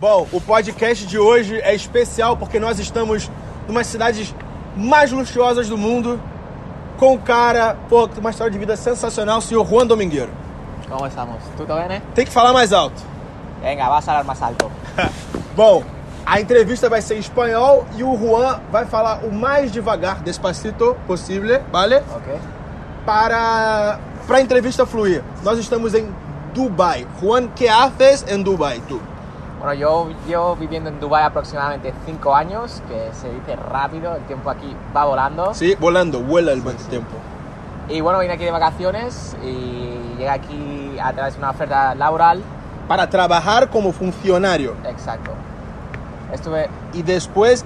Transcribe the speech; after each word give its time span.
Bom, 0.00 0.28
o 0.32 0.40
podcast 0.40 1.04
de 1.04 1.18
hoje 1.18 1.60
é 1.60 1.74
especial 1.74 2.36
porque 2.36 2.60
nós 2.60 2.78
estamos 2.78 3.28
numa 3.66 3.80
das 3.80 3.88
cidades 3.88 4.32
mais 4.76 5.10
luxuosas 5.10 5.68
do 5.68 5.76
mundo 5.76 6.20
com 6.96 7.14
um 7.14 7.18
cara, 7.18 7.76
pô, 7.88 8.06
que 8.06 8.14
tem 8.14 8.20
uma 8.20 8.30
história 8.30 8.52
de 8.52 8.58
vida 8.60 8.76
sensacional, 8.76 9.38
o 9.38 9.42
senhor 9.42 9.66
Juan 9.66 9.88
Domingueiro. 9.88 10.30
¿Cómo 10.88 11.04
estamos? 11.04 11.42
¿Tú 11.56 11.66
bien, 11.66 11.90
eh? 11.90 12.02
Tem 12.14 12.24
que 12.24 12.30
falar 12.30 12.52
mais 12.52 12.72
alto. 12.72 13.02
Venga, 13.60 13.88
vas 13.88 14.06
a 14.06 14.12
hablar 14.12 14.24
más 14.24 14.40
alto. 14.40 14.70
Bom, 15.56 15.82
a 16.24 16.40
entrevista 16.40 16.88
vai 16.88 17.02
ser 17.02 17.16
em 17.16 17.18
espanhol 17.18 17.84
e 17.96 18.04
o 18.04 18.16
Juan 18.16 18.60
vai 18.70 18.86
falar 18.86 19.24
o 19.24 19.32
mais 19.32 19.72
devagar, 19.72 20.22
despacito 20.22 20.96
possível, 21.08 21.60
vale? 21.72 21.96
Ok. 21.96 22.38
Para, 23.04 23.98
para 24.28 24.36
a 24.36 24.40
entrevista 24.40 24.86
fluir. 24.86 25.24
Nós 25.42 25.58
estamos 25.58 25.92
em 25.92 26.08
Dubai. 26.54 27.04
Juan, 27.20 27.48
que 27.48 27.66
haces 27.66 28.24
em 28.28 28.40
Dubai, 28.40 28.80
tu? 28.86 29.17
Bueno, 29.58 29.74
yo 29.74 30.08
llevo 30.26 30.54
viviendo 30.56 30.88
en 30.88 31.00
Dubái 31.00 31.24
aproximadamente 31.24 31.92
5 32.06 32.34
años, 32.34 32.80
que 32.88 33.10
se 33.12 33.28
dice 33.32 33.56
rápido, 33.56 34.14
el 34.14 34.22
tiempo 34.22 34.50
aquí 34.50 34.74
va 34.96 35.04
volando. 35.04 35.52
Sí, 35.52 35.74
volando, 35.80 36.20
vuela 36.20 36.52
el 36.52 36.60
buen 36.60 36.76
tiempo. 36.76 37.10
Y 37.88 38.00
bueno, 38.00 38.20
vine 38.20 38.34
aquí 38.34 38.44
de 38.44 38.50
vacaciones 38.52 39.36
y 39.42 40.14
llegué 40.16 40.28
aquí 40.30 40.96
a 41.02 41.12
través 41.12 41.34
de 41.34 41.38
una 41.40 41.50
oferta 41.50 41.94
laboral. 41.96 42.42
Para 42.86 43.10
trabajar 43.10 43.68
como 43.68 43.92
funcionario. 43.92 44.74
Exacto. 44.88 45.32
Estuve, 46.32 46.68
Y 46.92 47.02
después 47.02 47.64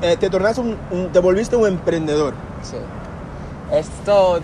eh, 0.00 0.16
te 0.16 0.30
tornaste 0.30 0.60
un, 0.60 0.78
un- 0.90 1.12
te 1.12 1.18
volviste 1.18 1.54
un 1.56 1.66
emprendedor. 1.66 2.32
sí. 2.62 2.76
Esto, 3.70 4.40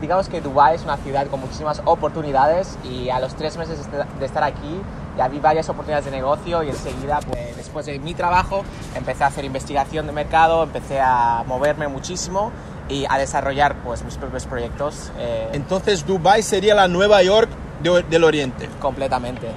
digamos 0.00 0.28
que 0.28 0.40
Dubái 0.40 0.76
es 0.76 0.84
una 0.84 0.96
ciudad 0.98 1.26
con 1.26 1.40
muchísimas 1.40 1.82
oportunidades 1.86 2.78
y 2.84 3.08
a 3.10 3.18
los 3.18 3.34
tres 3.34 3.56
meses 3.56 3.76
de 4.20 4.24
estar 4.24 4.44
aquí 4.44 4.80
ya 5.18 5.28
vi 5.28 5.38
varias 5.38 5.68
oportunidades 5.68 6.04
de 6.06 6.10
negocio 6.12 6.62
y 6.62 6.68
enseguida, 6.70 7.20
pues 7.20 7.56
después 7.56 7.86
de 7.86 7.98
mi 7.98 8.14
trabajo, 8.14 8.62
empecé 8.94 9.24
a 9.24 9.26
hacer 9.28 9.44
investigación 9.44 10.06
de 10.06 10.12
mercado, 10.12 10.62
empecé 10.62 11.00
a 11.00 11.44
moverme 11.46 11.88
muchísimo 11.88 12.52
y 12.88 13.04
a 13.08 13.18
desarrollar 13.18 13.76
pues 13.84 14.02
mis 14.02 14.16
propios 14.16 14.46
proyectos 14.46 15.12
eh, 15.18 15.48
Entonces 15.52 16.06
Dubai 16.06 16.42
sería 16.42 16.74
la 16.74 16.88
Nueva 16.88 17.22
York 17.22 17.48
de- 17.82 18.02
del 18.04 18.24
Oriente. 18.24 18.68
completamente, 18.80 19.48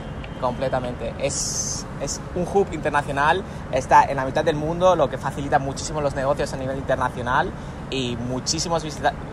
completamente. 0.42 1.14
Es, 1.20 1.83
es 2.04 2.20
un 2.36 2.48
hub 2.52 2.68
internacional, 2.72 3.44
está 3.72 4.04
en 4.04 4.18
la 4.18 4.26
mitad 4.26 4.44
del 4.44 4.56
mundo, 4.56 4.96
lo 4.96 5.10
que 5.10 5.18
facilita 5.18 5.60
muchísimo 5.60 6.02
los 6.02 6.16
negocios 6.16 6.54
a 6.54 6.58
nivel 6.58 6.78
internacional 6.78 7.52
y 7.90 8.18
muchísimos 8.18 8.84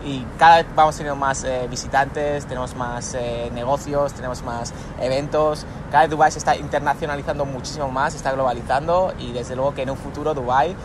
y 0.05 0.25
cada 0.37 0.57
vez 0.57 0.67
vamos 0.75 0.95
teniendo 0.95 1.15
más 1.15 1.43
eh, 1.43 1.67
visitantes, 1.69 2.45
tenemos 2.45 2.75
más 2.75 3.15
eh, 3.15 3.49
negocios, 3.53 4.13
tenemos 4.13 4.43
más 4.43 4.73
eventos. 4.99 5.65
Cada 5.89 6.03
vez 6.03 6.11
Dubai 6.11 6.31
se 6.31 6.39
está 6.39 6.55
internacionalizando 6.55 7.45
muchísimo 7.45 7.89
más, 7.89 8.13
se 8.13 8.17
está 8.17 8.31
globalizando 8.31 9.13
y 9.19 9.31
desde 9.31 9.55
luego 9.55 9.73
que 9.73 9.83
en 9.83 9.89
un 9.89 9.97
futuro 9.97 10.33
Dubai 10.33 10.75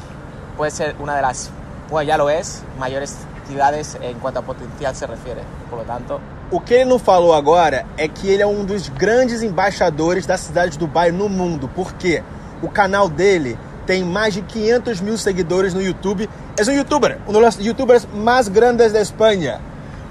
puede 0.57 0.71
ser 0.71 0.97
una 0.99 1.15
de 1.15 1.23
las, 1.23 1.51
bueno 1.91 2.03
ya 2.03 2.17
lo 2.17 2.31
es, 2.31 2.63
mayores 2.79 3.17
ciudades 3.47 3.97
en 4.01 4.19
cuanto 4.19 4.41
a 4.41 4.43
potencial 4.43 4.95
se 4.95 5.07
refiere. 5.07 5.43
Por 5.71 5.81
lo 5.81 5.85
tanto, 5.85 6.21
O 6.49 6.61
que 6.61 6.75
ele 6.75 6.85
não 6.85 6.99
falou 6.99 7.35
agora 7.35 7.85
é 7.97 8.07
que 8.07 8.29
ele 8.29 8.41
é 8.41 8.47
um 8.47 8.65
dos 8.65 8.89
grandes 8.89 9.43
embaixadores 9.43 10.27
da 10.27 10.37
cidade 10.37 10.73
de 10.73 10.79
Dubai 10.79 11.11
no 11.11 11.29
mundo. 11.29 11.69
Por 11.75 11.95
quê? 11.95 12.23
O 12.63 12.69
canal 12.69 13.09
dele 13.09 13.59
tem 13.85 14.05
mais 14.05 14.33
de 14.33 14.43
500 14.43 15.01
mil 15.01 15.19
seguidores 15.19 15.75
no 15.75 15.83
YouTube. 15.83 16.31
É 16.57 16.71
um 16.71 16.73
youtuber, 16.73 17.19
um 17.27 17.33
dos 17.33 17.59
youtubers 17.59 18.07
mais 18.15 18.47
grandes 18.47 18.93
da 18.93 19.01
Espanha. 19.01 19.61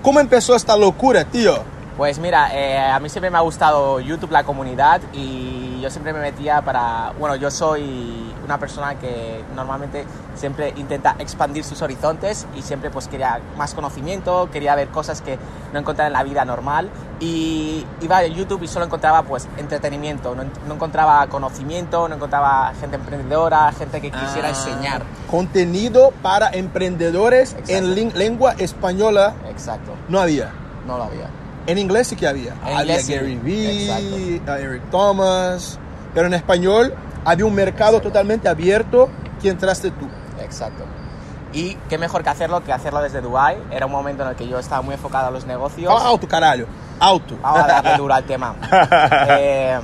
Como 0.01 0.19
começou 0.19 0.55
esta 0.55 0.75
loucura, 0.75 1.23
tio? 1.23 1.57
Pues 1.95 2.17
mira, 2.17 2.49
eh, 2.53 2.91
a 2.91 2.99
mí 2.99 3.09
siempre 3.09 3.29
me 3.29 3.37
ha 3.37 3.41
gustado 3.41 4.01
YouTube, 4.01 4.33
la 4.33 4.43
comunidad, 4.43 4.99
y 5.13 5.74
yo 5.85 5.91
siempre 5.91 6.13
me 6.13 6.19
metía 6.19 6.63
para... 6.63 7.13
Bueno, 7.19 7.35
yo 7.35 7.51
soy 7.51 8.33
una 8.43 8.57
persona 8.57 8.95
que 8.95 9.43
normalmente 9.55 10.03
siempre 10.33 10.73
intenta 10.77 11.15
expandir 11.19 11.63
sus 11.63 11.83
horizontes 11.83 12.47
y 12.55 12.63
siempre 12.63 12.89
pues 12.89 13.07
quería 13.07 13.39
más 13.55 13.75
conocimiento, 13.75 14.49
quería 14.51 14.73
ver 14.73 14.87
cosas 14.87 15.21
que 15.21 15.37
no 15.73 15.79
encontraba 15.79 16.07
en 16.07 16.13
la 16.13 16.23
vida 16.23 16.43
normal 16.43 16.89
y 17.19 17.85
iba 18.01 18.17
a 18.17 18.25
YouTube 18.25 18.63
y 18.63 18.67
solo 18.67 18.85
encontraba 18.85 19.21
pues 19.21 19.47
entretenimiento, 19.57 20.33
no, 20.33 20.45
no 20.67 20.73
encontraba 20.73 21.27
conocimiento, 21.27 22.09
no 22.09 22.15
encontraba 22.15 22.73
gente 22.79 22.95
emprendedora, 22.95 23.71
gente 23.73 24.01
que 24.01 24.09
quisiera 24.09 24.49
enseñar. 24.49 25.03
Contenido 25.29 26.13
para 26.23 26.49
empreendedores 26.49 27.53
Exacto. 27.53 27.71
en 27.73 28.17
lengua 28.17 28.55
española 28.57 29.35
Exacto, 29.51 29.91
não 30.09 30.19
havia. 30.19 30.51
no 30.87 30.97
lo 30.97 31.03
había. 31.03 31.44
En 31.67 31.77
inglés 31.77 32.07
sí 32.07 32.15
que 32.15 32.27
había. 32.27 32.53
En 32.65 32.77
había. 32.77 32.97
Gary 33.01 33.35
Vee, 33.37 34.41
a 34.47 34.59
Eric 34.59 34.83
Thomas. 34.91 35.79
Pero 36.13 36.27
en 36.27 36.33
español 36.33 36.93
había 37.25 37.45
un 37.45 37.55
mercado 37.55 38.01
totalmente 38.01 38.47
abierto 38.47 39.09
que 39.41 39.49
entraste 39.49 39.91
tú. 39.91 40.07
Exacto. 40.41 40.83
Y 41.53 41.75
qué 41.89 41.97
mejor 41.97 42.23
que 42.23 42.29
hacerlo 42.29 42.63
que 42.63 42.71
hacerlo 42.73 43.01
desde 43.01 43.21
Dubai. 43.21 43.57
Era 43.71 43.85
un 43.85 43.91
momento 43.91 44.23
en 44.23 44.29
el 44.29 44.35
que 44.35 44.47
yo 44.47 44.59
estaba 44.59 44.81
muy 44.81 44.93
enfocado 44.95 45.27
a 45.27 45.31
los 45.31 45.45
negocios. 45.45 45.91
Fala 45.91 46.09
alto, 46.09 46.27
caralho. 46.27 46.67
Alto. 46.99 47.37
Vamos 47.41 47.61
a 47.61 47.67
darle 47.67 47.97
duro 47.97 48.13
al 48.13 48.23
tema. 48.25 48.55
Eh, 49.29 49.79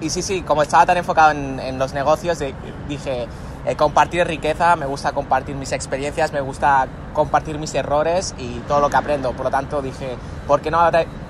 y 0.00 0.10
sí, 0.10 0.22
sí, 0.22 0.42
como 0.42 0.62
estaba 0.62 0.86
tan 0.86 0.96
enfocado 0.96 1.32
en, 1.32 1.58
en 1.60 1.78
los 1.78 1.92
negocios, 1.92 2.40
eh, 2.40 2.54
dije, 2.88 3.26
eh, 3.66 3.76
compartir 3.76 4.26
riqueza, 4.26 4.74
me 4.76 4.86
gusta 4.86 5.12
compartir 5.12 5.54
mis 5.54 5.72
experiencias, 5.72 6.32
me 6.32 6.40
gusta 6.40 6.86
compartir 7.12 7.58
mis 7.58 7.74
errores 7.74 8.34
y 8.38 8.60
todo 8.60 8.80
lo 8.80 8.88
que 8.88 8.96
aprendo. 8.96 9.32
Por 9.32 9.44
lo 9.44 9.50
tanto, 9.50 9.82
dije, 9.82 10.16
¿por 10.46 10.60
qué 10.60 10.70
no, 10.70 10.80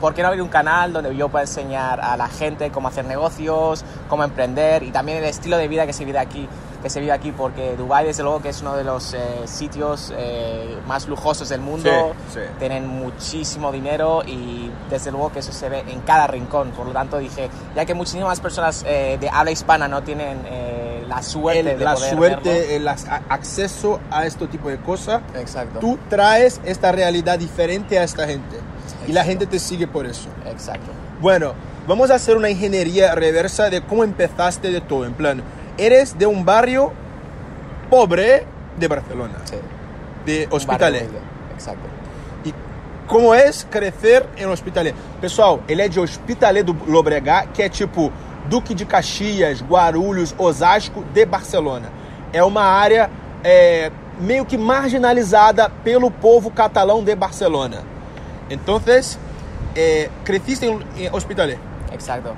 por 0.01 0.15
qué 0.15 0.23
no 0.23 0.29
abrir 0.29 0.43
un 0.43 0.49
canal 0.49 0.93
donde 0.93 1.15
yo 1.17 1.29
pueda 1.29 1.45
enseñar 1.45 2.01
a 2.01 2.17
la 2.17 2.29
gente 2.29 2.71
cómo 2.71 2.89
hacer 2.89 3.05
negocios, 3.05 3.85
cómo 4.09 4.23
emprender 4.25 4.83
y 4.83 4.91
también 4.91 5.19
el 5.19 5.25
estilo 5.25 5.57
de 5.57 5.69
vida 5.69 5.87
que 5.87 5.93
se 5.93 6.05
vive 6.05 6.19
aquí? 6.19 6.49
Que 6.83 6.89
se 6.91 7.01
vive 7.01 7.13
aquí 7.13 7.33
porque 7.33 7.77
Dubai 7.77 8.07
desde 8.07 8.23
luego 8.23 8.41
que 8.41 8.49
es 8.51 8.61
uno 8.63 8.75
de 8.77 8.85
los 8.85 9.13
eh, 9.15 9.19
sitios 9.45 10.13
eh, 10.17 10.77
más 10.87 11.07
lujosos 11.09 11.49
del 11.51 11.61
mundo 11.61 11.91
Sí, 12.33 12.35
sí. 12.35 12.41
tienen 12.59 12.87
muchísimo 12.87 13.71
dinero 13.73 14.23
y 14.27 14.71
desde 14.89 15.11
luego 15.11 15.31
que 15.33 15.41
eso 15.41 15.53
se 15.53 15.69
ve 15.69 15.81
en 15.89 16.01
cada 16.01 16.27
rincón. 16.27 16.71
Por 16.71 16.87
lo 16.87 16.93
tanto 16.93 17.19
dije, 17.19 17.51
ya 17.77 17.85
que 17.85 17.95
muchísimas 17.95 18.41
personas 18.41 18.85
eh, 18.87 19.19
de 19.21 19.29
habla 19.29 19.51
hispana 19.51 19.89
no 19.89 20.03
tienen 20.03 20.39
eh, 20.47 21.05
la 21.09 21.23
suerte 21.23 21.73
El- 21.73 21.79
de 21.79 21.85
la 21.85 21.95
poder 21.95 22.17
suerte, 22.17 22.77
el 22.77 22.87
ac- 22.89 23.21
acceso 23.29 24.01
a 24.11 24.27
este 24.27 24.47
tipo 24.47 24.69
de 24.69 24.79
cosas. 24.79 25.21
Exacto. 25.37 25.81
Tú 25.81 25.99
traes 26.09 26.61
esta 26.65 26.93
realidad 26.93 27.39
diferente 27.39 27.99
a 27.99 28.05
esta 28.05 28.27
gente. 28.27 28.57
Y 29.07 29.12
la 29.12 29.25
gente 29.25 29.47
te 29.47 29.59
sigue 29.59 29.87
por 29.87 30.07
eso. 30.07 30.29
Exacto. 30.47 30.91
Bueno, 31.21 31.53
vamos 31.87 32.11
a 32.11 32.15
hacer 32.15 32.37
una 32.37 32.49
ingeniería 32.51 33.15
reversa 33.15 33.69
de 33.71 33.83
cómo 33.83 34.05
empezaste 34.05 34.71
de 34.71 34.81
todo. 34.81 35.05
En 35.05 35.15
plan, 35.15 35.43
eres 35.78 36.16
de 36.16 36.26
un 36.26 36.44
barrio 36.44 36.92
pobre 37.88 38.47
de 38.76 38.88
Barcelona, 38.88 39.38
Sí. 39.44 39.56
de 40.25 40.48
Hospitalet. 40.50 41.08
Exacto. 41.54 41.88
E 42.44 42.54
como 43.06 43.34
é 43.34 43.50
crescer 43.70 44.26
em 44.36 44.47
Hospitalet? 44.47 44.94
Pessoal, 45.20 45.60
ele 45.69 45.82
é 45.82 45.88
de 45.88 45.98
Hospitalet 46.00 46.62
do 46.62 46.76
Lobregat, 46.86 47.48
que 47.53 47.62
é 47.62 47.69
tipo 47.69 48.12
Duque 48.48 48.75
de 48.75 48.84
Caxias, 48.84 49.62
Guarulhos, 49.62 50.34
Osasco 50.38 51.05
de 51.12 51.26
Barcelona. 51.26 51.90
É 52.32 52.43
uma 52.43 52.62
área 52.62 53.11
é, 53.43 53.90
meio 54.19 54.44
que 54.44 54.56
marginalizada 54.56 55.70
pelo 55.82 56.11
povo 56.11 56.50
catalão 56.50 57.02
de 57.02 57.14
Barcelona. 57.14 57.82
Então, 58.49 58.81
é, 59.76 60.11
cresciste 60.25 60.66
em, 60.66 60.81
em 60.96 61.11
Hospitalet. 61.12 61.58
Exacto. 61.93 62.34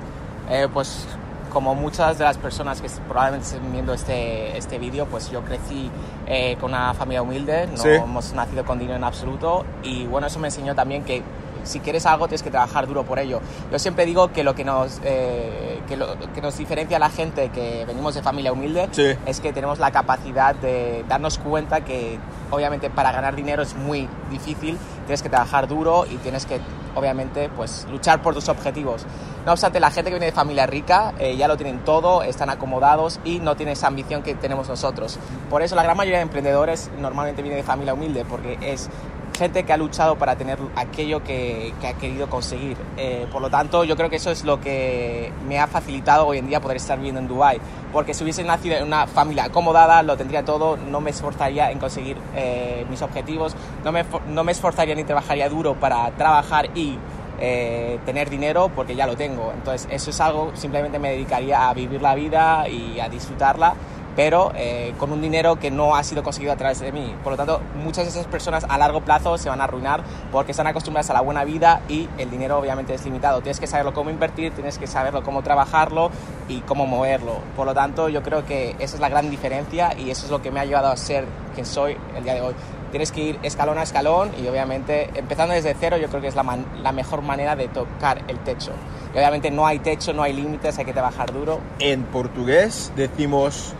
Eh, 0.49 0.67
pues 0.67 1.07
como 1.53 1.75
muchas 1.75 2.17
de 2.17 2.23
las 2.25 2.37
personas 2.37 2.81
que 2.81 2.89
probablemente 3.07 3.47
estén 3.47 3.71
viendo 3.71 3.93
este, 3.93 4.57
este 4.57 4.79
vídeo, 4.79 5.05
pues 5.05 5.29
yo 5.31 5.41
crecí 5.43 5.89
eh, 6.25 6.57
con 6.59 6.71
una 6.71 6.93
familia 6.93 7.21
humilde, 7.21 7.67
no 7.67 7.77
Sí. 7.77 7.89
hemos 7.89 8.33
nacido 8.33 8.65
con 8.65 8.79
dinero 8.79 8.97
en 8.97 9.03
absoluto 9.03 9.63
y 9.83 10.05
bueno, 10.07 10.27
eso 10.27 10.39
me 10.39 10.47
enseñó 10.47 10.73
también 10.75 11.03
que 11.03 11.21
si 11.63 11.79
quieres 11.79 12.05
algo 12.05 12.27
tienes 12.27 12.43
que 12.43 12.51
trabajar 12.51 12.87
duro 12.87 13.03
por 13.03 13.19
ello. 13.19 13.39
Yo 13.71 13.79
siempre 13.79 14.05
digo 14.05 14.31
que 14.31 14.43
lo 14.43 14.55
que 14.55 14.63
nos, 14.63 14.99
eh, 15.03 15.79
que 15.87 15.97
lo 15.97 16.17
que 16.33 16.41
nos 16.41 16.57
diferencia 16.57 16.97
a 16.97 16.99
la 16.99 17.09
gente 17.09 17.49
que 17.49 17.85
venimos 17.85 18.15
de 18.15 18.21
familia 18.21 18.51
humilde 18.51 18.87
Sí. 18.91 19.13
es 19.25 19.39
que 19.39 19.53
tenemos 19.53 19.79
la 19.79 19.91
capacidad 19.91 20.55
de 20.55 21.03
darnos 21.07 21.37
cuenta 21.37 21.81
que 21.81 22.19
obviamente 22.51 22.89
para 22.89 23.11
ganar 23.11 23.35
dinero 23.35 23.63
es 23.63 23.75
muy 23.75 24.07
difícil, 24.29 24.77
tienes 25.05 25.21
que 25.21 25.29
trabajar 25.29 25.67
duro 25.67 26.05
y 26.09 26.17
tienes 26.17 26.45
que 26.45 26.59
obviamente 26.95 27.49
pues 27.55 27.87
luchar 27.91 28.21
por 28.21 28.33
tus 28.35 28.49
objetivos. 28.49 29.05
No 29.45 29.51
obstante, 29.51 29.79
la 29.79 29.89
gente 29.91 30.09
que 30.09 30.15
viene 30.15 30.27
de 30.27 30.31
familia 30.31 30.65
rica 30.67 31.13
eh, 31.19 31.35
ya 31.35 31.47
lo 31.47 31.57
tienen 31.57 31.79
todo, 31.83 32.23
están 32.23 32.49
acomodados 32.49 33.19
y 33.25 33.39
no 33.39 33.55
tienen 33.55 33.73
esa 33.73 33.87
ambición 33.87 34.21
que 34.21 34.35
tenemos 34.35 34.69
nosotros. 34.69 35.17
Por 35.49 35.61
eso 35.63 35.75
la 35.75 35.83
gran 35.83 35.97
mayoría 35.97 36.19
de 36.19 36.23
emprendedores 36.23 36.91
normalmente 36.99 37.41
viene 37.41 37.57
de 37.57 37.63
familia 37.63 37.93
humilde, 37.93 38.23
porque 38.29 38.57
es 38.61 38.89
gente 39.33 39.63
que 39.63 39.73
ha 39.73 39.77
luchado 39.77 40.17
para 40.17 40.35
tener 40.35 40.59
aquello 40.75 41.23
que, 41.23 41.73
que 41.81 41.87
ha 41.87 41.93
querido 41.93 42.29
conseguir. 42.29 42.77
Eh, 42.97 43.27
por 43.31 43.41
lo 43.41 43.49
tanto, 43.49 43.83
yo 43.83 43.95
creo 43.95 44.09
que 44.09 44.17
eso 44.17 44.31
es 44.31 44.43
lo 44.43 44.59
que 44.59 45.31
me 45.47 45.59
ha 45.59 45.67
facilitado 45.67 46.27
hoy 46.27 46.37
en 46.37 46.47
día 46.47 46.61
poder 46.61 46.77
estar 46.77 46.97
viviendo 46.97 47.19
en 47.19 47.27
Dubai 47.27 47.59
porque 47.93 48.13
si 48.15 48.23
hubiese 48.23 48.43
nacido 48.43 48.75
en 48.75 48.83
una 48.83 49.05
familia 49.07 49.45
acomodada, 49.45 50.01
lo 50.01 50.17
tendría 50.17 50.43
todo, 50.43 50.75
no 50.75 50.99
me 50.99 51.11
esforzaría 51.11 51.71
en 51.71 51.77
conseguir 51.77 52.17
eh, 52.35 52.85
mis 52.89 53.01
objetivos, 53.03 53.55
no 53.85 53.91
me, 53.91 54.03
no 54.27 54.43
me 54.43 54.51
esforzaría 54.51 54.95
ni 54.95 55.03
trabajaría 55.03 55.47
duro 55.47 55.75
para 55.75 56.09
trabajar 56.11 56.69
y 56.75 56.97
eh, 57.39 57.99
tener 58.05 58.29
dinero 58.29 58.71
porque 58.75 58.95
ya 58.95 59.05
lo 59.05 59.15
tengo. 59.15 59.53
Entonces 59.53 59.87
eso 59.91 60.09
es 60.09 60.19
algo, 60.19 60.51
simplemente 60.55 60.97
me 60.97 61.11
dedicaría 61.11 61.69
a 61.69 61.73
vivir 61.73 62.01
la 62.01 62.15
vida 62.15 62.67
y 62.67 62.99
a 62.99 63.07
disfrutarla 63.07 63.75
pero 64.15 64.51
eh, 64.55 64.93
con 64.97 65.11
un 65.11 65.21
dinero 65.21 65.59
que 65.59 65.71
no 65.71 65.95
ha 65.95 66.03
sido 66.03 66.23
conseguido 66.23 66.53
a 66.53 66.55
través 66.55 66.79
de 66.79 66.91
mí. 66.91 67.15
Por 67.23 67.33
lo 67.33 67.37
tanto, 67.37 67.61
muchas 67.83 68.05
de 68.05 68.11
esas 68.11 68.27
personas 68.27 68.65
a 68.67 68.77
largo 68.77 69.01
plazo 69.01 69.37
se 69.37 69.49
van 69.49 69.61
a 69.61 69.65
arruinar 69.65 70.03
porque 70.31 70.51
están 70.51 70.67
acostumbradas 70.67 71.09
a 71.09 71.13
la 71.13 71.21
buena 71.21 71.43
vida 71.43 71.81
y 71.89 72.07
el 72.17 72.29
dinero 72.29 72.59
obviamente 72.59 72.93
es 72.93 73.03
limitado. 73.05 73.41
Tienes 73.41 73.59
que 73.59 73.67
saberlo 73.67 73.93
cómo 73.93 74.09
invertir, 74.09 74.53
tienes 74.53 74.77
que 74.77 74.87
saberlo 74.87 75.23
cómo 75.23 75.41
trabajarlo 75.41 76.11
y 76.47 76.61
cómo 76.61 76.85
moverlo. 76.85 77.39
Por 77.55 77.65
lo 77.65 77.73
tanto, 77.73 78.09
yo 78.09 78.21
creo 78.23 78.45
que 78.45 78.75
esa 78.79 78.95
es 78.95 78.99
la 78.99 79.09
gran 79.09 79.29
diferencia 79.29 79.93
y 79.97 80.11
eso 80.11 80.25
es 80.25 80.31
lo 80.31 80.41
que 80.41 80.51
me 80.51 80.59
ha 80.59 80.65
llevado 80.65 80.89
a 80.89 80.97
ser 80.97 81.25
quien 81.53 81.65
soy 81.65 81.97
el 82.15 82.23
día 82.23 82.35
de 82.35 82.41
hoy. 82.41 82.53
Tienes 82.91 83.11
que 83.11 83.21
ir 83.21 83.39
escalón 83.41 83.79
a 83.79 83.83
escalón 83.83 84.31
y 84.39 84.47
obviamente 84.47 85.09
empezando 85.15 85.55
desde 85.55 85.75
cero 85.79 85.97
yo 85.97 86.09
creo 86.09 86.21
que 86.21 86.27
es 86.27 86.35
la, 86.35 86.59
la 86.83 86.91
mejor 86.91 87.23
manera 87.23 87.55
de 87.55 87.67
tocar 87.67 88.21
el 88.27 88.37
techo. 88.39 88.71
Y 89.15 89.17
obviamente 89.17 89.49
no 89.49 89.65
hay 89.65 89.79
techo, 89.79 90.13
no 90.13 90.21
hay 90.21 90.33
límites, 90.33 90.77
hay 90.77 90.85
que 90.85 90.93
trabajar 90.93 91.33
duro. 91.33 91.59
En 91.79 92.03
portugués 92.03 92.91
decimos 92.95 93.73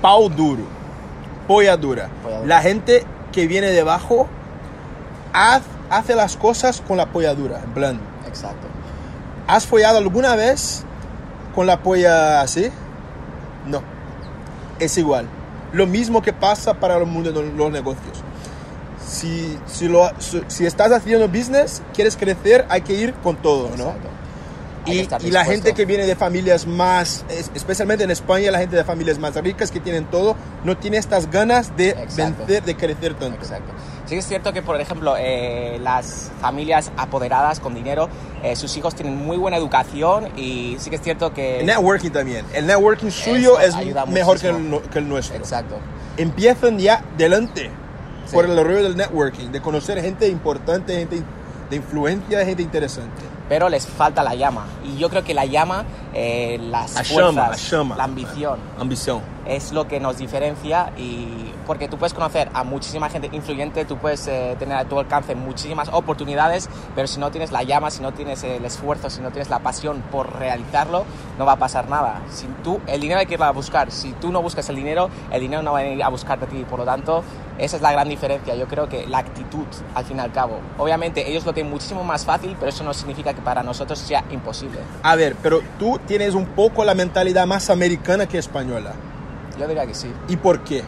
pau 0.00 0.28
duro, 0.28 0.62
polla 1.46 1.76
dura. 1.76 2.08
La 2.44 2.60
gente 2.60 3.04
que 3.32 3.46
viene 3.46 3.68
debajo 3.68 4.28
hace 5.90 6.14
las 6.14 6.36
cosas 6.36 6.82
con 6.86 6.96
la 6.96 7.06
polla 7.06 7.34
dura, 7.34 7.60
en 7.62 7.72
plan. 7.72 8.00
Exacto. 8.26 8.66
¿Has 9.46 9.66
follado 9.66 9.98
alguna 9.98 10.34
vez 10.34 10.84
con 11.54 11.66
la 11.66 11.82
polla 11.82 12.40
así? 12.40 12.68
No. 13.66 13.82
Es 14.78 14.98
igual. 14.98 15.26
Lo 15.72 15.86
mismo 15.86 16.22
que 16.22 16.32
pasa 16.32 16.74
para 16.74 16.96
el 16.96 17.06
mundo 17.06 17.32
de 17.32 17.52
los 17.52 17.70
negocios. 17.70 18.22
Si, 19.06 19.56
si, 19.66 19.88
lo, 19.88 20.10
si 20.48 20.66
estás 20.66 20.90
haciendo 20.90 21.28
business, 21.28 21.82
quieres 21.94 22.16
crecer, 22.16 22.66
hay 22.68 22.80
que 22.80 22.94
ir 22.94 23.14
con 23.14 23.36
todo, 23.36 23.70
¿no? 23.76 23.94
Y, 24.86 25.30
la 25.30 25.44
gente 25.44 25.74
que 25.74 25.84
viene 25.84 26.06
de 26.06 26.14
familias 26.14 26.66
más, 26.66 27.24
especialmente 27.54 28.04
en 28.04 28.10
España, 28.10 28.50
la 28.50 28.58
gente 28.58 28.76
de 28.76 28.84
familias 28.84 29.18
más 29.18 29.34
ricas 29.34 29.70
que 29.70 29.80
tienen 29.80 30.04
todo, 30.06 30.36
no 30.64 30.76
tiene 30.76 30.96
estas 30.96 31.30
ganas 31.30 31.76
de 31.76 31.94
vencer, 32.16 32.62
de 32.62 32.76
crecer 32.76 33.14
tanto. 33.14 33.36
Exacto. 33.36 33.72
Sí 34.06 34.14
es 34.14 34.26
cierto 34.26 34.52
que, 34.52 34.62
por 34.62 34.80
ejemplo, 34.80 35.16
eh, 35.18 35.78
las 35.82 36.30
familias 36.40 36.92
apoderadas 36.96 37.58
con 37.58 37.74
dinero, 37.74 38.08
eh, 38.42 38.54
sus 38.54 38.76
hijos 38.76 38.94
tienen 38.94 39.16
muy 39.16 39.36
buena 39.36 39.56
educación 39.56 40.28
y 40.38 40.76
sí 40.78 40.90
que 40.90 40.96
es 40.96 41.02
cierto 41.02 41.34
que... 41.34 41.60
El 41.60 41.66
networking 41.66 42.10
también. 42.10 42.46
El 42.54 42.66
networking 42.66 43.10
suyo 43.10 43.58
es 43.58 43.74
mejor 44.08 44.38
que 44.38 44.48
el, 44.48 44.80
que 44.92 44.98
el, 45.00 45.08
nuestro. 45.08 45.36
Exacto. 45.36 45.78
Empiezan 46.16 46.78
ya 46.78 47.04
delante 47.18 47.70
por 48.32 48.44
el 48.44 48.56
rollo 48.56 48.84
del 48.84 48.96
networking, 48.96 49.48
de 49.50 49.60
conocer 49.60 50.00
gente 50.00 50.28
importante, 50.28 50.96
gente 50.96 51.22
de 51.68 51.76
influencia, 51.76 52.44
gente 52.44 52.62
interesante 52.62 53.35
pero 53.48 53.68
les 53.68 53.86
falta 53.86 54.22
la 54.22 54.34
llama. 54.34 54.66
Y 54.84 54.96
yo 54.98 55.08
creo 55.08 55.24
que 55.24 55.34
la 55.34 55.46
llama, 55.46 55.84
eh, 56.18 56.58
las 56.70 56.92
fuerzas, 57.06 57.72
la 57.72 58.04
ambición, 58.04 58.58
ambición, 58.78 59.20
es 59.44 59.72
lo 59.72 59.86
que 59.86 60.00
nos 60.00 60.16
diferencia 60.16 60.90
y 60.96 61.52
porque 61.66 61.88
tú 61.88 61.98
puedes 61.98 62.14
conocer 62.14 62.48
a 62.54 62.64
muchísima 62.64 63.10
gente 63.10 63.28
influyente, 63.32 63.84
tú 63.84 63.98
puedes 63.98 64.26
eh, 64.28 64.56
tener 64.58 64.78
a 64.78 64.86
tu 64.86 64.98
alcance 64.98 65.34
muchísimas 65.34 65.90
oportunidades, 65.92 66.70
pero 66.94 67.06
si 67.06 67.20
no 67.20 67.30
tienes 67.30 67.52
la 67.52 67.64
llama, 67.64 67.90
si 67.90 68.00
no 68.00 68.14
tienes 68.14 68.42
el 68.44 68.64
esfuerzo, 68.64 69.10
si 69.10 69.20
no 69.20 69.30
tienes 69.30 69.50
la 69.50 69.58
pasión 69.58 70.02
por 70.10 70.38
realizarlo, 70.38 71.04
no 71.38 71.44
va 71.44 71.52
a 71.52 71.58
pasar 71.58 71.90
nada. 71.90 72.22
Si 72.30 72.46
tú, 72.64 72.80
el 72.86 73.00
dinero 73.00 73.20
hay 73.20 73.26
que 73.26 73.34
ir 73.34 73.42
a 73.42 73.50
buscar. 73.50 73.90
Si 73.90 74.12
tú 74.12 74.32
no 74.32 74.40
buscas 74.40 74.68
el 74.70 74.76
dinero, 74.76 75.10
el 75.30 75.40
dinero 75.42 75.62
no 75.62 75.72
va 75.72 75.80
a 75.80 75.86
ir 75.86 76.02
a 76.02 76.08
buscarte 76.08 76.46
a 76.46 76.48
ti. 76.48 76.64
Por 76.68 76.78
lo 76.78 76.84
tanto, 76.84 77.22
esa 77.58 77.76
es 77.76 77.82
la 77.82 77.92
gran 77.92 78.08
diferencia. 78.08 78.54
Yo 78.54 78.66
creo 78.66 78.88
que 78.88 79.06
la 79.06 79.18
actitud, 79.18 79.66
al 79.94 80.04
fin 80.04 80.18
y 80.18 80.20
al 80.20 80.32
cabo. 80.32 80.60
Obviamente, 80.78 81.28
ellos 81.28 81.44
lo 81.44 81.52
tienen 81.52 81.72
muchísimo 81.72 82.04
más 82.04 82.24
fácil, 82.24 82.56
pero 82.58 82.70
eso 82.70 82.84
no 82.84 82.94
significa 82.94 83.34
que 83.34 83.42
para 83.42 83.62
nosotros 83.62 83.98
sea 83.98 84.24
imposible. 84.30 84.78
A 85.02 85.16
ver, 85.16 85.36
pero 85.42 85.60
tú 85.78 85.98
tienes 86.06 86.34
un 86.34 86.46
poco 86.46 86.84
la 86.84 86.94
mentalidad 86.94 87.46
más 87.46 87.70
americana 87.70 88.26
que 88.26 88.38
española. 88.38 88.92
Yo 89.58 89.66
diría 89.66 89.86
que 89.86 89.94
sí. 89.94 90.10
¿Y 90.28 90.36
por 90.36 90.60
qué? 90.64 90.82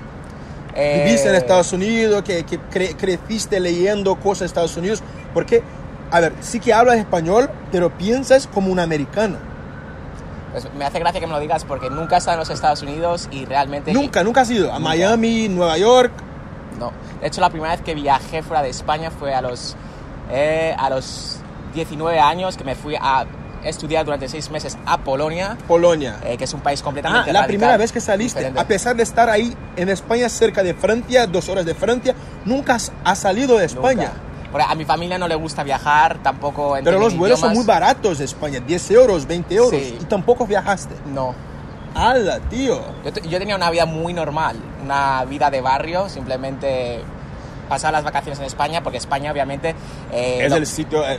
Eh... 0.74 1.02
Viviste 1.04 1.28
en 1.28 1.34
Estados 1.34 1.72
Unidos, 1.72 2.22
que, 2.22 2.44
que 2.44 2.58
creciste 2.96 3.60
leyendo 3.60 4.16
cosas 4.16 4.40
de 4.40 4.46
Estados 4.46 4.76
Unidos. 4.76 5.02
Porque, 5.34 5.62
a 6.10 6.20
ver, 6.20 6.32
sí 6.40 6.60
que 6.60 6.72
hablas 6.72 6.96
español, 6.96 7.50
pero 7.72 7.96
piensas 7.96 8.46
como 8.46 8.70
un 8.70 8.78
americano. 8.78 9.36
Pues 10.52 10.66
me 10.74 10.84
hace 10.84 10.98
gracia 10.98 11.20
que 11.20 11.26
me 11.26 11.32
lo 11.32 11.40
digas 11.40 11.64
porque 11.64 11.90
nunca 11.90 12.16
he 12.16 12.18
estado 12.18 12.36
en 12.36 12.40
los 12.40 12.50
Estados 12.50 12.82
Unidos 12.82 13.28
y 13.30 13.44
realmente... 13.44 13.92
Nunca, 13.92 14.24
nunca 14.24 14.42
has 14.42 14.50
ido 14.50 14.72
a 14.72 14.78
Miami, 14.78 15.48
Nueva 15.48 15.76
York. 15.76 16.12
No, 16.78 16.92
de 17.20 17.26
hecho 17.26 17.40
la 17.40 17.50
primera 17.50 17.72
vez 17.72 17.82
que 17.82 17.94
viajé 17.94 18.42
fuera 18.42 18.62
de 18.62 18.70
España 18.70 19.10
fue 19.10 19.34
a 19.34 19.42
los, 19.42 19.76
eh, 20.30 20.74
a 20.78 20.88
los 20.90 21.40
19 21.74 22.18
años 22.18 22.56
que 22.56 22.64
me 22.64 22.74
fui 22.74 22.96
a 22.96 23.26
estudiar 23.64 24.04
durante 24.04 24.28
seis 24.28 24.50
meses 24.50 24.78
a 24.86 24.98
Polonia. 24.98 25.56
Polonia. 25.66 26.16
Eh, 26.24 26.36
que 26.36 26.44
es 26.44 26.54
un 26.54 26.60
país 26.60 26.82
completamente 26.82 27.30
ah, 27.30 27.32
la 27.32 27.46
primera 27.46 27.76
vez 27.76 27.92
que 27.92 28.00
saliste, 28.00 28.52
a 28.56 28.64
pesar 28.66 28.96
de 28.96 29.02
estar 29.02 29.28
ahí 29.28 29.56
en 29.76 29.88
España, 29.88 30.28
cerca 30.28 30.62
de 30.62 30.74
Francia, 30.74 31.26
dos 31.26 31.48
horas 31.48 31.64
de 31.64 31.74
Francia, 31.74 32.14
nunca 32.44 32.76
has 33.04 33.18
salido 33.18 33.58
de 33.58 33.66
España. 33.66 34.12
a 34.52 34.74
mi 34.74 34.84
familia 34.84 35.18
no 35.18 35.28
le 35.28 35.34
gusta 35.34 35.62
viajar, 35.62 36.22
tampoco... 36.22 36.76
Pero 36.82 36.98
los 36.98 37.16
vuelos 37.16 37.40
son 37.40 37.52
muy 37.52 37.64
baratos 37.64 38.18
de 38.18 38.24
España, 38.24 38.60
10 38.60 38.90
euros, 38.92 39.26
20 39.26 39.54
euros, 39.54 39.80
y 39.80 40.04
tampoco 40.04 40.46
viajaste. 40.46 40.94
No. 41.12 41.34
¡Hala, 41.94 42.38
tío! 42.40 42.80
Yo, 43.04 43.22
yo 43.22 43.38
tenía 43.38 43.56
una 43.56 43.70
vida 43.70 43.86
muy 43.86 44.12
normal, 44.12 44.56
una 44.84 45.24
vida 45.24 45.50
de 45.50 45.60
barrio, 45.60 46.08
simplemente 46.08 47.02
pasar 47.68 47.92
las 47.92 48.04
vacaciones 48.04 48.38
en 48.38 48.46
España, 48.46 48.82
porque 48.82 48.98
España 48.98 49.30
obviamente... 49.30 49.74
Eh, 50.12 50.44
es 50.44 50.52
el 50.52 50.66
sitio 50.66 51.08
eh, 51.08 51.18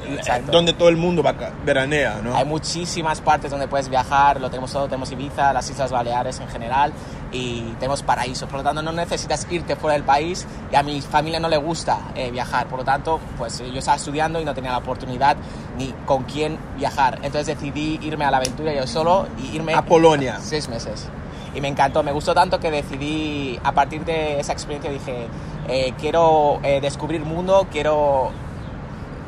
donde 0.51 0.73
todo 0.73 0.89
el 0.89 0.97
mundo 0.97 1.23
va, 1.23 1.33
veranea, 1.65 2.19
¿no? 2.23 2.35
Hay 2.35 2.45
muchísimas 2.45 3.21
partes 3.21 3.51
donde 3.51 3.67
puedes 3.67 3.89
viajar, 3.89 4.41
lo 4.41 4.49
tenemos 4.49 4.71
todo, 4.71 4.85
tenemos 4.85 5.11
Ibiza, 5.11 5.53
las 5.53 5.69
Islas 5.69 5.91
Baleares 5.91 6.39
en 6.39 6.47
general 6.49 6.91
y 7.31 7.61
tenemos 7.79 8.01
paraísos, 8.03 8.49
por 8.49 8.59
lo 8.59 8.63
tanto 8.63 8.81
no 8.81 8.91
necesitas 8.91 9.47
irte 9.51 9.75
fuera 9.75 9.93
del 9.93 10.03
país 10.03 10.47
y 10.71 10.75
a 10.75 10.83
mi 10.83 10.99
familia 11.01 11.39
no 11.39 11.47
le 11.47 11.57
gusta 11.57 11.99
eh, 12.15 12.31
viajar, 12.31 12.67
por 12.67 12.79
lo 12.79 12.85
tanto 12.85 13.19
pues 13.37 13.59
yo 13.59 13.79
estaba 13.79 13.97
estudiando 13.97 14.41
y 14.41 14.45
no 14.45 14.53
tenía 14.53 14.71
la 14.71 14.79
oportunidad 14.79 15.37
ni 15.77 15.93
con 16.05 16.23
quién 16.23 16.57
viajar, 16.77 17.19
entonces 17.21 17.47
decidí 17.47 17.99
irme 18.01 18.25
a 18.25 18.31
la 18.31 18.37
aventura 18.37 18.73
yo 18.73 18.87
solo 18.87 19.27
y 19.37 19.55
irme... 19.55 19.75
A 19.75 19.85
Polonia. 19.85 20.39
Seis 20.41 20.67
meses 20.69 21.07
y 21.55 21.61
me 21.61 21.67
encantó, 21.67 22.03
me 22.03 22.11
gustó 22.11 22.33
tanto 22.33 22.59
que 22.59 22.71
decidí, 22.71 23.59
a 23.63 23.71
partir 23.73 24.05
de 24.05 24.39
esa 24.39 24.53
experiencia 24.53 24.91
dije, 24.91 25.27
eh, 25.67 25.93
quiero 25.99 26.59
eh, 26.63 26.79
descubrir 26.81 27.21
mundo, 27.21 27.67
quiero... 27.71 28.31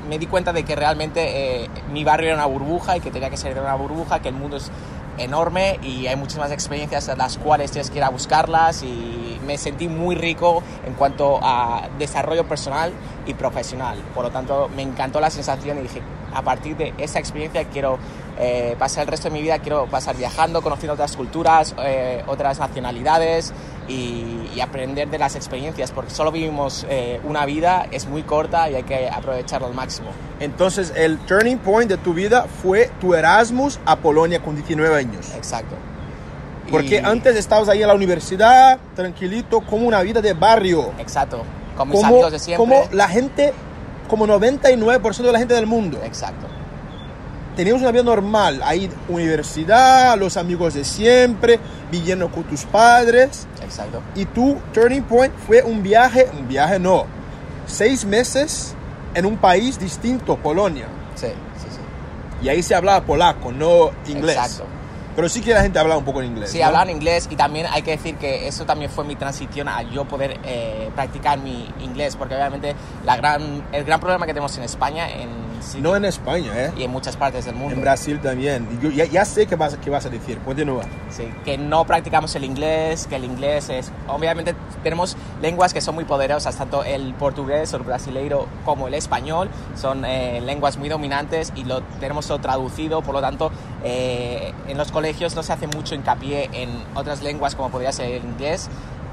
Me 0.09 0.17
di 0.17 0.25
cuenta 0.25 0.51
de 0.51 0.63
que 0.63 0.75
realmente 0.75 1.63
eh, 1.63 1.69
mi 1.93 2.03
barrio 2.03 2.29
era 2.29 2.35
una 2.35 2.47
burbuja 2.47 2.97
y 2.97 2.99
que 3.01 3.11
tenía 3.11 3.29
que 3.29 3.37
ser 3.37 3.53
de 3.53 3.61
una 3.61 3.75
burbuja, 3.75 4.19
que 4.19 4.29
el 4.29 4.35
mundo 4.35 4.57
es 4.57 4.71
enorme 5.17 5.79
y 5.83 6.07
hay 6.07 6.15
muchísimas 6.15 6.51
experiencias 6.51 7.07
a 7.09 7.15
las 7.15 7.37
cuales 7.37 7.71
tienes 7.71 7.91
que 7.91 7.97
ir 7.97 8.03
a 8.03 8.09
buscarlas 8.09 8.81
y 8.83 9.39
me 9.45 9.57
sentí 9.57 9.87
muy 9.87 10.15
rico 10.15 10.63
en 10.85 10.93
cuanto 10.93 11.39
a 11.41 11.89
desarrollo 11.99 12.47
personal 12.47 12.91
y 13.25 13.33
profesional. 13.33 13.97
Por 14.13 14.25
lo 14.25 14.31
tanto, 14.31 14.69
me 14.75 14.81
encantó 14.81 15.19
la 15.19 15.29
sensación 15.29 15.79
y 15.79 15.81
dije, 15.83 16.01
a 16.33 16.41
partir 16.41 16.77
de 16.77 16.93
esa 16.97 17.19
experiencia 17.19 17.65
quiero 17.65 17.99
eh, 18.39 18.75
pasar 18.79 19.03
el 19.03 19.09
resto 19.09 19.29
de 19.29 19.33
mi 19.35 19.41
vida, 19.41 19.59
quiero 19.59 19.85
pasar 19.87 20.15
viajando, 20.15 20.61
conociendo 20.61 20.93
otras 20.93 21.15
culturas, 21.15 21.75
eh, 21.83 22.23
otras 22.27 22.59
nacionalidades 22.59 23.53
y, 23.87 24.29
aprender 24.61 25.09
de 25.09 25.17
las 25.17 25.35
experiencias, 25.35 25.91
porque 25.91 26.11
solo 26.11 26.31
vivimos 26.31 26.85
eh, 26.87 27.19
una 27.23 27.47
vida, 27.47 27.87
es 27.89 28.05
muy 28.05 28.21
corta 28.21 28.69
y 28.69 28.75
hay 28.75 28.83
que 28.83 29.09
aprovecharlo 29.09 29.65
al 29.65 29.73
máximo. 29.73 30.09
Entonces, 30.39 30.93
el 30.95 31.17
turning 31.25 31.57
point 31.57 31.89
de 31.89 31.97
tu 31.97 32.13
vida 32.13 32.45
fue 32.61 32.91
tu 32.99 33.15
Erasmus 33.15 33.79
a 33.85 33.95
Polonia 33.95 34.39
con 34.39 34.55
19 34.55 34.95
años. 34.95 35.31
Exacto. 35.35 35.75
Porque 36.69 36.99
antes 36.99 37.35
estabas 37.35 37.69
ahí 37.69 37.81
en 37.81 37.87
la 37.87 37.95
universidad, 37.95 38.79
tranquilito, 38.95 39.61
como 39.61 39.87
una 39.87 40.01
vida 40.03 40.21
de 40.21 40.33
barrio. 40.33 40.91
Exacto, 40.99 41.43
con 41.81 41.89
mis 41.89 42.03
amigos 42.03 42.31
de 42.31 42.39
siempre. 42.39 42.57
Como 42.57 42.88
la 42.91 43.07
gente, 43.07 43.53
como 44.09 44.27
99% 44.27 45.17
de 45.17 45.31
la 45.31 45.39
gente 45.39 45.53
del 45.53 45.67
mundo. 45.67 46.00
Exacto 46.03 46.47
teníamos 47.55 47.81
una 47.81 47.91
vida 47.91 48.03
normal, 48.03 48.61
ahí 48.63 48.89
universidad, 49.07 50.17
los 50.17 50.38
amigos 50.38 50.73
de 50.73 50.83
siempre, 50.83 51.59
viviendo 51.91 52.29
con 52.29 52.43
tus 52.43 52.63
padres. 52.63 53.47
Exacto. 53.63 54.01
Y 54.15 54.25
tu 54.25 54.57
turning 54.73 55.03
point 55.03 55.33
fue 55.47 55.61
un 55.63 55.83
viaje, 55.83 56.29
un 56.38 56.47
viaje 56.47 56.79
no, 56.79 57.05
seis 57.65 58.05
meses 58.05 58.73
en 59.13 59.25
un 59.25 59.38
país 59.38 59.79
distinto, 59.79 60.38
Polonia. 60.38 60.88
Sí, 61.15 61.27
sí, 61.27 61.67
sí. 61.69 62.45
Y 62.45 62.50
ahí 62.50 62.63
se 62.63 62.75
hablaba 62.75 63.05
polaco, 63.05 63.51
no 63.51 63.91
inglés. 64.07 64.38
Exacto. 64.38 64.65
Pero 65.21 65.29
sí 65.29 65.41
que 65.41 65.53
la 65.53 65.61
gente 65.61 65.77
hablaba 65.77 65.99
un 65.99 66.03
poco 66.03 66.23
en 66.23 66.31
inglés. 66.31 66.49
Sí, 66.49 66.57
¿no? 66.57 66.65
hablaban 66.65 66.89
inglés 66.89 67.27
y 67.29 67.35
también 67.35 67.67
hay 67.69 67.83
que 67.83 67.91
decir 67.91 68.15
que 68.15 68.47
eso 68.47 68.65
también 68.65 68.89
fue 68.89 69.03
mi 69.03 69.15
transición 69.15 69.67
a 69.67 69.83
yo 69.83 70.03
poder 70.05 70.39
eh, 70.43 70.89
practicar 70.95 71.37
mi 71.37 71.69
inglés, 71.79 72.15
porque 72.15 72.33
obviamente 72.33 72.73
la 73.05 73.17
gran, 73.17 73.63
el 73.71 73.83
gran 73.83 73.99
problema 73.99 74.25
que 74.25 74.33
tenemos 74.33 74.57
en 74.57 74.63
España 74.63 75.07
en, 75.11 75.29
sí- 75.61 75.79
No 75.81 75.95
en 75.95 76.05
España, 76.05 76.51
¿eh? 76.55 76.71
y 76.77 76.83
en 76.83 76.91
muchas 76.91 77.15
partes 77.17 77.45
del 77.45 77.55
mundo, 77.55 77.75
En 77.75 77.81
Brasil 77.81 78.19
también. 78.19 78.67
Yo 78.81 78.89
ya, 78.89 79.05
ya 79.05 79.25
sé 79.25 79.45
qué 79.45 79.55
vas, 79.55 79.77
qué 79.83 79.89
vas 79.89 80.05
a 80.05 80.09
decir. 80.09 80.37
Continúa. 80.39 80.83
sí, 81.09 81.23
que 81.45 81.57
no 81.57 81.85
practicamos 81.85 82.35
el 82.35 82.43
inglés, 82.43 83.07
que 83.07 83.15
el 83.15 83.23
inglés 83.25 83.69
es... 83.69 83.91
Obviamente 84.07 84.55
tenemos 84.83 85.15
lenguas 85.41 85.73
que 85.73 85.81
son 85.81 85.95
muy 85.95 86.05
poderosas, 86.05 86.55
tanto 86.55 86.83
el 86.83 87.13
portugués 87.13 87.73
o 87.73 87.77
el 87.77 87.83
brasileiro 87.83 88.47
como 88.65 88.87
el 88.87 88.93
español, 88.93 89.49
son 89.75 90.03
eh, 90.05 90.41
lenguas 90.41 90.77
muy 90.77 90.89
dominantes 90.89 91.51
y 91.55 91.63
lo 91.63 91.81
tenemos 91.99 92.27
todo 92.27 92.39
traducido, 92.39 93.01
por 93.01 93.13
lo 93.13 93.21
tanto 93.21 93.51
eh, 93.83 94.53
en 94.67 94.77
los 94.77 94.91
colegios 94.91 95.35
no 95.35 95.43
se 95.43 95.53
hace 95.53 95.67
mucho 95.67 95.95
hincapié 95.95 96.49
en 96.53 96.69
otras 96.95 97.21
lenguas 97.21 97.55
como 97.55 97.69
podría 97.69 97.91
ser 97.91 98.11
el 98.11 98.23
inglés, 98.23 98.69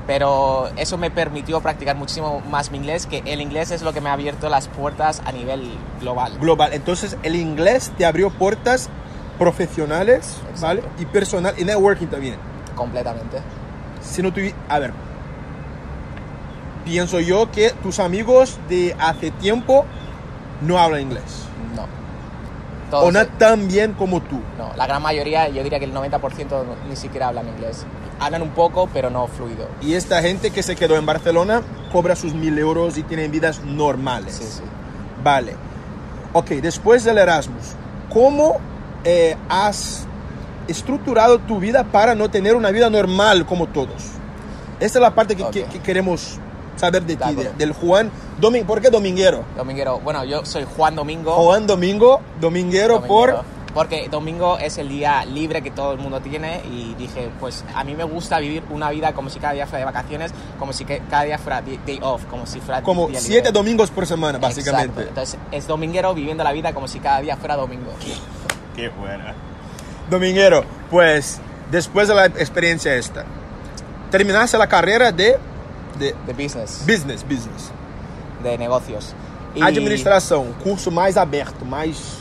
pero 0.08 0.70
eso 0.76 0.96
me 0.96 1.10
permitió 1.10 1.60
practicar 1.60 1.94
muchísimo 1.94 2.40
más 2.50 2.70
mi 2.70 2.78
inglés, 2.78 3.06
que 3.06 3.22
el 3.26 3.42
inglés 3.42 3.70
es 3.70 3.82
lo 3.82 3.92
que 3.92 4.00
me 4.00 4.08
ha 4.08 4.14
abierto 4.14 4.48
las 4.48 4.66
puertas 4.66 5.20
a 5.26 5.32
nivel 5.32 5.70
global. 6.00 6.38
Global. 6.40 6.72
Entonces, 6.72 7.18
el 7.22 7.36
inglés 7.36 7.92
te 7.98 8.06
abrió 8.06 8.30
puertas 8.30 8.88
profesionales, 9.38 10.38
Exacto. 10.50 10.60
¿vale? 10.62 10.82
Y 10.98 11.04
personal, 11.04 11.54
y 11.58 11.64
networking 11.64 12.06
también. 12.06 12.36
Completamente. 12.74 13.36
Si 14.00 14.22
no 14.22 14.30
tuvi- 14.32 14.54
A 14.70 14.78
ver. 14.78 14.92
Pienso 16.86 17.20
yo 17.20 17.50
que 17.50 17.70
tus 17.82 17.98
amigos 17.98 18.58
de 18.70 18.96
hace 18.98 19.30
tiempo 19.30 19.84
no 20.62 20.78
hablan 20.78 21.02
inglés. 21.02 21.44
No. 21.76 21.86
O 22.88 22.90
Todos, 22.90 23.12
no 23.12 23.21
eh, 23.21 23.28
tan 23.38 23.68
bien 23.68 23.92
como 23.92 24.21
tú. 24.23 24.40
no, 24.59 24.73
la 24.76 24.87
gran 24.87 25.02
mayoría, 25.02 25.49
yo 25.49 25.62
diría 25.62 25.78
que 25.78 25.85
el 25.85 25.92
90% 25.95 26.49
no- 26.64 26.88
ni 26.88 26.97
siquiera 26.97 27.28
hablan 27.28 27.49
inglés. 27.49 27.85
Hablan 28.21 28.42
un 28.42 28.50
poco, 28.50 28.88
pero 28.92 29.11
no 29.11 29.26
fluido. 29.28 29.68
Y 29.80 29.95
esta 29.95 30.21
gente 30.23 30.50
que 30.50 30.62
se 30.62 30.75
quedó 30.75 30.97
en 30.97 31.07
Barcelona 31.07 31.62
cobra 31.92 32.16
sus 32.16 32.35
mil 32.35 32.59
euros 32.59 32.99
y 32.99 33.02
tienen 33.04 33.30
vidas 33.30 33.61
normales. 33.64 34.35
Sí, 34.35 34.45
sí. 34.45 34.62
Vale. 35.23 35.54
Ok, 36.33 36.49
después 36.62 37.04
del 37.04 37.18
Erasmus, 37.18 37.75
¿cómo 38.12 38.57
eh, 39.04 39.37
has 39.49 40.07
estructurado 40.66 41.38
tu 41.38 41.59
vida 41.61 41.85
para 41.85 42.14
no 42.14 42.28
tener 42.30 42.54
una 42.57 42.71
vida 42.71 42.90
normal 42.90 43.47
como 43.47 43.66
todos? 43.68 44.02
Esta 44.80 44.99
es 44.99 45.02
la 45.02 45.14
parte 45.14 45.37
que, 45.37 45.42
Ok. 45.45 45.50
que- 45.52 45.64
que 45.64 45.78
queremos 45.80 46.38
saber 46.78 47.02
de 47.04 47.16
ti, 47.16 47.35
de- 47.35 47.52
del 47.52 47.73
Juan. 47.73 48.11
Domin 48.40 48.64
¿Por 48.64 48.80
qué 48.80 48.90
dominguero? 48.90 49.44
Dominguero, 49.56 49.99
bueno, 50.00 50.25
yo 50.25 50.44
soy 50.44 50.64
Juan 50.76 50.94
Domingo. 50.94 51.32
Juan 51.35 51.66
Domingo, 51.66 52.20
dominguero, 52.40 52.94
Dominguero. 53.00 53.08
por... 53.42 53.58
Porque 53.75 54.08
domingo 54.11 54.58
es 54.58 54.78
el 54.78 54.88
día 54.88 55.25
libre 55.26 55.62
que 55.62 55.70
todo 55.70 55.92
el 55.92 55.99
mundo 55.99 56.20
tiene 56.20 56.62
y 56.64 56.94
dije, 56.99 57.28
pues 57.38 57.64
a 57.75 57.85
mí 57.85 57.94
me 57.94 58.02
gusta 58.02 58.38
vivir 58.40 58.62
una 58.70 58.90
vida 58.90 59.12
como 59.12 59.28
si 59.28 59.38
cada 59.38 59.52
día 59.52 59.66
fuera 59.66 59.80
de 59.80 59.85
vacaciones, 59.85 60.32
como 60.58 60.73
si 60.73 60.85
que 60.87 61.00
cada 61.11 61.25
día 61.25 61.38
fuera 61.38 61.61
day 61.61 62.00
off, 62.02 62.25
como 62.25 62.47
si 62.47 62.61
fuera 62.61 62.82
Como 62.82 63.06
día 63.08 63.20
siete 63.20 63.49
libre. 63.49 63.52
domingos 63.52 63.90
por 63.90 64.06
semana, 64.06 64.38
básicamente. 64.38 65.02
Exacto. 65.02 65.08
Entonces 65.11 65.38
es 65.52 65.66
dominguero 65.68 66.12
viviendo 66.14 66.42
la 66.42 66.52
vida 66.52 66.73
como 66.73 66.88
si 66.88 66.99
cada 66.99 67.20
día 67.20 67.37
fuera 67.37 67.56
domingo. 67.56 67.92
Qué 68.75 68.88
buena. 68.88 69.35
Dominguero, 70.11 70.64
pues 70.90 71.38
después 71.70 72.08
de 72.08 72.14
la 72.14 72.25
experiencia 72.26 72.94
esta, 72.94 73.26
terminaste 74.11 74.56
la 74.58 74.66
carrera 74.66 75.12
de, 75.12 75.37
de 75.98 76.14
De 76.26 76.32
business, 76.32 76.84
business, 76.86 77.22
business. 77.24 77.70
de 78.42 78.56
negocios. 78.58 79.14
Y- 79.54 79.62
Administración, 79.62 80.52
curso 80.62 80.90
más 80.90 81.16
abierto, 81.16 81.64
más... 81.64 82.18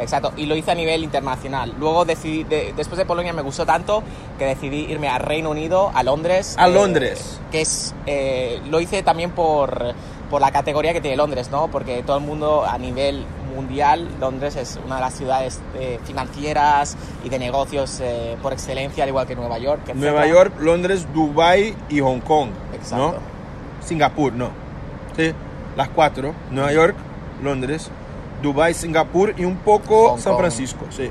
Exacto, 0.00 0.32
y 0.36 0.46
lo 0.46 0.54
hice 0.54 0.70
a 0.70 0.74
nivel 0.76 1.02
internacional. 1.02 1.74
Luego 1.78 2.04
decidí, 2.04 2.44
de- 2.44 2.72
después 2.76 2.98
de 2.98 3.04
Polonia 3.04 3.32
me 3.32 3.42
gustó 3.42 3.66
tanto 3.66 4.04
que 4.38 4.44
decidí 4.44 4.86
irme 4.88 5.08
a 5.08 5.18
Reino 5.18 5.50
Unido, 5.50 5.90
a 5.92 6.04
Londres. 6.04 6.54
A 6.56 6.68
eh, 6.68 6.72
Londres. 6.72 7.40
Que 7.50 7.62
es, 7.62 7.94
eh, 8.06 8.60
lo 8.70 8.78
hice 8.80 9.02
también 9.02 9.32
por, 9.32 9.94
por 10.30 10.40
la 10.40 10.52
categoría 10.52 10.92
que 10.92 11.00
tiene 11.00 11.16
Londres, 11.16 11.50
¿no? 11.50 11.66
Porque 11.68 12.04
todo 12.04 12.18
el 12.18 12.22
mundo 12.24 12.64
a 12.64 12.78
nivel 12.78 13.24
mundial, 13.58 14.08
Londres 14.20 14.54
es 14.56 14.78
una 14.84 14.96
de 14.96 15.00
las 15.00 15.14
ciudades 15.14 15.60
eh, 15.74 15.98
financieras 16.04 16.96
y 17.24 17.28
de 17.28 17.38
negocios 17.38 17.98
eh, 18.00 18.36
por 18.40 18.52
excelencia, 18.52 19.02
al 19.02 19.08
igual 19.08 19.26
que 19.26 19.34
Nueva 19.34 19.58
York. 19.58 19.94
Nueva 19.94 20.26
York, 20.26 20.54
Londres, 20.60 21.06
Dubai 21.12 21.74
y 21.88 22.00
Hong 22.00 22.20
Kong. 22.20 22.50
Exacto. 22.72 22.96
¿no? 22.96 23.14
Singapur, 23.84 24.32
no. 24.32 24.50
Sí, 25.16 25.32
las 25.76 25.88
cuatro. 25.88 26.34
Nueva 26.50 26.72
York, 26.72 26.96
Londres, 27.42 27.90
Dubai, 28.42 28.74
Singapur 28.74 29.34
y 29.36 29.44
un 29.44 29.56
poco 29.56 30.10
Hong 30.10 30.20
San 30.20 30.34
Kong. 30.34 30.40
Francisco. 30.40 30.86
Sí. 30.90 31.10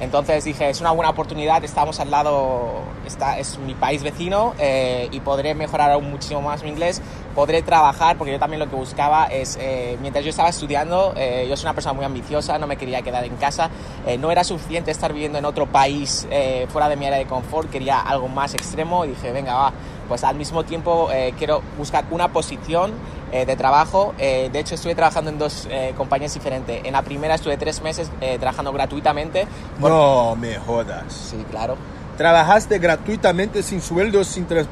Entonces 0.00 0.42
dije, 0.42 0.68
es 0.68 0.80
una 0.80 0.90
buena 0.90 1.10
oportunidad, 1.10 1.62
estamos 1.62 2.00
al 2.00 2.10
lado, 2.10 2.80
está, 3.06 3.38
es 3.38 3.58
mi 3.58 3.74
país 3.74 4.02
vecino 4.02 4.52
eh, 4.58 5.08
y 5.12 5.20
podré 5.20 5.54
mejorar 5.54 5.92
aún 5.92 6.10
muchísimo 6.10 6.42
más 6.42 6.64
mi 6.64 6.70
inglés, 6.70 7.00
podré 7.34 7.62
trabajar, 7.62 8.16
porque 8.18 8.32
yo 8.32 8.38
también 8.38 8.60
lo 8.60 8.68
que 8.68 8.76
buscaba 8.76 9.26
es, 9.26 9.56
eh, 9.60 9.96
mientras 10.00 10.24
yo 10.24 10.30
estaba 10.30 10.48
estudiando, 10.50 11.14
eh, 11.16 11.46
yo 11.48 11.56
soy 11.56 11.64
una 11.66 11.74
persona 11.74 11.94
muy 11.94 12.04
ambiciosa, 12.04 12.58
no 12.58 12.66
me 12.66 12.76
quería 12.76 13.02
quedar 13.02 13.24
en 13.24 13.36
casa, 13.36 13.70
eh, 14.06 14.18
no 14.18 14.30
era 14.30 14.44
suficiente 14.44 14.90
estar 14.90 15.12
viviendo 15.12 15.38
en 15.38 15.44
otro 15.44 15.66
país 15.66 16.26
eh, 16.30 16.66
fuera 16.70 16.88
de 16.88 16.96
mi 16.96 17.06
área 17.06 17.18
de 17.18 17.26
confort, 17.26 17.70
quería 17.70 18.00
algo 18.00 18.28
más 18.28 18.54
extremo 18.54 19.04
y 19.04 19.08
dije, 19.08 19.32
venga, 19.32 19.54
va, 19.54 19.72
pues 20.08 20.24
al 20.24 20.36
mismo 20.36 20.64
tiempo 20.64 21.08
eh, 21.12 21.32
quiero 21.38 21.62
buscar 21.78 22.04
una 22.10 22.28
posición 22.32 22.92
eh, 23.32 23.46
de 23.46 23.56
trabajo. 23.56 24.12
De 24.18 24.50
hecho, 24.58 24.74
estuve 24.74 24.94
trabajando 24.94 25.30
en 25.30 25.38
dos 25.38 25.66
compañías 25.96 26.34
diferentes. 26.34 26.84
En 26.84 26.92
la 26.92 27.00
primera 27.00 27.36
estuve 27.36 27.56
tres 27.56 27.80
meses 27.80 28.10
trabajando 28.38 28.72
gratuitamente. 28.74 29.46
por- 29.80 29.90
No 29.90 30.36
me 30.36 30.56
jodas. 30.58 31.04
Sí, 31.30 31.42
claro. 31.50 31.76
Trabajaste 32.18 32.78
gratuitamente 32.78 33.62
sin 33.62 33.80
sueldo, 33.80 34.22
sin... 34.22 34.46
tras- 34.46 34.66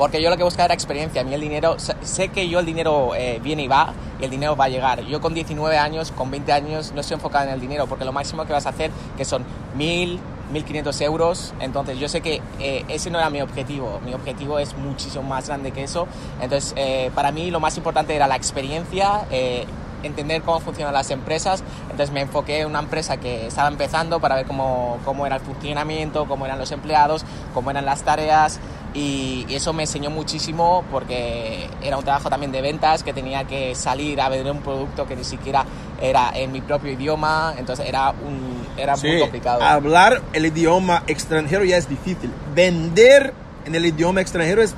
Porque 0.00 0.22
yo 0.22 0.30
lo 0.30 0.38
que 0.38 0.44
buscaba 0.44 0.64
era 0.64 0.72
experiencia. 0.74 1.20
A 1.20 1.24
mí 1.24 1.34
el 1.34 1.42
dinero, 1.42 1.76
sé- 1.78 2.30
que 2.30 2.48
yo 2.48 2.58
el 2.60 2.64
dinero 2.64 3.14
eh, 3.14 3.38
viene 3.44 3.64
y 3.64 3.68
va 3.68 3.92
y 4.18 4.24
el 4.24 4.30
dinero 4.30 4.56
va 4.56 4.64
a 4.64 4.68
llegar. 4.70 5.02
Yo 5.02 5.20
con 5.20 5.34
19 5.34 5.76
años, 5.76 6.10
con 6.10 6.30
20 6.30 6.50
años, 6.54 6.92
no 6.94 7.02
estoy 7.02 7.16
enfocado 7.16 7.44
en 7.48 7.50
el 7.52 7.60
dinero 7.60 7.86
porque 7.86 8.06
lo 8.06 8.12
máximo 8.12 8.46
que 8.46 8.54
vas 8.54 8.64
a 8.64 8.70
hacer 8.70 8.90
que 9.18 9.26
son 9.26 9.44
1000, 9.76 10.18
1500 10.54 10.98
euros. 11.02 11.52
Entonces 11.60 11.98
yo 11.98 12.08
sé 12.08 12.22
que 12.22 12.40
eh, 12.60 12.82
ese 12.88 13.10
no 13.10 13.18
era 13.18 13.28
mi 13.28 13.42
objetivo. 13.42 14.00
Mi 14.02 14.14
objetivo 14.14 14.58
es 14.58 14.74
muchísimo 14.74 15.22
más 15.22 15.48
grande 15.48 15.70
que 15.70 15.82
eso. 15.84 16.08
Entonces 16.40 16.72
eh, 16.76 17.10
para 17.14 17.30
mí 17.30 17.50
lo 17.50 17.60
más 17.60 17.76
importante 17.76 18.16
era 18.16 18.26
la 18.26 18.36
experiencia. 18.36 19.26
eh, 19.30 19.66
entender 20.02 20.40
cómo 20.40 20.60
funcionan 20.60 20.94
las 20.94 21.10
empresas, 21.10 21.62
entonces 21.82 22.10
me 22.10 22.22
enfoqué 22.22 22.60
en 22.60 22.68
una 22.68 22.78
empresa 22.78 23.18
que 23.18 23.46
estaba 23.48 23.68
empezando 23.68 24.18
para 24.18 24.34
ver 24.36 24.46
cómo, 24.46 24.96
cómo 25.04 25.26
era 25.26 25.36
el 25.36 25.42
funcionamiento, 25.42 26.24
cómo 26.26 26.46
eran 26.46 26.58
los 26.58 26.72
empleados, 26.72 27.22
cómo 27.52 27.70
eran 27.70 27.84
las 27.84 28.00
tareas 28.02 28.60
y, 28.94 29.46
y 29.48 29.54
eso 29.54 29.72
me 29.72 29.84
enseñó 29.84 30.10
muchísimo 30.10 30.84
porque 30.90 31.68
era 31.82 31.96
un 31.96 32.04
trabajo 32.04 32.28
también 32.28 32.50
de 32.52 32.60
ventas 32.60 33.02
que 33.02 33.12
tenía 33.12 33.44
que 33.44 33.74
salir 33.74 34.20
a 34.20 34.28
vender 34.28 34.52
un 34.52 34.60
producto 34.62 35.06
que 35.06 35.14
ni 35.16 35.24
siquiera 35.24 35.64
era 36.00 36.32
en 36.34 36.50
mi 36.52 36.60
propio 36.60 36.92
idioma, 36.92 37.54
entonces 37.58 37.86
era, 37.86 38.10
un, 38.10 38.66
era 38.76 38.96
muy 38.96 39.10
Sí, 39.12 39.18
complicado. 39.20 39.62
Hablar 39.62 40.22
el 40.32 40.46
idioma 40.46 41.02
extranjero 41.06 41.62
ya 41.64 41.76
es 41.76 41.88
difícil. 41.88 42.30
Vender 42.54 43.32
en 43.66 43.74
el 43.74 43.84
idioma 43.86 44.20
extranjero 44.20 44.62
es 44.62 44.74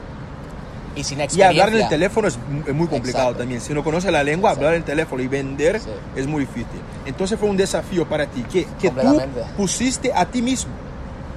y 0.94 1.04
sin 1.04 1.20
Y 1.20 1.22
experiencia. 1.22 1.62
hablar 1.62 1.74
en 1.74 1.82
el 1.84 1.88
teléfono 1.88 2.28
es 2.28 2.36
mu- 2.36 2.64
es 2.66 2.74
muy 2.74 2.86
complicado 2.86 3.24
Exacto. 3.28 3.38
también. 3.38 3.62
Si 3.62 3.72
no 3.72 3.82
conoce 3.82 4.10
la 4.10 4.22
lengua, 4.22 4.50
Exacto. 4.50 4.66
hablar 4.66 4.74
en 4.74 4.80
el 4.82 4.84
teléfono 4.84 5.22
y 5.22 5.26
vender 5.28 5.80
Sí. 5.80 5.88
es 6.16 6.26
muy 6.26 6.40
difícil. 6.40 6.66
Entonces 7.06 7.38
fue 7.40 7.48
un 7.48 7.56
desafío 7.56 8.06
para 8.06 8.26
ti 8.26 8.42
que, 8.42 8.66
que 8.78 8.90
tú 8.90 9.20
pusiste 9.56 10.12
a 10.14 10.26
ti 10.26 10.42
mismo, 10.42 10.72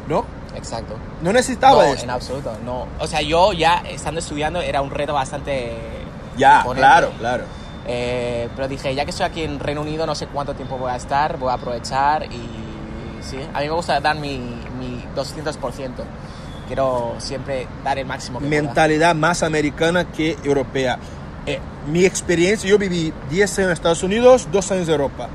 ¿no? 0.09 0.25
Exacto. 0.55 0.95
No 1.21 1.33
necesitaba 1.33 1.83
no, 1.83 1.93
esto. 1.93 2.03
en 2.03 2.09
absoluto, 2.09 2.57
no. 2.63 2.87
O 2.99 3.07
sea, 3.07 3.21
yo 3.21 3.53
ya 3.53 3.83
estando 3.89 4.19
estudiando 4.19 4.61
era 4.61 4.81
un 4.81 4.91
reto 4.91 5.13
bastante... 5.13 5.73
Ya, 6.37 6.57
imponente. 6.57 6.81
claro, 6.81 7.11
claro. 7.17 7.43
Eh, 7.87 8.49
pero 8.55 8.67
dije, 8.67 8.93
ya 8.95 9.05
que 9.05 9.11
estoy 9.11 9.25
aquí 9.25 9.43
en 9.43 9.59
Reino 9.59 9.81
Unido, 9.81 10.05
no 10.05 10.15
sé 10.15 10.27
cuánto 10.27 10.53
tiempo 10.55 10.77
voy 10.77 10.91
a 10.91 10.95
estar, 10.95 11.37
voy 11.37 11.49
a 11.49 11.53
aprovechar 11.53 12.23
y 12.25 12.41
sí, 13.21 13.37
a 13.53 13.59
mí 13.59 13.67
me 13.67 13.73
gusta 13.73 13.99
dar 13.99 14.17
mi, 14.17 14.37
mi 14.79 15.03
200%. 15.15 15.91
Quiero 16.67 17.15
siempre 17.19 17.67
dar 17.83 17.99
el 17.99 18.05
máximo 18.05 18.39
que 18.39 18.47
pueda. 18.47 18.61
Mentalidad 18.61 19.13
más 19.13 19.43
americana 19.43 20.11
que 20.11 20.35
europea. 20.43 20.97
Eh, 21.45 21.59
mi 21.87 22.05
experiencia, 22.05 22.67
yo 22.67 22.79
viví 22.79 23.13
10 23.29 23.59
años 23.59 23.67
en 23.67 23.73
Estados 23.73 24.01
Unidos, 24.01 24.47
2 24.51 24.71
años 24.71 24.87
en 24.87 24.93
Europa. 24.93 25.29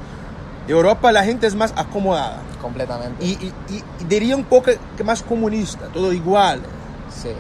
Europa 0.71 1.11
la 1.13 1.25
gente 1.25 1.47
es 1.47 1.55
más 1.55 1.73
acomodada 1.77 2.41
Completamente. 2.61 3.25
y, 3.25 3.31
y- 3.31 3.53
y- 3.71 4.05
diría 4.09 4.37
un 4.37 4.45
poco 4.45 4.71
que 4.97 5.05
más 5.05 5.23
comunista, 5.23 5.87
todo 5.89 6.13
igual. 6.13 6.61
sí. 7.09 7.31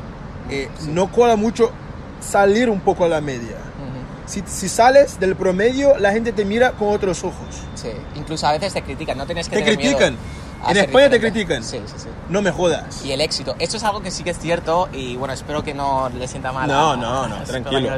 Eh, 0.50 0.68
Sí. 0.80 0.90
No 0.90 1.12
cola 1.12 1.36
mucho 1.36 1.70
salir 2.20 2.68
un 2.70 2.80
poco 2.80 3.04
a 3.04 3.08
la 3.08 3.20
media. 3.20 3.56
Si, 4.26 4.42
si 4.46 4.68
sales 4.68 5.18
del 5.18 5.34
promedio, 5.36 5.96
la 5.98 6.12
gente 6.12 6.32
te 6.32 6.44
mira 6.44 6.72
con 6.72 6.88
otros 6.88 7.24
ojos. 7.24 7.62
Sí. 7.74 7.90
Incluso 8.16 8.46
a 8.46 8.52
veces 8.52 8.72
te 8.72 8.82
critican, 8.82 9.18
no 9.18 9.26
tienes 9.26 9.48
que 9.48 9.56
Te 9.56 9.62
tener 9.62 9.76
miedo. 9.78 9.96
critican. 9.96 10.14
a 10.14 10.49
¿En 10.68 10.76
España 10.76 11.08
te 11.10 11.20
critican? 11.20 11.62
Sí, 11.64 11.80
sí, 11.86 11.94
sí. 11.96 12.08
No 12.28 12.42
me 12.42 12.50
jodas. 12.50 13.04
Y 13.04 13.12
el 13.12 13.20
éxito. 13.20 13.54
Esto 13.58 13.76
es 13.76 13.84
algo 13.84 14.02
que 14.02 14.10
sí 14.10 14.22
que 14.22 14.30
es 14.30 14.38
cierto 14.38 14.88
y 14.92 15.16
bueno, 15.16 15.32
espero 15.34 15.62
que 15.62 15.74
no 15.74 16.08
le 16.10 16.28
sienta 16.28 16.52
mal. 16.52 16.68
No, 16.68 16.92
a- 16.92 16.96
no, 16.96 17.22
a 17.24 17.28
no, 17.28 17.38
los 17.38 17.48
tranquilo. 17.48 17.88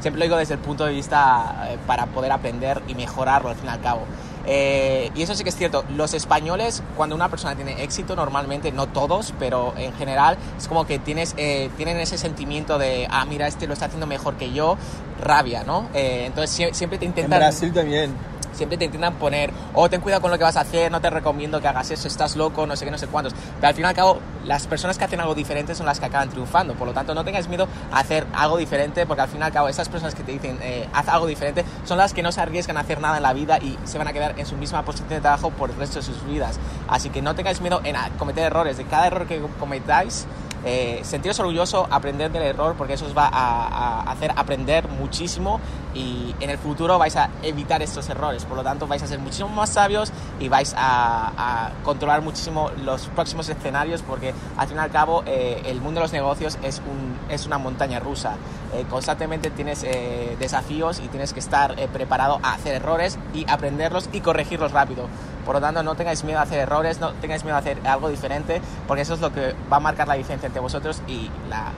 siempre 0.00 0.18
lo 0.20 0.24
digo 0.24 0.36
desde 0.36 0.54
el 0.54 0.60
punto 0.60 0.84
de 0.84 0.92
vista 0.92 1.68
eh, 1.70 1.78
para 1.86 2.06
poder 2.06 2.32
aprender 2.32 2.82
y 2.88 2.94
mejorarlo 2.94 3.48
al 3.48 3.56
fin 3.56 3.66
y 3.66 3.68
al 3.68 3.80
cabo. 3.80 4.02
Eh, 4.48 5.10
y 5.16 5.22
eso 5.22 5.34
sí 5.34 5.42
que 5.42 5.48
es 5.48 5.56
cierto. 5.56 5.84
Los 5.96 6.14
españoles, 6.14 6.82
cuando 6.96 7.16
una 7.16 7.28
persona 7.28 7.56
tiene 7.56 7.82
éxito, 7.82 8.14
normalmente, 8.14 8.70
no 8.70 8.86
todos, 8.86 9.34
pero 9.40 9.74
en 9.76 9.92
general, 9.94 10.36
es 10.56 10.68
como 10.68 10.86
que 10.86 11.00
tienes, 11.00 11.34
eh, 11.36 11.68
tienen 11.76 11.96
ese 11.96 12.16
sentimiento 12.16 12.78
de, 12.78 13.08
ah, 13.10 13.24
mira, 13.24 13.48
este 13.48 13.66
lo 13.66 13.72
está 13.72 13.86
haciendo 13.86 14.06
mejor 14.06 14.34
que 14.36 14.52
yo, 14.52 14.76
rabia, 15.20 15.64
¿no? 15.64 15.88
Eh, 15.94 16.24
entonces 16.26 16.56
sie- 16.56 16.72
siempre 16.74 16.96
te 16.98 17.06
En 17.06 17.10
intentan 17.10 17.40
Brasil 17.40 17.72
también. 17.72 18.14
Siempre 18.56 18.78
te 18.78 18.84
intentan 18.86 19.14
poner, 19.14 19.52
oh, 19.74 19.88
ten 19.88 20.00
cuidado 20.00 20.22
con 20.22 20.30
lo 20.30 20.38
que 20.38 20.44
vas 20.44 20.56
a 20.56 20.60
hacer, 20.60 20.90
no 20.90 21.00
te 21.00 21.10
recomiendo 21.10 21.60
que 21.60 21.68
hagas 21.68 21.90
eso, 21.90 22.08
estás 22.08 22.36
loco, 22.36 22.66
no 22.66 22.76
sé 22.76 22.84
qué, 22.84 22.90
no 22.90 22.98
sé 22.98 23.06
cuántos. 23.06 23.34
Pero 23.56 23.68
al 23.68 23.74
fin 23.74 23.84
y 23.84 23.88
al 23.88 23.94
cabo, 23.94 24.20
las 24.44 24.66
personas 24.66 24.98
que 24.98 25.04
hacen 25.04 25.20
algo 25.20 25.34
diferente 25.34 25.74
son 25.74 25.86
las 25.86 26.00
que 26.00 26.06
acaban 26.06 26.28
triunfando. 26.28 26.74
Por 26.74 26.86
lo 26.86 26.94
tanto, 26.94 27.14
no 27.14 27.24
tengas 27.24 27.48
miedo 27.48 27.68
a 27.92 28.00
hacer 28.00 28.26
algo 28.34 28.56
diferente, 28.56 29.06
porque 29.06 29.22
al 29.22 29.28
fin 29.28 29.40
y 29.40 29.44
al 29.44 29.52
cabo, 29.52 29.68
esas 29.68 29.88
personas 29.88 30.14
que 30.14 30.22
te 30.22 30.32
dicen, 30.32 30.58
eh, 30.62 30.88
haz 30.92 31.08
algo 31.08 31.26
diferente, 31.26 31.64
son 31.84 31.98
las 31.98 32.14
que 32.14 32.22
no 32.22 32.32
se 32.32 32.40
arriesgan 32.40 32.76
a 32.76 32.80
hacer 32.80 33.00
nada 33.00 33.18
en 33.18 33.22
la 33.22 33.32
vida 33.32 33.58
y 33.58 33.78
se 33.84 33.98
van 33.98 34.08
a 34.08 34.12
quedar 34.12 34.38
en 34.38 34.46
su 34.46 34.56
misma 34.56 34.82
posición 34.84 35.08
de 35.08 35.20
trabajo 35.20 35.50
por 35.50 35.70
el 35.70 35.76
resto 35.76 36.00
de 36.00 36.04
sus 36.04 36.24
vidas. 36.26 36.58
Así 36.88 37.10
que 37.10 37.22
no 37.22 37.34
tengáis 37.34 37.60
miedo 37.60 37.80
en 37.84 37.96
cometer 38.18 38.44
errores. 38.44 38.76
De 38.76 38.84
cada 38.84 39.06
error 39.06 39.26
que 39.26 39.40
cometáis, 39.58 40.26
eh, 40.66 41.02
orgulloso, 41.38 41.86
aprender 41.90 42.30
del 42.32 42.42
error, 42.42 42.74
porque 42.76 42.94
eso 42.94 43.06
os 43.06 43.16
va 43.16 43.28
a, 43.32 44.10
hacer 44.10 44.32
aprender 44.36 44.88
muchísimo 44.88 45.60
y 45.94 46.34
en 46.40 46.50
el 46.50 46.58
futuro 46.58 46.98
vais 46.98 47.16
a 47.16 47.30
evitar 47.42 47.82
estos 47.82 48.08
errores. 48.08 48.44
Por 48.44 48.56
lo 48.56 48.62
tanto, 48.62 48.86
vais 48.86 49.02
a 49.02 49.06
ser 49.06 49.18
muchísimo 49.18 49.48
más 49.48 49.70
sabios 49.70 50.12
y 50.40 50.48
vais 50.48 50.74
a, 50.76 51.70
controlar 51.84 52.22
muchísimo 52.22 52.70
los 52.84 53.06
próximos 53.08 53.48
escenarios, 53.48 54.02
porque 54.02 54.34
al 54.56 54.68
fin 54.68 54.76
y 54.76 54.80
al 54.80 54.90
cabo 54.90 55.22
eh, 55.26 55.62
el 55.66 55.80
mundo 55.80 56.00
de 56.00 56.04
los 56.04 56.12
negocios 56.12 56.58
es, 56.62 56.80
un, 56.80 57.16
es 57.32 57.46
una 57.46 57.58
montaña 57.58 58.00
rusa. 58.00 58.34
Eh, 58.74 58.84
constantemente 58.90 59.50
tienes 59.50 59.84
eh, 59.84 60.36
desafíos 60.38 61.00
y 61.00 61.08
tienes 61.08 61.32
que 61.32 61.40
estar 61.40 61.76
preparado 61.90 62.40
a 62.42 62.54
hacer 62.54 62.74
errores 62.74 63.18
y 63.32 63.48
aprenderlos 63.48 64.08
y 64.12 64.20
corregirlos 64.20 64.72
rápido. 64.72 65.08
Por 65.46 65.54
lo 65.54 65.60
tanto, 65.60 65.82
no 65.84 65.94
tengáis 65.94 66.24
miedo 66.24 66.40
a 66.40 66.42
hacer 66.42 66.58
errores, 66.58 67.00
no 67.00 67.12
tengáis 67.14 67.44
miedo 67.44 67.56
a 67.56 67.60
hacer 67.60 67.78
algo 67.86 68.08
diferente, 68.08 68.60
porque 68.88 69.02
eso 69.02 69.14
es 69.14 69.20
lo 69.20 69.32
que 69.32 69.54
va 69.72 69.76
a 69.76 69.80
marcar 69.80 70.08
la 70.08 70.14
diferencia 70.14 70.48
entre 70.48 70.60
vosotros 70.60 71.00
y 71.06 71.30
la 71.48 71.70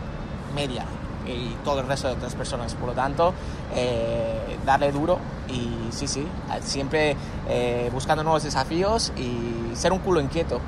media 0.54 0.86
y 1.26 1.54
todo 1.64 1.80
el 1.80 1.86
resto 1.86 2.08
de 2.08 2.14
otras 2.14 2.34
personas. 2.34 2.74
Por 2.74 2.88
lo 2.88 2.94
tanto, 2.94 3.34
eh, 3.74 4.56
darle 4.64 4.90
duro 4.90 5.18
y 5.48 5.92
sí, 5.92 6.08
sí, 6.08 6.26
siempre 6.62 7.14
eh, 7.48 7.90
buscando 7.92 8.24
nuevos 8.24 8.42
desafíos 8.42 9.12
y 9.16 9.76
ser 9.76 9.92
un 9.92 9.98
culo 9.98 10.20
inquieto. 10.20 10.60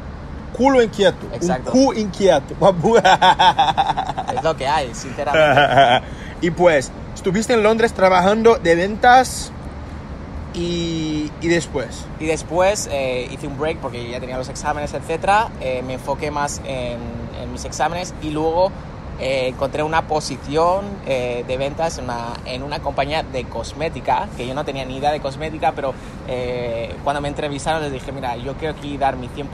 Culo 0.53 0.83
inquieto. 0.83 1.27
Exacto. 1.33 1.73
Un 1.73 1.85
cu 1.87 1.93
inquieto. 1.95 2.55
Es 4.35 4.45
lo 4.45 4.57
que 4.57 4.67
hay, 4.67 4.95
sinceramente. 4.95 6.07
y 6.41 6.51
pues, 6.51 6.93
estuviste 7.15 7.55
en 7.55 7.63
Londres 7.63 7.93
trabajando 7.93 8.57
de 8.57 8.75
ventas 8.75 9.53
y, 10.55 11.31
y 11.41 11.49
después. 11.49 12.05
Y 12.19 12.27
después 12.27 12.89
eh, 12.91 13.29
hice 13.31 13.47
un 13.47 13.59
break 13.59 13.79
porque 13.79 14.11
ya 14.11 14.21
tenía 14.21 14.37
los 14.39 14.49
exámenes, 14.49 14.93
etcétera. 14.95 15.49
Eh, 15.61 15.83
me 15.87 15.95
enfoqué 15.95 16.31
más 16.31 16.61
en, 16.65 16.99
en 17.41 17.53
mis 17.53 17.65
exámenes 17.65 18.15
y 18.23 18.31
luego 18.31 18.71
eh, 19.21 19.49
encontré 19.49 19.83
una 19.83 20.07
posición 20.07 20.87
eh, 21.07 21.45
de 21.47 21.57
ventas 21.59 21.99
en 21.99 22.05
una, 22.05 22.33
en 22.47 22.63
una 22.63 22.81
compañía 22.81 23.23
de 23.23 23.45
cosmética, 23.45 24.29
que 24.37 24.47
yo 24.47 24.55
no 24.55 24.65
tenía 24.65 24.85
ni 24.87 24.97
idea 24.97 25.13
de 25.13 25.21
cosmética, 25.21 25.73
pero 25.73 25.93
eh, 26.27 26.95
cuando 27.05 27.21
me 27.21 27.29
entrevistaron 27.29 27.83
les 27.83 27.93
dije, 27.93 28.13
mira, 28.13 28.37
yo 28.37 28.55
quiero 28.55 28.75
aquí 28.75 28.97
dar 28.97 29.17
mi 29.17 29.29
100%, 29.29 29.45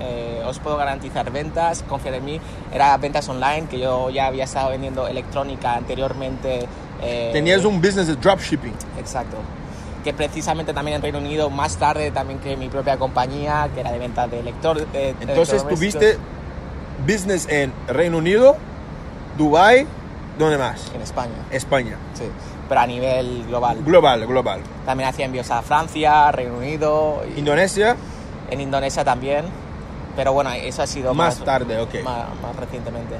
eh, 0.00 0.42
os 0.44 0.58
puedo 0.58 0.76
garantizar 0.76 1.30
ventas, 1.30 1.84
confiar 1.88 2.14
en 2.14 2.24
mí. 2.24 2.40
Era 2.72 2.96
ventas 2.96 3.28
online, 3.28 3.68
que 3.70 3.78
yo 3.78 4.10
ya 4.10 4.26
había 4.26 4.44
estado 4.44 4.70
vendiendo 4.70 5.06
electrónica 5.06 5.74
anteriormente. 5.74 6.66
Tenías 7.32 7.64
un 7.64 7.80
business 7.80 8.08
de 8.08 8.16
dropshipping. 8.16 8.72
Exacto. 8.98 9.36
Que 10.06 10.12
precisamente 10.14 10.72
también 10.72 10.94
en 10.98 11.02
Reino 11.02 11.18
Unido, 11.18 11.50
más 11.50 11.78
tarde 11.78 12.12
también 12.12 12.38
que 12.38 12.56
mi 12.56 12.68
propia 12.68 12.96
compañía, 12.96 13.68
que 13.74 13.80
era 13.80 13.90
de 13.90 13.98
venta 13.98 14.28
de 14.28 14.40
lector. 14.40 14.76
de- 14.78 14.86
de 14.86 15.08
Entonces 15.08 15.64
electrodomésticos. 15.64 15.78
tuviste 15.80 16.18
business 17.04 17.48
en 17.48 17.72
Reino 17.88 18.18
Unido, 18.18 18.56
Dubai, 19.36 19.84
¿dónde 20.38 20.58
más? 20.58 20.92
En 20.94 21.02
España, 21.02 21.34
España. 21.50 21.96
sí. 22.14 22.22
Pero 22.68 22.80
a 22.82 22.86
nivel 22.86 23.46
global. 23.48 23.82
Global, 23.84 24.26
global. 24.28 24.60
También 24.84 25.08
hacía 25.08 25.24
envíos 25.26 25.50
a 25.50 25.60
Francia, 25.62 26.30
Reino 26.30 26.56
Unido, 26.56 27.22
y 27.34 27.40
Indonesia, 27.40 27.96
en 28.48 28.60
Indonesia 28.60 29.04
también. 29.04 29.44
Pero 30.14 30.32
bueno, 30.32 30.52
eso 30.52 30.82
ha 30.82 30.86
sido 30.86 31.14
más 31.14 31.38
tarde, 31.44 31.80
ok. 31.80 31.94
más, 32.04 32.26
más 32.42 32.54
recientemente. 32.56 33.16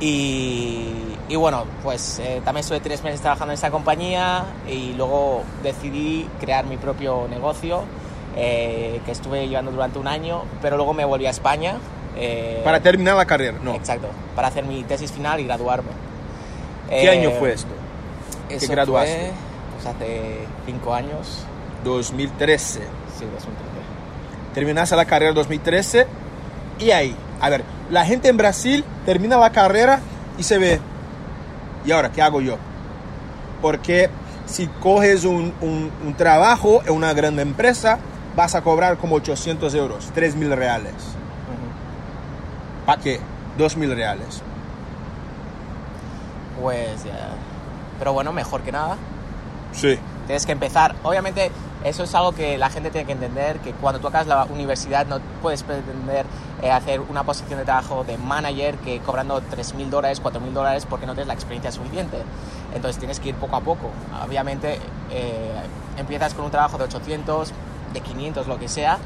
Y, 0.00 0.88
y 1.28 1.36
bueno, 1.36 1.64
pues 1.82 2.18
eh, 2.18 2.40
también 2.44 2.62
estuve 2.62 2.80
tres 2.80 3.02
meses 3.04 3.20
trabajando 3.20 3.52
en 3.52 3.58
esa 3.58 3.70
compañía 3.70 4.44
y 4.68 4.94
luego 4.94 5.42
decidí 5.62 6.28
crear 6.40 6.66
mi 6.66 6.76
propio 6.76 7.26
negocio 7.30 7.82
eh, 8.36 9.00
que 9.04 9.12
estuve 9.12 9.46
llevando 9.48 9.70
durante 9.70 9.98
un 9.98 10.08
año, 10.08 10.42
pero 10.60 10.76
luego 10.76 10.92
me 10.94 11.04
volví 11.04 11.26
a 11.26 11.30
España. 11.30 11.76
eh, 12.16 12.60
Para 12.64 12.80
terminar 12.80 13.16
la 13.16 13.26
carrera, 13.26 13.58
no. 13.62 13.74
Exacto, 13.74 14.08
para 14.34 14.48
hacer 14.48 14.64
mi 14.64 14.82
tesis 14.84 15.12
final 15.12 15.38
y 15.40 15.44
graduarme. 15.44 15.90
¿Qué 16.88 17.04
Eh, 17.04 17.10
año 17.10 17.30
fue 17.38 17.52
esto? 17.52 17.70
Eso 18.48 18.70
graduaste? 18.72 19.16
fue, 19.16 19.32
pues, 19.74 19.86
hace 19.94 20.38
cinco 20.66 20.94
años. 20.94 21.44
2013. 21.84 22.80
Sí, 22.80 23.24
2013. 23.24 23.52
Terminaste 24.54 24.96
la 24.96 25.04
carrera 25.06 25.30
en 25.30 25.34
2013 25.36 26.06
y 26.78 26.90
ahí, 26.90 27.14
a 27.42 27.50
ver, 27.50 27.62
la 27.90 28.04
gente 28.06 28.28
en 28.28 28.36
Brasil 28.38 28.84
termina 29.04 29.36
la 29.36 29.50
carrera 29.50 30.00
y 30.38 30.42
se 30.44 30.56
ve, 30.58 30.80
¿y 31.84 31.92
ahora 31.92 32.10
qué 32.10 32.22
hago 32.22 32.40
yo? 32.40 32.56
Porque 33.60 34.08
si 34.46 34.66
coges 34.66 35.24
un, 35.24 35.52
un- 35.60 35.90
un 36.04 36.14
trabajo 36.14 36.82
en 36.86 36.94
una 36.94 37.12
gran 37.12 37.38
empresa, 37.38 37.98
vas 38.34 38.54
a 38.54 38.62
cobrar 38.62 38.96
como 38.96 39.16
800 39.16 39.74
euros, 39.74 40.10
3 40.14 40.34
mil 40.36 40.50
reales. 40.56 40.94
Ujú. 40.94 42.86
¿Para 42.86 43.00
qué? 43.02 43.20
2 43.58 43.76
mil 43.76 43.94
reales. 43.94 44.40
Pues 46.60 47.04
ya. 47.04 47.30
Pero 47.98 48.12
bueno, 48.12 48.32
mejor 48.32 48.62
que 48.62 48.72
nada. 48.72 48.96
Sí. 49.72 49.98
Tienes 50.32 50.46
que 50.46 50.52
empezar. 50.52 50.94
Obviamente, 51.02 51.50
eso 51.84 52.04
es 52.04 52.14
algo 52.14 52.32
que 52.32 52.56
la 52.56 52.70
gente 52.70 52.90
tiene 52.90 53.04
que 53.06 53.12
entender, 53.12 53.58
que 53.58 53.72
cuando 53.72 54.00
tú 54.00 54.08
acabas 54.08 54.26
la 54.26 54.44
universidad 54.44 55.04
no 55.04 55.18
puedes 55.42 55.62
pretender 55.62 56.24
eh, 56.62 56.70
hacer 56.70 57.00
una 57.02 57.22
posición 57.22 57.58
de 57.58 57.66
trabajo 57.66 58.02
de 58.02 58.16
manager 58.16 58.76
que 58.76 59.00
cobrando 59.00 59.42
3.000 59.42 59.90
dólares, 59.90 60.22
4.000 60.22 60.52
dólares 60.52 60.86
porque 60.88 61.04
no 61.04 61.12
tienes 61.12 61.26
la 61.28 61.34
experiencia 61.34 61.70
suficiente. 61.70 62.16
Entonces 62.74 62.98
tienes 62.98 63.20
que 63.20 63.28
ir 63.28 63.34
poco 63.34 63.56
a 63.56 63.60
poco. 63.60 63.90
Obviamente, 64.26 64.78
eh, 65.10 65.52
empiezas 65.98 66.32
con 66.32 66.46
un 66.46 66.50
trabajo 66.50 66.78
de 66.78 66.84
800, 66.84 67.52
de 67.92 68.00
500, 68.00 68.46
lo 68.46 68.58
que 68.58 68.68
sea. 68.68 68.96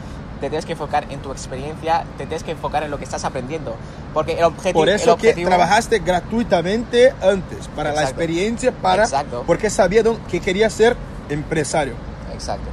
Te 0.41 0.49
tienes 0.49 0.65
que 0.65 0.73
enfocar 0.75 1.07
en 1.11 1.19
tu 1.23 1.33
experiencia, 1.33 2.05
te 2.19 2.27
tienes 2.27 2.45
que 2.45 2.53
enfocar 2.53 2.85
en 2.85 2.93
lo 2.93 2.99
que 2.99 3.05
estás 3.05 3.25
aprendiendo. 3.25 3.75
Porque 4.15 4.35
el 4.39 4.45
objetivo... 4.45 4.79
Por 4.79 4.91
eso 4.91 5.17
que 5.17 5.31
objetivo- 5.31 5.49
trabajaste 5.49 5.99
gratuitamente 5.99 7.13
antes, 7.21 7.67
para 7.75 7.89
la 7.91 8.03
Exacto. 8.03 8.11
experiencia, 8.21 8.71
para 8.71 9.03
Exacto. 9.03 9.43
porque 9.45 9.71
sabía 9.71 10.05
que 10.31 10.39
quería 10.41 10.71
ser 10.71 10.95
empresario. 11.29 11.95
Exacto. 12.33 12.69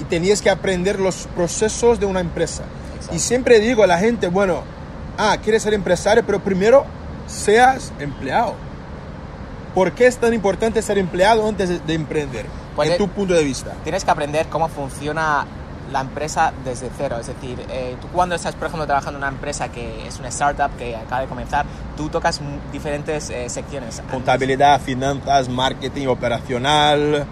y 0.00 0.04
tenías 0.04 0.40
que 0.40 0.48
aprender 0.48 0.98
los 0.98 1.26
procesos 1.36 2.00
de 2.00 2.06
una 2.06 2.20
empresa. 2.20 2.62
Exacto. 2.94 3.14
Y 3.14 3.18
siempre 3.18 3.60
digo 3.60 3.82
a 3.84 3.86
la 3.86 3.98
gente, 3.98 4.28
bueno, 4.28 4.62
ah, 5.18 5.36
quieres 5.42 5.62
ser 5.62 5.74
empresario, 5.74 6.24
pero 6.24 6.40
primero 6.40 6.84
seas 7.26 7.92
empleado. 7.98 8.54
¿Por 9.74 9.92
qué 9.92 10.06
es 10.06 10.16
tan 10.16 10.32
importante 10.34 10.80
ser 10.82 10.96
empleado 10.98 11.46
antes 11.46 11.68
de, 11.68 11.78
de 11.80 11.94
emprender? 11.94 12.46
Pues 12.74 12.88
en 12.88 12.92
es- 12.94 12.98
tu 12.98 13.08
punto 13.08 13.34
de 13.34 13.44
vista. 13.44 13.72
tienes 13.84 14.04
que 14.04 14.10
aprender 14.10 14.46
cómo 14.46 14.68
funciona 14.68 15.44
la 15.92 16.00
empresa 16.00 16.52
desde 16.64 16.88
cero. 16.96 17.18
Es 17.20 17.26
decir, 17.26 17.58
eh, 17.68 17.96
tú 18.00 18.08
cuando 18.08 18.34
estás, 18.36 18.54
por 18.54 18.68
ejemplo, 18.68 18.86
trabajando 18.86 19.18
en 19.18 19.24
una 19.24 19.28
empresa 19.32 19.68
que 19.70 20.06
es 20.06 20.18
una 20.18 20.28
startup 20.28 20.70
que 20.78 20.96
acaba 20.96 21.20
de 21.22 21.26
comenzar, 21.26 21.66
tú 21.96 22.08
tocas 22.08 22.40
diferentes 22.72 23.28
eh, 23.30 23.48
secciones. 23.50 24.00
Contabilidad, 24.10 24.80
finanzas, 24.80 25.48
marketing 25.48 26.06
operacional, 26.06 27.26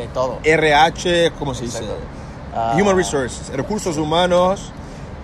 De 0.00 0.08
todo. 0.08 0.38
RH, 0.42 1.32
¿cómo 1.38 1.54
se 1.54 1.64
dice? 1.64 1.78
Exacto. 1.78 2.02
Ah, 2.54 2.76
Human 2.80 2.96
Resources, 2.96 3.48
recursos 3.54 3.96
humanos. 3.96 4.72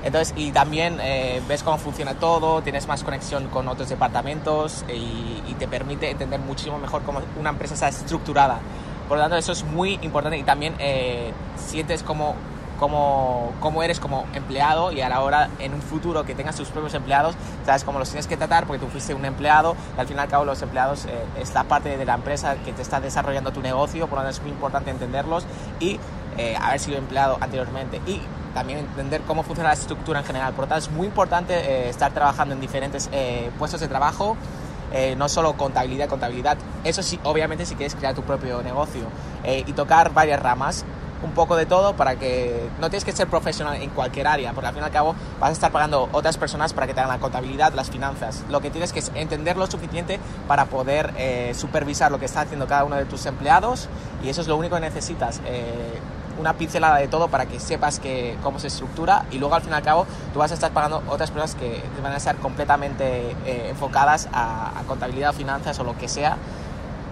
Entonces, 0.05 0.35
y 0.37 0.53
también 0.53 0.99
eh, 1.01 1.43
ves 1.49 1.63
cómo 1.65 1.79
funciona 1.79 2.15
todo, 2.15 2.63
tienes 2.63 2.87
más 2.87 3.03
conexión 3.03 3.49
con 3.49 3.67
otros 3.67 3.89
departamentos 3.89 4.85
y, 4.89 5.43
y 5.51 5.55
te 5.59 5.67
permite 5.67 6.11
entender 6.11 6.39
muchísimo 6.39 6.79
mejor 6.79 7.03
cómo 7.03 7.21
una 7.41 7.51
empresa 7.51 7.75
está 7.75 7.89
estructurada. 7.89 8.61
Por 9.09 9.19
lo 9.19 9.25
tanto, 9.25 9.37
eso 9.37 9.53
es 9.53 9.65
muy 9.65 9.99
importante 10.03 10.37
y 10.37 10.43
también 10.43 10.75
eh, 10.79 11.33
sientes 11.57 12.03
cómo, 12.03 12.35
cómo, 12.79 13.53
cómo 13.61 13.83
eres 13.83 14.01
como 14.01 14.25
empleado 14.35 14.93
y 14.93 15.01
a 15.01 15.09
la 15.09 15.21
hora, 15.23 15.49
en 15.59 15.75
un 15.75 15.83
futuro 15.83 16.25
que 16.25 16.35
tengas 16.35 16.57
tus 16.57 16.69
propios 16.69 16.95
empleados, 16.95 17.35
sabes 17.65 17.85
cómo 17.85 17.99
los 17.99 18.09
tienes 18.09 18.27
que 18.27 18.37
tratar 18.37 18.67
porque 18.67 18.85
tú 18.85 18.91
fuiste 18.91 19.15
un 19.15 19.25
empleado 19.25 19.77
y 19.97 20.01
al 20.01 20.07
fin 20.07 20.17
y 20.17 20.21
al 20.21 20.29
cabo 20.29 20.45
los 20.45 20.61
empleados 20.63 21.07
eh, 21.07 21.25
es 21.41 21.55
la 21.55 21.65
parte 21.65 21.97
de 21.97 22.05
la 22.05 22.15
empresa 22.15 22.57
que 22.65 22.73
te 22.73 22.83
está 22.83 23.01
desarrollando 23.01 23.53
tu 23.53 23.61
negocio, 23.61 24.07
por 24.07 24.19
lo 24.19 24.25
tanto 24.25 24.39
es 24.39 24.43
muy 24.43 24.53
importante 24.53 24.91
entenderlos 24.91 25.45
y 25.81 25.99
eh, 26.39 26.57
haber 26.61 26.81
sido 26.81 26.99
empleado 26.99 27.39
anteriormente. 27.41 28.01
Y 28.07 28.21
también 28.57 28.79
entender 28.79 29.21
cómo 29.27 29.43
funciona 29.43 29.69
la 29.69 29.75
estructura 29.75 30.21
en 30.21 30.25
general. 30.25 30.55
Por 30.55 30.65
lo 30.65 30.69
tanto, 30.69 30.87
es 30.87 30.91
muy 30.91 31.07
importante 31.07 31.55
eh, 31.55 31.91
estar 31.91 32.13
trabajando 32.13 32.55
en 32.55 32.61
diferentes 32.61 33.11
eh, 33.13 33.51
puestos 33.59 33.81
de 33.81 33.87
trabajo, 33.87 34.35
eh, 34.95 35.15
no 35.15 35.29
solo 35.29 35.53
contabilidad, 35.59 36.09
contabilidad, 36.09 36.57
eso 36.83 37.03
sí, 37.03 37.21
obviamente 37.23 37.67
si 37.67 37.75
quieres 37.75 37.95
crear 37.95 38.15
tu 38.15 38.23
propio 38.23 38.63
negocio 38.63 39.03
y 39.45 39.73
tocar 39.75 40.13
varias 40.13 40.43
ramas, 40.43 40.85
un 41.27 41.33
poco 41.33 41.57
de 41.57 41.67
todo 41.67 41.95
para 41.95 42.17
que 42.17 42.69
no 42.81 42.89
tienes 42.89 43.05
que 43.05 43.13
ser 43.13 43.29
profesional 43.29 43.81
en 43.83 43.91
cualquier 43.91 44.27
área, 44.27 44.53
porque 44.53 44.69
al 44.69 44.75
fin 44.75 44.83
y 44.83 44.87
al 44.87 44.93
cabo 44.93 45.15
vas 45.41 45.51
a 45.51 45.53
estar 45.53 45.73
pagando 45.73 46.09
otras 46.13 46.39
personas 46.39 46.73
para 46.73 46.87
que 46.87 46.95
te 46.95 47.01
hagan 47.01 47.13
la 47.13 47.21
contabilidad, 47.21 47.75
las 47.75 47.91
finanzas. 47.91 48.45
Lo 48.49 48.61
que 48.61 48.71
tienes 48.71 48.93
que 48.93 49.01
es 49.01 49.13
entender 49.15 49.57
lo 49.57 49.67
suficiente 49.67 50.19
para 50.49 50.67
poder 50.67 51.13
supervisar 51.55 52.11
lo 52.11 52.19
que 52.19 52.27
está 52.27 52.43
haciendo 52.43 52.67
cada 52.67 52.85
uno 52.85 52.97
de 52.97 53.05
tus 53.05 53.27
empleados 53.27 53.89
y 54.23 54.29
eso 54.29 54.41
es 54.41 54.49
lo 54.49 54.57
único 54.57 54.77
que 54.77 54.83
necesitas 54.83 55.41
una 56.39 56.55
pincelada 56.55 56.97
de 56.97 57.09
todo 57.09 57.29
para 57.29 57.47
que 57.47 57.61
sepas 57.61 57.99
que, 57.99 58.37
cómo 58.43 58.59
se 58.59 58.69
estructura 58.69 59.27
y 59.31 59.39
luego 59.39 59.55
al 59.55 59.63
fin 59.63 59.73
y 59.73 59.75
al 59.75 59.83
cabo 59.83 60.07
tú 60.33 60.39
vas 60.39 60.51
a 60.51 60.55
estar 60.55 60.73
pagando 60.73 61.03
otras 61.09 61.31
personas 61.31 61.55
que 61.55 61.83
van 62.03 62.13
a 62.13 62.17
estar 62.17 62.37
completamente 62.37 63.31
eh, 63.45 63.69
enfocadas 63.71 64.29
a, 64.33 64.83
contabilidad 64.87 65.31
o 65.31 65.33
finanzas 65.33 65.79
o 65.81 65.85
lo 65.85 65.97
que 65.97 66.09
sea. 66.09 66.37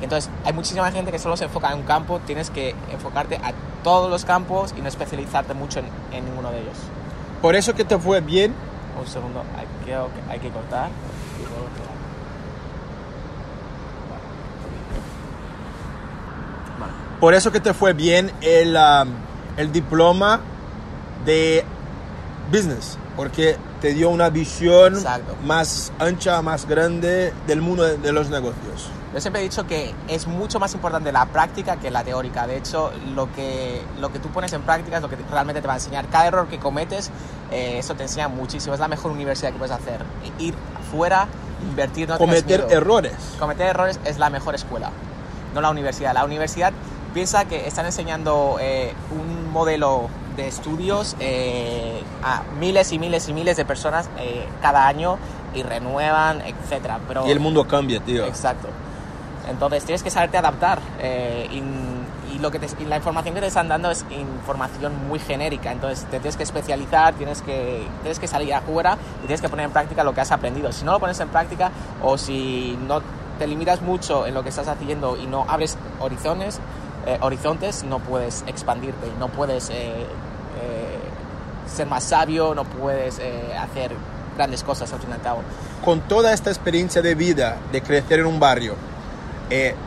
Entonces 0.00 0.30
hay 0.44 0.52
muchísima 0.52 0.90
gente 0.90 1.10
que 1.10 1.18
solo 1.18 1.36
se 1.36 1.44
enfoca 1.44 1.72
en 1.72 1.78
un 1.78 1.84
campo, 1.84 2.20
tienes 2.26 2.50
que 2.50 2.74
enfocarte 2.90 3.36
a 3.36 3.52
todos 3.82 4.10
los 4.10 4.24
campos 4.24 4.74
y 4.76 4.82
no 4.82 4.88
especializarte 4.88 5.54
mucho 5.54 5.80
en, 5.80 5.86
en 6.12 6.24
ninguno 6.24 6.50
de 6.50 6.60
ellos. 6.60 6.76
Por 7.40 7.54
eso 7.54 7.74
que 7.74 7.84
te 7.84 7.98
fue 7.98 8.20
bien. 8.20 8.54
Un 8.98 9.06
segundo, 9.06 9.42
hay 9.58 9.66
que, 9.84 9.94
hay 10.30 10.38
que 10.40 10.50
cortar. 10.50 10.88
Por 17.20 17.32
eso 17.32 17.52
que 17.52 17.60
te 17.60 17.72
fue 17.72 17.92
bien 17.94 18.30
el, 18.42 18.76
um, 18.76 19.08
el 19.56 19.72
diploma 19.72 20.40
de 21.24 21.64
business, 22.50 22.98
porque 23.16 23.56
te 23.84 23.92
dio 23.92 24.08
una 24.08 24.30
visión 24.30 24.96
más 25.44 25.92
ancha, 25.98 26.40
más 26.40 26.66
grande 26.66 27.34
del 27.46 27.60
mundo 27.60 27.82
de, 27.84 28.12
los 28.12 28.30
negocios. 28.30 28.88
Yo 29.12 29.20
siempre 29.20 29.42
he 29.42 29.44
dicho 29.44 29.66
que 29.66 29.94
es 30.08 30.26
mucho 30.26 30.58
más 30.58 30.72
importante 30.72 31.12
la 31.12 31.26
práctica 31.26 31.76
que 31.76 31.90
la 31.90 32.02
teórica. 32.02 32.46
De 32.46 32.56
hecho, 32.56 32.90
lo 33.14 33.30
que, 33.34 33.82
lo 34.00 34.10
que 34.10 34.20
tú 34.20 34.28
pones 34.28 34.54
en 34.54 34.62
práctica 34.62 34.96
es 34.96 35.02
lo 35.02 35.10
que 35.10 35.16
realmente 35.30 35.60
te 35.60 35.66
va 35.66 35.74
a 35.74 35.76
enseñar. 35.76 36.08
Cada 36.08 36.28
error 36.28 36.48
que 36.48 36.58
cometes, 36.58 37.10
eh, 37.52 37.76
eso 37.76 37.94
te 37.94 38.04
enseña 38.04 38.28
muchísimo. 38.28 38.72
Es 38.72 38.80
la 38.80 38.88
mejor 38.88 39.10
universidad 39.10 39.52
que 39.52 39.58
puedes 39.58 39.76
hacer. 39.76 40.00
Ir 40.38 40.54
fuera, 40.90 41.28
invertir, 41.68 42.08
no 42.08 42.16
Cometer 42.16 42.66
errores. 42.70 43.12
Cometer 43.38 43.66
errores 43.66 44.00
es 44.06 44.16
la 44.16 44.30
mejor 44.30 44.54
escuela, 44.54 44.92
no 45.54 45.60
la 45.60 45.68
universidad. 45.68 46.14
La 46.14 46.24
universidad 46.24 46.72
piensa 47.12 47.44
que 47.44 47.68
están 47.68 47.84
enseñando 47.84 48.56
eh, 48.62 48.94
un 49.10 49.52
modelo 49.52 50.08
de 50.36 50.48
estudios 50.48 51.16
eh, 51.20 52.02
a 52.22 52.42
miles 52.58 52.92
y 52.92 52.98
miles 52.98 53.28
y 53.28 53.32
miles 53.32 53.56
de 53.56 53.64
personas 53.64 54.08
eh, 54.18 54.46
cada 54.62 54.86
año 54.86 55.18
y 55.54 55.62
renuevan, 55.62 56.40
etcétera. 56.42 57.00
Pero, 57.06 57.26
y 57.26 57.30
el 57.30 57.40
mundo 57.40 57.66
cambia, 57.66 58.00
tío. 58.00 58.24
Exacto. 58.26 58.68
Entonces 59.48 59.84
tienes 59.84 60.02
que 60.02 60.10
saberte 60.10 60.38
adaptar 60.38 60.80
y, 61.52 61.62
lo 62.40 62.50
que 62.50 62.60
la 62.86 62.96
información 62.96 63.34
que 63.34 63.40
te 63.40 63.46
están 63.46 63.68
dando 63.68 63.90
es 63.90 64.04
información 64.10 64.92
muy 65.08 65.18
genérica. 65.18 65.72
Entonces 65.72 66.04
te 66.04 66.18
tienes 66.18 66.36
que 66.36 66.42
especializar, 66.42 67.14
tienes 67.14 67.40
que, 67.40 67.86
tienes 68.02 68.18
que 68.18 68.26
salir 68.26 68.52
afuera 68.52 68.98
y 69.22 69.26
tienes 69.26 69.40
que 69.40 69.48
poner 69.48 69.64
en 69.64 69.72
práctica 69.72 70.04
lo 70.04 70.12
que 70.14 70.20
has 70.20 70.30
aprendido. 70.30 70.70
Si 70.70 70.84
no 70.84 70.92
lo 70.92 71.00
pones 71.00 71.18
en 71.20 71.28
práctica 71.28 71.70
o 72.02 72.18
si 72.18 72.78
no 72.86 73.00
te 73.38 73.46
limitas 73.46 73.82
mucho 73.82 74.26
en 74.26 74.34
lo 74.34 74.42
que 74.42 74.48
estás 74.50 74.68
haciendo 74.68 75.16
y 75.16 75.26
no 75.26 75.44
abres 75.48 75.76
horizontes, 76.00 76.60
eh, 77.06 77.18
horizontes, 77.20 77.84
no 77.84 77.98
puedes 77.98 78.44
expandirte, 78.46 79.06
no 79.18 79.28
puedes 79.28 79.68
eh, 79.70 79.74
eh, 79.74 80.98
ser 81.66 81.86
más 81.86 82.04
sabio, 82.04 82.54
no 82.54 82.64
puedes 82.64 83.20
hacer 83.58 83.92
grandes 84.36 84.62
cosas 84.62 84.92
al 84.92 85.00
fin 85.00 85.10
y 85.10 85.12
al 85.12 85.20
cabo. 85.20 85.42
Con 85.84 86.00
toda 86.00 86.32
esta 86.32 86.50
experiencia 86.50 87.02
de 87.02 87.14
vida, 87.14 87.58
de 87.72 87.82
crecer 87.82 88.20
en 88.20 88.26
un 88.26 88.40
barrio, 88.40 88.74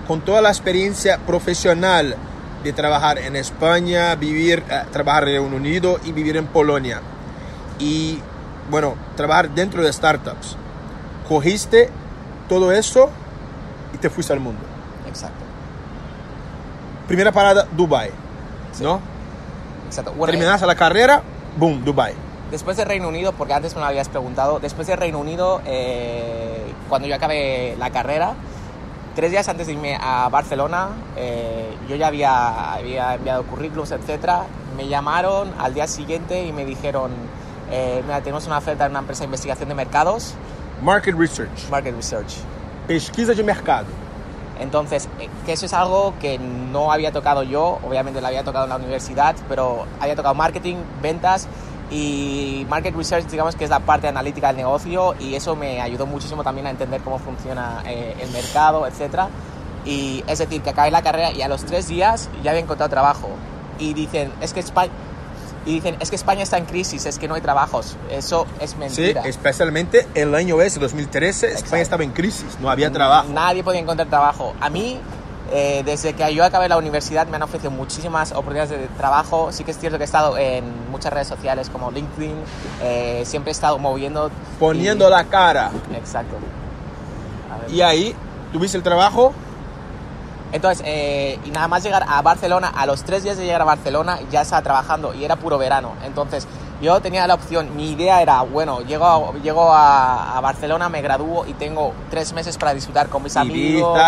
con 0.07 0.21
toda 0.21 0.41
la 0.41 0.49
experiencia 0.49 1.17
profesional 1.17 2.15
de 2.63 2.73
trabajar 2.73 3.17
en 3.17 3.35
España, 3.35 4.15
vivir, 4.15 4.63
trabajar 4.91 5.27
en 5.27 5.41
Reino 5.41 5.55
Unido 5.55 5.99
y 6.03 6.11
vivir 6.11 6.37
en 6.37 6.47
Polonia, 6.47 7.01
y 7.79 8.19
bueno, 8.69 8.95
trabajar 9.15 9.49
dentro 9.49 9.83
de 9.83 9.91
startups, 9.91 10.55
cogiste 11.27 11.89
todo 12.47 12.71
eso 12.71 13.09
y 13.93 13.97
te 13.97 14.09
fuiste 14.09 14.33
al 14.33 14.39
mundo. 14.39 14.61
Exacto. 15.07 15.46
Primera 17.07 17.31
parada, 17.31 17.67
Dubai. 17.71 18.11
¿No? 18.81 18.99
Exacto. 19.87 20.11
Terminaste 20.25 20.65
la 20.65 20.75
carrera, 20.75 21.21
boom, 21.57 21.83
Dubai. 21.83 22.13
Después 22.51 22.77
de 22.77 22.85
Reino 22.85 23.07
Unido, 23.07 23.33
porque 23.33 23.53
antes 23.53 23.75
me 23.75 23.81
lo 23.81 23.87
habías 23.87 24.09
preguntado, 24.09 24.59
después 24.59 24.87
de 24.87 24.95
Reino 24.95 25.19
Unido, 25.19 25.61
eh, 25.65 26.73
cuando 26.87 27.07
yo 27.07 27.15
acabé 27.15 27.75
la 27.77 27.89
carrera, 27.89 28.35
tres 29.15 29.31
días 29.31 29.47
antes 29.49 29.67
de 29.67 29.73
irme 29.73 29.97
a 29.99 30.29
Barcelona, 30.29 30.89
eh, 31.15 31.75
yo 31.89 31.95
ya 31.95 32.07
había, 32.07 32.73
había 32.73 33.15
enviado 33.15 33.43
currículums, 33.43 33.91
etc. 33.91 34.43
Me 34.77 34.87
llamaron 34.87 35.53
al 35.59 35.73
día 35.73 35.87
siguiente 35.87 36.45
y 36.45 36.53
me 36.53 36.63
dijeron, 36.63 37.11
eh, 37.71 38.01
mira, 38.03 38.21
tenemos 38.21 38.47
una 38.47 38.59
oferta 38.59 38.85
en 38.85 38.91
una 38.91 38.99
empresa 38.99 39.21
de 39.21 39.25
investigación 39.25 39.69
de 39.69 39.75
mercados. 39.75 40.35
Market 40.81 41.15
Research. 41.17 41.69
Market 41.69 41.95
Research. 41.95 42.35
Pesquisa 42.87 43.33
de 43.33 43.43
mercado. 43.43 43.87
Entonces, 44.59 45.09
eh, 45.19 45.29
que 45.45 45.53
eso 45.53 45.65
es 45.65 45.73
algo 45.73 46.13
que 46.19 46.37
no 46.39 46.91
había 46.91 47.11
tocado 47.11 47.43
yo, 47.43 47.79
obviamente 47.87 48.21
lo 48.21 48.27
había 48.27 48.43
tocado 48.43 48.65
en 48.65 48.69
la 48.69 48.77
universidad, 48.77 49.35
pero 49.47 49.85
había 49.99 50.15
tocado 50.15 50.35
marketing, 50.35 50.77
ventas 51.01 51.47
y 51.89 52.65
market 52.69 52.95
research, 52.95 53.25
digamos 53.27 53.55
que 53.55 53.63
es 53.63 53.69
la 53.69 53.79
parte 53.79 54.07
analítica 54.07 54.47
del 54.47 54.57
negocio 54.57 55.15
y 55.19 55.35
eso 55.35 55.55
me 55.55 55.81
ayudó 55.81 56.05
muchísimo 56.05 56.43
también 56.43 56.67
a 56.67 56.69
entender 56.69 57.01
cómo 57.01 57.17
funciona 57.17 57.81
eh, 57.85 58.15
el 58.19 58.29
mercado, 58.31 58.85
etc. 58.87 59.29
Y 59.85 60.23
es 60.27 60.39
decir, 60.39 60.61
que 60.61 60.71
acabé 60.71 60.91
la 60.91 61.01
carrera 61.01 61.31
y 61.31 61.41
a 61.41 61.47
los 61.47 61.63
tres 61.63 61.87
días 61.87 62.29
ya 62.43 62.51
había 62.51 62.63
encontrado 62.63 62.89
trabajo. 62.89 63.29
Y 63.79 63.93
dicen, 63.93 64.33
es 64.41 64.53
que 64.53 64.59
España, 64.59 64.91
y 65.67 65.73
dicen, 65.73 65.97
es 65.99 66.09
que 66.09 66.15
España 66.15 66.43
está 66.43 66.57
en 66.57 66.65
crisis, 66.65 67.05
es 67.05 67.19
que 67.19 67.27
no 67.27 67.35
hay 67.35 67.41
trabajos. 67.41 67.97
Eso 68.09 68.47
es 68.61 68.77
mentira. 68.77 69.21
Sí, 69.21 69.29
especialmente 69.29 70.07
el 70.15 70.33
año 70.33 70.61
ese, 70.61 70.79
2013, 70.79 71.51
España 71.51 71.81
estaba 71.81 72.05
en 72.05 72.11
crisis, 72.11 72.57
no 72.61 72.69
había 72.69 72.89
trabajo. 72.89 73.27
Nadie 73.33 73.65
podía 73.65 73.81
encontrar 73.81 74.07
trabajo. 74.07 74.53
A 74.61 74.69
mí, 74.69 74.97
eh, 75.51 75.83
desde 75.85 76.13
que 76.13 76.33
yo 76.33 76.45
acabé 76.45 76.69
la 76.69 76.77
universidad, 76.77 77.27
me 77.27 77.35
han 77.35 77.43
ofrecido 77.43 77.69
muchísimas 77.69 78.31
oportunidades 78.31 78.69
de 78.69 78.87
trabajo. 78.97 79.51
Sí 79.51 79.65
que 79.65 79.71
es 79.71 79.77
cierto 79.77 79.97
que 79.97 80.05
he 80.05 80.05
estado 80.05 80.37
en 80.37 80.89
muchas 80.89 81.11
redes 81.11 81.27
sociales 81.27 81.69
como 81.69 81.91
LinkedIn, 81.91 82.35
eh, 82.81 83.23
siempre 83.25 83.51
he 83.51 83.53
estado 83.53 83.77
moviendo. 83.77 84.31
Poniendo 84.59 85.09
la 85.09 85.25
cara. 85.25 85.71
Exacto. 85.93 86.37
Y 87.69 87.81
ahí, 87.81 88.15
¿tuviste 88.53 88.77
el 88.77 88.83
trabajo? 88.83 89.33
Entonces, 90.51 90.83
eh, 90.87 91.39
y 91.45 91.51
nada 91.51 91.67
más 91.67 91.83
llegar 91.83 92.05
a 92.07 92.21
Barcelona, 92.21 92.71
a 92.75 92.85
los 92.85 93.03
tres 93.03 93.23
días 93.23 93.37
de 93.37 93.45
llegar 93.45 93.61
a 93.61 93.65
Barcelona 93.65 94.19
ya 94.31 94.41
estaba 94.41 94.61
trabajando 94.61 95.13
y 95.13 95.23
era 95.25 95.35
puro 95.35 95.57
verano. 95.57 95.93
Entonces, 96.05 96.47
yo 96.81 97.01
tenía 97.01 97.25
la 97.27 97.33
opción, 97.33 97.75
mi 97.75 97.91
idea 97.91 98.21
era, 98.21 98.41
bueno, 98.43 98.81
llego 98.81 99.05
a, 99.05 99.33
llego 99.41 99.73
a, 99.73 100.39
Barcelona, 100.41 100.89
me 100.89 101.01
gradúo 101.01 101.45
y 101.47 101.53
tengo 101.53 101.93
tres 102.09 102.33
meses 102.33 102.57
para 102.57 102.73
disfrutar 102.73 103.09
con 103.09 103.23
mis 103.23 103.35
amigos. 103.35 103.99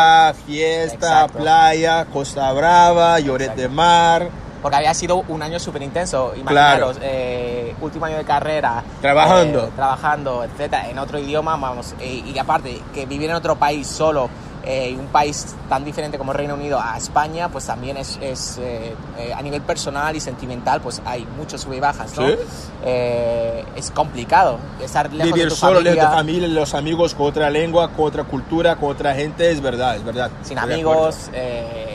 fiesta, 0.46 1.28
playa, 1.28 2.06
Costa 2.06 2.52
Brava, 2.54 3.20
Lloret 3.20 3.56
de 3.56 3.68
Mar. 3.68 4.30
Porque 4.62 4.76
había 4.76 4.94
sido 4.94 5.24
un 5.30 5.42
año 5.42 5.58
súper 5.58 5.82
intenso, 5.82 6.34
imaginaros, 6.36 6.98
eh, 7.02 7.74
último 7.82 8.06
año 8.06 8.18
de 8.18 8.26
carrera. 8.26 8.84
Trabajando. 9.02 9.64
Eh, 9.64 9.72
trabajando, 9.76 10.44
etcétera, 10.44 10.90
en 10.90 11.00
otro 11.00 11.18
idioma, 11.18 11.56
vamos, 11.56 11.96
y 12.02 12.38
aparte, 12.38 12.82
que 12.94 13.06
vivir 13.06 13.30
en 13.30 13.38
otro 13.38 13.56
país 13.56 13.88
solo 13.88 14.30
eh, 14.66 14.94
un 15.00 15.08
país 15.08 15.56
tan 15.70 15.86
diferente 15.86 16.18
como 16.18 16.34
Reino 16.34 16.56
Unido 16.56 16.82
a 16.82 16.98
España, 16.98 17.48
pues 17.48 17.66
también 17.66 17.96
es, 17.96 18.20
es 18.22 18.58
eh, 18.58 18.94
eh, 19.18 19.34
a 19.34 19.42
nivel 19.42 19.62
personal 19.62 20.14
y 20.16 20.20
sentimental, 20.20 20.82
pues 20.82 21.02
hay 21.06 21.26
muchos 21.38 21.62
sub 21.62 21.74
y 21.74 21.80
bajas, 21.80 22.18
¿no? 22.18 22.28
es 22.86 23.92
complicado 23.92 24.60
estar 24.84 25.12
lejos 25.14 25.34
Vivir 25.34 25.46
de 25.46 25.50
tu 25.50 25.56
solo, 25.56 25.76
familia. 25.76 25.94
lejos 25.94 26.10
de 26.10 26.12
tu 26.12 26.18
familia, 26.18 26.48
los 26.50 26.74
amigos 26.74 27.16
con 27.16 27.28
otra 27.28 27.50
lengua, 27.50 27.90
con 27.92 28.06
otra 28.06 28.26
cultura, 28.26 28.76
con 28.76 28.92
otra 28.92 29.16
gente, 29.16 29.50
es 29.50 29.62
verdad, 29.62 29.96
es 29.96 30.04
verdad. 30.04 30.30
Sin 30.44 30.60
amigos, 30.60 31.30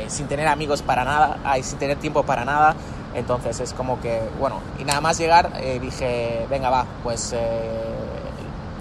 sin 0.09 0.27
tener 0.27 0.49
amigos 0.49 0.81
para 0.81 1.05
nada, 1.05 1.39
hay 1.45 1.63
sin 1.63 1.79
tener 1.79 1.99
tiempo 1.99 2.23
para 2.23 2.47
nada. 2.47 2.75
Entonces 3.15 3.61
es 3.61 3.75
como 3.75 4.01
que, 4.01 4.23
bueno, 4.41 4.61
y 4.81 4.85
nada 4.85 5.03
más 5.03 5.19
llegar 5.19 5.53
dije, 5.81 6.47
venga, 6.49 6.71
va, 6.71 6.87
pues 7.03 7.35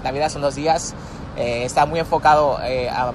la 0.02 0.10
vida 0.10 0.30
son 0.30 0.40
dos 0.40 0.54
días. 0.54 0.94
está 1.36 1.84
muy 1.84 2.00
enfocado 2.00 2.58
a 2.58 3.12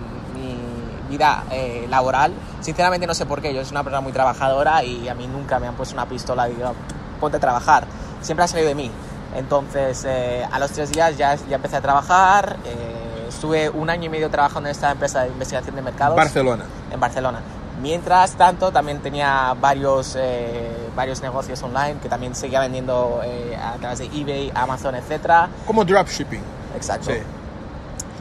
vida 1.09 1.43
eh, 1.51 1.85
laboral. 1.89 2.33
Sinceramente 2.61 3.07
no 3.07 3.13
sé 3.13 3.25
por 3.25 3.41
qué, 3.41 3.53
yo 3.53 3.63
soy 3.63 3.71
una 3.71 3.83
persona 3.83 4.01
muy 4.01 4.11
trabajadora 4.13 4.83
y 4.83 5.09
a 5.09 5.15
mí 5.15 5.27
nunca 5.27 5.59
me 5.59 5.67
han 5.67 5.75
puesto 5.75 5.95
una 5.95 6.07
pistola 6.07 6.49
y 6.49 6.53
digo, 6.53 6.73
ponte 7.19 7.37
a 7.37 7.39
trabajar. 7.39 7.85
Siempre 8.21 8.45
ha 8.45 8.47
salido 8.47 8.69
de 8.69 8.75
mí. 8.75 8.91
Entonces, 9.35 10.05
eh, 10.07 10.45
a 10.49 10.59
los 10.59 10.71
tres 10.71 10.91
días 10.91 11.17
ya, 11.17 11.35
ya 11.35 11.55
empecé 11.55 11.77
a 11.77 11.81
trabajar. 11.81 12.57
Eh, 12.65 13.25
estuve 13.29 13.69
un 13.69 13.89
año 13.89 14.05
y 14.05 14.09
medio 14.09 14.29
trabajando 14.29 14.69
en 14.69 14.71
esta 14.71 14.91
empresa 14.91 15.21
de 15.23 15.29
investigación 15.29 15.75
de 15.75 15.81
mercados. 15.81 16.15
Barcelona. 16.15 16.65
En 16.91 16.99
Barcelona. 16.99 17.41
Mientras 17.81 18.33
tanto, 18.33 18.71
también 18.71 18.99
tenía 18.99 19.55
varios, 19.59 20.15
eh, 20.19 20.89
varios 20.95 21.21
negocios 21.21 21.61
online 21.63 21.95
que 22.01 22.09
también 22.09 22.35
seguía 22.35 22.59
vendiendo 22.59 23.21
eh, 23.23 23.55
a 23.55 23.75
través 23.75 23.99
de 23.99 24.05
eBay, 24.05 24.51
Amazon, 24.53 24.95
etc. 24.95 25.47
Como 25.65 25.85
dropshipping. 25.85 26.41
Exacto. 26.75 27.11
Sí. 27.11 27.19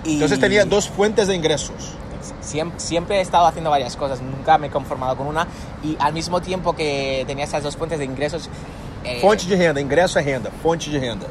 Y 0.05 0.15
Entonces 0.15 0.39
tenía 0.39 0.65
dos 0.65 0.89
fuentes 0.89 1.27
de 1.27 1.35
ingresos. 1.35 1.97
Siempre, 2.41 2.81
siempre 2.81 3.17
he 3.19 3.21
estado 3.21 3.47
haciendo 3.47 3.71
varias 3.71 3.97
cosas, 3.97 4.21
nunca 4.23 4.59
me 4.59 4.67
he 4.69 4.71
conformado 4.71 5.17
con 5.17 5.27
una. 5.27 5.47
Y 5.83 5.97
al 6.01 6.13
mismo 6.13 6.41
tiempo 6.41 6.75
que 6.75 7.25
tenía 7.27 7.45
esas 7.45 7.63
dos 7.63 7.77
fuentes 7.77 7.99
de 7.99 8.05
ingresos, 8.05 8.49
eh, 9.05 9.21
Fonte 9.21 9.47
de 9.47 9.57
renda, 9.57 9.81
ingresso 9.81 10.19
é 10.19 10.23
renda, 10.23 10.51
fonte 10.63 10.91
de 10.91 10.99
renda. 10.99 11.27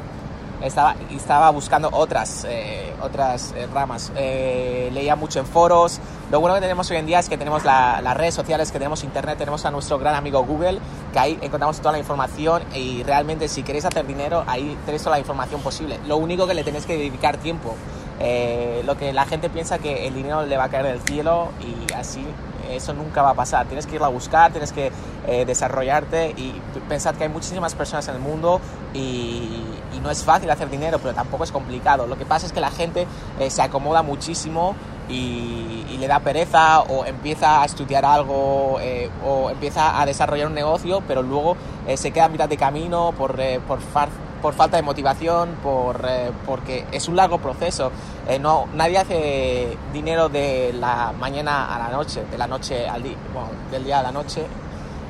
estaba, 0.64 0.96
estaba 1.12 1.52
buscando 1.52 1.90
otras, 1.92 2.44
eh, 2.50 2.92
otras 3.02 3.54
eh, 3.56 3.68
ramas. 3.72 4.12
Eh, 4.16 4.90
leía 4.92 5.16
mucho 5.16 5.40
en 5.40 5.46
foros. 5.46 6.00
Lo 6.32 6.40
bueno 6.40 6.56
que 6.56 6.62
tenemos 6.62 6.90
hoy 6.90 6.98
en 6.98 7.06
día 7.06 7.20
es 7.20 7.30
que 7.30 7.38
tenemos 7.38 7.64
la- 7.64 8.02
las 8.02 8.18
redes 8.18 8.34
sociales, 8.34 8.72
que 8.72 8.80
tenemos 8.80 9.04
internet, 9.04 9.38
tenemos 9.38 9.66
a 9.66 9.72
nuestro 9.72 10.00
gran 10.00 10.16
amigo 10.16 10.44
Google, 10.44 10.80
que 11.14 11.20
ahí 11.20 11.38
encontramos 11.42 11.78
toda 11.78 11.92
la 11.92 12.00
información 12.00 12.64
y 12.74 13.04
realmente 13.04 13.48
si 13.50 13.62
queréis 13.62 13.86
hacer 13.86 14.08
dinero, 14.08 14.44
ahí 14.48 14.76
tenéis 14.86 15.04
toda 15.04 15.18
la 15.18 15.20
información 15.20 15.62
posible. 15.62 16.00
Lo 16.08 16.18
único 16.18 16.48
que 16.48 16.56
le 16.56 16.64
tenéis 16.64 16.86
que 16.88 16.98
dedicar 16.98 17.38
tiempo. 17.38 17.76
Eh, 18.20 18.82
lo 18.86 18.98
que 18.98 19.14
la 19.14 19.26
gente 19.26 19.50
piensa 19.50 19.78
que 19.78 20.08
el 20.08 20.16
dinero 20.16 20.44
le 20.46 20.58
va 20.58 20.66
a 20.66 20.70
caer 20.70 20.86
del 20.86 21.02
cielo 21.02 21.50
y 21.62 21.94
así 21.94 22.26
eso 22.72 22.94
nunca 22.94 23.22
va 23.22 23.30
a 23.30 23.34
pasar. 23.36 23.66
Tienes 23.68 23.86
que 23.86 23.96
irlo 23.96 24.06
a 24.08 24.10
buscar, 24.10 24.52
tienes 24.52 24.72
que 24.72 24.92
eh, 25.28 25.46
desarrollarte 25.46 26.32
y 26.32 26.60
pensad 26.90 27.16
que 27.16 27.24
hay 27.26 27.30
muchísimas 27.30 27.76
personas 27.76 28.08
en 28.08 28.16
el 28.16 28.22
mundo 28.22 28.60
y, 28.94 29.64
y 29.96 30.00
no 30.02 30.10
es 30.10 30.24
fácil 30.24 30.50
hacer 30.50 30.70
dinero, 30.70 31.00
pero 31.00 31.14
tampoco 31.14 31.44
es 31.44 31.52
complicado. 31.52 32.08
Lo 32.08 32.18
que 32.18 32.26
pasa 32.26 32.46
es 32.46 32.52
que 32.52 32.60
la 32.60 32.72
gente 32.72 33.06
eh, 33.40 33.50
se 33.50 33.62
acomoda 33.62 34.02
muchísimo 34.02 34.76
y, 35.10 35.86
y 35.90 35.98
le 36.00 36.08
da 36.08 36.20
pereza 36.20 36.82
o 36.82 37.06
empieza 37.06 37.62
a 37.62 37.66
estudiar 37.66 38.04
algo 38.04 38.80
eh, 38.82 39.10
o 39.26 39.50
empieza 39.50 40.02
a 40.02 40.06
desarrollar 40.06 40.48
un 40.48 40.54
negocio, 40.56 41.02
pero 41.08 41.22
luego 41.22 41.56
eh, 41.88 41.96
se 41.96 42.12
queda 42.12 42.26
a 42.26 42.30
mitad 42.30 42.50
de 42.50 42.58
camino 42.58 43.14
por, 43.18 43.40
eh, 43.40 43.62
por, 43.66 43.80
far- 43.80 44.10
por 44.42 44.54
falta 44.54 44.78
de 44.78 44.84
motivación, 44.84 45.56
por, 45.64 46.06
eh, 46.08 46.32
porque 46.46 46.86
es 46.92 47.08
un 47.08 47.16
largo 47.16 47.40
proceso. 47.40 47.92
Eh, 48.28 48.40
no, 48.40 48.68
nadie 48.74 48.98
hace 48.98 49.78
dinero 49.94 50.30
de 50.30 50.74
la 50.74 51.14
mañana 51.20 51.74
a 51.76 51.80
la 51.80 51.90
noche, 51.90 52.24
de 52.30 52.38
la 52.38 52.48
noche 52.48 52.88
al 52.88 53.04
día, 53.04 53.16
bueno, 53.34 53.50
del 53.72 53.84
día 53.84 54.00
a 54.00 54.04
la 54.04 54.12
noche. 54.12 54.46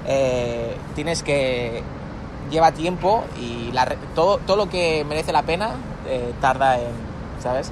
Eh, 0.05 0.77
tienes 0.95 1.23
que 1.23 1.83
lleva 2.49 2.71
tiempo 2.71 3.23
y 3.39 3.71
la 3.73 3.85
todo, 4.15 4.37
todo 4.37 4.57
lo 4.57 4.69
que 4.69 5.03
merece 5.03 5.31
la 5.33 5.43
pena 5.43 5.71
eh, 6.07 6.33
tarda 6.39 6.77
en, 6.77 6.91
¿sabes? 7.41 7.71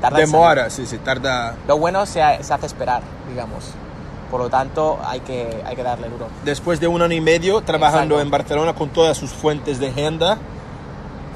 Tarda 0.00 0.20
en. 0.20 0.26
Demora, 0.26 0.70
sim, 0.70 0.86
sim, 0.86 0.98
tarda. 0.98 1.56
Lo 1.66 1.78
bueno 1.78 2.06
se, 2.06 2.20
se 2.42 2.54
hace 2.54 2.66
esperar, 2.66 3.02
digamos. 3.28 3.70
Por 4.30 4.40
lo 4.40 4.48
tanto, 4.48 4.98
hay 5.04 5.20
que, 5.20 5.62
hay 5.66 5.76
que 5.76 5.82
darle 5.82 6.08
duro. 6.08 6.26
Después 6.42 6.80
de 6.80 6.86
un 6.86 7.02
año 7.02 7.14
y 7.14 7.20
medio 7.20 7.60
trabajando 7.60 8.14
Exacto. 8.14 8.22
en 8.22 8.30
Barcelona 8.30 8.74
con 8.74 8.88
todas 8.88 9.18
sus 9.18 9.30
fuentes 9.30 9.78
de 9.78 9.92
renda, 9.92 10.38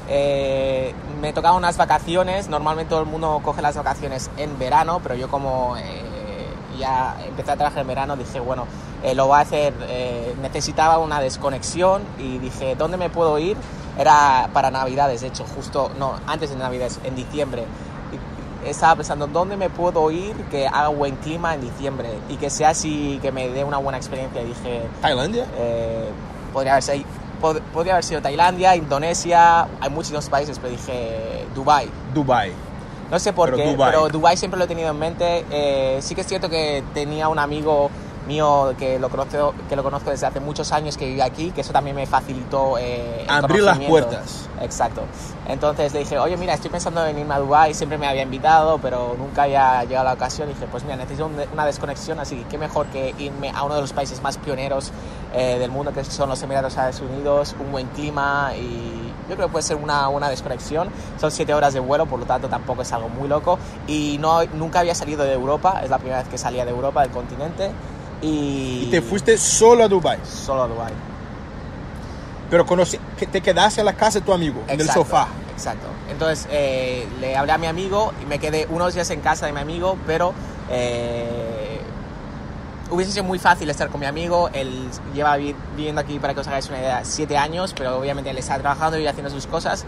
Eh, 0.09 0.93
me 1.21 1.33
tocaban 1.33 1.57
unas 1.57 1.77
vacaciones, 1.77 2.47
normalmente 2.49 2.89
todo 2.89 3.01
el 3.01 3.07
mundo 3.07 3.41
coge 3.43 3.61
las 3.61 3.75
vacaciones 3.75 4.29
en 4.37 4.57
verano, 4.57 4.99
pero 5.03 5.15
yo 5.15 5.27
como 5.29 5.75
eh, 5.77 6.03
ya 6.77 7.17
empecé 7.27 7.51
a 7.51 7.55
trabajar 7.55 7.81
en 7.81 7.87
verano, 7.87 8.15
dije, 8.15 8.39
bueno, 8.39 8.65
eh, 9.03 9.15
lo 9.15 9.27
voy 9.27 9.37
a 9.37 9.41
hacer, 9.41 9.73
eh, 9.89 10.35
necesitaba 10.41 10.97
una 10.97 11.19
desconexión 11.19 12.03
y 12.17 12.37
dije, 12.37 12.75
¿dónde 12.75 12.97
me 12.97 13.09
puedo 13.09 13.37
ir? 13.39 13.57
Era 13.97 14.49
para 14.53 14.71
Navidades, 14.71 15.21
de 15.21 15.27
hecho, 15.27 15.45
justo, 15.55 15.91
no, 15.97 16.13
antes 16.27 16.49
de 16.49 16.55
Navidades, 16.55 16.99
en 17.03 17.15
diciembre. 17.15 17.65
Estaba 18.65 18.95
pensando, 18.95 19.27
¿dónde 19.27 19.55
me 19.55 19.69
puedo 19.69 20.11
ir 20.11 20.35
que 20.51 20.67
haga 20.67 20.89
buen 20.89 21.15
clima 21.17 21.53
en 21.53 21.61
diciembre? 21.61 22.09
Y 22.27 22.35
que 22.35 22.49
sea 22.49 22.69
así, 22.69 23.17
que 23.21 23.31
me 23.31 23.49
dé 23.49 23.63
una 23.63 23.77
buena 23.77 23.97
experiencia. 23.97 24.41
Y 24.41 24.45
dije, 24.45 24.81
Tailandia. 25.01 25.45
eh, 25.57 26.09
podría, 26.51 26.73
haber 26.73 26.83
sido, 26.83 27.05
pod- 27.41 27.61
podría 27.73 27.93
haber 27.93 28.03
sido 28.03 28.21
Tailandia, 28.21 28.75
Indonesia, 28.75 29.63
hay 29.81 29.89
muchos 29.89 30.29
países, 30.29 30.57
pero 30.59 30.71
dije 30.71 31.45
Dubai. 31.55 31.87
Dubai. 32.13 32.51
No 33.09 33.19
sé 33.19 33.31
por 33.31 33.51
Pero 33.51 33.57
qué, 33.57 33.75
pero 33.77 34.09
Dubai 34.09 34.35
siempre 34.35 34.57
lo 34.57 34.65
he 34.65 34.67
tenido 34.67 34.89
en 34.91 34.99
mente. 34.99 35.45
Eh, 35.49 35.99
sí 36.01 36.13
que 36.13 36.21
es 36.21 36.27
cierto 36.27 36.49
que 36.49 36.83
tenía 36.93 37.29
un 37.29 37.39
amigo 37.39 37.89
mío 38.27 38.73
que 38.77 38.99
lo 38.99 39.09
conozco, 39.09 39.53
que 39.67 39.75
lo 39.75 39.81
conozco 39.83 40.11
desde 40.11 40.27
hace 40.27 40.39
muchos 40.39 40.71
años 40.71 40.97
que 40.97 41.05
vive 41.07 41.23
aquí, 41.23 41.51
que 41.51 41.61
eso 41.61 41.71
también 41.73 41.95
me 41.95 42.05
facilitó 42.05 42.77
eh, 42.77 43.23
el 43.23 43.29
Abrir 43.29 43.63
las 43.63 43.77
puertas. 43.89 44.49
Exacto. 44.61 45.01
Entonces 45.47 45.93
le 45.93 45.99
dije, 45.99 46.19
oye, 46.19 46.35
mira, 46.37 46.53
estoy 46.53 46.69
pensando 46.69 47.05
en 47.05 47.17
irme 47.17 47.33
a 47.33 47.39
Dubai, 47.39 47.73
siempre 47.73 47.97
me 47.97 48.07
había 48.07 48.23
invitado, 48.23 48.77
pero 48.79 49.15
nunca 49.17 49.43
había 49.43 49.83
llegado 49.85 50.05
la 50.05 50.13
ocasión. 50.13 50.49
Y 50.49 50.53
dije, 50.53 50.67
pues 50.69 50.83
mira, 50.83 50.97
necesito 50.97 51.25
un- 51.25 51.41
una 51.53 51.65
desconexión, 51.65 52.19
así 52.19 52.35
que 52.35 52.43
qué 52.45 52.57
mejor 52.57 52.87
que 52.87 53.15
irme 53.17 53.51
a 53.55 53.63
uno 53.63 53.75
de 53.75 53.81
los 53.81 53.93
países 53.93 54.21
más 54.21 54.37
pioneros 54.37 54.91
eh, 55.33 55.57
del 55.59 55.71
mundo, 55.71 55.93
que 55.93 56.03
son 56.03 56.29
los 56.29 56.41
Emiratos 56.43 56.77
Árabes 56.77 56.99
Unidos, 57.01 57.55
un 57.59 57.71
buen 57.71 57.87
clima 57.87 58.51
y 58.55 59.13
yo 59.29 59.35
creo 59.35 59.47
que 59.47 59.51
puede 59.51 59.63
ser 59.63 59.75
una, 59.77 60.07
una 60.09 60.29
desconexión. 60.29 60.89
Son 61.19 61.31
siete 61.31 61.53
horas 61.53 61.73
de 61.73 61.79
vuelo, 61.81 62.05
por 62.05 62.19
lo 62.19 62.25
tanto 62.25 62.47
tampoco 62.47 62.81
es 62.81 62.91
algo 62.93 63.09
muy 63.09 63.27
loco. 63.27 63.59
Y 63.87 64.17
no, 64.19 64.43
nunca 64.53 64.79
había 64.79 64.95
salido 64.95 65.23
de 65.23 65.33
Europa, 65.33 65.81
es 65.83 65.89
la 65.89 65.97
primera 65.97 66.19
vez 66.19 66.29
que 66.29 66.37
salía 66.37 66.63
de 66.65 66.71
Europa, 66.71 67.01
del 67.01 67.11
continente. 67.11 67.71
Y, 68.21 68.83
Y 68.85 68.87
te 68.91 69.01
fuiste 69.01 69.37
solo 69.37 69.83
a 69.83 69.87
Dubai. 69.87 70.19
Solo 70.23 70.63
a 70.63 70.67
Dubai. 70.67 70.93
Pero 72.49 72.65
conocí, 72.65 72.97
que 73.17 73.27
te 73.27 73.41
quedaste 73.41 73.81
en 73.81 73.85
la 73.85 73.93
casa 73.93 74.19
de 74.19 74.25
tu 74.25 74.33
amigo, 74.33 74.61
en 74.67 74.79
el 74.79 74.89
sofá. 74.89 75.27
Exacto. 75.53 75.87
Entonces 76.09 76.47
eh, 76.49 77.05
le 77.19 77.35
hablé 77.35 77.51
a 77.51 77.57
mi 77.57 77.67
amigo 77.67 78.13
y 78.23 78.25
me 78.25 78.39
quedé 78.39 78.67
unos 78.69 78.93
días 78.93 79.09
en 79.09 79.19
casa 79.21 79.45
de 79.47 79.51
mi 79.53 79.59
amigo, 79.59 79.97
pero 80.07 80.33
eh, 80.69 81.79
hubiese 82.89 83.11
sido 83.11 83.25
muy 83.25 83.37
fácil 83.37 83.69
estar 83.69 83.89
con 83.89 83.99
mi 83.99 84.05
amigo. 84.05 84.49
Él 84.53 84.87
lleva 85.13 85.35
vi- 85.35 85.55
viviendo 85.75 85.99
aquí, 85.99 86.19
para 86.19 86.33
que 86.33 86.39
os 86.39 86.47
hagáis 86.47 86.69
una 86.69 86.79
idea, 86.79 87.01
siete 87.03 87.37
años, 87.37 87.73
pero 87.77 87.97
obviamente 87.99 88.29
él 88.29 88.37
está 88.37 88.57
trabajando 88.57 88.97
y 88.97 89.05
haciendo 89.07 89.29
sus 89.29 89.45
cosas. 89.45 89.83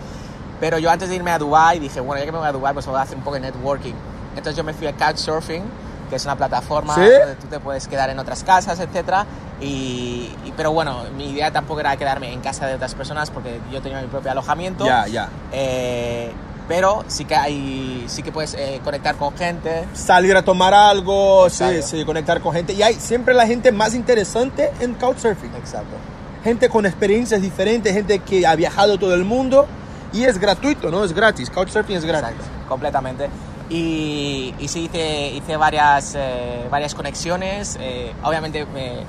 Pero 0.60 0.78
yo 0.80 0.92
antes 0.92 1.08
de 1.08 1.16
irme 1.16 1.32
a 1.32 1.40
Dubai 1.40 1.80
dije, 1.80 2.02
bueno, 2.02 2.20
ya 2.20 2.26
que 2.26 2.32
me 2.34 2.40
voy 2.40 2.48
a 2.48 2.52
Dubai, 2.52 2.74
pues 2.74 2.86
voy 2.86 2.98
a 2.98 3.04
hacer 3.04 3.16
un 3.18 3.24
poco 3.24 3.36
de 3.36 3.42
networking. 3.42 3.94
Entonces 4.36 4.58
yo 4.58 4.66
me 4.66 4.74
fui 4.74 4.88
a 4.88 4.94
Couchsurfing, 4.94 5.64
que 6.10 6.16
es 6.16 6.26
una 6.26 6.36
plataforma 6.36 6.96
¿Sí? 6.96 7.02
donde 7.02 7.36
tú 7.40 7.48
te 7.48 7.60
puedes 7.60 7.88
quedar 7.88 8.10
en 8.10 8.20
otras 8.20 8.44
casas, 8.44 8.80
etcétera. 8.80 9.26
Y, 9.62 10.30
y- 10.46 10.54
pero 10.58 10.72
bueno, 10.72 11.04
mi 11.16 11.30
idea 11.32 11.52
tampoco 11.52 11.80
era 11.80 11.96
quedarme 11.98 12.34
en 12.34 12.42
casa 12.42 12.66
de 12.68 12.76
otras 12.76 12.96
personas 12.96 13.30
porque 13.30 13.60
yo 13.72 13.82
tenía 13.82 14.02
mi 14.02 14.08
propio 14.08 14.32
alojamiento. 14.32 14.86
Ya, 14.86 15.08
ya. 15.08 15.30
Eh, 15.52 16.32
pero 16.68 17.04
sí 17.08 17.26
que 17.26 17.36
hay, 17.36 18.06
sí 18.08 18.22
que 18.24 18.32
puedes 18.32 18.54
eh, 18.54 18.80
conectar 18.84 19.16
con 19.16 19.36
gente. 19.36 19.86
Salir 19.94 20.36
a 20.38 20.44
tomar 20.44 20.74
algo, 20.74 21.50
sí, 21.50 21.82
sí, 21.82 22.06
conectar 22.06 22.42
con 22.42 22.54
gente. 22.54 22.74
Y 22.74 22.84
hay 22.84 22.94
siempre 22.96 23.34
la 23.34 23.48
gente 23.48 23.72
más 23.72 23.94
interesante 23.96 24.72
en 24.80 24.94
Couchsurfing. 24.94 25.56
Exacto. 25.56 25.96
Gente 26.44 26.70
con 26.70 26.86
experiencias 26.86 27.42
diferentes, 27.42 27.92
gente 27.94 28.20
que 28.20 28.46
ha 28.46 28.56
viajado 28.56 28.98
todo 29.00 29.14
el 29.14 29.26
mundo. 29.26 29.66
Y 30.14 30.24
es 30.26 30.40
gratuito, 30.40 30.90
¿no? 30.90 31.04
Es 31.04 31.14
gratis. 31.14 31.50
Couchsurfing 31.50 31.98
es 31.98 32.06
gratis. 32.06 32.30
Exacto, 32.30 32.68
completamente. 32.68 33.30
Y, 33.70 34.54
y 34.60 34.68
sí, 34.68 34.86
hice, 34.86 35.30
hice 35.32 35.58
varias, 35.58 36.16
eh, 36.16 36.68
varias 36.72 36.96
conexiones. 36.96 37.78
eh, 37.80 38.14
obviamente 38.24 38.66
me, 38.66 39.04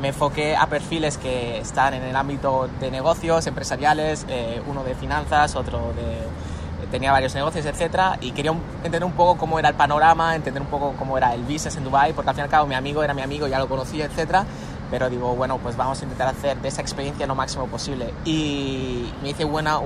me 0.00 0.08
enfoqué 0.08 0.56
a 0.56 0.66
perfiles 0.66 1.18
que 1.18 1.58
están 1.58 1.94
en 1.94 2.02
el 2.02 2.16
ámbito 2.16 2.68
de 2.80 2.90
negocios 2.90 3.46
empresariales, 3.46 4.24
eh, 4.28 4.62
uno 4.66 4.84
de 4.84 4.94
finanzas, 4.94 5.54
otro 5.56 5.92
de... 5.94 6.46
Tenía 6.90 7.10
varios 7.10 7.34
negocios, 7.34 7.66
etcétera, 7.66 8.16
y 8.20 8.30
quería 8.30 8.52
un- 8.52 8.62
entender 8.76 9.02
un 9.02 9.10
poco 9.12 9.36
cómo 9.36 9.58
era 9.58 9.70
el 9.70 9.74
panorama, 9.74 10.36
entender 10.36 10.62
un 10.62 10.68
poco 10.68 10.94
cómo 10.96 11.18
era 11.18 11.34
el 11.34 11.42
business 11.42 11.74
en 11.76 11.82
Dubai, 11.82 12.12
porque 12.12 12.30
al 12.30 12.36
fin 12.36 12.42
y 12.42 12.44
al 12.44 12.48
cabo 12.50 12.66
mi 12.68 12.76
amigo 12.76 13.02
era 13.02 13.12
mi 13.12 13.22
amigo, 13.22 13.48
ya 13.48 13.58
lo 13.58 13.68
conocía, 13.68 14.04
etcétera, 14.04 14.44
pero 14.88 15.10
digo, 15.10 15.34
bueno, 15.34 15.58
pues 15.58 15.76
vamos 15.76 16.00
a 16.00 16.04
intentar 16.04 16.28
hacer 16.28 16.58
de 16.62 16.68
esa 16.68 16.82
experiencia 16.82 17.26
lo 17.26 17.34
máximo 17.34 17.66
posible. 17.66 18.14
Y 18.24 19.12
me 19.20 19.30
hice, 19.30 19.44
buena, 19.44 19.80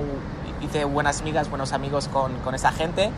hice 0.61 0.85
buenas 0.85 1.21
amigas, 1.21 1.49
buenos 1.49 1.73
amigos 1.73 2.07
con, 2.07 2.33
con 2.43 2.53
esa 2.53 2.71
gente. 2.71 3.09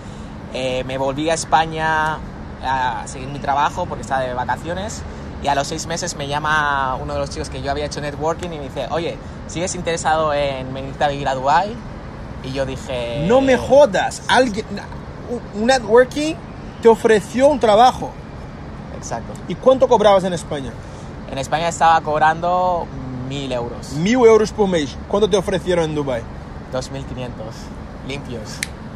Eh, 0.54 0.84
me 0.86 0.98
volví 0.98 1.30
a 1.30 1.34
España 1.34 2.18
a 2.64 3.04
seguir 3.08 3.28
mi 3.30 3.40
trabajo 3.40 3.86
porque 3.86 4.02
estaba 4.02 4.22
de 4.22 4.34
vacaciones. 4.34 5.02
Y 5.44 5.48
a 5.48 5.56
los 5.56 5.68
seis 5.68 5.88
meses 5.88 6.16
me 6.16 6.28
llama 6.28 6.96
uno 7.02 7.14
de 7.14 7.20
los 7.20 7.30
chicos 7.30 7.50
que 7.50 7.62
yo 7.62 7.72
había 7.72 7.86
hecho 7.86 8.00
networking 8.00 8.48
y 8.52 8.58
me 8.60 8.64
dice, 8.64 8.88
oye, 8.92 9.18
¿sigues 9.48 9.76
interesado 9.76 10.34
en 10.34 10.74
venirte 10.74 11.04
a 11.04 11.10
vivir 11.10 11.28
a 11.28 11.36
Dubai? 11.36 11.76
Y 12.46 12.54
yo 12.54 12.66
dije... 12.66 13.26
No 13.28 13.42
me 13.42 13.58
jodas. 13.58 14.24
Alguien, 14.30 14.66
un- 15.56 15.66
networking 15.66 16.36
te 16.82 16.88
ofreció 16.88 17.48
un 17.48 17.60
trabajo. 17.60 18.12
Exacto. 18.98 19.34
¿Y 19.50 19.56
cuánto 19.56 19.88
cobrabas 19.90 20.24
en 20.24 20.32
España? 20.34 20.72
En 21.30 21.38
España 21.38 21.68
estaba 21.68 22.00
cobrando 22.02 22.86
mil 23.28 23.52
euros, 23.52 23.94
Mil 23.94 24.16
euros 24.26 24.52
por 24.54 24.70
mes. 24.70 24.96
¿Cuánto 25.10 25.30
te 25.30 25.36
ofrecieron 25.36 25.86
en 25.86 25.96
Dubai? 25.96 26.22
2.500 26.72 27.02
limpios, 28.08 28.42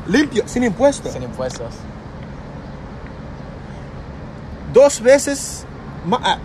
Limpio, 0.07 0.43
sin 0.47 0.63
impuestos. 0.63 1.11
sin 1.13 1.23
impuestos. 1.23 1.73
Dos 4.73 5.01
veces 5.01 5.65
más. 6.05 6.19
ah, 6.23 6.37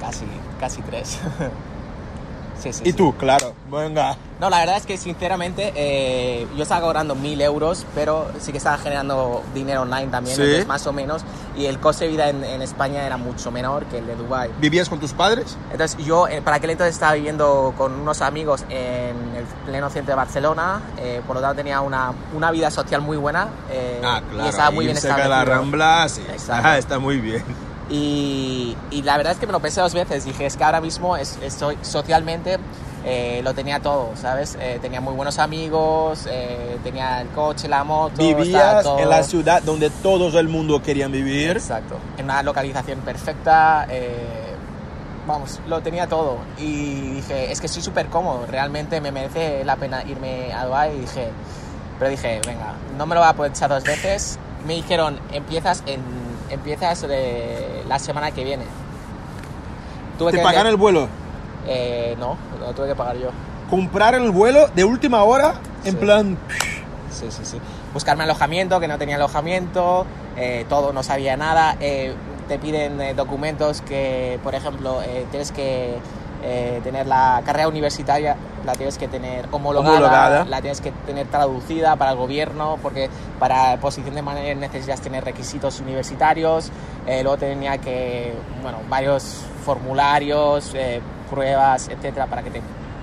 Casi, 0.00 0.24
casi 0.60 0.82
tres. 0.82 1.18
Sí, 2.64 2.72
sí, 2.72 2.82
y 2.84 2.90
sí. 2.92 2.96
tú, 2.96 3.14
claro, 3.14 3.52
venga. 3.70 4.16
No, 4.40 4.48
la 4.48 4.58
verdad 4.58 4.78
es 4.78 4.86
que 4.86 4.96
sinceramente 4.96 5.72
eh, 5.76 6.46
yo 6.56 6.62
estaba 6.62 6.80
cobrando 6.80 7.14
mil 7.14 7.40
euros, 7.40 7.86
pero 7.94 8.26
sí 8.40 8.52
que 8.52 8.58
estaba 8.58 8.78
generando 8.78 9.42
dinero 9.54 9.82
online 9.82 10.06
también, 10.06 10.40
entonces 10.40 10.66
más 10.66 10.86
o 10.86 10.92
menos, 10.92 11.24
y 11.56 11.66
el 11.66 11.78
coste 11.78 12.06
de 12.06 12.10
vida 12.10 12.28
en, 12.30 12.42
en 12.42 12.62
España 12.62 13.06
era 13.06 13.18
mucho 13.18 13.50
menor 13.50 13.84
que 13.84 13.98
el 13.98 14.06
de 14.06 14.16
Dubai. 14.16 14.50
¿Vivías 14.60 14.88
con 14.88 14.98
tus 14.98 15.12
padres? 15.12 15.56
Entonces 15.70 16.02
yo 16.04 16.26
eh, 16.26 16.40
para 16.42 16.56
aquel 16.56 16.70
entonces 16.70 16.94
estaba 16.94 17.12
viviendo 17.12 17.74
con 17.76 17.92
unos 17.92 18.22
amigos 18.22 18.64
en 18.70 19.36
el 19.36 19.44
pleno 19.66 19.90
centro 19.90 20.12
de 20.12 20.16
Barcelona, 20.16 20.80
eh, 20.98 21.20
por 21.26 21.36
lo 21.36 21.42
tanto 21.42 21.56
tenía 21.56 21.82
una, 21.82 22.12
una 22.34 22.50
vida 22.50 22.70
social 22.70 23.02
muy 23.02 23.18
buena 23.18 23.48
eh, 23.70 24.00
y 24.42 24.48
estaba 24.48 24.70
muy 24.70 24.86
bien 24.86 24.96
cerca 24.96 25.22
de 25.22 25.28
la 25.28 25.44
Rambla, 25.44 26.08
sí. 26.08 26.22
Ah, 26.48 26.78
está 26.78 26.98
muy 26.98 27.18
bien. 27.18 27.44
Y, 27.90 28.76
y 28.90 29.02
la 29.02 29.16
verdad 29.16 29.32
es 29.34 29.38
que 29.38 29.46
me 29.46 29.52
lo 29.52 29.60
pensé 29.60 29.80
dos 29.80 29.94
veces. 29.94 30.24
Dije, 30.24 30.46
es 30.46 30.56
que 30.56 30.64
ahora 30.64 30.80
mismo 30.80 31.16
es- 31.16 31.38
estoy 31.42 31.76
socialmente, 31.82 32.58
eh, 33.04 33.40
lo 33.44 33.52
tenía 33.52 33.80
todo, 33.80 34.10
¿sabes? 34.16 34.56
Eh, 34.60 34.78
tenía 34.80 35.00
muy 35.02 35.12
buenos 35.14 35.38
amigos, 35.38 36.26
eh, 36.30 36.78
tenía 36.82 37.20
el 37.20 37.28
coche, 37.28 37.68
la 37.68 37.84
moto. 37.84 38.16
Vivías 38.16 38.82
todo- 38.82 38.98
en 38.98 39.10
la 39.10 39.22
ciudad 39.22 39.62
donde 39.62 39.90
todo 39.90 40.38
el 40.38 40.48
mundo 40.48 40.82
quería 40.82 41.08
vivir. 41.08 41.50
Exacto. 41.50 41.96
En 42.16 42.24
una 42.24 42.42
localización 42.42 43.00
perfecta. 43.00 43.86
eh, 43.90 44.40
vamos, 45.26 45.58
lo 45.66 45.80
tenía 45.80 46.06
todo. 46.06 46.36
Y 46.58 47.12
dije, 47.16 47.50
es 47.52 47.60
que 47.60 47.66
estoy 47.66 47.82
súper 47.82 48.06
cómodo. 48.08 48.46
Realmente 48.46 49.00
me 49.00 49.10
merece 49.10 49.64
la 49.64 49.76
pena 49.76 50.02
irme 50.04 50.52
a 50.52 50.64
Dubai. 50.66 50.94
Y 50.96 51.00
dije, 51.00 51.28
pero 51.98 52.10
dije, 52.10 52.40
venga, 52.46 52.74
no 52.98 53.06
me 53.06 53.14
lo 53.14 53.20
voy 53.22 53.30
a 53.30 53.32
poder 53.34 53.52
echar 53.52 53.68
dos 53.70 53.84
veces. 53.84 54.38
Me 54.66 54.74
dijeron, 54.74 55.18
empiezas 55.32 55.82
en 55.86 56.00
empiezas 56.50 57.04
eh, 57.08 57.73
la 57.88 57.98
semana 57.98 58.30
que 58.30 58.44
viene. 58.44 58.64
Tuve 60.18 60.30
¿Te 60.32 60.38
que 60.38 60.42
pagaron 60.42 60.68
el 60.68 60.76
vuelo? 60.76 61.08
Eh, 61.66 62.16
no, 62.18 62.36
lo 62.60 62.72
tuve 62.72 62.88
que 62.88 62.94
pagar 62.94 63.16
yo. 63.16 63.30
¿Comprar 63.70 64.14
el 64.14 64.30
vuelo 64.30 64.68
de 64.74 64.84
última 64.84 65.22
hora? 65.24 65.54
En 65.84 65.92
Sí. 65.92 65.96
plan... 65.96 66.38
Sí, 67.10 67.26
sí, 67.30 67.44
sí. 67.44 67.58
Buscarme 67.92 68.24
alojamiento, 68.24 68.80
que 68.80 68.88
no 68.88 68.98
tenía 68.98 69.16
alojamiento, 69.16 70.04
eh, 70.36 70.66
todo, 70.68 70.92
no 70.92 71.02
sabía 71.02 71.36
nada. 71.36 71.76
eh, 71.80 72.14
te 72.48 72.58
piden 72.58 73.00
eh, 73.00 73.14
documentos 73.14 73.80
que, 73.80 74.38
por 74.42 74.54
ejemplo, 74.54 74.98
tienes 75.30 75.50
que 75.50 75.96
eh, 76.46 76.80
tener 76.84 77.06
la 77.06 77.40
carrera 77.44 77.68
universitaria, 77.68 78.36
la 78.66 78.74
tienes 78.74 78.98
que 78.98 79.08
tener 79.08 79.46
homologada, 79.50 79.96
Homologada. 79.96 80.44
la 80.44 80.60
tienes 80.60 80.80
que 80.82 80.90
tener 81.06 81.26
traducida 81.28 81.96
para 81.96 82.10
el 82.10 82.16
gobierno, 82.18 82.78
porque 82.82 83.08
para 83.38 83.78
posición 83.80 84.14
de 84.14 84.20
manager 84.22 84.56
necesitas 84.58 85.00
tener 85.00 85.24
requisitos 85.24 85.80
universitarios. 85.80 86.70
eh, 87.06 87.22
luego 87.22 87.38
tenía 87.38 87.78
que, 87.78 88.34
bueno, 88.62 88.78
varios 88.88 89.44
formularios, 89.64 90.72
eh, 90.74 91.00
pruebas, 91.30 91.88
etcétera, 91.88 92.26
para 92.26 92.42
que 92.42 92.50
te 92.50 92.62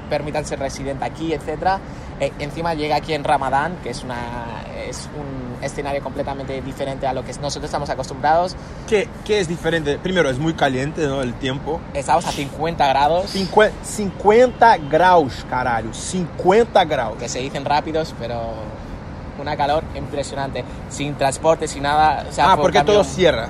permitan 0.09 0.45
ser 0.45 0.59
residente 0.59 1.03
aquí, 1.05 1.33
etcétera. 1.33 1.79
Eh, 2.21 2.31
encima 2.39 2.75
llega 2.75 2.95
aquí 2.97 3.13
en 3.15 3.23
Ramadán, 3.23 3.77
que 3.81 3.89
es, 3.89 4.03
una, 4.03 4.61
es 4.87 5.09
un 5.17 5.61
escenario 5.63 6.03
completamente 6.03 6.61
diferente 6.61 7.07
a 7.07 7.13
lo 7.13 7.25
que 7.25 7.33
nosotros 7.41 7.65
estamos 7.65 7.89
acostumbrados. 7.89 8.55
¿Qué, 8.87 9.09
¿Qué 9.25 9.39
es 9.39 9.47
diferente? 9.47 9.97
Primero, 9.97 10.29
es 10.29 10.37
muy 10.37 10.53
caliente, 10.53 11.07
¿no? 11.07 11.23
El 11.23 11.33
tiempo. 11.33 11.81
Estamos 11.95 12.25
a 12.27 12.31
50 12.31 12.87
grados, 12.87 13.29
50, 13.31 13.75
50 13.83 14.77
graus, 14.89 15.45
caralho. 15.49 15.91
50 15.93 16.85
graus. 16.85 17.17
que 17.17 17.27
se 17.27 17.39
dicen 17.39 17.65
rápidos, 17.65 18.13
pero 18.19 18.39
una 19.41 19.57
calor 19.57 19.83
impresionante. 19.95 20.63
Sin 20.89 21.15
transporte, 21.15 21.67
sin 21.67 21.81
nada. 21.83 22.25
O 22.29 22.31
sea, 22.31 22.51
Ah, 22.51 22.57
porque 22.57 22.77
cambio, 22.77 22.93
todo 22.95 23.03
cierra. 23.03 23.49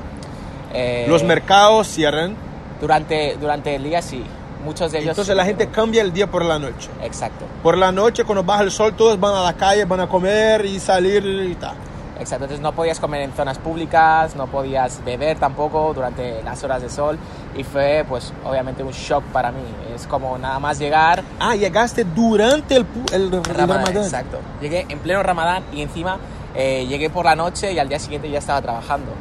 eh, 0.73 1.05
Los 1.09 1.23
mercados 1.23 1.87
cierran. 1.87 2.37
durante, 2.79 3.35
durante 3.35 3.75
el 3.75 3.83
día 3.83 4.01
sí. 4.01 4.23
Muchos 4.63 4.91
de 4.91 4.99
ellos. 4.99 5.09
Entonces 5.11 5.35
la 5.35 5.45
gente 5.45 5.67
cambia 5.69 6.01
el 6.01 6.13
día 6.13 6.29
por 6.29 6.43
la 6.45 6.59
noche. 6.59 6.89
Exacto. 7.03 7.45
Por 7.63 7.77
la 7.77 7.91
noche, 7.91 8.23
cuando 8.23 8.43
baja 8.43 8.63
el 8.63 8.71
sol, 8.71 8.93
todos 8.95 9.19
van 9.19 9.33
a 9.35 9.43
la 9.43 9.53
calle, 9.53 9.85
van 9.85 9.99
a 10.01 10.07
comer 10.07 10.65
y 10.65 10.79
salir 10.79 11.25
y 11.25 11.55
tal. 11.55 11.75
Exacto, 12.19 12.45
entonces 12.45 12.61
no 12.61 12.71
podías 12.73 12.99
comer 12.99 13.21
en 13.21 13.33
zonas 13.33 13.57
públicas, 13.57 14.35
no 14.35 14.45
podías 14.45 15.03
beber 15.03 15.39
tampoco 15.39 15.91
durante 15.91 16.43
las 16.43 16.63
horas 16.63 16.79
de 16.83 16.87
sol 16.87 17.17
y 17.57 17.63
fue 17.63 18.05
pues 18.07 18.31
obviamente 18.45 18.83
un 18.83 18.91
shock 18.91 19.23
para 19.33 19.51
mí. 19.51 19.63
Es 19.95 20.05
como 20.05 20.37
nada 20.37 20.59
más 20.59 20.77
llegar, 20.77 21.23
Ah, 21.39 21.55
llegaste 21.55 22.03
durante 22.03 22.75
el, 22.75 22.85
el, 23.11 23.33
el 23.33 23.43
Ramadán, 23.43 23.85
Ramadán. 23.87 24.03
exacto. 24.03 24.37
Llegué 24.61 24.85
en 24.87 24.99
pleno 24.99 25.23
Ramadán 25.23 25.63
y 25.73 25.81
encima 25.81 26.19
eh, 26.53 26.85
llegué 26.87 27.09
por 27.09 27.25
la 27.25 27.35
noche 27.35 27.71
y 27.73 27.79
al 27.79 27.89
día 27.89 27.97
siguiente 27.97 28.29
ya 28.29 28.37
estaba 28.37 28.61
trabajando. 28.61 29.11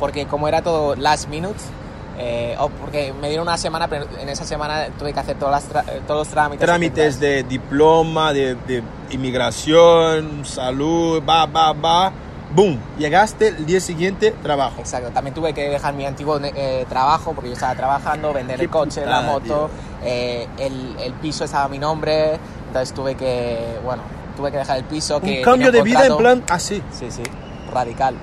Porque 0.00 0.26
como 0.26 0.48
era 0.48 0.62
todo 0.62 0.96
last 0.96 1.28
minute, 1.28 1.60
eh, 2.18 2.56
o 2.58 2.68
porque 2.68 3.12
me 3.12 3.28
dieron 3.28 3.46
una 3.46 3.56
semana, 3.56 3.88
pero 3.88 4.06
en 4.20 4.28
esa 4.28 4.44
semana 4.44 4.88
tuve 4.98 5.12
que 5.12 5.20
hacer 5.20 5.38
todas 5.38 5.72
las 5.72 5.86
eh, 5.88 6.00
todos 6.06 6.26
los 6.26 6.28
trámites. 6.28 6.66
Trámites 6.66 7.20
de 7.20 7.44
diploma, 7.44 8.32
de, 8.32 8.54
de 8.54 8.82
inmigración, 9.10 10.44
salud, 10.44 11.22
va, 11.26 11.46
va, 11.46 11.72
va. 11.72 12.12
Boom. 12.54 12.78
Llegaste 12.98 13.48
el 13.48 13.66
día 13.66 13.80
siguiente, 13.80 14.34
trabajo. 14.42 14.76
Exacto, 14.80 15.10
también 15.10 15.34
tuve 15.34 15.52
que 15.52 15.68
dejar 15.68 15.94
mi 15.94 16.06
antiguo 16.06 16.40
eh, 16.42 16.86
trabajo 16.88 17.32
porque 17.34 17.50
yo 17.50 17.54
estaba 17.54 17.74
trabajando, 17.74 18.32
vender 18.32 18.60
el 18.60 18.70
coche, 18.70 19.04
la 19.04 19.20
putada, 19.20 19.32
moto, 19.32 19.70
eh, 20.02 20.48
el, 20.58 20.96
el 20.98 21.12
piso 21.14 21.44
estaba 21.44 21.64
a 21.64 21.68
mi 21.68 21.78
nombre, 21.78 22.38
entonces 22.66 22.94
tuve 22.94 23.14
que, 23.16 23.78
bueno, 23.84 24.02
tuve 24.36 24.50
que 24.50 24.56
dejar 24.56 24.78
el 24.78 24.84
piso. 24.84 25.20
Que 25.20 25.38
Un 25.38 25.44
cambio 25.44 25.70
de 25.70 25.82
vida 25.82 26.06
en 26.06 26.16
plan 26.16 26.44
así. 26.48 26.82
Sí, 26.90 27.10
sí, 27.10 27.22
radical. 27.72 28.14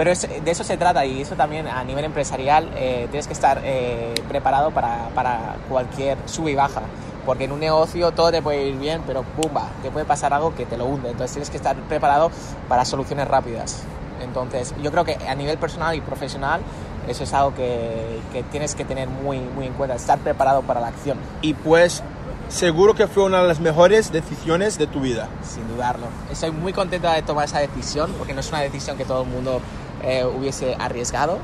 Pero 0.00 0.12
es- 0.12 0.22
de 0.26 0.50
eso 0.50 0.64
se 0.64 0.78
trata 0.78 1.04
y 1.04 1.20
eso 1.20 1.34
también 1.34 1.66
a 1.68 1.84
nivel 1.84 2.06
empresarial 2.06 2.70
eh, 2.74 3.06
tienes 3.10 3.26
que 3.26 3.34
estar 3.34 3.60
eh, 3.62 4.14
preparado 4.30 4.70
para, 4.70 5.10
para 5.14 5.56
cualquier 5.68 6.16
sub 6.24 6.48
y 6.48 6.54
baja. 6.54 6.80
Porque 7.26 7.44
en 7.44 7.52
un 7.52 7.60
negocio 7.60 8.10
todo 8.12 8.30
te 8.30 8.40
puede 8.40 8.66
ir 8.68 8.78
bien, 8.78 9.02
pero 9.06 9.24
pumba, 9.24 9.68
te 9.82 9.90
puede 9.90 10.06
pasar 10.06 10.32
algo 10.32 10.54
que 10.54 10.64
te 10.64 10.78
lo 10.78 10.86
hunde. 10.86 11.10
Entonces 11.10 11.32
tienes 11.32 11.50
que 11.50 11.58
estar 11.58 11.76
preparado 11.82 12.30
para 12.66 12.86
soluciones 12.86 13.28
rápidas. 13.28 13.82
Entonces 14.22 14.74
yo 14.82 14.90
creo 14.90 15.04
que 15.04 15.16
a 15.28 15.34
nivel 15.34 15.58
personal 15.58 15.94
y 15.94 16.00
profesional 16.00 16.62
eso 17.06 17.24
es 17.24 17.34
algo 17.34 17.54
que, 17.54 18.20
que 18.32 18.42
tienes 18.44 18.74
que 18.74 18.86
tener 18.86 19.06
muy, 19.06 19.38
muy 19.38 19.66
en 19.66 19.74
cuenta, 19.74 19.96
estar 19.96 20.18
preparado 20.20 20.62
para 20.62 20.80
la 20.80 20.86
acción, 20.88 21.18
Y 21.42 21.52
pues 21.52 22.02
seguro 22.48 22.94
que 22.94 23.06
fue 23.06 23.24
una 23.24 23.42
de 23.42 23.48
las 23.48 23.60
mejores 23.60 24.10
decisiones 24.12 24.78
de 24.78 24.86
tu 24.86 25.00
vida. 25.00 25.28
sin 25.42 25.68
dudarlo. 25.68 26.06
Estoy 26.32 26.50
muy 26.52 26.72
contento 26.72 27.08
de 27.10 27.20
tomar 27.22 27.44
esa 27.44 27.58
decisión 27.60 28.12
porque 28.18 28.32
no 28.32 28.40
es 28.40 28.48
una 28.48 28.60
decisión 28.60 28.96
que 28.96 29.04
todo 29.04 29.22
el 29.24 29.28
mundo 29.28 29.60
eh, 30.02 30.24
hubiese 30.24 30.76
arriesgado. 30.78 31.38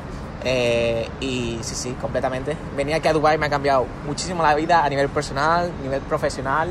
Eh, 0.45 1.09
y 1.21 1.59
sí, 1.63 1.75
sí, 1.75 1.97
completamente. 2.01 2.57
Venir 2.77 2.95
aquí 2.95 3.09
a 3.09 3.13
Dubai 3.13 3.37
me 3.39 3.47
ha 3.47 3.51
cambiado 3.51 3.87
muchísimo 4.07 4.43
la 4.43 4.55
vida 4.55 4.85
a 4.85 4.89
nivel 4.89 5.09
personal, 5.09 5.73
a 5.79 5.83
nivel 5.83 6.01
profesional. 6.03 6.69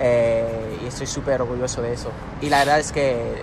eh, 0.00 0.78
y 0.82 0.86
estoy 0.86 1.06
súper 1.06 1.40
orgulloso 1.42 1.82
de 1.82 1.92
eso. 1.92 2.10
Y 2.40 2.48
la 2.50 2.58
verdad 2.58 2.78
es 2.80 2.92
que 2.92 3.34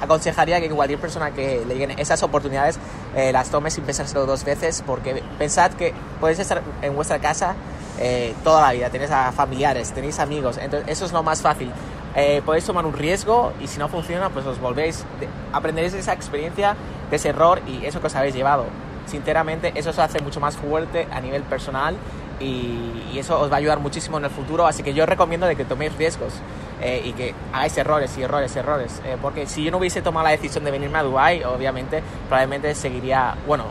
aconsejaría 0.00 0.60
que 0.60 0.70
cualquier 0.70 1.00
persona 1.00 1.32
que 1.32 1.64
le 1.66 1.74
lleguen 1.74 1.98
esas 1.98 2.22
oportunidades 2.22 2.78
eh, 3.16 3.32
las 3.32 3.50
tome 3.50 3.70
sin 3.70 3.84
pensárselo 3.84 4.26
dos 4.26 4.44
veces, 4.44 4.82
porque 4.86 5.22
pensad 5.38 5.72
que 5.72 5.92
podéis 6.20 6.38
estar 6.38 6.62
en 6.82 6.94
vuestra 6.94 7.18
casa 7.18 7.54
eh, 7.98 8.34
toda 8.44 8.62
la 8.62 8.72
vida, 8.72 8.90
tenéis 8.90 9.10
a 9.10 9.32
familiares, 9.32 9.92
tenéis 9.92 10.20
amigos, 10.20 10.56
entonces 10.58 10.88
eso 10.88 11.04
es 11.04 11.12
lo 11.12 11.22
más 11.22 11.42
fácil. 11.42 11.72
Eh, 12.16 12.42
podéis 12.44 12.64
tomar 12.64 12.84
un 12.86 12.94
riesgo 12.94 13.52
y 13.60 13.66
si 13.66 13.78
no 13.78 13.88
funciona, 13.88 14.30
pues 14.30 14.44
os 14.46 14.58
volvéis, 14.60 15.04
de- 15.20 15.28
aprenderéis 15.52 15.92
de 15.92 16.00
esa 16.00 16.12
experiencia, 16.12 16.74
de 17.10 17.16
ese 17.16 17.28
error 17.28 17.60
y 17.66 17.84
eso 17.84 18.00
que 18.00 18.06
os 18.08 18.14
habéis 18.16 18.34
llevado. 18.34 18.64
Sinceramente, 19.06 19.72
eso 19.74 19.90
os 19.90 19.98
hace 19.98 20.20
mucho 20.20 20.40
más 20.40 20.56
fuerte 20.56 21.06
a 21.12 21.20
nivel 21.20 21.42
personal 21.42 21.96
y, 22.40 23.16
eso 23.18 23.40
os 23.40 23.50
va 23.50 23.54
a 23.56 23.58
ayudar 23.58 23.78
muchísimo 23.80 24.18
en 24.18 24.24
el 24.24 24.30
futuro. 24.30 24.66
Así 24.66 24.82
que 24.82 24.94
yo 24.94 25.04
recomiendo 25.06 25.46
de 25.46 25.56
que 25.56 25.64
toméis 25.64 25.94
riesgos 25.96 26.32
eh, 26.80 27.02
y 27.04 27.12
que 27.12 27.34
hagáis 27.52 27.76
errores 27.78 28.16
y 28.16 28.22
errores, 28.22 28.54
errores. 28.56 29.02
Eh, 29.04 29.16
porque 29.20 29.46
si 29.46 29.64
yo 29.64 29.70
no 29.70 29.78
hubiese 29.78 30.02
tomado 30.02 30.24
la 30.24 30.30
decisión 30.30 30.64
de 30.64 30.70
venirme 30.70 30.98
a 30.98 31.02
Dubai, 31.02 31.42
obviamente, 31.44 32.02
probablemente 32.28 32.74
seguiría, 32.74 33.34
bueno, 33.46 33.64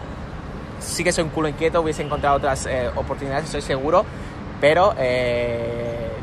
sí 0.79 1.03
que 1.03 1.11
soy 1.11 1.23
un 1.23 1.29
culo 1.29 1.47
inquieto, 1.47 1.81
hubiese 1.81 2.03
encontrado 2.03 2.37
otras 2.37 2.65
eh, 2.65 2.89
oportunidades, 2.95 3.45
estoy 3.45 3.61
seguro, 3.61 4.05
pero 4.59 4.93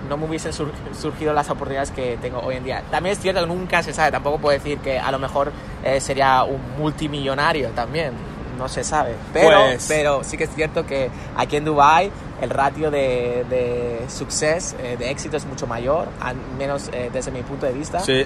no 0.08 0.16
me 0.16 0.26
hubiesen 0.26 0.52
sur- 0.52 0.72
surgido 0.98 1.32
las 1.32 1.48
oportunidades 1.50 1.90
que 1.90 2.16
tengo 2.20 2.40
hoy 2.40 2.56
en 2.56 2.64
día. 2.64 2.82
También 2.90 3.12
es 3.14 3.20
cierto 3.20 3.40
que 3.40 3.46
nunca 3.46 3.82
se 3.82 3.92
sabe, 3.92 4.10
tampoco 4.12 4.38
puedo 4.38 4.56
decir 4.58 4.78
que 4.78 4.98
a 4.98 5.10
lo 5.10 5.18
mejor 5.18 5.52
eh, 5.84 6.00
sería 6.00 6.44
un 6.44 6.60
multimillonario 6.78 7.70
también, 7.70 8.12
no 8.58 8.68
se 8.68 8.84
sabe. 8.84 9.14
Pero, 9.32 9.58
Pues- 9.64 9.86
pero 9.88 10.22
sí 10.24 10.36
que 10.36 10.44
es 10.44 10.50
cierto 10.54 10.86
que 10.86 11.10
aquí 11.36 11.56
en 11.56 11.64
Dubai 11.64 12.10
el 12.40 12.50
ratio 12.50 12.90
de, 12.90 13.44
de 13.48 14.04
success, 14.08 14.74
eh, 14.82 14.96
de 14.98 15.10
éxito 15.10 15.36
es 15.36 15.46
mucho 15.46 15.66
mayor, 15.66 16.08
al 16.20 16.36
menos 16.58 16.88
eh, 16.92 17.10
desde 17.12 17.30
mi 17.30 17.42
punto 17.42 17.66
de 17.66 17.72
vista 17.72 18.00
Sí. 18.00 18.24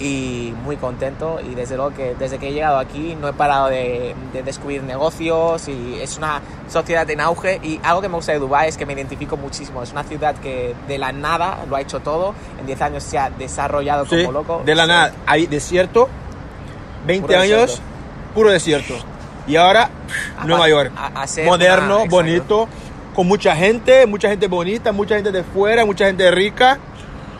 Y 0.00 0.54
muy 0.64 0.76
contento 0.78 1.40
y 1.46 1.54
desde 1.54 1.76
luego 1.76 1.92
que 1.94 2.14
desde 2.18 2.38
que 2.38 2.48
he 2.48 2.52
llegado 2.52 2.78
aquí 2.78 3.14
no 3.20 3.28
he 3.28 3.32
parado 3.34 3.68
de, 3.68 4.14
de 4.32 4.42
descubrir 4.42 4.82
negocios 4.82 5.68
y 5.68 5.98
es 6.00 6.16
una 6.16 6.40
sociedad 6.68 7.08
en 7.10 7.20
auge 7.20 7.60
y 7.62 7.78
algo 7.82 8.00
que 8.00 8.08
me 8.08 8.16
gusta 8.16 8.32
de 8.32 8.38
Dubái 8.38 8.70
es 8.70 8.78
que 8.78 8.86
me 8.86 8.94
identifico 8.94 9.36
muchísimo, 9.36 9.82
es 9.82 9.92
una 9.92 10.02
ciudad 10.04 10.34
que 10.36 10.74
de 10.88 10.96
la 10.98 11.12
nada 11.12 11.58
lo 11.68 11.76
ha 11.76 11.82
hecho 11.82 12.00
todo, 12.00 12.34
en 12.58 12.64
10 12.66 12.80
años 12.80 13.02
se 13.04 13.18
ha 13.18 13.28
desarrollado 13.28 14.06
Sí, 14.06 14.20
como 14.24 14.32
loco. 14.32 14.62
de 14.64 14.74
la 14.74 14.84
Sí. 14.84 14.88
nada. 14.88 15.12
Hay 15.26 15.46
desierto, 15.46 16.08
20 17.06 17.26
Puro 17.26 17.38
años, 17.40 17.60
desierto. 17.60 17.82
puro 18.34 18.50
desierto. 18.50 18.94
Y 19.46 19.56
ahora 19.56 19.90
A- 20.38 20.44
Nueva 20.46 20.68
York. 20.68 20.92
a- 20.96 21.22
a 21.24 21.26
Moderno, 21.44 22.02
una- 22.02 22.10
bonito. 22.10 22.68
con 23.14 23.26
mucha 23.26 23.54
gente, 23.54 24.06
mucha 24.06 24.28
gente 24.30 24.46
bonita, 24.46 24.92
mucha 24.92 25.16
gente 25.16 25.30
de 25.32 25.42
fuera, 25.42 25.84
mucha 25.84 26.06
gente 26.06 26.30
rica. 26.30 26.78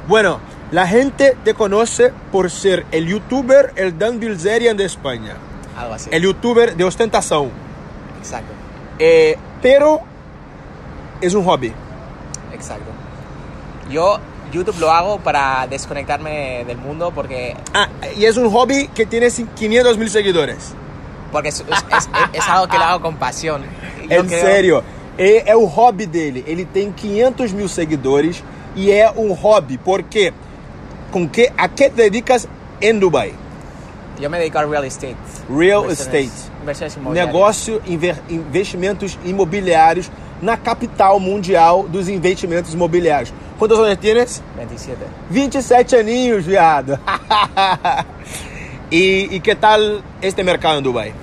Bueno, 0.08 0.40
la 0.70 0.86
gente 0.86 1.36
te 1.44 1.54
conoce 1.54 2.12
por 2.30 2.50
ser 2.50 2.86
el 2.92 3.06
youtuber, 3.06 3.72
el 3.76 3.98
Dan 3.98 4.20
Bilzerian 4.20 4.76
de 4.76 4.84
España. 4.84 5.34
Algo 5.76 5.94
así. 5.94 6.10
El 6.12 6.22
youtuber 6.22 6.76
de 6.76 6.84
ostentación. 6.84 7.50
Exacto, 8.18 8.52
Eh, 8.98 9.36
pero 9.62 10.00
es 11.20 11.34
un 11.34 11.44
hobby. 11.44 11.72
exacto. 12.52 12.90
Yo 13.90 14.18
YouTube 14.52 14.78
lo 14.78 14.90
hago 14.90 15.18
para 15.20 15.66
desconectarme 15.68 16.64
del 16.66 16.76
mundo 16.76 17.12
porque, 17.14 17.56
Ah, 17.72 17.88
y 18.16 18.24
es 18.24 18.36
un 18.36 18.50
hobby 18.50 18.88
que 18.88 19.06
tiene 19.06 19.28
500 19.30 19.96
mil 19.98 20.10
seguidores. 20.10 20.74
porque 21.32 21.50
es, 21.50 21.60
es- 21.60 21.84
es- 21.96 22.08
es 22.32 22.48
algo 22.48 22.66
que 22.66 22.76
lo 22.76 22.84
hago 22.84 23.02
con 23.02 23.14
pasión. 23.16 23.62
Yo 24.08 24.16
En 24.16 24.26
creo- 24.26 24.40
sério, 24.44 24.82
é, 25.16 25.44
é 25.50 25.54
o 25.56 25.64
hobby 25.68 26.06
dele. 26.06 26.42
Ele 26.46 26.64
tem 26.64 26.90
500 26.92 27.52
mil 27.52 27.68
seguidores 27.68 28.42
e 28.74 28.90
é 28.90 29.08
um 29.14 29.32
hobby. 29.34 29.78
Porque 29.78 30.32
com 31.10 31.28
que 31.28 31.52
a 31.56 31.68
que 31.68 31.90
te 31.90 32.02
dedicas 32.02 32.48
em 32.80 32.98
Dubai? 32.98 33.34
Yo 34.18 34.28
me 34.28 34.38
dedico 34.38 34.58
al 34.58 34.68
real 34.70 34.84
estate. 34.84 35.16
Real 35.48 35.90
estate. 35.90 36.30
Inversiones 36.60 36.96
inmobiliarias. 36.96 37.34
Negócio, 37.34 37.82
investimentos 38.28 39.18
imobiliários 39.24 40.10
na 40.42 40.56
capital 40.56 41.18
mundial 41.20 41.86
dos 41.88 42.08
investimentos 42.08 42.72
imobiliários. 42.74 43.32
Quantos 43.58 43.78
anos 43.78 43.98
tienes? 43.98 44.42
27. 44.56 44.96
27 45.30 45.96
aninhos, 45.96 46.46
viado. 46.46 46.98
e, 48.90 49.28
e 49.36 49.40
que 49.40 49.54
tal 49.54 50.02
este 50.20 50.42
mercado 50.42 50.78
em 50.78 50.82
Dubai? 50.82 51.14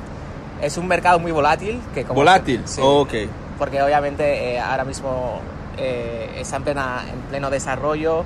Es 0.61 0.77
un 0.77 0.88
mercado 0.88 1.19
muy 1.19 1.31
volátil. 1.31 1.79
Que 1.93 2.03
como 2.03 2.19
Volátil? 2.19 2.61
Sí. 2.65 2.81
Ok. 2.83 3.13
Porque 3.59 3.81
obviamente 3.81 4.23
eh, 4.53 4.59
ahora 4.59 4.83
mismo 4.85 5.39
eh, 5.77 6.29
está 6.39 6.57
en, 6.57 6.63
plena, 6.63 7.05
en 7.11 7.19
pleno 7.29 7.49
desarrollo, 7.49 8.23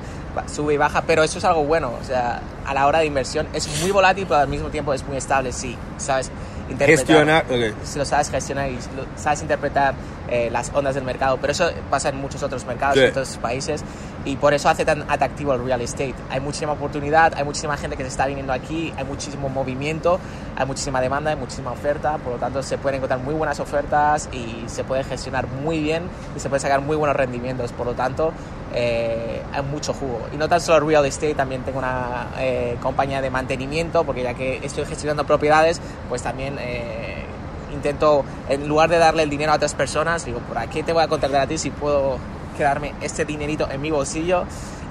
sube 0.47 0.73
y 0.73 0.77
baja, 0.77 1.03
pero 1.05 1.23
eso 1.23 1.37
es 1.39 1.45
algo 1.45 1.63
bueno. 1.63 1.91
O 2.01 2.03
sea, 2.03 2.41
a 2.65 2.73
la 2.73 2.87
hora 2.87 2.99
de 2.99 3.05
inversión 3.05 3.47
es 3.53 3.67
muy 3.81 3.91
volátil, 3.91 4.25
pero 4.27 4.39
al 4.41 4.47
mismo 4.47 4.69
tiempo 4.69 4.93
es 4.93 5.03
muy 5.05 5.17
estable, 5.17 5.51
sí. 5.51 5.77
¿Sabes? 5.97 6.31
Interpretar- 6.69 6.97
Gestionar. 7.05 7.45
ok. 7.49 7.75
si 7.83 7.99
lo 7.99 8.05
sabes 8.05 8.29
gestionar 8.29 8.69
y 8.69 8.75
lo- 8.75 9.05
sabes 9.17 9.41
interpretar 9.41 9.93
eh, 10.29 10.49
las 10.49 10.71
ondas 10.73 10.95
del 10.95 11.03
mercado. 11.03 11.37
Pero 11.41 11.51
eso 11.51 11.69
pasa 11.89 12.07
en 12.09 12.15
muchos 12.15 12.41
otros 12.43 12.65
mercados, 12.65 12.95
Sí. 12.97 13.03
en 13.03 13.09
otros 13.09 13.37
países, 13.41 13.83
y 14.25 14.35
por 14.35 14.53
eso 14.53 14.69
hace 14.69 14.85
tan 14.85 15.09
atractivo 15.09 15.53
el 15.53 15.63
real 15.63 15.81
estate. 15.81 16.15
Hay 16.29 16.39
muchísima 16.39 16.73
oportunidad, 16.73 17.33
hay 17.35 17.43
muchísima 17.43 17.77
gente 17.77 17.97
que 17.97 18.03
se 18.03 18.09
está 18.09 18.25
viniendo 18.27 18.53
aquí, 18.53 18.93
hay 18.97 19.03
muchísimo 19.03 19.49
movimiento, 19.49 20.19
hay 20.55 20.65
muchísima 20.65 21.01
demanda, 21.01 21.31
hay 21.31 21.37
muchísima 21.37 21.71
oferta, 21.71 22.17
por 22.17 22.33
lo 22.33 22.39
tanto 22.39 22.61
se 22.61 22.77
pueden 22.77 22.97
encontrar 22.97 23.19
muy 23.19 23.33
buenas 23.33 23.59
ofertas 23.59 24.29
y 24.31 24.63
se 24.67 24.83
puede 24.83 25.03
gestionar 25.03 25.47
muy 25.47 25.79
bien 25.79 26.03
y 26.35 26.39
se 26.39 26.49
pueden 26.49 26.61
sacar 26.61 26.81
muy 26.81 26.95
buenos 26.95 27.15
rendimientos. 27.15 27.71
Por 27.71 27.87
lo 27.87 27.93
tanto, 27.93 28.31
eh, 28.73 29.41
hay 29.51 29.63
mucho 29.63 29.93
jugo. 29.93 30.27
Y 30.33 30.37
no 30.37 30.47
tan 30.47 30.61
solo 30.61 30.85
real 30.85 31.05
estate, 31.05 31.35
también 31.35 31.63
tengo 31.63 31.79
una 31.79 32.27
eh, 32.37 32.77
compañía 32.81 33.21
de 33.21 33.29
mantenimiento, 33.29 34.03
porque 34.03 34.23
ya 34.23 34.33
que 34.33 34.59
estoy 34.63 34.85
gestionando 34.85 35.25
propiedades, 35.25 35.81
pues 36.09 36.21
también 36.21 36.57
eh, 36.59 37.25
intento, 37.73 38.23
en 38.49 38.67
lugar 38.67 38.89
de 38.89 38.97
darle 38.97 39.23
el 39.23 39.29
dinero 39.29 39.51
a 39.51 39.55
otras 39.55 39.73
personas, 39.73 40.25
digo, 40.25 40.39
¿por 40.39 40.57
qué 40.69 40.83
te 40.83 40.93
voy 40.93 41.03
a 41.03 41.07
contratar 41.07 41.41
a 41.41 41.47
ti 41.47 41.57
si 41.57 41.71
puedo 41.71 42.17
quedarme 42.57 42.93
este 43.01 43.25
dinerito 43.25 43.67
en 43.69 43.81
mi 43.81 43.91
bolsillo? 43.91 44.45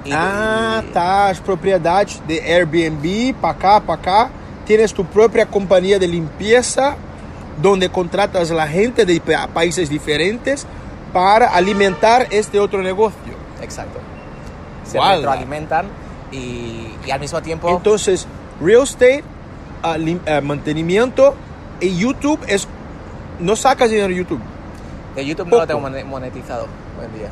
Y- 0.05 0.13
Ah, 0.13 0.83
y- 0.85 0.93
tá. 0.93 1.29
As 1.29 1.41
propriedades 1.41 2.21
de 2.27 2.41
Airbnb, 2.41 3.35
para 3.41 3.55
cá, 3.59 3.81
para 3.81 4.01
cá. 4.03 4.31
Tienes 4.67 4.93
tu 4.95 5.05
própria 5.05 5.47
companhia 5.47 5.99
de 5.99 6.07
limpeza, 6.07 6.97
donde 7.61 7.89
contratas 7.91 8.51
a 8.51 8.67
gente 8.69 9.05
de 9.05 9.21
pa- 9.21 9.49
países 9.49 9.89
diferentes 9.91 10.67
para 11.13 11.49
alimentar 11.49 12.27
este 12.31 12.59
outro 12.59 12.81
negócio. 12.83 13.35
Exacto. 13.61 13.99
Se 14.85 14.99
retroalimentan 14.99 15.87
y, 16.33 16.95
y 17.05 17.11
al 17.11 17.21
mismo 17.21 17.43
tiempo... 17.43 17.69
Entonces, 17.69 18.27
real 18.61 18.83
estate, 18.85 19.23
ah, 19.83 19.97
lim- 19.99 20.21
ah, 20.27 20.41
mantenimiento 20.41 21.35
y 21.81 21.97
YouTube 21.97 22.41
es. 22.47 22.67
No 23.41 23.57
sacas 23.57 23.91
dinero 23.91 24.09
de 24.09 24.15
YouTube. 24.17 24.41
de 25.17 25.27
YouTube 25.27 25.47
no 25.47 25.51
poco. 25.51 25.61
lo 25.63 25.67
tengo 25.67 25.81
mone- 25.81 26.05
monetizado 26.05 26.67
hoy 26.99 27.07
en 27.07 27.19
día. 27.19 27.29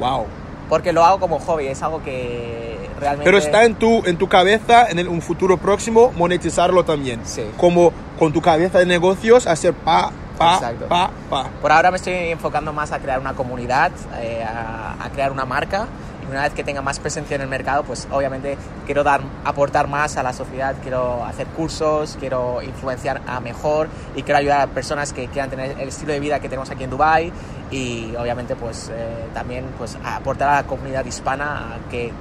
Wow. 0.00 0.26
Porque 0.68 0.92
lo 0.92 1.04
hago 1.04 1.20
como 1.20 1.38
hobby, 1.38 1.66
es 1.68 1.82
algo 1.82 2.02
que 2.02 2.88
realmente... 2.98 3.24
Pero 3.24 3.38
está 3.38 3.64
en 3.64 3.74
tu, 3.74 4.04
en 4.06 4.16
tu 4.16 4.28
cabeza, 4.28 4.86
en 4.88 4.98
el- 4.98 5.08
un 5.08 5.20
futuro 5.22 5.56
próximo, 5.58 6.12
monetizarlo 6.16 6.84
también. 6.84 7.20
Sí. 7.24 7.44
Como 7.56 7.92
con 8.18 8.32
tu 8.32 8.40
cabeza 8.40 8.78
de 8.78 8.86
negocios, 8.86 9.46
hacer 9.46 9.74
pa, 9.74 10.10
pa, 10.38 10.54
Exacto. 10.54 10.86
pa, 10.86 11.10
pa. 11.28 11.46
Por 11.60 11.72
ahora 11.72 11.90
me 11.90 11.96
estoy 11.96 12.14
enfocando 12.14 12.72
más 12.72 12.92
a 12.92 12.98
crear 13.00 13.18
una 13.20 13.34
comunidad, 13.34 13.90
eh, 14.20 14.44
a, 14.44 14.96
a 15.04 15.10
crear 15.10 15.32
una 15.32 15.44
marca. 15.44 15.86
Y 16.22 16.30
una 16.30 16.42
vez 16.42 16.52
que 16.52 16.64
tenga 16.64 16.82
más 16.82 17.00
presencia 17.00 17.34
en 17.34 17.42
el 17.42 17.48
mercado, 17.48 17.82
pues 17.84 18.06
obviamente 18.10 18.56
quiero 18.86 19.02
dar, 19.02 19.20
aportar 19.44 19.88
más 19.88 20.16
a 20.16 20.22
la 20.22 20.32
sociedad, 20.32 20.74
quiero 20.82 21.24
hacer 21.24 21.46
cursos, 21.48 22.16
quiero 22.20 22.62
influenciar 22.62 23.20
a 23.26 23.40
mejor 23.40 23.88
y 24.14 24.22
quiero 24.22 24.38
ayudar 24.38 24.60
a 24.60 24.66
personas 24.68 25.12
que 25.12 25.28
quieran 25.28 25.50
tener 25.50 25.78
el 25.78 25.88
estilo 25.88 26.12
de 26.12 26.20
vida 26.20 26.40
que 26.40 26.48
tenemos 26.48 26.70
aquí 26.70 26.84
en 26.84 26.90
Dubai 26.90 27.32
y 27.70 28.14
obviamente 28.16 28.56
pues 28.56 28.90
eh, 28.92 29.26
también 29.32 29.64
pues 29.78 29.96
aportar 30.04 30.50
a 30.50 30.56
la 30.56 30.62
comunidad 30.64 31.04
hispana 31.04 31.74
a 31.74 31.90
que 31.90 32.12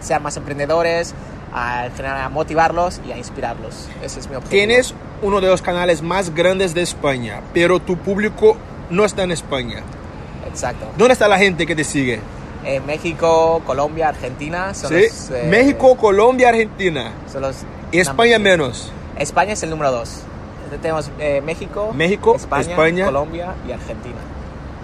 sean 0.00 0.22
más 0.22 0.36
emprendedores, 0.36 1.14
a, 1.54 1.88
a 2.24 2.28
motivarlos 2.28 3.00
y 3.06 3.12
a 3.12 3.18
inspirarlos. 3.18 3.88
Ese 4.02 4.20
es 4.20 4.28
mi 4.28 4.36
objetivo. 4.36 4.50
Tienes 4.50 4.94
uno 5.22 5.40
de 5.40 5.48
los 5.48 5.62
canales 5.62 6.02
más 6.02 6.34
grandes 6.34 6.74
de 6.74 6.82
España, 6.82 7.40
pero 7.54 7.80
tu 7.80 7.96
público 7.96 8.56
no 8.90 9.04
está 9.04 9.22
en 9.22 9.32
España. 9.32 9.82
Exacto. 10.48 10.86
¿Dónde 10.98 11.12
está 11.12 11.28
la 11.28 11.38
gente 11.38 11.66
que 11.66 11.76
te 11.76 11.84
sigue? 11.84 12.20
Eh, 12.64 12.80
México, 12.86 13.60
Colombia, 13.66 14.08
Argentina 14.08 14.72
son 14.74 14.90
¿Sí? 14.90 15.02
los, 15.02 15.30
eh, 15.30 15.46
México, 15.48 15.96
Colombia, 15.96 16.50
Argentina. 16.50 17.12
son 17.30 17.42
los 17.42 17.56
Y 17.90 17.98
España 18.00 18.38
menos. 18.38 18.92
España 19.18 19.52
es 19.52 19.62
el 19.62 19.70
número 19.70 19.90
dos. 19.90 20.22
Tenemos 20.80 21.10
eh, 21.18 21.42
México, 21.44 21.92
México, 21.94 22.34
España, 22.36 22.70
España. 22.70 23.04
Colombia 23.06 23.54
y 23.68 23.72
Argentina. 23.72 24.16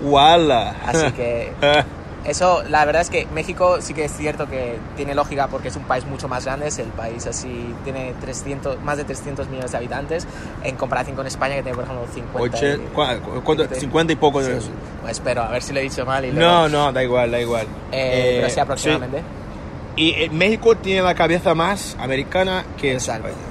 Wala. 0.02 0.74
Así 0.86 1.10
que 1.12 1.52
eso, 2.28 2.62
la 2.68 2.84
verdad 2.84 3.02
es 3.02 3.10
que 3.10 3.26
México 3.34 3.78
sí 3.80 3.94
que 3.94 4.04
es 4.04 4.12
cierto 4.16 4.48
que 4.48 4.76
tiene 4.96 5.14
lógica 5.14 5.48
porque 5.48 5.68
es 5.68 5.76
un 5.76 5.84
país 5.84 6.04
mucho 6.04 6.28
más 6.28 6.44
grande, 6.44 6.68
es 6.68 6.78
el 6.78 6.88
país 6.88 7.26
así, 7.26 7.74
tiene 7.84 8.14
300, 8.20 8.80
más 8.82 8.96
de 8.98 9.04
300 9.04 9.48
millones 9.48 9.72
de 9.72 9.76
habitantes 9.78 10.26
en 10.62 10.76
comparación 10.76 11.16
con 11.16 11.26
España 11.26 11.56
que 11.56 11.62
tiene 11.62 11.76
por 11.76 11.84
ejemplo 11.84 12.06
50. 12.12 12.56
Oche- 12.58 12.76
y- 12.76 12.94
¿cuá- 12.94 13.18
cu- 13.20 13.42
cuánto? 13.42 13.74
50 13.74 14.12
y 14.12 14.16
poco. 14.16 14.40
de 14.40 14.52
Sí, 14.52 14.58
eso. 14.58 14.70
pues 15.00 15.12
espero, 15.12 15.42
a 15.42 15.48
ver 15.50 15.62
si 15.62 15.72
lo 15.72 15.80
he 15.80 15.82
dicho 15.82 16.04
mal. 16.06 16.24
Y 16.24 16.32
luego- 16.32 16.50
No, 16.50 16.68
no, 16.68 16.92
da 16.92 17.02
igual, 17.02 17.30
da 17.30 17.40
igual. 17.40 17.66
Eh, 17.92 18.34
pero 18.36 18.46
Eh, 18.46 18.50
sí, 18.50 18.60
aproximadamente. 18.60 19.18
sí. 19.18 19.24
Y 20.02 20.10
eh, 20.14 20.30
México 20.30 20.76
tiene 20.76 21.02
la 21.02 21.14
cabeza 21.14 21.54
más 21.54 21.96
americana 21.98 22.64
que 22.80 22.92
Exacto. 22.92 23.28
España. 23.28 23.47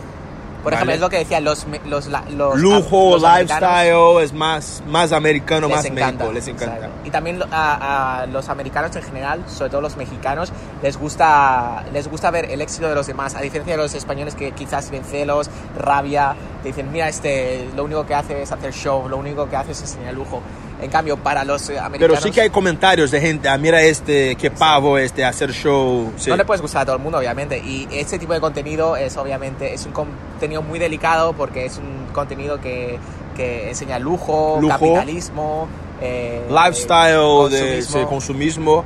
Por 0.63 0.73
ejemplo, 0.73 0.91
Vale. 0.91 0.95
es 0.95 1.01
lo 1.01 1.09
que 1.09 1.17
decía, 1.19 1.39
los, 1.39 1.65
los, 1.85 2.07
los 2.07 2.57
Lujo, 2.59 3.17
los 3.17 3.21
lifestyle, 3.21 4.21
es 4.21 4.33
más, 4.33 4.83
más 4.87 5.11
americano, 5.11 5.67
les 5.67 5.75
más 5.77 5.85
encanta, 5.85 6.25
México, 6.25 6.33
les 6.33 6.47
encanta. 6.47 6.89
Y 7.05 7.09
también 7.09 7.41
a, 7.51 8.21
a 8.21 8.25
los 8.25 8.49
americanos 8.49 8.95
en 8.95 9.03
general, 9.03 9.43
sobre 9.47 9.69
todo 9.69 9.81
los 9.81 9.95
mexicanos, 9.97 10.51
les 10.81 10.97
gusta, 10.97 11.85
les 11.93 12.07
gusta 12.09 12.31
ver 12.31 12.51
el 12.51 12.61
éxito 12.61 12.89
de 12.89 12.95
los 12.95 13.07
demás, 13.07 13.35
a 13.35 13.41
diferencia 13.41 13.77
de 13.77 13.83
los 13.83 13.93
españoles 13.93 14.35
que 14.35 14.51
quizás 14.51 14.89
ven 14.91 15.03
celos, 15.03 15.49
rabia, 15.77 16.35
te 16.63 16.69
dicen, 16.69 16.91
mira, 16.91 17.07
este, 17.07 17.69
lo 17.75 17.83
único 17.83 18.05
que 18.05 18.15
hace 18.15 18.41
es 18.41 18.51
hacer 18.51 18.73
show, 18.73 19.07
lo 19.07 19.17
único 19.17 19.47
que 19.49 19.55
hace 19.55 19.71
es 19.71 19.81
enseñar 19.81 20.13
lujo. 20.13 20.41
En 20.79 20.91
cambio, 20.91 21.17
para 21.17 21.43
los 21.43 21.69
eh, 21.69 21.79
americanos... 21.79 22.19
Pero 22.19 22.21
sí 22.21 22.31
que 22.31 22.41
hay 22.41 22.49
comentarios 22.51 23.09
de 23.09 23.19
gente, 23.19 23.49
ah, 23.49 23.57
mira 23.57 23.81
este, 23.81 24.35
qué 24.35 24.51
pavo 24.51 24.97
este, 24.99 25.25
hacer 25.25 25.51
show. 25.51 26.13
Sí. 26.17 26.29
No 26.29 26.35
le 26.37 26.45
puedes 26.45 26.61
gustar 26.61 26.83
a 26.83 26.85
todo 26.85 26.95
el 26.97 27.01
mundo, 27.01 27.17
obviamente. 27.17 27.57
Y 27.57 27.87
este 27.91 28.19
tipo 28.19 28.33
de 28.33 28.39
contenido 28.39 28.95
es 28.95 29.17
obviamente 29.17 29.73
es 29.73 29.85
un 29.87 29.91
contenido 29.91 30.61
muy 30.61 30.77
delicado 30.77 31.33
porque 31.33 31.65
es 31.65 31.77
un 31.77 32.05
contenido 32.13 32.61
que, 32.61 32.99
que 33.35 33.69
enseña 33.69 33.97
lujo, 33.97 34.59
Lujo. 34.61 34.69
capitalismo, 34.73 35.67
eh, 35.99 36.43
Lifestyle, 36.47 37.49
de 37.49 37.59
consumismo. 37.59 37.99
sí, 37.99 38.05
consumismo. 38.07 38.83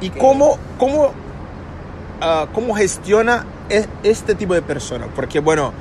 ¿Y 0.00 0.08
Que- 0.10 0.18
cómo, 0.18 0.56
cómo, 0.78 1.10
ah, 2.22 2.46
cómo 2.54 2.74
gestiona 2.74 3.44
e- 3.68 3.86
este 4.02 4.34
tipo 4.34 4.54
de 4.54 4.62
personas? 4.62 5.08
Porque 5.14 5.40
bueno, 5.40 5.74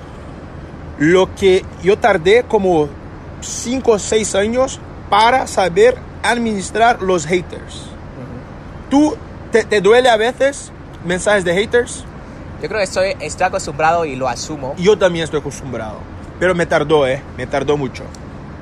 lo 1.00 1.34
que 1.36 1.64
yo 1.84 1.98
tardé 1.98 2.44
como 2.44 2.90
5 3.40 3.92
o 3.94 4.00
6 4.00 4.36
años 4.36 4.82
para 5.10 5.48
saber 5.48 5.98
administrar 6.24 7.02
los 7.02 7.26
haters. 7.26 7.90
¿Tú 8.90 9.16
te, 9.52 9.64
te 9.64 9.82
duele 9.82 10.10
a 10.10 10.18
veces 10.18 10.72
mensajes 11.06 11.44
de 11.44 11.54
haters? 11.54 12.04
Yo 12.62 12.68
creo 12.68 12.80
que 12.80 12.86
estoy, 12.86 13.16
estoy 13.20 13.48
acostumbrado 13.48 14.06
y 14.06 14.16
lo 14.16 14.28
asumo. 14.28 14.74
Yo 14.78 14.98
también 14.98 15.24
estoy 15.24 15.40
acostumbrado. 15.40 16.00
Pero 16.40 16.56
me 16.56 16.66
tardó, 16.66 17.08
¿eh? 17.08 17.22
Me 17.36 17.48
tardó 17.48 17.78
mucho. 17.78 18.04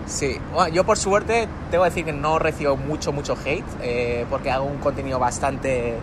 Sí, 0.06 0.38
bueno, 0.54 0.74
yo 0.74 0.84
por 0.86 0.98
suerte 0.98 1.48
tengo 1.72 1.84
que 1.84 1.90
decir 1.90 2.06
que 2.06 2.14
no 2.14 2.38
recibo 2.38 2.78
mucho, 2.78 3.12
mucho 3.12 3.36
hate, 3.44 3.66
eh, 3.82 4.26
porque 4.30 4.52
hago 4.52 4.66
un 4.66 4.78
contenido 4.78 5.18
bastante 5.18 5.96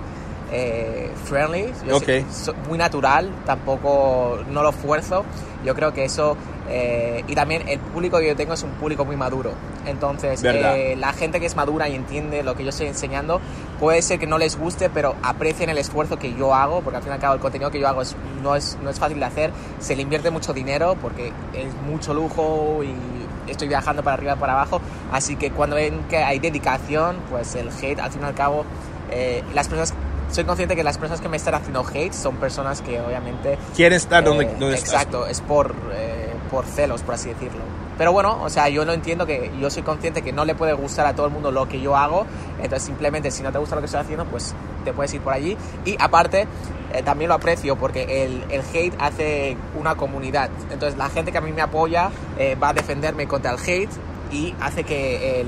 eh, 0.53 1.11
friendly, 1.25 1.73
yo 1.87 1.97
Ok. 1.97 2.05
soy- 2.05 2.27
so- 2.31 2.55
muy 2.69 2.79
natural, 2.79 3.31
tampoco 3.47 4.41
no 4.51 4.63
lo 4.63 4.73
fuerzo. 4.73 5.25
Yo 5.65 5.75
creo 5.75 5.93
que 5.93 6.05
eso 6.05 6.37
eh, 6.69 7.25
y 7.27 7.35
también 7.35 7.69
el 7.69 7.79
público 7.81 8.19
que 8.19 8.29
yo 8.29 8.37
tengo 8.37 8.55
es 8.55 8.63
un 8.63 8.71
público 8.73 9.05
muy 9.05 9.17
maduro. 9.17 9.51
Entonces, 9.85 10.43
eh, 10.45 10.95
la 10.97 11.13
gente 11.13 11.41
que 11.41 11.47
es 11.47 11.57
madura 11.57 11.89
y 11.89 11.95
entiende 11.97 12.43
lo 12.45 12.55
que 12.55 12.63
yo 12.63 12.71
estoy 12.71 12.87
enseñando, 12.87 13.41
puede 13.81 14.01
ser 14.01 14.19
que 14.21 14.27
no 14.29 14.39
les 14.39 14.57
guste, 14.59 14.89
pero 14.89 15.15
aprecien 15.23 15.71
el 15.71 15.79
esfuerzo 15.79 16.19
que 16.19 16.33
yo 16.35 16.55
hago, 16.55 16.81
porque 16.81 16.99
al 16.99 17.03
fin 17.03 17.11
y 17.13 17.15
al 17.15 17.21
cabo 17.21 17.35
el 17.35 17.41
contenido 17.41 17.71
que 17.71 17.81
yo 17.81 17.89
hago 17.89 18.03
es- 18.03 18.17
no, 18.43 18.55
es, 18.57 18.79
no 18.83 18.91
es 18.91 18.99
fácil 18.99 19.19
de 19.19 19.25
hacer, 19.27 19.51
se 19.81 19.97
le 19.97 20.03
invierte 20.03 20.31
mucho 20.31 20.53
dinero 20.55 20.97
porque 21.03 21.33
es 21.53 21.75
mucho 21.87 22.15
lujo 22.15 22.81
y 22.85 23.51
estoy 23.51 23.67
viajando 23.69 24.03
para 24.05 24.15
arriba 24.15 24.35
y 24.35 24.39
para 24.39 24.53
abajo, 24.53 24.81
así 25.13 25.35
que 25.37 25.51
cuando 25.51 25.77
ven 25.77 26.05
que 26.09 26.19
hay 26.19 26.39
dedicación, 26.39 27.17
pues 27.31 27.55
el 27.57 27.69
hate 27.71 27.99
al 28.01 28.11
fin 28.13 28.23
y 28.23 28.25
al 28.25 28.35
cabo, 28.35 28.65
eh, 29.11 29.43
las 29.53 29.69
personas... 29.69 29.95
Soy 30.33 30.45
consciente 30.45 30.75
que 30.75 30.83
las 30.83 30.97
personas 30.97 31.21
que 31.21 31.29
me 31.29 31.37
están 31.37 31.55
haciendo 31.55 31.85
hate 31.87 32.15
son 32.15 32.37
personas 32.37 32.81
que 32.81 32.99
obviamente 33.01 33.59
Quieren 33.77 33.97
estar 33.97 34.25
donde, 34.25 34.47
eh, 34.47 34.57
donde 34.59 34.77
estás. 34.77 34.95
Exacto, 34.95 35.27
es 35.27 35.43
por, 35.43 35.75
eh, 35.93 36.33
por 36.51 36.65
celos, 36.65 37.03
por 37.03 37.17
así 37.17 37.29
decirlo. 37.29 37.61
Pero 37.99 38.13
bueno, 38.13 38.43
o 38.43 38.49
sea, 38.49 38.71
yo 38.71 38.87
lo 38.87 38.95
entiendo 38.95 39.27
que 39.27 39.53
yo 39.61 39.69
soy 39.69 39.83
consciente 39.83 40.23
que 40.23 40.33
no 40.33 40.47
le 40.47 40.55
puede 40.55 40.73
gustar 40.73 41.07
a 41.07 41.15
todo 41.15 41.27
el 41.27 41.33
mundo 41.33 41.51
lo 41.51 41.69
que 41.69 41.81
yo 41.83 41.97
hago, 41.97 42.25
entonces 42.57 42.83
simplemente 42.83 43.31
si 43.31 43.43
no 43.43 43.53
te 43.53 43.59
gusta 43.59 43.75
lo 43.75 43.83
que 43.83 43.87
estoy 43.87 44.01
haciendo, 44.01 44.25
pues 44.25 44.55
te 44.87 44.95
puedes 44.95 45.13
ir 45.13 45.21
por 45.21 45.35
allí. 45.35 45.55
Y 45.85 45.97
aparte, 46.01 46.47
eh, 46.95 47.03
también 47.03 47.29
lo 47.29 47.35
aprecio 47.35 47.77
porque 47.77 48.25
el, 48.25 48.45
el 48.51 48.63
hate 48.73 48.95
hace 48.99 49.57
una 49.79 49.97
comunidad. 49.97 50.49
Entonces 50.71 50.97
la 50.99 51.11
gente 51.11 51.31
que 51.31 51.39
a 51.39 51.43
mí 51.43 51.53
me 51.53 51.61
apoya 51.63 52.11
eh, 52.39 52.55
va 52.55 52.71
a 52.71 52.73
defenderme 52.73 53.27
contra 53.27 53.53
el 53.53 53.59
hate 53.59 53.91
y 54.33 54.55
hace 54.61 54.85
que 54.85 55.43
el 55.43 55.47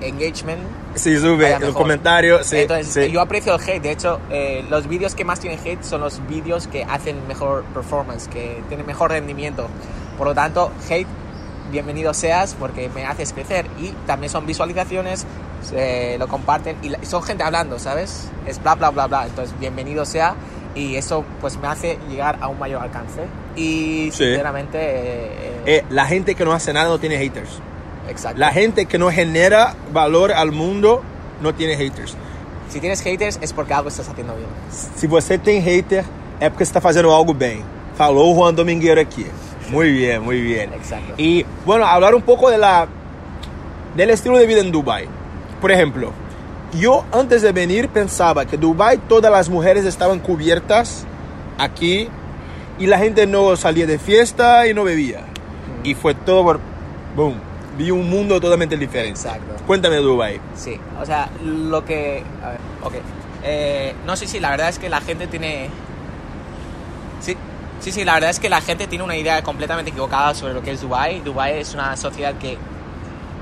engagement 0.00 0.60
Sí, 0.94 1.16
sube 1.18 1.52
el 1.54 1.72
comentario. 1.74 2.42
Sí, 2.42 2.58
Entonces, 2.60 3.04
sí. 3.06 3.10
yo 3.12 3.20
aprecio 3.20 3.54
el 3.54 3.60
hate. 3.60 3.82
De 3.82 3.90
hecho, 3.90 4.18
eh, 4.30 4.64
los 4.70 4.86
vídeos 4.88 5.14
que 5.14 5.24
más 5.24 5.40
tienen 5.40 5.58
hate 5.62 5.82
son 5.82 6.00
los 6.00 6.26
vídeos 6.26 6.66
que 6.68 6.84
hacen 6.84 7.16
mejor 7.28 7.64
performance, 7.74 8.28
que 8.28 8.62
tienen 8.68 8.86
mejor 8.86 9.10
rendimiento. 9.10 9.68
Por 10.16 10.26
lo 10.28 10.34
tanto, 10.34 10.72
hate, 10.88 11.06
bienvenido 11.70 12.14
seas 12.14 12.56
porque 12.58 12.88
me 12.94 13.04
haces 13.04 13.32
crecer. 13.34 13.66
Y 13.78 13.88
también 14.06 14.30
son 14.30 14.46
visualizaciones, 14.46 15.26
se 15.62 16.16
lo 16.18 16.28
comparten 16.28 16.76
y 16.82 16.94
son 17.04 17.22
gente 17.22 17.42
hablando, 17.44 17.78
¿sabes? 17.78 18.30
Es 18.46 18.62
bla, 18.62 18.74
bla, 18.74 18.88
bla, 18.90 19.06
bla. 19.06 19.26
Entonces, 19.26 19.54
bienvenido 19.60 20.04
sea. 20.06 20.34
Y 20.74 20.96
eso 20.96 21.24
pues 21.40 21.56
me 21.58 21.68
hace 21.68 21.98
llegar 22.10 22.38
a 22.40 22.48
un 22.48 22.58
mayor 22.58 22.82
alcance. 22.82 23.22
Y 23.56 24.10
Sí. 24.12 24.24
sinceramente, 24.24 24.78
eh, 24.78 25.30
eh, 25.40 25.52
Eh, 25.66 25.84
la 25.90 26.06
gente 26.06 26.34
que 26.34 26.44
no 26.44 26.52
hace 26.52 26.72
nada 26.72 26.88
no 26.88 26.98
tiene 26.98 27.16
haters. 27.18 27.60
Exacto. 28.08 28.38
La 28.38 28.50
gente 28.50 28.86
que 28.86 28.98
no 28.98 29.10
genera 29.10 29.74
valor 29.92 30.32
al 30.32 30.52
mundo 30.52 31.02
no 31.40 31.54
tiene 31.54 31.76
haters. 31.76 32.16
Si 32.68 32.80
tienes 32.80 33.00
haters 33.02 33.38
es 33.40 33.52
porque 33.52 33.74
algo 33.74 33.88
estás 33.88 34.08
haciendo 34.08 34.34
bien. 34.34 34.48
Se 34.70 35.06
você 35.06 35.38
tem 35.38 35.60
hater, 35.60 36.04
é 36.40 36.50
porque 36.50 36.64
está 36.64 36.80
fazendo 36.80 37.12
algo 37.12 37.32
bem. 37.32 37.62
Falou 37.96 38.34
Juan 38.34 38.54
Domingueiro 38.54 39.00
aqui. 39.00 39.26
Muy 39.70 39.90
bien, 39.90 40.22
muy 40.22 40.40
bien. 40.40 40.72
Exacto. 40.72 41.14
Y 41.16 41.44
bueno, 41.64 41.86
hablar 41.86 42.14
un 42.14 42.22
poco 42.22 42.50
de 42.50 42.58
la, 42.58 42.86
del 43.96 44.10
estilo 44.10 44.38
de 44.38 44.46
vida 44.46 44.60
en 44.60 44.70
Dubai. 44.70 45.08
Por 45.60 45.72
ejemplo, 45.72 46.12
yo 46.78 47.04
antes 47.12 47.42
de 47.42 47.52
venir 47.52 47.88
pensaba 47.88 48.44
que 48.44 48.56
Dubai 48.56 48.98
todas 49.08 49.32
las 49.32 49.48
mujeres 49.48 49.84
estaban 49.84 50.20
cubiertas 50.20 51.04
aquí 51.58 52.08
y 52.78 52.86
la 52.86 52.98
gente 52.98 53.26
no 53.26 53.56
salía 53.56 53.86
de 53.86 53.98
fiesta 53.98 54.66
y 54.66 54.74
no 54.74 54.84
bebía. 54.84 55.20
Y 55.82 55.94
fue 55.94 56.14
todo 56.14 56.44
por... 56.44 56.60
Boom. 57.16 57.40
Vi 57.76 57.90
un 57.90 58.08
mundo 58.08 58.40
totalmente 58.40 58.76
diferente. 58.76 59.20
Exacto. 59.20 59.62
Cuéntame 59.66 59.96
de 59.96 60.02
Dubai. 60.02 60.40
Sí, 60.54 60.78
o 61.00 61.04
sea, 61.04 61.28
lo 61.44 61.84
que... 61.84 62.24
A 62.42 62.48
ver, 62.50 62.58
ok. 62.82 62.94
Eh, 63.44 63.94
no, 64.06 64.16
sí, 64.16 64.26
sí, 64.26 64.40
la 64.40 64.50
verdad 64.50 64.68
es 64.68 64.78
que 64.78 64.88
la 64.88 65.00
gente 65.00 65.26
tiene... 65.26 65.68
Sí, 67.20 67.36
sí, 67.80 67.92
sí, 67.92 68.04
la 68.04 68.14
verdad 68.14 68.30
es 68.30 68.40
que 68.40 68.48
la 68.48 68.60
gente 68.60 68.86
tiene 68.86 69.04
una 69.04 69.16
idea 69.16 69.42
completamente 69.42 69.90
equivocada 69.90 70.34
sobre 70.34 70.54
lo 70.54 70.62
que 70.62 70.72
es 70.72 70.80
Dubai. 70.80 71.20
Dubai 71.20 71.58
es 71.58 71.74
una 71.74 71.96
sociedad 71.96 72.34
que 72.38 72.56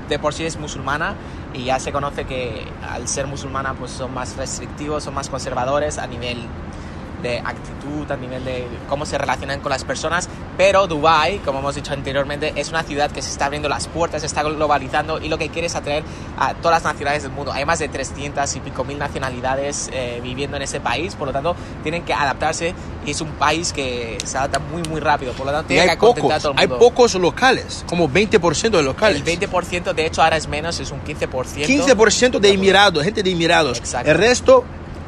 de 0.09 0.19
por 0.19 0.33
sí 0.33 0.45
es 0.45 0.57
musulmana 0.57 1.15
y 1.53 1.65
ya 1.65 1.79
se 1.79 1.91
conoce 1.91 2.25
que 2.25 2.65
al 2.87 3.07
ser 3.07 3.27
musulmana 3.27 3.73
pues 3.73 3.91
son 3.91 4.13
más 4.13 4.35
restrictivos, 4.35 5.03
son 5.03 5.13
más 5.13 5.29
conservadores 5.29 5.97
a 5.97 6.07
nivel 6.07 6.45
de 7.25 7.39
actitud, 7.39 8.09
a 8.11 8.15
nivel 8.15 8.45
de 8.45 8.67
cómo 8.87 9.05
se 9.05 9.17
relacionan 9.17 9.59
con 9.59 9.71
las 9.71 9.83
personas, 9.83 10.29
pero 10.57 10.85
Dubai, 10.85 11.39
como 11.39 11.59
hemos 11.59 11.75
dicho 11.75 11.91
anteriormente, 11.91 12.53
es 12.55 12.69
una 12.69 12.83
ciudad 12.83 13.11
que 13.11 13.21
se 13.21 13.31
está 13.31 13.45
abriendo 13.45 13.67
las 13.67 13.87
puertas, 13.87 14.21
se 14.21 14.27
está 14.27 14.43
globalizando 14.43 15.19
y 15.19 15.27
lo 15.27 15.37
que 15.37 15.49
quiere 15.49 15.67
es 15.67 15.75
atraer 15.75 16.03
a 16.37 16.53
todas 16.53 16.77
las 16.77 16.83
nacionalidades 16.83 17.23
del 17.23 17.31
mundo. 17.31 17.51
Hay 17.51 17.65
más 17.65 17.79
de 17.79 17.87
300 17.87 18.55
y 18.55 18.59
pico 18.59 18.83
mil 18.83 18.99
nacionalidades 18.99 19.89
eh, 19.91 20.19
viviendo 20.21 20.55
en 20.57 20.63
ese 20.63 20.79
país, 20.79 21.15
por 21.15 21.27
lo 21.27 21.33
tanto 21.33 21.55
tienen 21.81 22.03
que 22.03 22.13
adaptarse 22.13 22.73
y 23.05 23.11
es 23.11 23.21
un 23.21 23.29
país 23.31 23.73
que 23.73 24.17
se 24.23 24.37
adapta 24.37 24.59
muy 24.59 24.83
muy 24.83 24.99
rápido, 25.01 25.33
por 25.33 25.47
lo 25.47 25.51
tanto 25.51 25.67
tiene 25.67 25.85
que 25.85 25.91
hay 25.91 25.97
pocos, 25.97 26.31
a 26.31 26.39
todo 26.39 26.51
el 26.53 26.59
hay 26.59 26.67
mundo. 26.67 26.79
pocos 26.79 27.15
locales, 27.15 27.83
como 27.87 28.07
20% 28.07 28.69
de 28.69 28.83
locales. 28.83 29.23
El 29.25 29.39
20% 29.39 29.93
de 29.93 30.05
hecho 30.05 30.21
ahora 30.21 30.37
es 30.37 30.47
menos, 30.47 30.79
es 30.79 30.91
un 30.91 31.01
15%. 31.01 31.27
15% 31.65 32.39
de 32.39 32.49
Emirados, 32.49 33.03
gente 33.03 33.23
de 33.23 33.31
Emirados. 33.31 33.79
Exacto. 33.79 34.11
El 34.11 34.17
resto, 34.17 34.63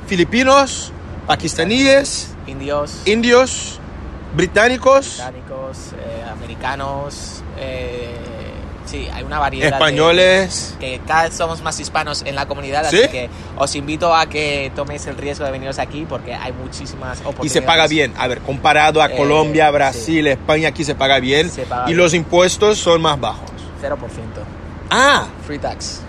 filipinos, 0.07 0.91
pakistaníes, 1.27 2.29
Indios, 2.47 3.01
indios, 3.05 3.79
británicos, 4.35 5.17
británicos, 5.17 5.77
eh, 5.99 6.23
americanos, 6.31 7.43
eh, 7.59 8.15
sí, 8.85 9.07
hay 9.13 9.23
una 9.23 9.37
variedad. 9.39 9.65
de- 9.67 9.75
españoles. 9.75 10.75
que 10.79 11.01
cada 11.05 11.23
vez 11.23 11.33
somos 11.35 11.61
más 11.61 11.77
hispanos 11.79 12.23
en 12.25 12.35
la 12.35 12.45
comunidad, 12.47 12.89
¿Sí? 12.89 12.99
así 13.01 13.07
que 13.09 13.29
os 13.57 13.75
invito 13.75 14.15
a 14.15 14.27
que 14.27 14.71
toméis 14.75 15.05
el 15.07 15.17
riesgo 15.17 15.43
de 15.45 15.51
veniros 15.51 15.77
aquí 15.79 16.05
porque 16.07 16.33
hay 16.33 16.53
muchísimas 16.53 17.19
oportunidades. 17.19 17.51
Y 17.51 17.53
se 17.53 17.61
paga 17.61 17.87
bien. 17.87 18.13
A 18.17 18.27
ver, 18.27 18.39
comparado 18.39 19.01
a 19.01 19.07
Eh, 19.07 19.15
Colombia, 19.17 19.69
Brasil, 19.71 20.25
España, 20.27 20.69
aquí 20.69 20.83
se 20.85 20.95
paga 20.95 21.19
bien. 21.19 21.49
Se 21.51 21.63
paga 21.63 21.83
y 21.83 21.87
bien. 21.87 21.97
los 21.97 22.13
impuestos 22.13 22.77
son 22.77 23.01
más 23.01 23.19
bajos. 23.19 23.51
0%. 23.81 24.41
Ah, 24.89 25.25
Free 25.45 25.59
tax. 25.59 26.01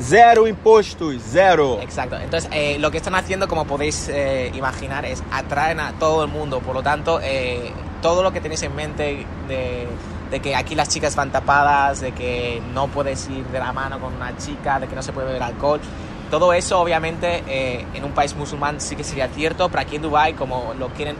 Zero 0.00 0.46
impuestos, 0.46 1.14
zero. 1.30 1.80
Exacto. 1.80 2.16
Entonces, 2.16 2.50
eh, 2.52 2.78
lo 2.78 2.90
que 2.90 2.98
están 2.98 3.14
haciendo, 3.14 3.48
como 3.48 3.66
podéis 3.66 4.08
eh, 4.08 4.50
imaginar, 4.54 5.04
es 5.04 5.22
atraen 5.30 5.80
a 5.80 5.92
todo 5.98 6.24
el 6.24 6.30
mundo. 6.30 6.60
Por 6.60 6.74
lo 6.74 6.82
tanto, 6.82 7.20
eh, 7.22 7.72
todo 8.02 8.22
lo 8.22 8.32
que 8.32 8.40
tenéis 8.40 8.62
en 8.62 8.74
mente 8.74 9.26
de, 9.48 9.86
de 10.30 10.40
que 10.40 10.56
aquí 10.56 10.74
las 10.74 10.88
chicas 10.88 11.14
van 11.16 11.30
tapadas, 11.30 12.00
de 12.00 12.12
que 12.12 12.60
no 12.72 12.88
puedes 12.88 13.28
ir 13.28 13.44
de 13.46 13.58
la 13.58 13.72
mano 13.72 14.00
con 14.00 14.14
una 14.14 14.36
chica, 14.36 14.80
de 14.80 14.88
que 14.88 14.94
no 14.94 15.02
se 15.02 15.12
puede 15.12 15.28
beber 15.28 15.42
alcohol. 15.42 15.80
Todo 16.30 16.52
eso, 16.52 16.80
obviamente, 16.80 17.44
eh, 17.46 17.86
en 17.94 18.04
un 18.04 18.12
país 18.12 18.34
musulmán 18.34 18.80
sí 18.80 18.96
que 18.96 19.04
sería 19.04 19.28
cierto, 19.28 19.68
pero 19.68 19.82
aquí 19.82 19.96
en 19.96 20.02
Dubai, 20.02 20.32
como 20.32 20.74
lo 20.78 20.88
quieren 20.88 21.16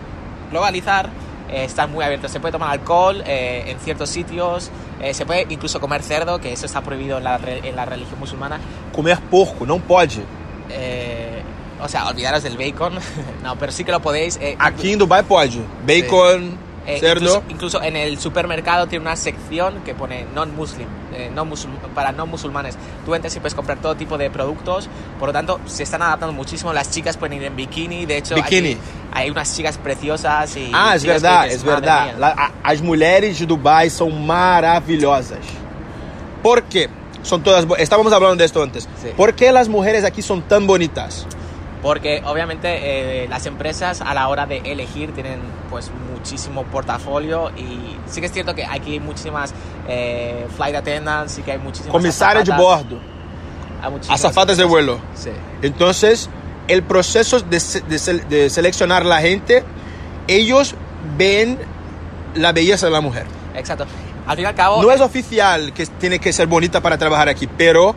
globalizar, 0.50 1.08
eh, 1.50 1.64
están 1.64 1.90
muy 1.92 2.04
abiertos. 2.04 2.30
Se 2.30 2.40
puede 2.40 2.52
tomar 2.52 2.70
alcohol 2.70 3.22
eh, 3.26 3.64
en 3.68 3.78
ciertos 3.80 4.08
sitios, 4.10 4.70
eh, 5.00 5.14
se 5.14 5.24
puede 5.26 5.46
incluso 5.50 5.80
comer 5.80 6.02
cerdo, 6.02 6.40
que 6.40 6.52
eso 6.52 6.66
está 6.66 6.80
prohibido 6.80 7.18
en 7.18 7.24
la, 7.24 7.38
en 7.44 7.76
la 7.76 7.84
religión 7.84 8.18
musulmana. 8.18 8.58
Comer 8.92 9.18
porco, 9.30 9.66
não 9.66 9.80
pode. 9.80 10.22
Eh, 10.70 11.42
o 11.80 11.88
sea, 11.88 12.06
olvidaros 12.08 12.42
del 12.42 12.56
bacon. 12.56 12.94
no, 13.42 13.56
pero 13.58 13.70
sí 13.72 13.84
que 13.84 13.92
lo 13.92 14.00
podéis. 14.00 14.38
eh, 14.40 14.56
Aqui 14.58 14.92
em 14.92 14.96
Dubai 14.96 15.22
pode. 15.22 15.60
Bacon, 15.86 16.56
eh, 16.86 16.98
cerdo. 17.00 17.20
Incluso, 17.24 17.42
incluso 17.48 17.82
en 17.82 17.96
el 17.96 18.18
supermercado 18.18 18.86
tiene 18.86 19.02
una 19.04 19.16
sección 19.16 19.82
que 19.84 19.94
pone 19.94 20.26
non-muslim, 20.34 20.86
eh, 21.14 21.30
no 21.34 21.46
para 21.94 22.12
no 22.12 22.26
musulmanes. 22.26 22.76
Tú 23.06 23.14
entras 23.14 23.34
y 23.36 23.40
puedes 23.40 23.54
comprar 23.54 23.78
todo 23.78 23.94
tipo 23.94 24.18
de 24.18 24.30
productos. 24.30 24.88
Por 25.18 25.28
lo 25.28 25.32
tanto, 25.32 25.60
se 25.66 25.82
están 25.84 26.02
adaptando 26.02 26.32
muchísimo. 26.32 26.72
Las 26.72 26.90
chicas 26.90 27.16
pueden 27.16 27.38
ir 27.38 27.44
en 27.44 27.56
bikini. 27.56 28.04
De 28.06 28.18
hecho, 28.18 28.34
Bikini. 28.34 28.72
aquí 28.72 28.78
hay 29.12 29.30
unas 29.30 29.54
chicas 29.56 29.78
preciosas. 29.78 30.56
Y 30.56 30.70
Ah, 30.72 30.94
es 30.96 31.02
dices, 31.02 31.16
es 31.16 31.22
"Madre 31.22 31.56
verdade. 31.80 32.04
mía". 32.12 32.14
La- 32.18 32.52
as 32.62 32.80
mulheres 32.82 33.38
de 33.38 33.46
Dubai 33.46 33.88
são 33.88 34.10
maravilhosas. 34.10 35.38
Por 36.42 36.62
quê? 36.64 36.88
São 37.22 37.40
todas. 37.42 37.64
Estávamos 37.78 38.12
falando 38.12 38.36
de 38.36 38.44
esto 38.44 38.62
antes. 38.62 38.86
Sí. 39.02 39.08
¿Por 39.16 39.34
qué 39.34 39.50
las 39.50 39.68
mujeres 39.68 40.04
aquí 40.04 40.20
son 40.20 40.42
tan 40.42 40.66
bonitas? 40.66 41.26
Porque 41.84 42.22
obviamente 42.24 43.24
eh, 43.24 43.28
las 43.28 43.44
empresas 43.44 44.00
a 44.00 44.14
la 44.14 44.28
hora 44.28 44.46
de 44.46 44.56
elegir 44.64 45.12
tienen 45.12 45.38
pues 45.68 45.90
muchísimo 46.10 46.64
portafolio 46.64 47.50
y 47.58 47.98
sí 48.06 48.20
que 48.20 48.26
es 48.28 48.32
cierto 48.32 48.54
que 48.54 48.64
aquí 48.64 48.92
hay 48.92 49.00
muchísimas 49.00 49.52
eh, 49.86 50.46
flight 50.56 50.76
attendants, 50.76 51.34
sí 51.34 51.42
que 51.42 51.52
hay 51.52 51.58
muchísimas 51.58 51.92
Comissária 51.92 52.42
de 52.42 52.56
bordo, 52.56 52.98
azafatas 54.08 54.56
de 54.56 54.64
vuelo. 54.64 54.98
Sí, 55.14 55.28
Entonces, 55.60 56.30
el 56.68 56.82
proceso 56.84 57.40
de, 57.40 57.60
de 57.86 58.24
de 58.30 58.48
seleccionar 58.48 59.04
la 59.04 59.20
gente, 59.20 59.62
ellos 60.26 60.74
ven 61.18 61.58
la 62.34 62.52
belleza 62.52 62.86
de 62.86 62.92
la 62.92 63.02
mujer. 63.02 63.26
exacto. 63.54 63.84
Al 64.26 64.36
fin 64.36 64.44
y 64.44 64.48
al 64.48 64.54
cabo, 64.54 64.82
No 64.82 64.90
es 64.90 65.02
oficial 65.02 65.74
que 65.74 65.84
tiene 65.84 66.18
que 66.18 66.32
ser 66.32 66.46
bonita 66.46 66.80
para 66.80 66.96
trabajar 66.96 67.28
aquí, 67.28 67.46
pero 67.46 67.94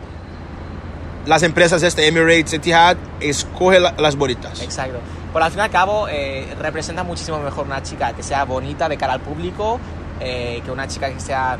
las 1.28 1.42
empresas 1.44 1.82
este 1.82 2.06
Emirates, 2.08 2.52
Etihad, 2.54 2.96
escoge 3.20 3.78
la- 3.78 3.92
las 3.98 4.16
bonitas. 4.16 4.60
Exacto. 4.62 4.98
Pero 5.32 5.44
al 5.44 5.50
fin 5.50 5.60
y 5.60 5.62
al 5.62 5.70
cabo 5.70 6.08
eh, 6.08 6.48
representa 6.60 7.04
muchísimo 7.04 7.38
mejor 7.38 7.66
una 7.66 7.82
chica 7.82 8.14
que 8.14 8.22
sea 8.22 8.44
bonita 8.44 8.88
de 8.88 8.96
cara 8.96 9.12
al 9.12 9.20
público 9.20 9.78
eh, 10.20 10.60
que 10.64 10.70
una 10.70 10.88
chica 10.88 11.10
que 11.12 11.20
sea 11.20 11.58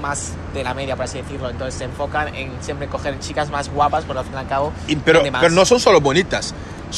más 0.00 0.32
de 0.54 0.64
la 0.64 0.72
media, 0.72 0.96
por 0.96 1.04
así 1.04 1.18
decirlo. 1.20 1.50
Entonces 1.50 1.74
se 1.74 1.84
enfocan 1.84 2.34
en 2.34 2.52
siempre 2.62 2.86
coger 2.86 3.18
chicas 3.18 3.50
más 3.50 3.68
guapas, 3.68 4.04
por 4.04 4.16
al 4.16 4.24
fin 4.24 4.32
y 4.34 4.38
al 4.38 4.46
cabo. 4.48 4.72
Y- 4.86 4.96
pero, 4.96 5.22
pero 5.22 5.50
no 5.50 5.64
son 5.66 5.80
solo 5.80 6.00
bonitas. 6.00 6.54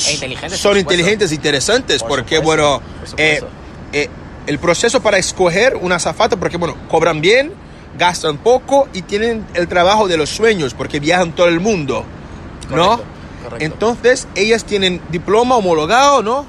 E 0.09 0.13
inteligentes, 0.13 0.59
Son 0.61 0.71
por 0.73 0.79
inteligentes, 0.79 1.33
interesantes, 1.33 2.03
Por 2.03 2.11
porque, 2.11 2.37
supuesto, 2.37 2.81
bueno, 2.81 2.83
por 3.11 3.21
eh, 3.95 4.09
el 4.47 4.59
proceso 4.59 5.01
para 5.03 5.19
escoger 5.19 5.77
una 5.81 5.97
azafata, 5.97 6.37
porque, 6.37 6.57
bueno, 6.59 6.77
cobran 6.89 7.21
bien, 7.21 7.53
gastan 7.99 8.39
poco 8.39 8.89
y 8.93 9.03
tienen 9.03 9.47
el 9.55 9.69
trabajo 9.69 10.09
de 10.09 10.17
los 10.17 10.31
sueños, 10.31 10.75
porque 10.75 11.01
viajan 11.01 11.33
todo 11.33 11.49
el 11.49 11.61
mundo, 11.61 12.05
¿no? 12.71 12.89
Correcto, 12.89 13.05
correcto. 13.45 13.65
Entonces, 13.65 14.29
ellas 14.35 14.65
tienen 14.65 15.01
diploma 15.11 15.57
homologado, 15.57 16.23
¿no? 16.23 16.47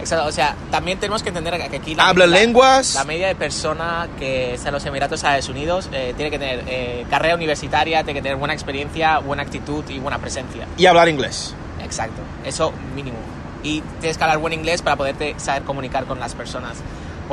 Exacto, 0.00 0.26
o 0.26 0.32
sea, 0.32 0.56
también 0.72 0.98
tenemos 0.98 1.22
que 1.22 1.28
entender 1.28 1.56
que 1.70 1.76
aquí 1.76 1.94
la, 1.94 2.08
Hablan 2.08 2.30
la- 2.32 2.38
lenguas. 2.38 2.94
La 2.96 3.04
media 3.04 3.28
de 3.28 3.36
persona 3.36 4.08
que 4.18 4.54
está 4.54 4.70
en 4.70 4.74
los 4.74 4.84
Emiratos 4.84 5.22
Árabes 5.22 5.48
Unidos 5.48 5.88
eh, 5.92 6.12
tiene 6.16 6.28
que 6.30 6.40
tener 6.40 6.64
eh, 6.66 7.06
carrera 7.08 7.36
universitaria, 7.36 8.02
tiene 8.02 8.18
que 8.18 8.22
tener 8.22 8.36
buena 8.36 8.52
experiencia, 8.52 9.18
buena 9.20 9.44
actitud 9.44 9.84
y 9.90 10.00
buena 10.00 10.18
presencia. 10.18 10.66
Y 10.76 10.86
hablar 10.86 11.08
inglés. 11.08 11.54
Exacto, 11.84 12.20
eso 12.44 12.72
mínimo. 12.96 13.18
Y 13.62 13.80
tienes 14.00 14.18
que 14.18 14.24
hablar 14.24 14.38
buen 14.38 14.52
inglés 14.54 14.82
para 14.82 14.96
poderte 14.96 15.36
saber 15.38 15.62
comunicar 15.62 16.04
con 16.06 16.18
las 16.18 16.34
personas. 16.34 16.78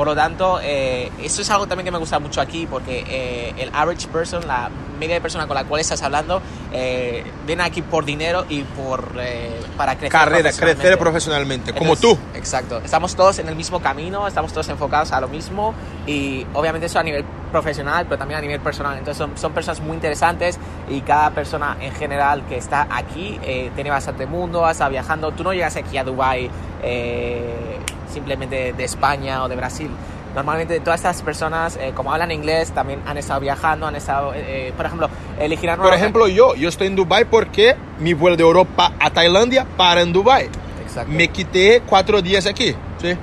Por 0.00 0.06
lo 0.06 0.14
tanto, 0.14 0.58
eh, 0.62 1.12
eso 1.22 1.42
es 1.42 1.50
algo 1.50 1.66
también 1.66 1.84
que 1.84 1.90
me 1.90 1.98
gusta 1.98 2.18
mucho 2.18 2.40
aquí, 2.40 2.66
porque 2.66 3.04
eh, 3.06 3.52
el 3.58 3.70
average 3.74 4.08
person, 4.08 4.48
la 4.48 4.70
media 4.98 5.16
de 5.16 5.20
persona 5.20 5.46
con 5.46 5.54
la 5.54 5.64
cual 5.64 5.82
estás 5.82 6.00
hablando, 6.02 6.40
eh, 6.72 7.22
viene 7.46 7.64
aquí 7.64 7.82
por 7.82 8.06
dinero 8.06 8.46
y 8.48 8.62
por 8.62 9.12
eh, 9.20 9.60
para 9.76 9.96
crecer 9.96 10.10
Carrera, 10.10 10.40
profesionalmente. 10.44 10.80
crecer 10.80 10.98
profesionalmente, 10.98 11.72
como 11.74 11.92
Entonces, 11.92 12.18
tú. 12.18 12.38
Exacto. 12.38 12.80
Estamos 12.82 13.14
todos 13.14 13.40
en 13.40 13.48
el 13.48 13.56
mismo 13.56 13.80
camino, 13.80 14.26
estamos 14.26 14.54
todos 14.54 14.70
enfocados 14.70 15.12
a 15.12 15.20
lo 15.20 15.28
mismo 15.28 15.74
y 16.06 16.46
obviamente 16.54 16.86
eso 16.86 16.98
a 16.98 17.02
nivel 17.02 17.26
profesional, 17.52 18.06
pero 18.06 18.16
también 18.16 18.38
a 18.38 18.40
nivel 18.40 18.60
personal. 18.60 18.96
Entonces 18.96 19.18
son, 19.18 19.36
son 19.36 19.52
personas 19.52 19.80
muy 19.80 19.96
interesantes 19.96 20.58
y 20.88 21.02
cada 21.02 21.28
persona 21.32 21.76
en 21.78 21.92
general 21.92 22.46
que 22.48 22.56
está 22.56 22.88
aquí 22.90 23.38
eh, 23.42 23.70
tiene 23.74 23.90
bastante 23.90 24.24
mundo, 24.24 24.66
está 24.66 24.88
viajando. 24.88 25.32
Tú 25.32 25.44
no 25.44 25.52
llegas 25.52 25.76
aquí 25.76 25.98
a 25.98 26.04
Dubai 26.04 26.50
eh, 26.82 27.78
simplemente 28.10 28.72
de 28.72 28.84
España 28.84 29.42
o 29.44 29.48
de 29.48 29.56
Brasil. 29.56 29.90
Normalmente 30.34 30.78
todas 30.80 31.00
estas 31.00 31.22
personas, 31.22 31.76
eh, 31.76 31.92
como 31.94 32.12
hablan 32.12 32.30
inglés, 32.30 32.70
también 32.70 33.00
han 33.06 33.18
estado 33.18 33.40
viajando, 33.40 33.86
han 33.86 33.96
estado, 33.96 34.32
eh, 34.32 34.68
eh, 34.68 34.72
por 34.76 34.86
ejemplo, 34.86 35.10
elegirán 35.40 35.80
Por 35.80 35.92
ejemplo, 35.92 36.28
yo, 36.28 36.54
yo 36.54 36.68
estoy 36.68 36.86
en 36.86 36.96
Dubai 36.96 37.24
porque 37.24 37.76
mi 37.98 38.14
vuelo 38.14 38.36
de 38.36 38.44
Europa 38.44 38.92
a 39.00 39.10
Tailandia 39.10 39.66
para 39.76 40.02
en 40.02 40.12
Dubai. 40.12 40.48
Exacto. 40.84 41.10
Me 41.10 41.28
quité 41.28 41.82
cuatro 41.84 42.22
días 42.22 42.46
aquí, 42.46 42.76
sí. 43.00 43.16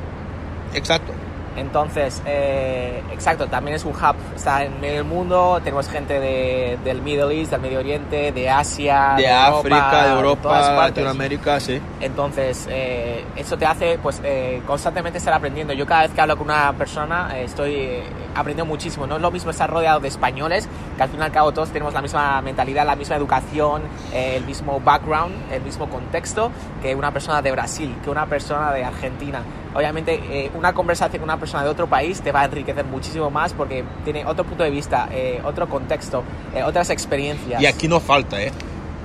Exacto. 0.74 1.14
Entonces, 1.58 2.22
eh, 2.26 3.02
exacto, 3.12 3.48
también 3.48 3.76
es 3.76 3.84
un 3.84 3.92
hub, 3.92 4.16
está 4.36 4.64
en 4.64 4.80
medio 4.80 4.98
del 4.98 5.06
mundo, 5.06 5.60
tenemos 5.64 5.90
gente 5.90 6.20
de, 6.20 6.78
del 6.84 7.02
Middle 7.02 7.38
East, 7.38 7.52
del 7.52 7.62
Medio 7.62 7.80
Oriente, 7.80 8.32
de 8.32 8.50
Asia, 8.50 9.16
De, 9.18 9.26
Europa, 9.26 9.58
África, 9.58 9.76
de 9.76 9.92
todas 9.92 10.16
Europa, 10.18 10.50
partes. 10.50 11.04
Latinoamérica, 11.04 11.60
sí. 11.60 11.82
Entonces, 12.00 12.68
eh, 12.70 13.26
eso 13.36 13.58
te 13.58 13.66
hace 13.66 13.98
pues 14.02 14.22
eh, 14.24 14.62
constantemente 14.68 15.18
estar 15.18 15.34
aprendiendo. 15.34 15.74
Yo 15.74 15.86
cada 15.86 16.04
vez 16.04 16.12
que 16.12 16.22
hablo 16.22 16.38
con 16.38 16.48
una 16.48 16.72
persona 16.74 17.32
eh, 17.36 17.44
estoy 17.44 18.02
aprendiendo 18.36 18.66
muchísimo. 18.66 19.08
No 19.08 19.16
es 19.16 19.22
lo 19.22 19.32
mismo 19.32 19.52
estar 19.52 19.70
rodeado 19.70 20.00
de 20.00 20.08
españoles, 20.08 20.70
que 20.98 21.04
al 21.04 21.10
fin 21.10 21.20
y 21.20 21.24
al 21.24 21.32
cabo 21.32 21.52
todos 21.54 21.70
tenemos 21.70 21.94
la 21.94 22.02
misma 22.02 22.42
mentalidad, 22.42 22.86
la 22.86 22.96
misma 22.96 23.16
educación, 23.16 23.84
eh, 24.14 24.34
el 24.38 24.46
mismo 24.46 24.82
background, 24.82 25.34
el 25.52 25.62
mismo 25.62 25.88
contexto, 25.90 26.52
que 26.82 26.96
una 26.96 27.12
persona 27.12 27.42
de 27.42 27.52
Brasil, 27.52 27.96
que 28.04 28.10
una 28.10 28.26
persona 28.26 28.74
de 28.74 28.84
Argentina. 28.84 29.42
Obviamente, 29.76 30.20
eh, 30.32 30.50
una 30.56 30.74
conversación 30.74 31.20
con 31.20 31.30
una 31.30 31.40
persona 31.40 31.64
de 31.64 31.70
otro 31.70 31.88
país 31.88 32.20
te 32.22 32.32
va 32.32 32.42
a 32.42 32.46
enriquecer 32.46 32.84
muchísimo 32.86 33.30
más 33.30 33.54
porque 33.54 33.84
tiene 34.04 34.26
otro 34.26 34.44
punto 34.44 34.64
de 34.64 34.72
vista, 34.72 35.08
eh, 35.12 35.40
otro 35.46 35.70
contexto, 35.70 36.24
eh, 36.56 36.64
otras 36.64 36.90
experiencias. 36.90 37.62
Y 37.62 37.66
aquí 37.68 37.88
no 37.88 38.00
falta, 38.00 38.42
¿eh? 38.42 38.52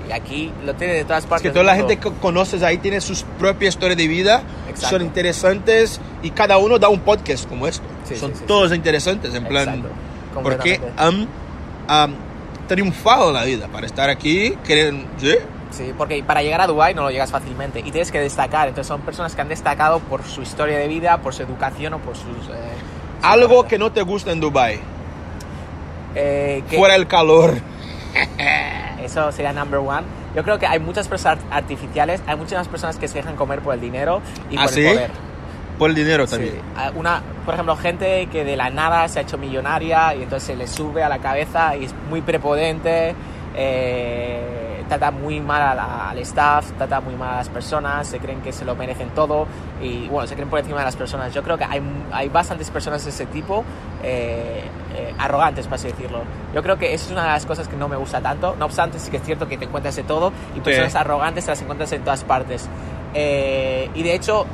Y 0.08 0.12
aquí 0.12 0.50
lo 0.64 0.74
tiene 0.74 0.94
de 0.94 1.04
todas 1.04 1.24
Es 1.24 1.28
partes. 1.30 1.42
que 1.42 1.52
toda 1.52 1.64
la 1.64 1.76
gente 1.76 1.98
que 1.98 2.10
conoces 2.14 2.62
ahí 2.62 2.78
tiene 2.78 3.00
sus 3.00 3.22
propias 3.38 3.74
historias 3.74 3.98
de 3.98 4.08
vida, 4.08 4.42
Exacto. 4.68 4.96
son 4.96 5.02
interesantes 5.06 6.00
y 6.22 6.30
cada 6.30 6.56
uno 6.58 6.78
da 6.78 6.88
un 6.88 7.00
podcast 7.00 7.48
como 7.48 7.66
esto. 7.66 7.84
Sí, 8.08 8.16
son 8.16 8.32
sí, 8.32 8.38
sí, 8.38 8.44
todos 8.46 8.72
interesantes, 8.72 9.34
en 9.34 9.44
plan, 9.44 9.68
Exacto, 9.68 9.88
porque 10.42 10.80
han, 10.96 11.28
han 11.88 12.14
triunfado 12.68 13.28
en 13.28 13.34
la 13.34 13.44
vida 13.44 13.68
para 13.68 13.86
estar 13.86 14.08
aquí, 14.10 14.56
quieren, 14.64 15.06
¿sí? 15.18 15.34
Sí, 15.70 15.92
porque 15.96 16.22
para 16.22 16.42
llegar 16.42 16.60
a 16.60 16.66
Dubai 16.66 16.94
no 16.94 17.02
lo 17.02 17.10
llegas 17.10 17.30
fácilmente 17.30 17.80
y 17.80 17.90
tienes 17.90 18.10
que 18.12 18.20
destacar. 18.20 18.68
Entonces 18.68 18.86
son 18.88 19.00
personas 19.00 19.34
que 19.34 19.40
han 19.40 19.48
destacado 19.48 20.00
por 20.00 20.22
su 20.24 20.42
historia 20.42 20.78
de 20.78 20.86
vida, 20.88 21.18
por 21.18 21.34
su 21.34 21.42
educación 21.42 21.94
o 21.94 21.98
por 21.98 22.14
sus... 22.14 22.26
eh, 22.26 22.52
su 23.20 23.26
Algo 23.26 23.48
carrera. 23.48 23.68
que 23.68 23.78
no 23.78 23.92
te 23.92 24.02
gusta 24.02 24.32
en 24.32 24.40
Dubai, 24.40 24.80
Eh, 26.14 26.62
que 26.68 26.76
fuera 26.76 26.94
el 26.94 27.06
calor. 27.06 27.54
Eso 29.02 29.32
sería 29.32 29.52
number 29.52 29.80
one. 29.80 30.02
Yo 30.36 30.42
creo 30.42 30.58
que 30.58 30.66
hay 30.66 30.78
muchas 30.78 31.08
personas 31.08 31.38
artificiales, 31.50 32.22
hay 32.26 32.36
muchas 32.36 32.68
personas 32.68 32.96
que 32.96 33.08
se 33.08 33.18
dejan 33.18 33.36
comer 33.36 33.60
por 33.60 33.74
el 33.74 33.80
dinero 33.80 34.20
y 34.50 34.56
¿Ah, 34.56 34.62
por 34.64 34.70
sí? 34.72 34.80
el 34.86 34.94
poder. 34.94 35.10
Por 35.78 35.90
el 35.90 35.96
dinero 35.96 36.26
también. 36.26 36.54
Sí. 36.54 36.82
Una, 36.96 37.22
por 37.44 37.54
ejemplo, 37.54 37.76
gente 37.76 38.26
que 38.30 38.44
de 38.44 38.56
la 38.56 38.70
nada 38.70 39.08
se 39.08 39.18
ha 39.18 39.22
hecho 39.22 39.38
millonaria 39.38 40.14
y 40.14 40.22
entonces 40.22 40.46
se 40.46 40.56
le 40.56 40.66
sube 40.68 41.02
a 41.02 41.08
la 41.08 41.18
cabeza 41.18 41.74
y 41.76 41.84
es 41.86 41.94
muy 42.08 42.20
prepotente, 42.22 43.14
eh, 43.54 44.82
trata 44.88 45.10
muy 45.10 45.40
mal 45.40 45.62
a 45.62 45.74
la- 45.74 46.10
al 46.10 46.18
staff, 46.18 46.72
trata 46.76 47.00
muy 47.00 47.14
mal 47.14 47.34
a 47.34 47.36
las 47.38 47.48
personas, 47.48 48.06
se 48.06 48.18
creen 48.18 48.40
que 48.42 48.52
se 48.52 48.64
lo 48.64 48.74
merecen 48.76 49.08
todo 49.10 49.46
y 49.80 50.06
bueno, 50.08 50.26
se 50.26 50.34
creen 50.34 50.50
por 50.50 50.58
encima 50.58 50.78
de 50.80 50.84
las 50.84 50.96
personas. 50.96 51.32
Yo 51.32 51.42
creo 51.42 51.56
que 51.56 51.64
hay, 51.64 51.80
hay 52.12 52.28
bastantes 52.28 52.70
personas 52.70 53.02
de 53.04 53.10
ese 53.10 53.26
tipo, 53.26 53.64
eh, 54.02 54.62
eh, 54.94 55.14
arrogantes, 55.18 55.66
por 55.66 55.76
así 55.76 55.88
decirlo. 55.88 56.22
Yo 56.54 56.62
creo 56.62 56.78
que 56.78 56.92
eso 56.92 57.06
es 57.06 57.12
una 57.12 57.22
de 57.22 57.28
las 57.30 57.46
cosas 57.46 57.66
que 57.68 57.76
no 57.76 57.88
me 57.88 57.96
gusta 57.96 58.20
tanto. 58.20 58.54
No 58.58 58.66
obstante, 58.66 58.98
sí 58.98 59.10
que 59.10 59.16
es 59.16 59.22
cierto 59.22 59.48
que 59.48 59.56
te 59.56 59.64
encuentras 59.64 59.96
de 59.96 60.02
todo 60.02 60.32
y 60.54 60.60
personas 60.60 60.94
arrogantes 60.94 61.44
te 61.46 61.50
las 61.52 61.62
encuentras 61.62 61.90
en 61.92 62.02
todas 62.04 62.22
partes. 62.24 62.68
Eh, 63.14 63.88
y 63.94 64.02
de 64.02 64.14
hecho, 64.14 64.46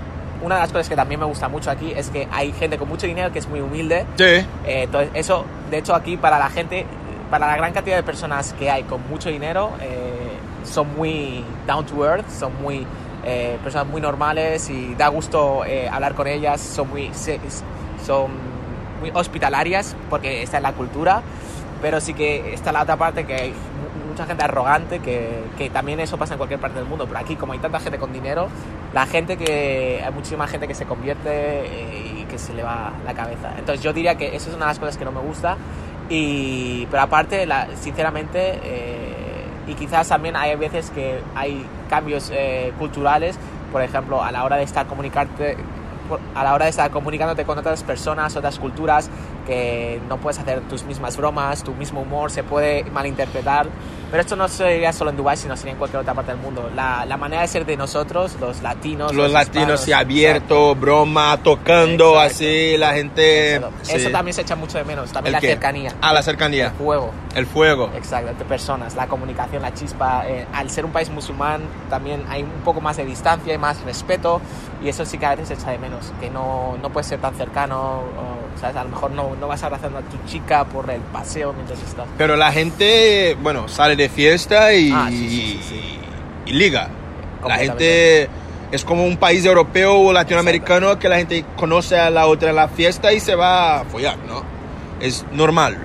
una 0.42 0.56
de 0.56 0.60
las 0.62 0.72
cosas 0.72 0.88
que 0.88 0.96
también 0.96 1.20
me 1.20 1.26
gusta 1.26 1.48
mucho 1.48 1.70
aquí 1.70 1.92
es 1.94 2.10
que 2.10 2.28
hay 2.30 2.52
gente 2.52 2.78
con 2.78 2.88
mucho 2.88 3.06
dinero 3.06 3.32
que 3.32 3.38
es 3.38 3.48
muy 3.48 3.60
humilde. 3.60 4.06
Sí. 4.16 4.24
Eh, 4.24 4.46
entonces, 4.64 5.10
eso, 5.14 5.44
de 5.70 5.78
hecho, 5.78 5.94
aquí 5.94 6.16
para 6.16 6.38
la 6.38 6.50
gente, 6.50 6.86
para 7.30 7.46
la 7.46 7.56
gran 7.56 7.72
cantidad 7.72 7.96
de 7.96 8.02
personas 8.02 8.52
que 8.54 8.70
hay 8.70 8.84
con 8.84 9.06
mucho 9.08 9.28
dinero, 9.28 9.72
eh, 9.80 10.38
son 10.64 10.94
muy 10.96 11.44
down 11.66 11.84
to 11.86 12.04
earth, 12.04 12.28
son 12.28 12.52
muy 12.60 12.86
eh, 13.24 13.58
personas 13.62 13.88
muy 13.88 14.00
normales 14.00 14.70
y 14.70 14.94
da 14.94 15.08
gusto 15.08 15.62
hablar 15.90 16.14
con 16.14 16.26
ellas, 16.26 16.60
son 16.60 16.88
muy, 16.90 17.10
son 18.06 18.30
muy 19.00 19.10
hospitalarias 19.14 19.96
porque 20.10 20.42
está 20.42 20.58
en 20.58 20.64
la 20.64 20.72
cultura, 20.72 21.22
pero 21.82 22.00
sí 22.00 22.14
que 22.14 22.54
está 22.54 22.72
la 22.72 22.82
otra 22.82 22.96
parte 22.96 23.24
que 23.24 23.34
hay 23.34 23.54
mucha 24.18 24.26
gente 24.26 24.44
arrogante, 24.44 24.98
que, 24.98 25.44
que 25.56 25.70
también 25.70 26.00
eso 26.00 26.18
pasa 26.18 26.34
en 26.34 26.38
cualquier 26.38 26.58
parte 26.58 26.78
del 26.78 26.88
mundo, 26.88 27.06
pero 27.06 27.20
aquí 27.20 27.36
como 27.36 27.52
hay 27.52 27.60
tanta 27.60 27.78
gente 27.78 27.98
con 27.98 28.12
dinero, 28.12 28.48
la 28.92 29.06
gente 29.06 29.36
que, 29.36 30.02
hay 30.04 30.12
muchísima 30.12 30.48
gente 30.48 30.66
que 30.66 30.74
se 30.74 30.86
convierte 30.86 31.30
eh, 31.30 32.20
y 32.20 32.24
que 32.24 32.36
se 32.36 32.52
le 32.52 32.64
va 32.64 32.92
la 33.06 33.14
cabeza. 33.14 33.52
Entonces 33.56 33.80
yo 33.80 33.92
diría 33.92 34.16
que 34.16 34.34
eso 34.34 34.50
es 34.50 34.56
una 34.56 34.64
de 34.64 34.70
las 34.70 34.78
cosas 34.80 34.96
que 34.96 35.04
no 35.04 35.12
me 35.12 35.20
gusta, 35.20 35.56
y, 36.10 36.86
pero 36.86 37.02
aparte, 37.02 37.46
la, 37.46 37.68
sinceramente, 37.76 38.58
eh, 38.64 39.44
y 39.68 39.74
quizás 39.74 40.08
también 40.08 40.34
hay 40.34 40.56
veces 40.56 40.90
que 40.90 41.20
hay 41.36 41.64
cambios 41.88 42.32
eh, 42.34 42.72
culturales, 42.76 43.38
por 43.70 43.82
ejemplo, 43.82 44.24
a 44.24 44.32
la 44.32 44.44
hora 44.44 44.56
de 44.56 44.64
estar 44.64 44.86
comunicarte 44.86 45.56
a 46.34 46.44
la 46.44 46.54
hora 46.54 46.64
de 46.66 46.70
estar 46.70 46.90
comunicándote 46.90 47.44
con 47.44 47.58
otras 47.58 47.82
personas, 47.82 48.36
otras 48.36 48.58
culturas, 48.58 49.10
que 49.46 50.00
no 50.08 50.18
puedes 50.18 50.38
hacer 50.38 50.60
tus 50.68 50.84
mismas 50.84 51.16
bromas, 51.16 51.62
tu 51.64 51.72
mismo 51.74 52.02
humor 52.02 52.30
se 52.30 52.42
puede 52.42 52.84
malinterpretar. 52.84 53.66
Pero 54.10 54.22
esto 54.22 54.36
no 54.36 54.48
sería 54.48 54.90
solo 54.94 55.10
en 55.10 55.18
Dubái, 55.18 55.36
sino 55.36 55.54
sería 55.56 55.72
en 55.72 55.78
cualquier 55.78 56.00
otra 56.00 56.14
parte 56.14 56.32
del 56.32 56.40
mundo. 56.40 56.70
La, 56.74 57.04
la 57.04 57.16
manera 57.18 57.42
de 57.42 57.48
ser 57.48 57.66
de 57.66 57.76
nosotros, 57.76 58.36
los 58.40 58.62
latinos, 58.62 59.12
Los 59.14 59.30
latinos, 59.32 59.56
hispanos, 59.64 59.80
sí, 59.82 59.92
abierto, 59.92 60.74
broma, 60.74 61.36
tocando, 61.42 62.14
Exacto. 62.14 62.20
así, 62.20 62.76
la 62.78 62.92
gente... 62.94 63.56
Exacto. 63.56 63.76
sí. 63.82 63.92
Eso 63.96 64.10
también 64.10 64.34
se 64.34 64.40
echa 64.42 64.56
mucho 64.56 64.78
de 64.78 64.84
menos. 64.84 65.12
También 65.12 65.28
¿El 65.28 65.32
la 65.34 65.40
qué? 65.40 65.48
cercanía. 65.48 65.92
Ah, 66.00 66.14
la 66.14 66.22
cercanía. 66.22 66.68
El 66.68 66.72
juego. 66.84 67.10
El 67.34 67.46
fuego. 67.46 67.90
Exacto, 67.94 68.30
entre 68.30 68.46
personas, 68.46 68.96
la 68.96 69.06
comunicación, 69.08 69.60
la 69.60 69.74
chispa. 69.74 70.24
eh, 70.26 70.46
al 70.54 70.70
ser 70.70 70.86
un 70.86 70.90
país 70.92 71.10
musulmán 71.10 71.60
también 71.90 72.24
hay 72.30 72.42
un 72.42 72.50
poco 72.64 72.80
más 72.80 72.96
de 72.96 73.04
distancia 73.04 73.52
y 73.52 73.58
más 73.58 73.80
respeto 73.82 74.40
y 74.82 74.88
eso 74.88 75.04
sí 75.04 75.18
que 75.18 75.26
a 75.26 75.30
veces 75.30 75.48
se 75.48 75.54
echa 75.54 75.70
de 75.70 75.78
menos, 75.78 76.12
que 76.20 76.30
no, 76.30 76.76
no 76.80 76.90
puedes 76.90 77.06
ser 77.06 77.20
tan 77.20 77.34
cercano, 77.34 77.78
o, 77.78 78.58
¿sabes? 78.60 78.76
A 78.76 78.84
lo 78.84 78.90
mejor 78.90 79.10
no, 79.10 79.34
no 79.36 79.48
vas 79.48 79.62
abrazando 79.62 79.98
a 79.98 80.02
tu 80.02 80.16
chica 80.26 80.64
por 80.64 80.88
el 80.90 81.00
paseo 81.00 81.52
mientras 81.52 81.82
estás. 81.82 82.06
Pero 82.16 82.36
la 82.36 82.52
gente, 82.52 83.36
bueno, 83.42 83.68
sale 83.68 83.96
de 83.96 84.08
fiesta 84.08 84.72
y, 84.72 84.92
Ah, 84.92 85.06
sí, 85.08 85.28
sí, 85.28 85.60
sí, 85.62 85.98
y 86.46 86.52
liga. 86.52 86.88
La 87.46 87.56
gente 87.56 88.28
es 88.70 88.84
como 88.84 89.04
un 89.04 89.16
país 89.16 89.44
europeo 89.44 89.98
o 89.98 90.12
latinoamericano 90.12 90.98
que 90.98 91.08
la 91.08 91.16
gente 91.16 91.44
conoce 91.56 91.98
a 91.98 92.10
la 92.10 92.26
otra 92.26 92.50
en 92.50 92.56
la 92.56 92.68
fiesta 92.68 93.12
y 93.12 93.20
se 93.20 93.34
va 93.34 93.80
a 93.80 93.84
follar, 93.84 94.18
¿no? 94.28 94.42
Es 95.00 95.24
normal. 95.32 95.78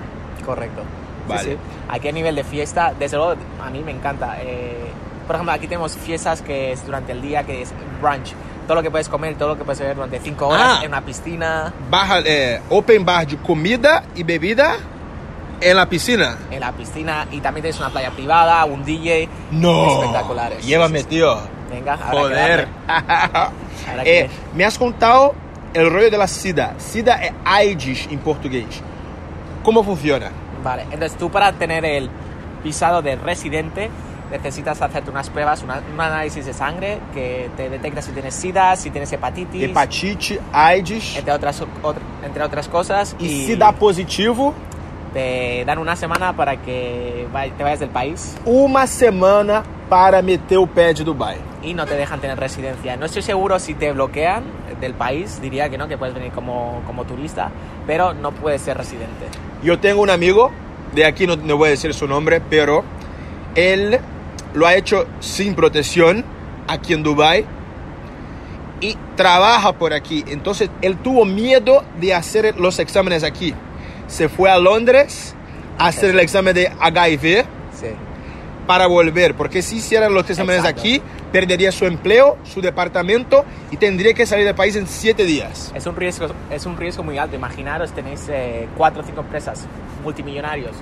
Correcto. 0.44 0.82
Vale. 1.28 1.56
Aquí 1.88 2.08
a 2.08 2.12
nivel 2.12 2.34
de 2.34 2.44
fiesta, 2.44 2.92
desde 2.98 3.16
luego 3.16 3.36
a 3.64 3.70
mí 3.70 3.82
me 3.82 3.92
encanta. 3.92 4.36
Eh, 4.42 4.90
por 5.26 5.36
ejemplo, 5.36 5.52
aquí 5.52 5.66
tenemos 5.66 5.96
fiestas 5.96 6.42
que 6.42 6.72
es 6.72 6.84
durante 6.84 7.12
el 7.12 7.22
día, 7.22 7.44
que 7.44 7.62
es 7.62 7.72
brunch. 8.02 8.34
Todo 8.66 8.76
lo 8.76 8.82
que 8.82 8.90
puedes 8.90 9.08
comer, 9.08 9.34
todo 9.36 9.50
lo 9.50 9.58
que 9.58 9.64
puedes 9.64 9.78
beber 9.80 9.96
durante 9.96 10.20
cinco 10.20 10.48
horas 10.48 10.78
Ah. 10.78 10.80
en 10.82 10.88
una 10.88 11.00
piscina. 11.02 11.72
Barra, 11.90 12.20
eh, 12.24 12.60
open 12.70 13.04
bar 13.04 13.26
de 13.26 13.36
comida 13.36 14.04
y 14.14 14.22
bebida 14.22 14.76
En 15.60 15.76
la 15.76 15.86
piscina. 15.88 16.36
en 16.50 16.60
la 16.60 16.72
piscina 16.72 17.26
y 17.30 17.40
también 17.40 17.62
tienes 17.62 17.78
una 17.80 17.90
playa 17.90 18.10
privada, 18.10 18.64
un 18.64 18.84
DJ. 18.84 19.28
No. 19.50 20.00
Espectaculares. 20.00 20.64
Llévame, 20.64 20.98
Sí, 20.98 21.04
sí, 21.04 21.08
tío. 21.10 21.38
Venga, 21.70 21.96
que 21.96 22.02
Joder. 22.04 22.68
que- 24.04 24.20
Eh, 24.20 24.30
me 24.54 24.64
has 24.64 24.78
contado 24.78 25.34
el 25.74 25.90
rollo 25.90 26.10
de 26.10 26.18
la 26.18 26.26
SIDA. 26.28 26.74
SIDA 26.78 27.16
es 27.16 27.32
AIDS 27.44 28.06
en 28.10 28.18
portugués. 28.20 28.66
¿Cómo 29.62 29.82
funciona? 29.82 30.30
Vale, 30.62 30.82
entonces 30.90 31.16
tú 31.18 31.30
para 31.30 31.52
tener 31.52 31.84
el 31.84 32.08
visado 32.62 33.02
de 33.02 33.16
residente 33.16 33.90
necesitas 34.38 34.80
hacerte 34.82 35.10
unas 35.10 35.30
pruebas, 35.30 35.62
una- 35.62 35.82
un 35.92 36.00
análisis 36.00 36.44
de 36.46 36.52
sangre 36.52 36.98
que 37.12 37.48
te 37.56 37.68
detecta 37.70 38.02
si 38.02 38.12
tienes 38.12 38.34
SIDA, 38.34 38.76
si 38.76 38.90
tienes 38.90 39.12
hepatitis, 39.12 39.62
Hepatite, 39.64 40.40
AIDS. 40.52 41.16
entre 41.16 41.32
otras, 41.32 41.62
ot- 41.62 41.94
entre 42.24 42.42
otras 42.42 42.68
cosas. 42.68 43.14
Y 43.18 43.46
si 43.46 43.56
da 43.56 43.72
positivo, 43.72 44.52
te 45.12 45.64
dan 45.64 45.78
una 45.78 45.94
semana 45.96 46.32
para 46.34 46.56
que 46.56 47.26
te 47.56 47.62
vayas 47.62 47.78
del 47.78 47.90
país 47.90 48.36
uma 48.44 48.84
semana 48.86 49.62
para 49.88 50.20
meter 50.22 50.58
o 50.58 50.66
pé 50.66 50.92
de 50.92 51.04
Dubai. 51.04 51.36
y 51.62 51.72
no 51.72 51.86
te 51.86 51.94
dejan 51.94 52.20
tener 52.20 52.38
residencia. 52.38 52.96
No 52.96 53.06
estoy 53.06 53.22
seguro 53.22 53.58
si 53.60 53.74
te 53.74 53.92
bloquean 53.92 54.42
del 54.80 54.94
país, 54.94 55.40
diría 55.40 55.68
que 55.70 55.78
no, 55.78 55.86
que 55.86 55.96
puedes 55.96 56.14
venir 56.14 56.32
como, 56.32 56.82
como 56.86 57.04
turista, 57.04 57.50
pero 57.86 58.12
no 58.12 58.32
puedes 58.32 58.60
ser 58.62 58.76
residente. 58.76 59.26
Yo 59.62 59.78
tengo 59.78 60.02
un 60.02 60.10
amigo, 60.10 60.50
de 60.92 61.04
aquí 61.06 61.26
no, 61.26 61.36
no 61.36 61.56
voy 61.56 61.68
a 61.68 61.70
decir 61.70 61.94
su 61.94 62.06
nombre, 62.08 62.40
pero 62.50 62.82
él 63.54 63.98
lo 64.54 64.66
ha 64.66 64.74
hecho 64.74 65.06
sin 65.20 65.54
protección 65.54 66.24
aquí 66.68 66.94
en 66.94 67.02
Dubai 67.02 67.44
y 68.80 68.96
trabaja 69.16 69.72
por 69.72 69.92
aquí. 69.92 70.24
Entonces 70.28 70.70
él 70.82 70.96
tuvo 70.98 71.24
miedo 71.24 71.84
de 72.00 72.14
hacer 72.14 72.58
los 72.58 72.78
exámenes 72.78 73.22
aquí. 73.24 73.54
Se 74.06 74.28
fue 74.28 74.50
a 74.50 74.58
Londres 74.58 75.34
a 75.78 75.88
hacer 75.88 76.10
el 76.10 76.20
examen 76.20 76.54
de 76.54 76.70
HIV 76.80 77.44
Sí. 77.72 77.86
para 78.66 78.86
volver, 78.86 79.34
porque 79.34 79.62
si 79.62 79.76
hiciera 79.76 80.08
los 80.08 80.28
exámenes 80.30 80.60
Exacto. 80.60 80.80
aquí, 80.80 81.02
perdería 81.32 81.72
su 81.72 81.86
empleo, 81.86 82.38
su 82.44 82.60
departamento 82.60 83.44
y 83.72 83.76
tendría 83.76 84.14
que 84.14 84.24
salir 84.26 84.44
del 84.44 84.54
país 84.54 84.76
en 84.76 84.86
siete 84.86 85.24
días. 85.24 85.72
Es 85.74 85.86
un 85.86 85.96
riesgo, 85.96 86.28
es 86.50 86.64
un 86.64 86.76
riesgo 86.76 87.02
muy 87.02 87.18
alto. 87.18 87.34
Imaginaros, 87.34 87.92
tenéis 87.92 88.24
eh, 88.28 88.68
cuatro 88.76 89.02
o 89.02 89.04
cinco 89.04 89.22
empresas 89.22 89.66
multimillonarios, 90.04 90.72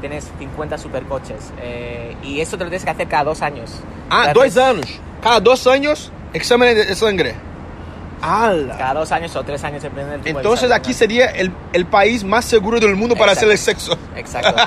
tenéis 0.00 0.30
50 0.38 0.78
supercoches 0.78 1.52
eh, 1.60 2.16
y 2.22 2.40
eso 2.40 2.56
te 2.58 2.64
lo 2.64 2.70
tienes 2.70 2.84
que 2.84 2.90
hacer 2.90 3.08
cada 3.08 3.24
dos 3.24 3.42
años. 3.42 3.70
Ah, 4.10 4.32
dos 4.34 4.56
años. 4.56 4.86
Cada 5.22 5.40
dos 5.40 5.66
años, 5.66 6.12
exámenes 6.32 6.86
de 6.88 6.94
sangre. 6.94 7.34
¡Hala! 8.22 8.78
Cada 8.78 8.94
dos 8.94 9.12
años 9.12 9.36
o 9.36 9.42
tres 9.42 9.62
años 9.64 9.82
depende 9.82 10.12
del 10.12 10.20
tipo 10.22 10.38
de 10.38 10.42
Entonces 10.42 10.68
que 10.68 10.74
aquí 10.74 10.94
sería 10.94 11.26
el, 11.26 11.52
el 11.74 11.84
país 11.84 12.24
más 12.24 12.44
seguro 12.46 12.80
del 12.80 12.96
mundo 12.96 13.14
para 13.16 13.32
hacer 13.32 13.50
Exacto. 13.50 13.92
el 13.92 13.98
sexo. 13.98 13.98
Exacto. 14.16 14.62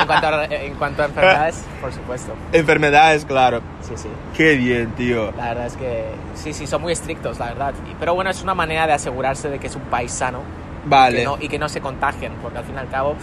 en, 0.00 0.06
cuanto 0.06 0.26
a, 0.28 0.44
en 0.44 0.74
cuanto 0.74 1.02
a 1.02 1.06
enfermedades, 1.06 1.64
por 1.80 1.92
supuesto. 1.92 2.32
Enfermedades, 2.52 3.24
claro. 3.24 3.62
Sí, 3.82 3.94
sí. 3.96 4.08
Qué 4.36 4.54
bien, 4.54 4.92
tío. 4.92 5.32
La 5.36 5.48
verdad 5.48 5.66
es 5.66 5.76
que 5.76 6.04
sí, 6.36 6.52
sí, 6.52 6.66
son 6.68 6.82
muy 6.82 6.92
estrictos, 6.92 7.38
la 7.40 7.46
verdad. 7.46 7.74
Y- 7.90 7.94
Pero 7.98 8.14
bueno, 8.14 8.30
es 8.30 8.42
una 8.42 8.54
manera 8.54 8.86
de 8.86 8.92
asegurarse 8.92 9.48
de 9.48 9.58
que 9.58 9.66
es 9.66 9.74
un 9.74 9.82
país 9.82 10.12
sano 10.12 10.40
Vale. 10.84 11.18
que 11.18 11.24
no- 11.24 11.38
y 11.40 11.48
que 11.48 11.58
no 11.58 11.68
se 11.68 11.80
contagien, 11.80 12.32
porque 12.42 12.58
al 12.58 12.64
fin 12.64 12.76
y 12.76 12.78
al 12.78 12.88
cabo, 12.90 13.16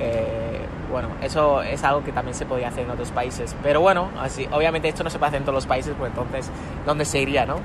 eh, 0.00 0.60
bueno, 0.90 1.08
eso 1.22 1.62
es 1.62 1.82
algo 1.84 2.02
que 2.04 2.12
también 2.12 2.34
se 2.34 2.46
podría 2.46 2.68
hacer 2.68 2.84
en 2.84 2.90
otros 2.90 3.10
países. 3.10 3.54
Pero 3.62 3.80
bueno, 3.80 4.08
así, 4.20 4.48
obviamente 4.52 4.88
esto 4.88 5.04
no 5.04 5.10
se 5.10 5.18
puede 5.18 5.28
hacer 5.28 5.40
en 5.40 5.44
todos 5.44 5.54
los 5.56 5.66
países, 5.66 5.94
pues 5.98 6.10
entonces, 6.10 6.50
¿dónde 6.86 7.04
se 7.04 7.18
iría, 7.20 7.44
no? 7.46 7.56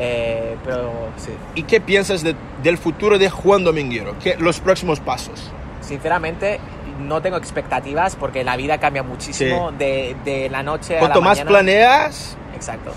Eh, 0.00 0.56
pero 0.64 0.92
sí, 1.16 1.32
¿Y 1.56 1.64
qué 1.64 1.80
piensas 1.80 2.22
de- 2.22 2.36
del 2.62 2.78
futuro 2.78 3.18
de 3.18 3.30
Juan 3.30 3.64
Dominguero? 3.64 4.14
¿Qué, 4.22 4.36
los 4.38 4.60
próximos 4.60 5.00
pasos? 5.00 5.50
sinceramente 5.80 6.60
no 7.00 7.22
tengo 7.22 7.36
expectativas 7.38 8.14
porque 8.16 8.44
la 8.44 8.56
vida 8.56 8.78
cambia 8.78 9.02
muchísimo 9.02 9.72
de, 9.72 10.16
de 10.24 10.50
la 10.50 10.62
noche 10.62 10.96
a 10.96 11.00
Cuanto 11.00 11.20
la 11.20 11.24
más 11.24 11.38
mañana. 11.38 11.48
planeas, 11.50 12.36
Exacto. 12.54 12.90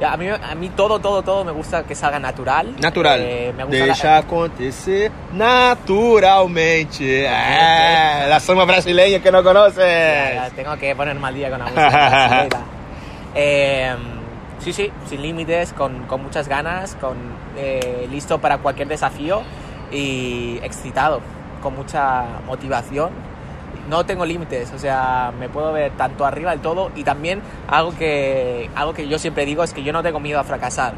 A 0.00 0.16
mí, 0.16 0.28
a 0.28 0.54
mí 0.54 0.68
todo, 0.70 1.00
todo, 1.00 1.22
todo 1.22 1.44
me 1.44 1.50
gusta 1.50 1.82
que 1.84 1.94
salga 1.94 2.18
natural. 2.20 2.76
natural. 2.80 3.20
Eh, 3.20 3.52
me 3.56 3.64
gusta 3.64 3.78
la- 3.80 3.84
Deixa 3.86 4.16
acontecer 4.18 5.10
naturalmente. 5.32 7.28
Ah, 7.28 8.26
la 8.28 8.38
samba 8.40 8.64
brasileña 8.64 9.20
que 9.20 9.32
no 9.32 9.42
conoces. 9.42 9.78
Ya, 9.78 10.34
ya, 10.34 10.50
tengo 10.54 10.76
que 10.76 10.94
ponerme 10.94 11.26
al 11.26 11.34
día 11.34 11.50
con 11.50 11.58
la 11.58 11.64
música. 11.66 12.48
Eh, 13.34 13.92
sí, 14.60 14.72
sí, 14.72 14.90
sin 15.08 15.22
límites, 15.22 15.72
con, 15.72 16.04
con 16.06 16.22
muchas 16.22 16.46
ganas, 16.48 16.94
con, 17.00 17.16
eh, 17.56 18.06
listo 18.10 18.38
para 18.40 18.58
cualquier 18.58 18.88
desafío 18.88 19.42
y 19.90 20.58
excitado, 20.62 21.20
con 21.62 21.74
mucha 21.74 22.24
motivación. 22.46 23.10
No 23.88 24.04
tengo 24.04 24.26
límites, 24.26 24.72
o 24.72 24.78
sea, 24.78 25.32
me 25.38 25.48
puedo 25.48 25.72
ver 25.72 25.92
tanto 25.92 26.24
arriba 26.24 26.50
del 26.50 26.60
todo 26.60 26.90
y 26.94 27.04
también 27.04 27.40
algo 27.68 27.94
que, 27.96 28.70
algo 28.74 28.92
que 28.92 29.08
yo 29.08 29.18
siempre 29.18 29.46
digo 29.46 29.64
es 29.64 29.72
que 29.72 29.82
yo 29.82 29.92
no 29.92 30.02
tengo 30.02 30.20
miedo 30.20 30.38
a 30.38 30.44
fracasar. 30.44 30.94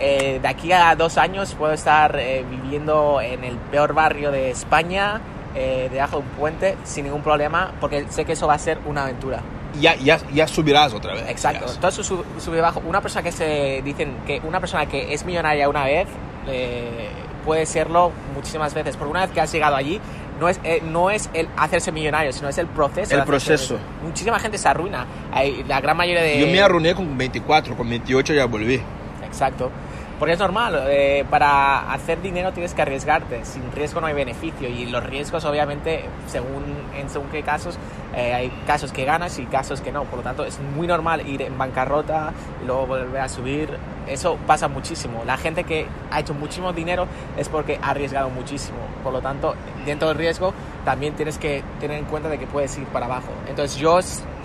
Eh, 0.00 0.38
de 0.40 0.48
aquí 0.48 0.72
a 0.72 0.94
dos 0.94 1.18
años 1.18 1.54
puedo 1.54 1.72
estar 1.72 2.16
eh, 2.18 2.44
viviendo 2.48 3.20
en 3.20 3.44
el 3.44 3.56
peor 3.56 3.94
barrio 3.94 4.30
de 4.30 4.50
España, 4.50 5.20
eh, 5.54 5.88
debajo 5.90 6.18
de 6.18 6.22
un 6.22 6.28
puente, 6.30 6.76
sin 6.84 7.04
ningún 7.04 7.22
problema, 7.22 7.72
porque 7.80 8.06
sé 8.10 8.24
que 8.24 8.32
eso 8.32 8.46
va 8.46 8.54
a 8.54 8.58
ser 8.58 8.78
una 8.86 9.02
aventura. 9.02 9.40
Ya, 9.80 9.94
ya, 9.96 10.18
ya 10.32 10.46
subirás 10.46 10.94
otra 10.94 11.14
vez. 11.14 11.24
Exacto. 11.28 11.66
Todo 11.74 11.88
eso 11.88 12.02
sube, 12.02 12.24
sube 12.38 12.60
bajo. 12.60 12.80
Una 12.86 13.00
persona 13.00 13.22
que 13.22 13.32
se 13.32 13.82
dicen 13.84 14.16
que 14.26 14.40
una 14.44 14.60
persona 14.60 14.86
que 14.86 15.12
es 15.12 15.24
millonaria 15.24 15.68
una 15.68 15.84
vez 15.84 16.08
eh, 16.46 17.08
puede 17.44 17.66
serlo 17.66 18.12
muchísimas 18.34 18.74
veces. 18.74 18.96
Porque 18.96 19.10
una 19.10 19.22
vez 19.22 19.30
que 19.30 19.40
has 19.40 19.52
llegado 19.52 19.76
allí, 19.76 20.00
no 20.38 20.48
es, 20.48 20.60
eh, 20.64 20.82
no 20.84 21.10
es 21.10 21.28
el 21.34 21.48
hacerse 21.56 21.92
millonario, 21.92 22.32
sino 22.32 22.48
es 22.48 22.58
el 22.58 22.66
proceso. 22.66 23.14
El 23.14 23.24
proceso. 23.24 23.74
millonario. 23.74 24.02
Muchísima 24.08 24.38
gente 24.38 24.58
se 24.58 24.68
arruina. 24.68 25.06
Hay, 25.32 25.64
la 25.64 25.80
gran 25.80 25.96
mayoría 25.96 26.22
de. 26.22 26.40
Yo 26.40 26.46
me 26.46 26.60
arruiné 26.60 26.94
con 26.94 27.16
24, 27.16 27.76
con 27.76 27.88
28 27.88 28.34
ya 28.34 28.46
volví. 28.46 28.80
Exacto. 29.24 29.70
Porque 30.18 30.32
es 30.32 30.38
normal, 30.40 30.84
eh, 30.88 31.24
para 31.30 31.92
hacer 31.92 32.20
dinero 32.20 32.52
tienes 32.52 32.74
que 32.74 32.82
arriesgarte, 32.82 33.44
sin 33.44 33.70
riesgo 33.70 34.00
no 34.00 34.08
hay 34.08 34.14
beneficio 34.14 34.68
y 34.68 34.86
los 34.86 35.04
riesgos 35.04 35.44
obviamente, 35.44 36.06
según 36.26 36.64
en 36.98 37.08
según 37.08 37.28
qué 37.28 37.44
casos, 37.44 37.78
eh, 38.16 38.34
hay 38.34 38.48
casos 38.66 38.90
que 38.90 39.04
ganas 39.04 39.38
y 39.38 39.46
casos 39.46 39.80
que 39.80 39.92
no, 39.92 40.02
por 40.04 40.18
lo 40.18 40.22
tanto 40.24 40.44
es 40.44 40.58
muy 40.74 40.88
normal 40.88 41.24
ir 41.28 41.42
en 41.42 41.56
bancarrota 41.56 42.32
y 42.60 42.66
luego 42.66 42.88
volver 42.88 43.20
a 43.20 43.28
subir, 43.28 43.70
eso 44.08 44.38
pasa 44.46 44.68
muchísimo. 44.68 45.22
La 45.26 45.36
gente 45.36 45.64
que 45.64 45.86
ha 46.10 46.20
hecho 46.20 46.34
muchísimo 46.34 46.72
dinero 46.72 47.06
es 47.36 47.48
porque 47.48 47.78
ha 47.82 47.90
arriesgado 47.90 48.30
muchísimo, 48.30 48.78
por 49.02 49.12
lo 49.12 49.20
tanto 49.20 49.54
dentro 49.84 50.08
del 50.08 50.16
riesgo 50.16 50.52
también 50.84 51.14
tienes 51.14 51.38
que 51.38 51.62
tener 51.80 51.98
en 51.98 52.04
cuenta 52.06 52.28
de 52.28 52.38
que 52.38 52.46
puedes 52.46 52.76
ir 52.78 52.86
para 52.86 53.06
abajo. 53.06 53.28
Entonces 53.48 53.78
yo, 53.78 53.98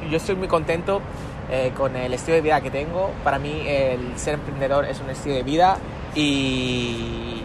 yo 0.09 0.17
estoy 0.17 0.35
muy 0.35 0.47
contento 0.47 1.01
eh, 1.49 1.71
con 1.75 1.95
el 1.95 2.13
estilo 2.13 2.35
de 2.35 2.41
vida 2.41 2.61
que 2.61 2.71
tengo. 2.71 3.11
Para 3.23 3.39
mí 3.39 3.63
el 3.65 4.17
ser 4.17 4.35
emprendedor 4.35 4.85
es 4.85 4.99
un 4.99 5.09
estilo 5.09 5.35
de 5.35 5.43
vida 5.43 5.77
y, 6.15 7.43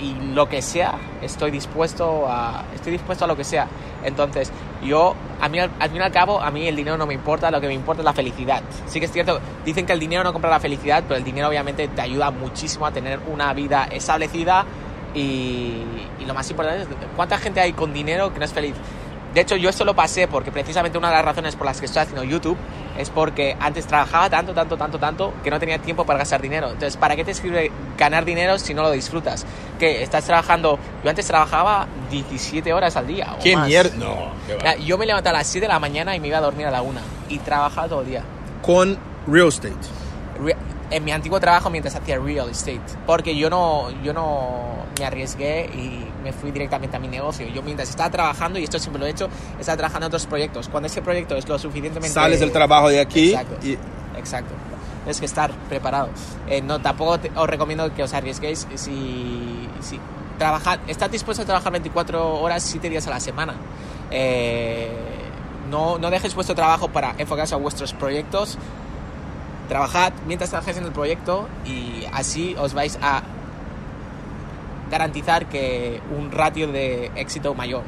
y 0.00 0.14
lo 0.32 0.48
que 0.48 0.62
sea, 0.62 0.94
estoy 1.22 1.50
dispuesto 1.50 2.26
a, 2.28 2.64
estoy 2.74 2.92
dispuesto 2.92 3.24
a 3.24 3.28
lo 3.28 3.36
que 3.36 3.44
sea. 3.44 3.66
Entonces, 4.04 4.52
yo, 4.82 5.14
a 5.40 5.48
mí, 5.48 5.58
al, 5.58 5.70
fin 5.70 5.96
y 5.96 6.00
al 6.00 6.12
cabo, 6.12 6.40
a 6.40 6.50
mí 6.50 6.66
el 6.66 6.76
dinero 6.76 6.96
no 6.96 7.06
me 7.06 7.14
importa, 7.14 7.50
lo 7.50 7.60
que 7.60 7.66
me 7.66 7.74
importa 7.74 8.02
es 8.02 8.04
la 8.04 8.12
felicidad. 8.12 8.62
Sí 8.86 9.00
que 9.00 9.06
es 9.06 9.12
cierto, 9.12 9.40
dicen 9.64 9.86
que 9.86 9.92
el 9.92 10.00
dinero 10.00 10.22
no 10.24 10.32
compra 10.32 10.50
la 10.50 10.60
felicidad, 10.60 11.04
pero 11.06 11.16
el 11.16 11.24
dinero 11.24 11.48
obviamente 11.48 11.88
te 11.88 12.00
ayuda 12.00 12.30
muchísimo 12.30 12.86
a 12.86 12.92
tener 12.92 13.20
una 13.28 13.52
vida 13.54 13.88
establecida 13.90 14.64
y, 15.14 15.82
y 16.20 16.24
lo 16.26 16.34
más 16.34 16.48
importante 16.50 16.82
es 16.82 16.88
cuánta 17.16 17.38
gente 17.38 17.60
hay 17.60 17.72
con 17.72 17.92
dinero 17.92 18.32
que 18.32 18.38
no 18.38 18.44
es 18.44 18.52
feliz. 18.52 18.74
De 19.34 19.42
hecho, 19.42 19.56
yo 19.56 19.68
esto 19.68 19.84
lo 19.84 19.94
pasé 19.94 20.26
porque 20.26 20.50
precisamente 20.50 20.96
una 20.98 21.08
de 21.08 21.14
las 21.16 21.24
razones 21.24 21.54
por 21.54 21.66
las 21.66 21.78
que 21.80 21.86
estoy 21.86 22.02
haciendo 22.02 22.24
YouTube 22.24 22.56
es 22.96 23.10
porque 23.10 23.56
antes 23.60 23.86
trabajaba 23.86 24.28
tanto, 24.30 24.54
tanto, 24.54 24.76
tanto, 24.76 24.98
tanto 24.98 25.34
que 25.44 25.50
no 25.50 25.60
tenía 25.60 25.78
tiempo 25.78 26.04
para 26.06 26.20
gastar 26.20 26.40
dinero. 26.40 26.68
Entonces, 26.68 26.96
¿para 26.96 27.14
qué 27.14 27.24
te 27.24 27.34
sirve 27.34 27.70
ganar 27.96 28.24
dinero 28.24 28.58
si 28.58 28.72
no 28.74 28.82
lo 28.82 28.90
disfrutas? 28.90 29.44
Que 29.78 30.02
estás 30.02 30.24
trabajando. 30.24 30.78
Yo 31.04 31.10
antes 31.10 31.26
trabajaba 31.26 31.86
17 32.10 32.72
horas 32.72 32.96
al 32.96 33.06
día. 33.06 33.34
O 33.38 33.42
¿Qué 33.42 33.54
más. 33.54 33.66
mierda? 33.68 33.94
No, 33.96 34.32
qué 34.46 34.54
va. 34.56 34.62
Ya, 34.62 34.76
Yo 34.76 34.96
me 34.98 35.06
levantaba 35.06 35.36
a 35.36 35.40
las 35.40 35.46
7 35.46 35.66
de 35.66 35.72
la 35.72 35.78
mañana 35.78 36.16
y 36.16 36.20
me 36.20 36.28
iba 36.28 36.38
a 36.38 36.40
dormir 36.40 36.66
a 36.66 36.70
la 36.70 36.82
1 36.82 36.98
y 37.28 37.38
trabajaba 37.38 37.86
todo 37.86 38.00
el 38.00 38.06
día. 38.08 38.22
Con 38.62 38.98
real 39.26 39.48
estate. 39.48 39.74
Re- 40.42 40.56
en 40.90 41.04
mi 41.04 41.12
antiguo 41.12 41.38
trabajo 41.40 41.68
mientras 41.70 41.94
hacía 41.94 42.18
real 42.18 42.48
estate, 42.50 42.80
porque 43.06 43.36
yo 43.36 43.50
no, 43.50 43.90
yo 44.02 44.12
no 44.14 44.60
me 44.98 45.04
arriesgué 45.04 45.66
y 45.74 46.04
me 46.24 46.32
fui 46.32 46.50
directamente 46.50 46.96
a 46.96 47.00
mi 47.00 47.08
negocio. 47.08 47.46
Yo 47.48 47.62
mientras 47.62 47.88
estaba 47.90 48.10
trabajando, 48.10 48.58
y 48.58 48.64
esto 48.64 48.78
siempre 48.78 49.00
lo 49.00 49.06
he 49.06 49.10
hecho, 49.10 49.28
estaba 49.60 49.76
trabajando 49.76 50.06
en 50.06 50.08
otros 50.08 50.26
proyectos. 50.26 50.68
Cuando 50.68 50.86
ese 50.86 51.02
proyecto 51.02 51.36
es 51.36 51.46
lo 51.48 51.58
suficientemente... 51.58 52.12
Sales 52.14 52.40
del 52.40 52.52
trabajo 52.52 52.88
de 52.88 53.00
aquí 53.00 53.30
Exacto. 53.32 53.66
y 53.66 53.78
Exacto. 54.18 54.54
Tienes 55.04 55.20
que 55.20 55.26
estar 55.26 55.52
preparado. 55.68 56.08
Eh, 56.48 56.60
no, 56.60 56.80
tampoco 56.80 57.18
te- 57.20 57.30
os 57.34 57.46
recomiendo 57.48 57.92
que 57.94 58.02
os 58.02 58.12
arriesguéis 58.14 58.66
si... 58.74 59.68
si 59.80 59.98
trabajar, 60.38 60.78
estás 60.86 61.10
dispuesto 61.10 61.42
a 61.42 61.46
trabajar 61.46 61.72
24 61.72 62.40
horas, 62.40 62.62
7 62.62 62.88
días 62.88 63.06
a 63.06 63.10
la 63.10 63.20
semana. 63.20 63.54
Eh, 64.10 64.90
no, 65.70 65.98
no 65.98 66.10
dejéis 66.10 66.34
vuestro 66.34 66.54
trabajo 66.54 66.88
para 66.88 67.14
enfocarse 67.18 67.54
a 67.54 67.58
vuestros 67.58 67.92
proyectos. 67.92 68.56
Trabajad 69.68 70.12
mientras 70.26 70.50
trabajéis 70.50 70.78
en 70.78 70.84
el 70.84 70.92
proyecto 70.92 71.48
y 71.64 72.06
así 72.12 72.56
os 72.58 72.74
vais 72.74 72.98
a 73.02 73.22
garantizar 74.90 75.46
que 75.46 76.00
un 76.16 76.32
ratio 76.32 76.68
de 76.68 77.10
éxito 77.16 77.54
mayor. 77.54 77.82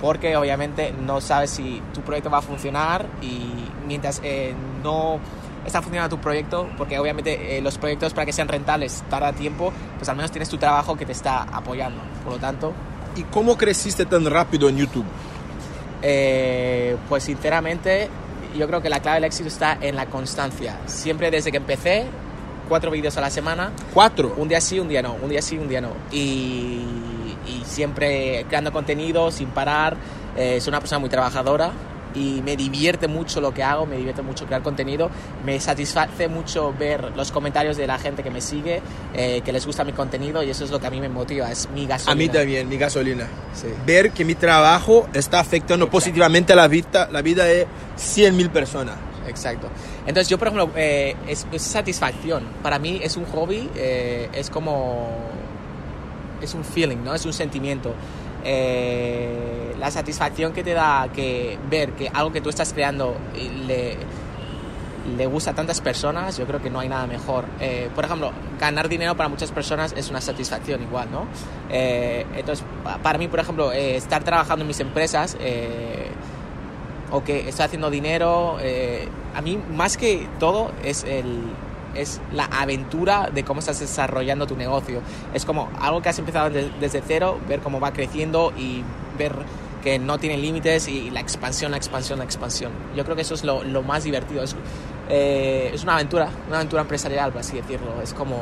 porque 0.00 0.36
obviamente 0.36 0.92
no 0.92 1.20
sabes 1.20 1.50
si 1.50 1.82
tu 1.94 2.02
proyecto 2.02 2.30
va 2.30 2.38
a 2.38 2.42
funcionar 2.42 3.06
y 3.22 3.48
mientras 3.86 4.20
eh, 4.22 4.54
no 4.82 5.18
está 5.64 5.82
funcionando 5.82 6.16
tu 6.16 6.22
proyecto, 6.22 6.68
porque 6.76 6.98
obviamente 6.98 7.56
eh, 7.56 7.60
los 7.60 7.78
proyectos 7.78 8.12
para 8.12 8.26
que 8.26 8.32
sean 8.32 8.48
rentables 8.48 9.02
tarda 9.10 9.32
tiempo, 9.32 9.72
pues 9.96 10.08
al 10.08 10.16
menos 10.16 10.30
tienes 10.30 10.48
tu 10.48 10.58
trabajo 10.58 10.96
que 10.96 11.06
te 11.06 11.12
está 11.12 11.42
apoyando. 11.42 12.00
Por 12.22 12.34
lo 12.34 12.38
tanto... 12.38 12.72
¿Y 13.16 13.22
cómo 13.24 13.56
creciste 13.56 14.04
tan 14.06 14.26
rápido 14.26 14.68
en 14.68 14.76
YouTube? 14.76 15.06
Eh, 16.02 16.96
pues 17.08 17.24
sinceramente 17.24 18.08
yo 18.56 18.66
creo 18.66 18.80
que 18.80 18.88
la 18.88 19.00
clave 19.00 19.16
del 19.16 19.24
éxito 19.24 19.48
está 19.48 19.78
en 19.80 19.96
la 19.96 20.06
constancia. 20.06 20.78
Siempre 20.86 21.30
desde 21.30 21.50
que 21.50 21.56
empecé, 21.56 22.06
cuatro 22.68 22.90
vídeos 22.90 23.16
a 23.16 23.20
la 23.20 23.30
semana. 23.30 23.72
¿Cuatro? 23.92 24.34
Un 24.36 24.48
día 24.48 24.60
sí, 24.60 24.78
un 24.78 24.88
día 24.88 25.02
no. 25.02 25.14
Un 25.22 25.28
día 25.28 25.42
sí, 25.42 25.58
un 25.58 25.68
día 25.68 25.80
no. 25.80 25.90
Y, 26.10 26.82
y 27.46 27.62
siempre 27.64 28.44
creando 28.48 28.72
contenido 28.72 29.30
sin 29.30 29.48
parar. 29.48 29.96
Eh, 30.36 30.60
soy 30.60 30.70
una 30.70 30.80
persona 30.80 30.98
muy 30.98 31.08
trabajadora 31.08 31.72
y 32.16 32.40
me 32.42 32.56
divierte 32.56 33.08
mucho 33.08 33.40
lo 33.40 33.52
que 33.52 33.62
hago, 33.62 33.86
me 33.86 33.96
divierte 33.96 34.22
mucho 34.22 34.46
crear 34.46 34.62
contenido, 34.62 35.10
me 35.44 35.60
satisface 35.60 36.28
mucho 36.28 36.72
ver 36.72 37.12
los 37.16 37.30
comentarios 37.30 37.76
de 37.76 37.86
la 37.86 37.98
gente 37.98 38.22
que 38.22 38.30
me 38.30 38.40
sigue, 38.40 38.80
eh, 39.14 39.42
que 39.44 39.52
les 39.52 39.66
gusta 39.66 39.84
mi 39.84 39.92
contenido 39.92 40.42
y 40.42 40.50
eso 40.50 40.64
es 40.64 40.70
lo 40.70 40.80
que 40.80 40.86
a 40.86 40.90
mí 40.90 41.00
me 41.00 41.08
motiva, 41.08 41.50
es 41.50 41.68
mi 41.70 41.86
gasolina. 41.86 42.12
A 42.12 42.14
mí 42.14 42.28
también, 42.28 42.68
mi 42.68 42.78
gasolina. 42.78 43.26
Sí. 43.54 43.68
Ver 43.84 44.10
que 44.12 44.24
mi 44.24 44.34
trabajo 44.34 45.08
está 45.12 45.40
afectando 45.40 45.84
Exacto. 45.84 45.90
positivamente 45.90 46.54
la 46.54 46.68
vida, 46.68 47.08
la 47.12 47.22
vida 47.22 47.44
de 47.44 47.66
100.000 47.98 48.50
personas. 48.50 48.96
Exacto. 49.28 49.68
Entonces 50.06 50.28
yo, 50.28 50.38
por 50.38 50.48
ejemplo, 50.48 50.70
eh, 50.76 51.16
es, 51.28 51.46
es, 51.52 51.62
satisfacción. 51.62 52.44
Para 52.62 52.78
mí 52.78 53.00
es 53.02 53.16
un 53.16 53.24
hobby, 53.26 53.68
eh, 53.74 54.28
es 54.32 54.50
como... 54.50 55.08
es 56.40 56.54
un 56.54 56.64
feeling, 56.64 56.98
¿no? 57.04 57.14
Es 57.14 57.26
un 57.26 57.32
sentimiento. 57.32 57.92
Eh, 58.48 59.74
la 59.80 59.90
satisfacción 59.90 60.52
que 60.52 60.62
te 60.62 60.72
da 60.72 61.08
que 61.12 61.58
ver 61.68 61.92
que 61.92 62.08
algo 62.08 62.30
que 62.30 62.40
tú 62.40 62.48
estás 62.48 62.72
creando 62.72 63.16
le, 63.66 63.96
le 65.16 65.26
gusta 65.26 65.50
a 65.50 65.54
tantas 65.54 65.80
personas, 65.80 66.38
yo 66.38 66.46
creo 66.46 66.62
que 66.62 66.70
no 66.70 66.78
hay 66.78 66.88
nada 66.88 67.08
mejor. 67.08 67.44
Eh, 67.58 67.90
por 67.92 68.04
ejemplo, 68.04 68.30
ganar 68.60 68.88
dinero 68.88 69.16
para 69.16 69.28
muchas 69.28 69.50
personas 69.50 69.92
es 69.96 70.10
una 70.10 70.20
satisfacción 70.20 70.80
igual, 70.80 71.10
¿no? 71.10 71.26
Eh, 71.70 72.24
entonces, 72.36 72.64
para 73.02 73.18
mí, 73.18 73.26
por 73.26 73.40
ejemplo, 73.40 73.72
estar 73.72 74.22
trabajando 74.22 74.62
en 74.62 74.68
mis 74.68 74.78
empresas 74.78 75.36
o 77.10 77.24
que 77.24 77.48
estoy 77.48 77.64
haciendo 77.64 77.90
dinero, 77.90 78.58
a 79.34 79.40
mí 79.40 79.58
más 79.74 79.96
que 79.96 80.28
todo 80.38 80.70
es 80.84 81.02
el, 81.02 81.42
es 82.00 82.20
la 82.32 82.44
aventura 82.44 83.30
de 83.32 83.44
cómo 83.44 83.60
estás 83.60 83.80
desarrollando 83.80 84.46
tu 84.46 84.56
negocio. 84.56 85.00
Es 85.34 85.44
como 85.44 85.70
algo 85.80 86.02
que 86.02 86.08
has 86.08 86.18
empezado 86.18 86.50
de, 86.50 86.70
desde 86.80 87.02
cero, 87.06 87.38
ver 87.48 87.60
cómo 87.60 87.80
va 87.80 87.92
creciendo 87.92 88.52
y 88.56 88.82
ver 89.18 89.34
que 89.82 89.98
no 90.00 90.18
tiene 90.18 90.36
límites 90.36 90.88
y 90.88 91.10
la 91.10 91.20
expansión, 91.20 91.70
la 91.70 91.76
expansión, 91.76 92.18
la 92.18 92.24
expansión. 92.24 92.72
Yo 92.96 93.04
creo 93.04 93.14
que 93.14 93.22
eso 93.22 93.34
es 93.34 93.44
lo, 93.44 93.62
lo 93.62 93.82
más 93.82 94.02
divertido. 94.02 94.42
Es, 94.42 94.56
eh, 95.08 95.70
es, 95.72 95.84
una 95.84 95.94
aventura, 95.94 96.28
una 96.48 96.56
aventura 96.56 96.82
empresarial, 96.82 97.30
por 97.30 97.42
así 97.42 97.56
decirlo. 97.56 98.02
Es 98.02 98.12
como, 98.12 98.36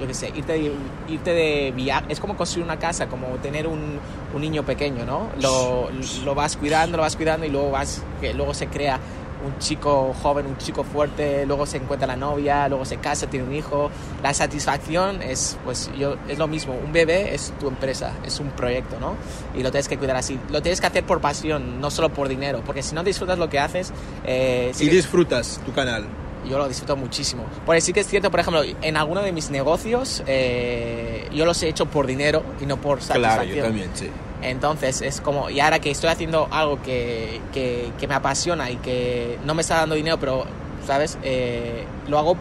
yo 0.00 0.08
qué 0.08 0.14
sé, 0.14 0.32
irte 0.34 0.54
de, 0.54 0.72
irte 1.08 1.30
de 1.30 1.70
viaje. 1.70 2.06
Es 2.08 2.18
como 2.18 2.36
construir 2.36 2.64
una 2.64 2.80
casa, 2.80 3.06
como 3.06 3.28
tener 3.36 3.68
un, 3.68 4.00
un 4.34 4.40
niño 4.40 4.64
pequeño, 4.64 5.04
¿no? 5.04 5.28
Lo, 5.40 5.88
lo 6.24 6.34
vas 6.34 6.56
cuidando, 6.56 6.96
lo 6.96 7.04
vas 7.04 7.14
cuidando 7.14 7.46
y 7.46 7.50
luego, 7.50 7.70
vas, 7.70 8.02
que 8.20 8.34
luego 8.34 8.52
se 8.52 8.66
crea 8.66 8.98
un 9.44 9.58
chico 9.58 10.14
joven, 10.22 10.46
un 10.46 10.58
chico 10.58 10.84
fuerte, 10.84 11.44
luego 11.46 11.66
se 11.66 11.78
encuentra 11.78 12.06
la 12.06 12.16
novia, 12.16 12.68
luego 12.68 12.84
se 12.84 12.96
casa, 12.98 13.28
tiene 13.28 13.46
un 13.46 13.54
hijo. 13.54 13.90
La 14.22 14.34
satisfacción 14.34 15.22
es, 15.22 15.58
pues, 15.64 15.90
yo, 15.98 16.16
es 16.28 16.38
lo 16.38 16.48
mismo. 16.48 16.74
Un 16.74 16.92
bebé 16.92 17.34
es 17.34 17.52
tu 17.58 17.68
empresa, 17.68 18.12
es 18.24 18.40
un 18.40 18.50
proyecto, 18.50 18.98
¿no? 19.00 19.16
Y 19.54 19.62
lo 19.62 19.70
tienes 19.70 19.88
que 19.88 19.98
cuidar 19.98 20.16
así. 20.16 20.38
Lo 20.50 20.62
tienes 20.62 20.80
que 20.80 20.86
hacer 20.86 21.04
por 21.04 21.20
pasión, 21.20 21.80
no 21.80 21.90
solo 21.90 22.10
por 22.10 22.28
dinero, 22.28 22.62
porque 22.64 22.82
si 22.82 22.94
no 22.94 23.02
disfrutas 23.02 23.38
lo 23.38 23.48
que 23.48 23.58
haces... 23.58 23.92
Eh, 24.24 24.70
sí 24.74 24.86
que... 24.88 24.96
disfrutas 24.96 25.60
tu 25.64 25.72
canal 25.72 26.06
yo 26.48 26.58
lo 26.58 26.68
disfruto 26.68 26.96
muchísimo. 26.96 27.44
Porque 27.64 27.80
sí 27.80 27.92
que 27.92 28.00
es 28.00 28.06
cierto, 28.08 28.30
por 28.30 28.40
ejemplo, 28.40 28.62
en 28.64 28.96
alguno 28.96 29.22
de 29.22 29.32
mis 29.32 29.50
negocios 29.50 30.22
eh, 30.26 31.28
yo 31.32 31.44
los 31.44 31.62
he 31.62 31.68
hecho 31.68 31.86
por 31.86 32.06
dinero 32.06 32.42
y 32.60 32.66
no 32.66 32.78
por 32.78 33.00
satisfacción. 33.00 33.44
Claro, 33.44 33.56
yo 33.56 33.62
también, 33.62 33.90
sí. 33.94 34.10
Entonces 34.42 35.02
es 35.02 35.20
como, 35.20 35.50
y 35.50 35.60
ahora 35.60 35.78
que 35.78 35.90
estoy 35.90 36.10
haciendo 36.10 36.48
algo 36.50 36.82
que, 36.82 37.40
que, 37.52 38.08
me 38.08 38.14
apasiona 38.14 38.70
y 38.70 38.76
que 38.76 39.38
no 39.44 39.54
me 39.54 39.62
está 39.62 39.76
dando 39.76 39.94
dinero, 39.94 40.18
pero, 40.18 40.44
¿sabes? 40.86 41.16
Eh, 41.22 41.84
lo 42.08 42.18
hago 42.18 42.36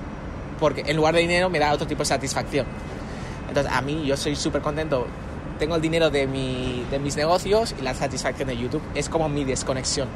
porque 0.59 0.83
en 0.87 0.97
lugar 0.97 1.13
de 1.13 1.21
dinero 1.21 1.49
me 1.49 1.59
da 1.59 1.71
otro 1.73 1.87
tipo 1.87 1.99
de 1.99 2.05
satisfacción. 2.05 2.65
Entonces 3.47 3.71
a 3.71 3.81
mí 3.81 4.03
yo 4.05 4.17
soy 4.17 4.35
súper 4.35 4.61
contento. 4.61 5.05
Tengo 5.59 5.75
el 5.75 5.81
dinero 5.81 6.09
de, 6.09 6.25
mi, 6.25 6.85
de 6.89 6.97
mis 6.97 7.15
negocios 7.15 7.75
y 7.79 7.83
la 7.83 7.93
satisfacción 7.93 8.47
de 8.47 8.57
YouTube. 8.57 8.81
Es 8.95 9.09
como 9.09 9.29
mi 9.29 9.43
desconexión. 9.43 10.07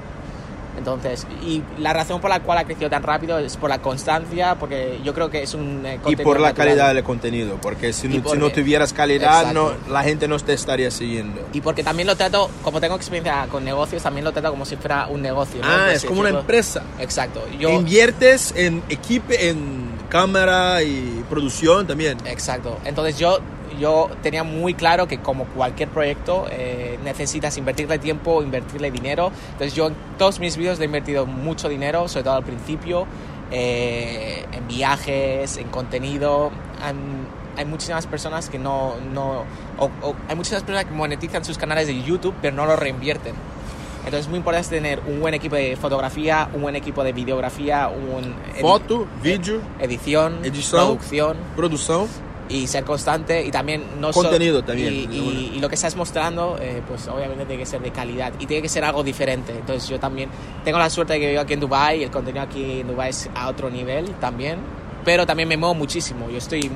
Entonces, 0.78 1.26
y 1.46 1.64
la 1.80 1.94
razón 1.94 2.22
por 2.22 2.30
la 2.30 2.42
cual 2.42 2.58
ha 2.58 2.64
crecido 2.66 2.90
tan 2.90 3.04
rápido 3.04 3.40
es 3.40 3.58
por 3.58 3.70
la 3.70 3.82
constancia, 3.82 4.56
porque 4.56 5.00
yo 5.04 5.14
creo 5.14 5.30
que 5.30 5.44
es 5.44 5.54
un 5.54 5.86
eh, 5.86 6.00
Y 6.08 6.16
por 6.16 6.40
la 6.40 6.50
natural. 6.50 6.68
calidad 6.68 6.94
del 6.94 7.04
contenido, 7.04 7.58
porque 7.62 7.94
si, 7.94 8.08
no, 8.08 8.30
si 8.30 8.38
no, 8.38 8.50
tuvieras 8.52 8.94
calidad, 8.94 9.54
no, 9.54 9.72
la 9.90 10.04
gente 10.04 10.28
no 10.28 10.38
te 10.40 10.54
estaría 10.54 10.92
siguiendo. 10.92 11.42
Y 11.54 11.62
porque 11.62 11.84
también 11.84 12.08
lo 12.08 12.16
trato, 12.16 12.50
como 12.64 12.82
tengo 12.82 12.96
experiencia 12.96 13.48
con 13.50 13.64
negocios, 13.64 14.04
también 14.04 14.26
lo 14.26 14.32
trato 14.32 14.52
como 14.52 14.66
si 14.66 14.76
fuera 14.76 15.08
un 15.08 15.22
negocio. 15.22 15.62
¿no? 15.62 15.68
Ah, 15.68 15.92
es, 15.92 16.04
es 16.04 16.06
como 16.06 16.22
una 16.22 16.30
empresa. 16.30 16.84
Exacto. 17.00 17.42
Yo, 17.60 17.70
Inviertes 17.72 18.54
en 18.56 18.84
equipo, 18.90 19.32
en 19.32 19.86
cámara 20.10 20.84
y 20.84 21.24
producción 21.30 21.88
también. 21.88 22.18
Exacto. 22.26 22.78
Entonces 22.86 23.18
yo 23.18 23.40
yo 23.78 24.10
tenía 24.22 24.44
muy 24.44 24.74
claro 24.74 25.08
que 25.08 25.20
como 25.20 25.46
cualquier 25.46 25.90
proyecto 25.90 26.46
eh, 26.50 27.00
necesitas 27.04 27.58
invertirle 27.58 28.00
tiempo, 28.00 28.42
invertirle 28.42 28.92
dinero. 28.92 29.32
Entonces 29.52 29.74
yo 29.74 29.88
en 29.88 29.96
todos 30.18 30.40
mis 30.40 30.58
vídeos 30.58 30.80
he 30.80 30.86
invertido 30.86 31.26
mucho 31.26 31.70
dinero, 31.70 32.08
sobre 32.08 32.24
todo 32.24 32.36
al 32.36 32.44
principio, 32.44 33.06
eh, 33.52 34.46
en 34.52 34.68
viajes, 34.68 35.58
en 35.58 35.70
contenido. 35.70 36.52
Hay, 36.82 36.94
hay 37.58 37.66
muchísimas 37.66 38.08
personas 38.08 38.50
que 38.50 38.60
no... 38.60 38.96
no 39.14 39.44
o, 39.78 39.86
o, 40.02 40.16
hay 40.28 40.36
muchísimas 40.36 40.64
personas 40.64 40.86
que 40.86 40.92
monetizan 40.92 41.44
sus 41.44 41.58
canales 41.58 41.88
de 41.88 42.02
YouTube 42.02 42.36
pero 42.42 42.56
no 42.56 42.66
lo 42.66 42.76
reinvierten. 42.76 43.34
Entonces 44.00 44.26
es 44.26 44.30
muy 44.30 44.38
importante 44.38 44.70
tener 44.70 45.02
un 45.08 45.20
buen 45.20 45.34
equipo 45.34 45.56
de 45.56 45.76
fotografía, 45.76 46.48
un 46.54 46.62
buen 46.62 46.76
equipo 46.76 47.04
de 47.04 47.12
videografía, 47.12 47.88
un... 47.88 48.36
Foto, 48.62 49.08
vídeo, 49.24 49.62
edición, 49.80 50.46
edición, 50.46 50.86
producción. 50.86 51.38
Producción 51.56 52.25
y 52.48 52.68
ser 52.68 52.84
constante 52.84 53.44
y 53.44 53.50
también 53.50 53.84
no 54.00 54.12
contenido 54.12 54.60
so, 54.60 54.66
también 54.66 54.94
y, 54.94 54.98
y, 55.12 55.52
y, 55.56 55.60
lo 55.60 55.68
que 55.68 55.76
estás 55.76 55.96
mostrando 55.96 56.58
eh, 56.62 56.84
pues 56.88 57.08
obviamente 57.08 57.46
tiene 57.46 57.64
que 57.64 57.66
ser 57.66 57.82
de 57.82 57.92
calidad 57.92 58.34
y 58.40 58.46
tiene 58.46 58.62
que 58.62 58.70
ser 58.70 58.84
algo 58.84 59.04
diferente. 59.04 59.52
Entonces 59.52 59.90
yo 59.90 60.00
también 60.00 60.30
tengo 60.64 60.78
la 60.78 60.90
suerte 60.90 61.14
de 61.14 61.20
que 61.20 61.30
vivo 61.30 61.42
aquí 61.42 61.54
en 61.54 61.60
Dubai 61.60 62.02
y 62.02 62.04
el 62.04 62.12
contenido 62.12 62.44
aquí 62.44 62.82
en 62.82 62.88
Dubai 62.88 63.10
es 63.10 63.30
a 63.34 63.50
otro 63.50 63.70
nivel 63.70 64.12
también 64.16 64.60
pero 65.06 65.26
también 65.26 65.48
me 65.48 65.56
muevo 65.56 65.76
muchísimo. 65.76 66.30
Yo 66.30 66.40
estoy 66.40 66.70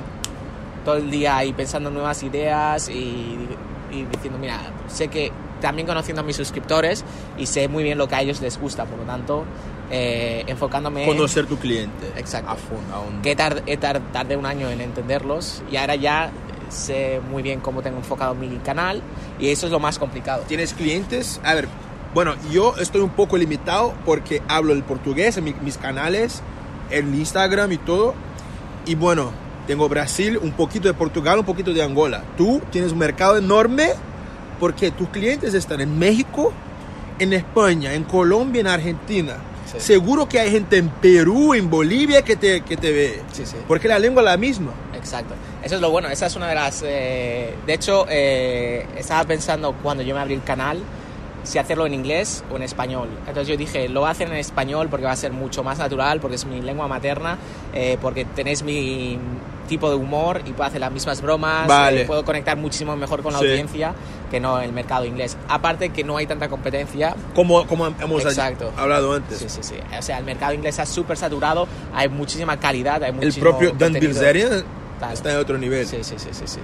todo 0.84 0.96
el 0.96 1.10
día 1.10 1.36
ahí 1.36 1.52
pensando 1.52 1.88
en 1.90 1.96
nuevas 1.96 2.22
ideas 2.22 2.88
y, 2.88 3.36
y 3.90 4.04
diciendo 4.10 4.38
mira 4.38 4.60
sé 4.86 5.08
que 5.08 5.30
también 5.60 5.86
conociendo 5.86 6.22
a 6.22 6.24
mis 6.24 6.36
suscriptores 6.36 7.04
y 7.36 7.44
sé 7.44 7.68
muy 7.68 7.82
bien 7.82 7.98
lo 7.98 8.08
que 8.08 8.14
a 8.14 8.22
ellos 8.22 8.40
les 8.40 8.58
gusta 8.58 8.86
por 8.86 8.98
lo 8.98 9.04
tanto 9.04 9.44
eh, 9.90 10.44
enfocándome 10.46 11.04
conocer 11.04 11.46
tu 11.46 11.56
cliente 11.58 12.12
exacto. 12.16 12.50
a 12.50 12.56
fondo, 12.56 12.94
a 12.94 13.00
un... 13.00 13.22
que 13.22 13.34
tardé, 13.34 13.76
tardé 13.76 14.36
un 14.36 14.46
año 14.46 14.70
en 14.70 14.80
entenderlos 14.80 15.62
y 15.70 15.76
ahora 15.76 15.96
ya 15.96 16.30
sé 16.68 17.20
muy 17.30 17.42
bien 17.42 17.60
cómo 17.60 17.82
tengo 17.82 17.98
enfocado 17.98 18.34
mi 18.34 18.48
canal 18.58 19.02
y 19.40 19.48
eso 19.48 19.66
es 19.66 19.72
lo 19.72 19.80
más 19.80 19.98
complicado. 19.98 20.44
Tienes 20.46 20.74
clientes 20.74 21.40
a 21.44 21.54
ver 21.54 21.68
bueno 22.14 22.34
yo 22.52 22.76
estoy 22.78 23.00
un 23.00 23.10
poco 23.10 23.36
limitado 23.36 23.94
porque 24.04 24.42
hablo 24.46 24.72
el 24.72 24.84
portugués 24.84 25.36
en 25.36 25.44
mi, 25.44 25.54
mis 25.54 25.76
canales 25.76 26.42
en 26.90 27.12
Instagram 27.14 27.72
y 27.72 27.78
todo. 27.78 28.14
Y 28.86 28.94
bueno 28.94 29.32
tengo 29.66 29.88
Brasil 29.88 30.38
un 30.40 30.52
poquito 30.52 30.86
de 30.86 30.94
Portugal 30.94 31.40
un 31.40 31.44
poquito 31.44 31.72
de 31.72 31.82
Angola. 31.82 32.22
Tú 32.36 32.62
tienes 32.70 32.92
un 32.92 32.98
mercado 32.98 33.36
enorme 33.36 33.90
porque 34.60 34.92
tus 34.92 35.08
clientes 35.08 35.54
están 35.54 35.80
en 35.80 35.98
México 35.98 36.52
en 37.18 37.32
España 37.32 37.92
en 37.92 38.04
Colombia 38.04 38.60
en 38.60 38.66
Argentina 38.68 39.36
Sí. 39.72 39.80
Seguro 39.80 40.28
que 40.28 40.40
hay 40.40 40.50
gente 40.50 40.78
en 40.78 40.88
Perú, 40.88 41.54
en 41.54 41.70
Bolivia 41.70 42.22
que 42.22 42.36
te, 42.36 42.62
que 42.62 42.76
te 42.76 42.92
ve. 42.92 43.22
Sí, 43.32 43.46
sí. 43.46 43.56
Porque 43.68 43.88
la 43.88 43.98
lengua 43.98 44.22
es 44.22 44.26
la 44.26 44.36
misma. 44.36 44.72
Exacto. 44.94 45.34
Eso 45.62 45.76
es 45.76 45.80
lo 45.80 45.90
bueno. 45.90 46.08
Esa 46.08 46.26
es 46.26 46.36
una 46.36 46.48
de 46.48 46.54
las... 46.54 46.82
Eh, 46.84 47.54
de 47.66 47.74
hecho, 47.74 48.06
eh, 48.08 48.86
estaba 48.96 49.24
pensando 49.24 49.74
cuando 49.82 50.02
yo 50.02 50.14
me 50.14 50.20
abrí 50.20 50.34
el 50.34 50.42
canal 50.42 50.82
si 51.42 51.58
hacerlo 51.58 51.86
en 51.86 51.94
inglés 51.94 52.44
o 52.52 52.56
en 52.56 52.62
español. 52.62 53.08
Entonces 53.20 53.48
yo 53.48 53.56
dije, 53.56 53.88
lo 53.88 54.00
voy 54.00 54.08
a 54.08 54.12
hacer 54.12 54.28
en 54.28 54.36
español 54.36 54.88
porque 54.90 55.06
va 55.06 55.12
a 55.12 55.16
ser 55.16 55.32
mucho 55.32 55.62
más 55.62 55.78
natural, 55.78 56.20
porque 56.20 56.36
es 56.36 56.44
mi 56.44 56.60
lengua 56.60 56.86
materna, 56.88 57.38
eh, 57.72 57.96
porque 58.00 58.24
tenéis 58.24 58.62
mi 58.62 59.18
tipo 59.70 59.88
de 59.88 59.94
humor 59.96 60.42
y 60.44 60.50
puedo 60.52 60.64
hacer 60.68 60.80
las 60.80 60.92
mismas 60.92 61.22
bromas, 61.22 61.66
vale. 61.66 62.02
eh, 62.02 62.04
puedo 62.04 62.24
conectar 62.24 62.56
muchísimo 62.56 62.96
mejor 62.96 63.22
con 63.22 63.32
la 63.32 63.38
sí. 63.38 63.46
audiencia 63.46 63.94
que 64.30 64.40
no 64.40 64.60
el 64.60 64.72
mercado 64.72 65.04
inglés. 65.06 65.36
Aparte 65.48 65.90
que 65.90 66.04
no 66.04 66.16
hay 66.16 66.26
tanta 66.26 66.48
competencia. 66.48 67.14
Como, 67.34 67.66
como 67.66 67.86
hemos 67.86 68.24
Exacto. 68.24 68.72
hablado 68.76 69.14
antes. 69.14 69.38
Sí, 69.38 69.48
sí, 69.48 69.60
sí. 69.62 69.76
O 69.98 70.02
sea, 70.02 70.18
el 70.18 70.24
mercado 70.24 70.52
inglés 70.52 70.74
está 70.74 70.84
súper 70.84 71.16
saturado, 71.16 71.66
hay 71.94 72.08
muchísima 72.08 72.58
calidad, 72.58 73.02
hay 73.02 73.12
muchísimo 73.12 73.46
El 73.46 73.50
propio 73.52 73.72
Dan 73.78 73.92
Bilzerian 73.94 74.64
está 75.12 75.32
en 75.32 75.38
otro 75.38 75.56
nivel. 75.56 75.86
Sí, 75.86 75.98
sí, 76.02 76.16
sí, 76.18 76.28
sí. 76.32 76.42
sí. 76.44 76.60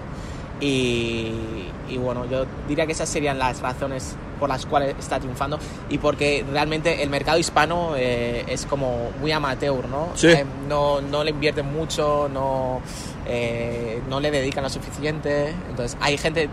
Y, 0.60 1.70
y 1.88 1.96
bueno, 1.98 2.26
yo 2.28 2.44
diría 2.66 2.86
que 2.86 2.92
esas 2.92 3.08
serían 3.08 3.38
las 3.38 3.60
razones 3.60 4.16
por 4.38 4.48
las 4.48 4.66
cuales 4.66 4.94
está 4.98 5.18
triunfando 5.18 5.58
y 5.88 5.98
porque 5.98 6.44
realmente 6.50 7.02
el 7.02 7.10
mercado 7.10 7.38
hispano 7.38 7.94
eh, 7.96 8.44
es 8.48 8.66
como 8.66 9.10
muy 9.20 9.32
amateur, 9.32 9.88
¿no? 9.88 10.08
Sí. 10.14 10.28
Eh, 10.28 10.44
no, 10.68 11.00
no 11.00 11.24
le 11.24 11.30
invierten 11.30 11.72
mucho, 11.72 12.28
no, 12.32 12.80
eh, 13.26 14.00
no 14.08 14.20
le 14.20 14.30
dedican 14.30 14.62
lo 14.62 14.70
suficiente. 14.70 15.54
Entonces, 15.68 15.96
hay 16.00 16.16
gente. 16.18 16.48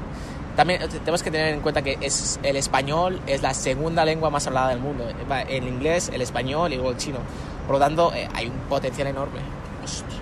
También 0.55 0.81
tenemos 0.87 1.23
que 1.23 1.31
tener 1.31 1.53
en 1.53 1.61
cuenta 1.61 1.81
que 1.81 1.97
es, 1.99 2.39
el 2.43 2.55
español 2.57 3.19
es 3.25 3.41
la 3.41 3.55
segunda 3.55 4.05
lengua 4.05 4.29
más 4.29 4.45
hablada 4.45 4.69
del 4.69 4.79
mundo. 4.79 5.05
El 5.49 5.67
inglés, 5.67 6.11
el 6.13 6.21
español 6.21 6.71
y 6.73 6.75
luego 6.75 6.91
el 6.91 6.97
chino. 6.97 7.17
Por 7.65 7.75
lo 7.75 7.79
tanto, 7.79 8.13
eh, 8.13 8.27
hay 8.33 8.47
un 8.47 8.57
potencial 8.69 9.07
enorme. 9.07 9.39
Hostia. 9.83 10.19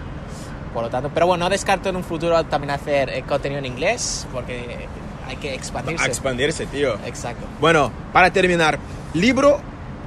Por 0.74 0.84
lo 0.84 0.90
tanto, 0.90 1.12
pero 1.14 1.28
bueno, 1.28 1.46
no 1.46 1.50
descarto 1.50 1.90
en 1.90 1.98
un 1.98 2.04
futuro 2.04 2.42
también 2.46 2.72
hacer 2.72 3.10
eh, 3.10 3.24
contenido 3.28 3.60
en 3.60 3.66
inglés 3.66 4.26
porque 4.32 4.88
hay 5.32 5.38
que 5.38 5.54
expandirse. 5.56 6.04
A 6.04 6.08
expandirse, 6.08 6.66
tío. 6.68 6.96
Exacto. 7.06 7.46
Bueno, 7.60 7.92
para 8.14 8.32
terminar, 8.32 8.78
libro 9.14 9.60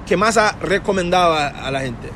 que 0.07 0.17
más 0.17 0.37
ha 0.37 0.53
recomendado 0.61 1.35
a, 1.35 1.49
a 1.49 1.71
la 1.71 1.81
gente. 1.81 2.09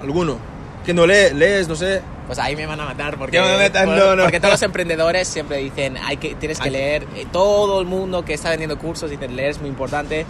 ¿Alguno? 0.00 0.38
Que 0.84 0.92
no 0.92 1.06
lee, 1.06 1.32
lees, 1.34 1.68
no 1.68 1.76
sé. 1.76 2.02
Pues 2.26 2.38
ahí 2.38 2.54
me 2.56 2.66
van 2.66 2.80
a 2.80 2.84
matar 2.84 3.16
porque, 3.18 3.36
Que 3.38 3.42
me 3.42 3.56
metan, 3.58 3.86
por- 3.86 3.96
no, 3.96 4.16
no. 4.16 4.22
porque 4.24 4.40
todos 4.40 4.52
los 4.54 4.62
emprendedores 4.62 5.26
siempre 5.28 5.58
dicen 5.58 5.96
hay 5.98 6.16
que 6.16 6.34
tienes 6.36 6.58
que 6.58 6.64
Hay- 6.64 6.70
leer 6.70 7.06
eh, 7.16 7.26
todo 7.32 7.80
el 7.80 7.86
mundo 7.86 8.24
que 8.24 8.34
está 8.34 8.48
vendiendo 8.50 8.78
cursos 8.78 9.10
dice 9.10 9.28
leer 9.28 9.50
es 9.50 9.60
muy 9.60 9.68
importante 9.68 10.24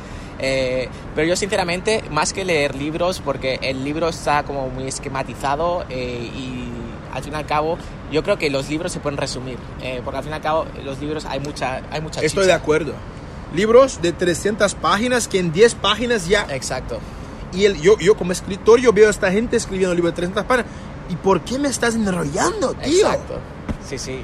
Eh, 0.44 0.88
pero 1.14 1.28
yo 1.28 1.36
sinceramente 1.36 2.02
más 2.10 2.32
que 2.32 2.44
leer 2.44 2.74
libros 2.74 3.20
porque 3.20 3.60
el 3.62 3.84
libro 3.84 4.08
está 4.08 4.42
como 4.42 4.68
muy 4.70 4.88
esquematizado 4.88 5.84
eh, 5.88 6.30
y 6.34 6.68
al 7.12 7.22
fin 7.22 7.32
y 7.32 7.36
al 7.36 7.46
cabo 7.46 7.78
yo 8.10 8.22
creo 8.22 8.38
que 8.38 8.50
los 8.50 8.68
libros 8.68 8.90
se 8.92 9.00
pueden 9.00 9.16
resumir 9.18 9.58
eh, 9.82 10.00
porque 10.04 10.18
al 10.18 10.22
fin 10.24 10.32
y 10.32 10.36
al 10.36 10.40
cabo 10.42 10.66
los 10.84 10.98
libros 11.00 11.24
hay 11.26 11.40
mucha 11.40 11.82
hay 11.90 12.00
mucha 12.00 12.20
Estoy 12.20 12.44
de 12.44 12.48
chicha. 12.52 12.56
acuerdo. 12.56 12.92
Libros 13.54 14.00
de 14.00 14.12
300 14.12 14.74
páginas 14.76 15.28
que 15.28 15.38
en 15.38 15.52
10 15.52 15.74
páginas 15.74 16.26
ya... 16.26 16.46
exacto 16.48 16.98
Y 17.52 17.66
el, 17.66 17.80
yo, 17.82 17.98
yo 17.98 18.16
como 18.16 18.32
escritor, 18.32 18.80
yo 18.80 18.92
veo 18.94 19.08
a 19.08 19.10
esta 19.10 19.30
gente 19.30 19.56
escribiendo 19.58 19.94
libros 19.94 20.12
de 20.12 20.16
300 20.16 20.44
páginas. 20.46 20.70
¿Y 21.10 21.16
por 21.16 21.42
qué 21.42 21.58
me 21.58 21.68
estás 21.68 21.94
enrollando, 21.94 22.72
tío? 22.74 23.06
Exacto. 23.06 23.38
Sí, 23.86 23.98
sí. 23.98 24.22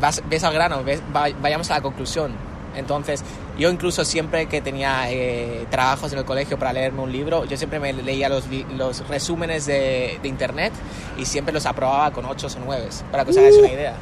Vas- 0.00 0.22
ves 0.30 0.42
al 0.44 0.54
grano, 0.54 0.82
ves- 0.82 1.02
va- 1.14 1.28
vayamos 1.42 1.70
a 1.70 1.74
la 1.74 1.82
conclusión. 1.82 2.32
Entonces, 2.74 3.22
yo 3.58 3.70
incluso 3.70 4.04
siempre 4.04 4.46
que 4.46 4.60
tenía 4.60 5.10
eh, 5.10 5.66
trabajos 5.70 6.12
en 6.12 6.18
el 6.18 6.24
colegio 6.24 6.58
para 6.58 6.72
leerme 6.72 7.00
un 7.02 7.12
libro, 7.12 7.44
yo 7.44 7.56
siempre 7.56 7.78
me 7.78 7.92
leía 7.92 8.28
los, 8.28 8.44
los 8.76 9.06
resúmenes 9.08 9.66
de, 9.66 10.18
de 10.22 10.28
internet 10.28 10.72
y 11.18 11.24
siempre 11.24 11.52
los 11.52 11.66
aprobaba 11.66 12.10
con 12.12 12.24
8 12.24 12.46
o 12.46 12.50
9, 12.64 12.88
para 13.10 13.24
que 13.24 13.30
os 13.30 13.36
hagáis 13.36 13.56
Uh. 13.56 13.60
una 13.60 13.72
idea. 13.72 13.94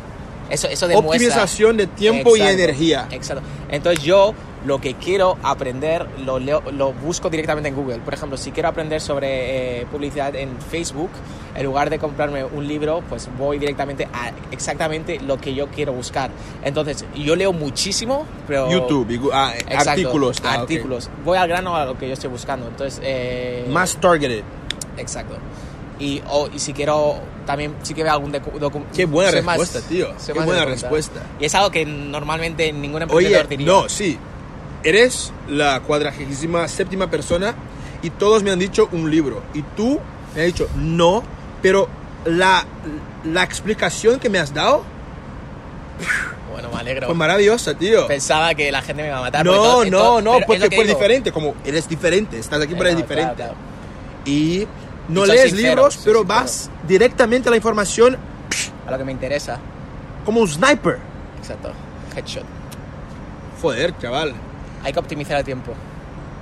Eso, 0.50 0.66
eso 0.68 0.86
demuestra... 0.88 1.28
Optimización 1.28 1.76
de 1.76 1.86
tiempo 1.86 2.36
y 2.36 2.40
Exacto, 2.40 2.62
energía. 2.62 3.08
Exacto. 3.10 3.42
Entonces 3.70 4.04
yo 4.04 4.34
lo 4.66 4.78
que 4.78 4.92
quiero 4.94 5.38
aprender 5.42 6.06
lo, 6.26 6.38
leo- 6.38 6.62
lo 6.72 6.92
busco 6.92 7.30
directamente 7.30 7.70
en 7.70 7.74
Google. 7.76 7.98
Por 8.00 8.12
ejemplo, 8.12 8.36
si 8.36 8.50
quiero 8.52 8.68
aprender 8.68 9.00
sobre 9.00 9.80
eh, 9.80 9.86
publicidad 9.90 10.34
en 10.36 10.50
Facebook, 10.60 11.08
en 11.54 11.64
lugar 11.64 11.88
de 11.88 11.98
comprarme 11.98 12.44
un 12.44 12.68
libro, 12.68 13.02
pues 13.08 13.28
voy 13.38 13.58
directamente 13.58 14.06
a 14.12 14.32
exactamente 14.50 15.18
lo 15.20 15.38
que 15.38 15.54
yo 15.54 15.68
quiero 15.68 15.92
buscar. 15.94 16.30
Entonces, 16.62 17.06
yo 17.14 17.36
leo 17.36 17.52
muchísimo, 17.54 18.26
pero... 18.46 18.70
YouTube, 18.70 19.10
y 19.10 19.20
ah, 19.32 19.54
Exacto, 19.56 19.90
artículos. 19.92 20.42
ah, 20.44 20.52
artículos. 20.54 21.08
Voy 21.24 21.38
al 21.38 21.48
grano 21.48 21.74
a 21.76 21.86
lo 21.86 21.96
que 21.96 22.06
yo 22.08 22.12
estoy 22.14 22.28
buscando. 22.30 22.68
Entonces, 22.68 23.00
eh, 23.02 23.66
Más 23.70 23.96
targeted. 23.96 24.42
Exacto. 24.98 25.36
Y, 25.98 26.20
o- 26.28 26.48
y 26.52 26.58
si 26.58 26.72
quiero 26.74 27.16
también, 27.50 27.74
si 27.82 27.94
quiero 27.94 28.06
ver 28.06 28.12
algún 28.14 28.32
documental. 28.32 28.96
Qué 28.96 29.04
buena 29.06 29.30
respuesta, 29.30 29.80
tío. 29.82 30.08
Qué 30.24 30.32
buena 30.32 30.64
respuesta. 30.64 31.20
Y 31.38 31.44
es 31.44 31.54
algo 31.54 31.70
que 31.70 31.84
normalmente 31.84 32.72
ningún 32.72 33.02
emprendedor 33.02 33.46
Oye, 33.46 33.48
diría. 33.56 33.66
no, 33.66 33.88
sí. 33.88 34.18
Eres 34.82 35.32
la 35.48 35.80
cuadragésima 35.80 36.66
séptima 36.68 37.10
persona 37.10 37.54
y 38.02 38.10
todos 38.10 38.42
me 38.42 38.50
han 38.50 38.58
dicho 38.58 38.88
un 38.92 39.10
libro. 39.10 39.42
Y 39.54 39.62
tú 39.62 40.00
me 40.34 40.40
has 40.42 40.46
dicho 40.46 40.68
no, 40.76 41.22
pero 41.60 41.86
la, 42.24 42.64
la 43.24 43.42
explicación 43.42 44.18
que 44.18 44.30
me 44.30 44.38
has 44.38 44.54
dado 44.54 44.82
Bueno, 46.50 46.70
me 46.72 46.80
alegro. 46.80 47.06
fue 47.06 47.14
maravillosa, 47.14 47.74
tío. 47.74 48.06
Pensaba 48.06 48.54
que 48.54 48.72
la 48.72 48.80
gente 48.82 49.02
me 49.02 49.08
iba 49.08 49.18
a 49.18 49.22
matar. 49.22 49.44
No, 49.44 49.52
todo- 49.54 49.84
no, 49.84 49.98
todo- 49.98 50.22
no, 50.22 50.32
porque 50.46 50.68
que 50.68 50.76
fue 50.76 50.84
digo. 50.86 50.96
diferente. 50.98 51.30
Como 51.32 51.54
eres 51.64 51.88
diferente, 51.88 52.38
estás 52.38 52.60
aquí, 52.62 52.72
pero 52.74 52.84
eres 52.84 52.94
no, 52.94 53.00
diferente. 53.02 53.34
claro, 53.36 53.52
claro. 53.54 53.70
Y 54.24 54.66
no 55.08 55.26
lees 55.26 55.50
sincero, 55.50 55.68
libros, 55.68 56.00
pero 56.04 56.20
sincero. 56.20 56.24
vas 56.24 56.70
directamente 56.86 57.48
a 57.48 57.50
la 57.50 57.56
información 57.56 58.16
A 58.86 58.90
lo 58.90 58.98
que 58.98 59.04
me 59.04 59.12
interesa. 59.12 59.58
como 60.24 60.40
un 60.40 60.48
sniper. 60.48 60.98
Exacto. 61.38 61.72
Headshot. 62.16 62.44
Joder, 63.62 63.96
chaval. 63.98 64.34
Hay 64.82 64.92
que 64.92 64.98
optimizar 64.98 65.38
el 65.38 65.44
tiempo. 65.44 65.72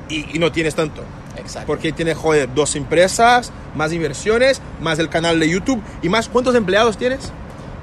Y, 0.08 0.36
y 0.36 0.38
no 0.38 0.50
tienes 0.52 0.74
tanto. 0.74 1.02
Exacto. 1.36 1.66
Porque 1.66 1.92
tienes, 1.92 2.16
joder, 2.16 2.52
dos 2.54 2.74
empresas, 2.76 3.52
más 3.74 3.92
inversiones, 3.92 4.60
más 4.80 4.98
el 4.98 5.08
canal 5.08 5.38
de 5.38 5.48
YouTube 5.48 5.82
y 6.02 6.08
más. 6.08 6.28
¿Cuántos 6.28 6.54
empleados 6.54 6.96
tienes? 6.96 7.30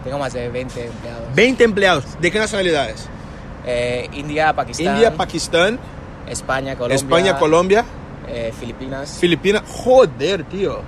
Tengo 0.03 0.19
más 0.19 0.33
de 0.33 0.49
20 0.49 0.85
empleados. 0.85 1.35
20 1.35 1.63
empleados. 1.63 2.05
¿De 2.21 2.31
qué 2.31 2.39
nacionalidades? 2.39 3.07
Eh, 3.65 4.07
India, 4.13 4.53
Pakistán. 4.55 4.93
India, 4.95 5.15
Pakistán, 5.15 5.79
España, 6.27 6.75
Colombia. 6.75 6.95
España, 6.95 7.39
Colombia, 7.39 7.85
eh, 8.27 8.53
Filipinas. 8.57 9.17
Filipinas. 9.19 9.63
Joder, 9.67 10.43
tío. 10.45 10.81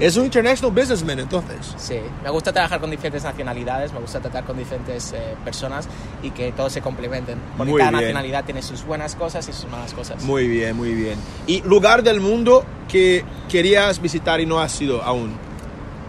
Es 0.00 0.16
un 0.16 0.24
international 0.24 0.74
businessman 0.74 1.18
entonces. 1.20 1.74
Sí, 1.76 1.98
me 2.22 2.30
gusta 2.30 2.52
trabajar 2.54 2.80
con 2.80 2.90
diferentes 2.90 3.22
nacionalidades, 3.22 3.92
me 3.92 3.98
gusta 4.00 4.18
tratar 4.18 4.44
con 4.44 4.56
diferentes 4.56 5.12
eh, 5.12 5.34
personas 5.44 5.86
y 6.22 6.30
que 6.30 6.52
todos 6.52 6.72
se 6.72 6.80
complementen. 6.80 7.38
Porque 7.56 7.70
Muy 7.72 7.78
cada 7.78 7.90
bien. 7.90 8.02
nacionalidad 8.02 8.44
tiene 8.46 8.62
sus 8.62 8.82
buenas 8.82 9.14
cosas 9.14 9.46
y 9.46 9.52
sus 9.52 9.66
malas 9.70 9.92
cosas. 9.92 10.22
Muy 10.24 10.48
bien, 10.48 10.74
muy 10.74 10.94
bien. 10.94 11.18
¿Y 11.46 11.60
lugar 11.62 12.02
del 12.02 12.20
mundo 12.20 12.64
que 12.88 13.24
querías 13.50 14.00
visitar 14.00 14.40
y 14.40 14.46
no 14.46 14.58
has 14.58 14.80
ido 14.80 15.02
aún? 15.02 15.34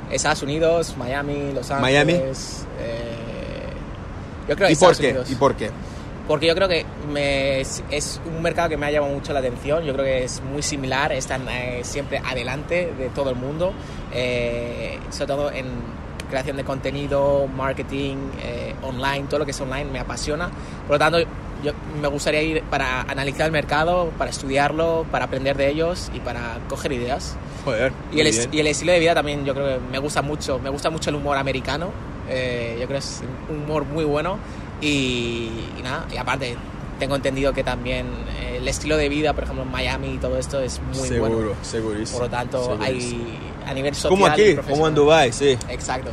Estados 0.09 0.41
Unidos, 0.43 0.95
Miami, 0.97 1.51
Los 1.53 1.69
Ángeles. 1.69 1.81
Miami. 1.81 2.13
eh, 2.79 3.67
yo 4.47 4.55
creo 4.55 4.67
que 4.67 4.73
¿Y 4.73 4.75
por 4.77 4.91
Estados 4.91 4.99
qué? 4.99 5.07
Unidos. 5.09 5.31
¿Y 5.31 5.35
por 5.35 5.55
qué? 5.55 5.69
Porque 6.27 6.47
yo 6.47 6.55
creo 6.55 6.67
que 6.67 6.85
me- 7.11 7.59
es, 7.61 7.83
es 7.91 8.19
un 8.25 8.41
mercado 8.41 8.69
que 8.69 8.77
me 8.77 8.85
ha 8.87 8.91
llamado 8.91 9.13
mucho 9.13 9.31
la 9.33 9.39
atención. 9.39 9.83
Yo 9.83 9.93
creo 9.93 10.05
que 10.05 10.23
es 10.23 10.41
muy 10.41 10.61
similar, 10.63 11.11
están 11.11 11.47
eh, 11.49 11.81
siempre 11.83 12.17
adelante 12.17 12.91
de 12.97 13.09
todo 13.09 13.29
el 13.29 13.35
mundo, 13.35 13.73
eh, 14.13 14.97
sobre 15.11 15.27
todo 15.27 15.51
en 15.51 15.65
creación 16.29 16.57
de 16.57 16.63
contenido, 16.63 17.47
marketing, 17.47 18.17
eh, 18.43 18.73
online, 18.81 19.27
todo 19.29 19.39
lo 19.39 19.45
que 19.45 19.51
es 19.51 19.61
online 19.61 19.85
me 19.85 19.99
apasiona. 19.99 20.49
Por 20.87 20.95
lo 20.95 20.99
tanto, 20.99 21.19
yo 21.63 21.71
me 22.01 22.07
gustaría 22.07 22.41
ir 22.41 22.63
para 22.63 23.01
analizar 23.01 23.45
el 23.45 23.51
mercado, 23.51 24.09
para 24.17 24.31
estudiarlo, 24.31 25.05
para 25.11 25.25
aprender 25.25 25.55
de 25.55 25.69
ellos 25.69 26.09
y 26.15 26.19
para 26.19 26.57
coger 26.67 26.91
ideas. 26.93 27.37
Joder. 27.63 27.91
Y 28.11 28.21
el, 28.21 28.31
bien. 28.31 28.49
y 28.51 28.59
el 28.59 28.67
estilo 28.67 28.91
de 28.93 28.99
vida 28.99 29.13
también 29.13 29.45
yo 29.45 29.53
creo 29.53 29.67
que 29.67 29.79
me 29.91 29.99
gusta 29.99 30.21
mucho. 30.23 30.57
Me 30.59 30.69
gusta 30.69 30.89
mucho 30.89 31.11
el 31.11 31.15
humor 31.17 31.37
americano. 31.37 31.89
Eh, 32.29 32.77
yo 32.79 32.87
creo 32.87 32.99
que 32.99 33.05
es 33.05 33.21
un 33.49 33.63
humor 33.63 33.85
muy 33.85 34.03
bueno. 34.03 34.37
Y, 34.81 35.49
y 35.77 35.81
nada, 35.83 36.05
y 36.11 36.17
aparte 36.17 36.57
tengo 36.99 37.15
entendido 37.15 37.53
que 37.53 37.63
también 37.63 38.07
eh, 38.39 38.57
el 38.57 38.67
estilo 38.67 38.97
de 38.97 39.09
vida, 39.09 39.33
por 39.33 39.43
ejemplo, 39.43 39.63
en 39.63 39.71
Miami 39.71 40.13
y 40.13 40.17
todo 40.17 40.37
esto 40.37 40.59
es 40.59 40.81
muy 40.93 41.07
Seguro, 41.07 41.31
bueno. 41.35 41.51
segurísimo. 41.61 42.19
Por 42.19 42.27
lo 42.27 42.31
tanto, 42.31 42.63
segurísimo. 42.63 43.23
hay 43.25 43.71
a 43.71 43.73
nivel 43.73 43.95
social 43.95 44.09
Como 44.11 44.25
aquí, 44.27 44.55
como 44.55 44.87
en 44.87 44.95
Dubai, 44.95 45.33
sí. 45.33 45.57
Exacto. 45.69 46.11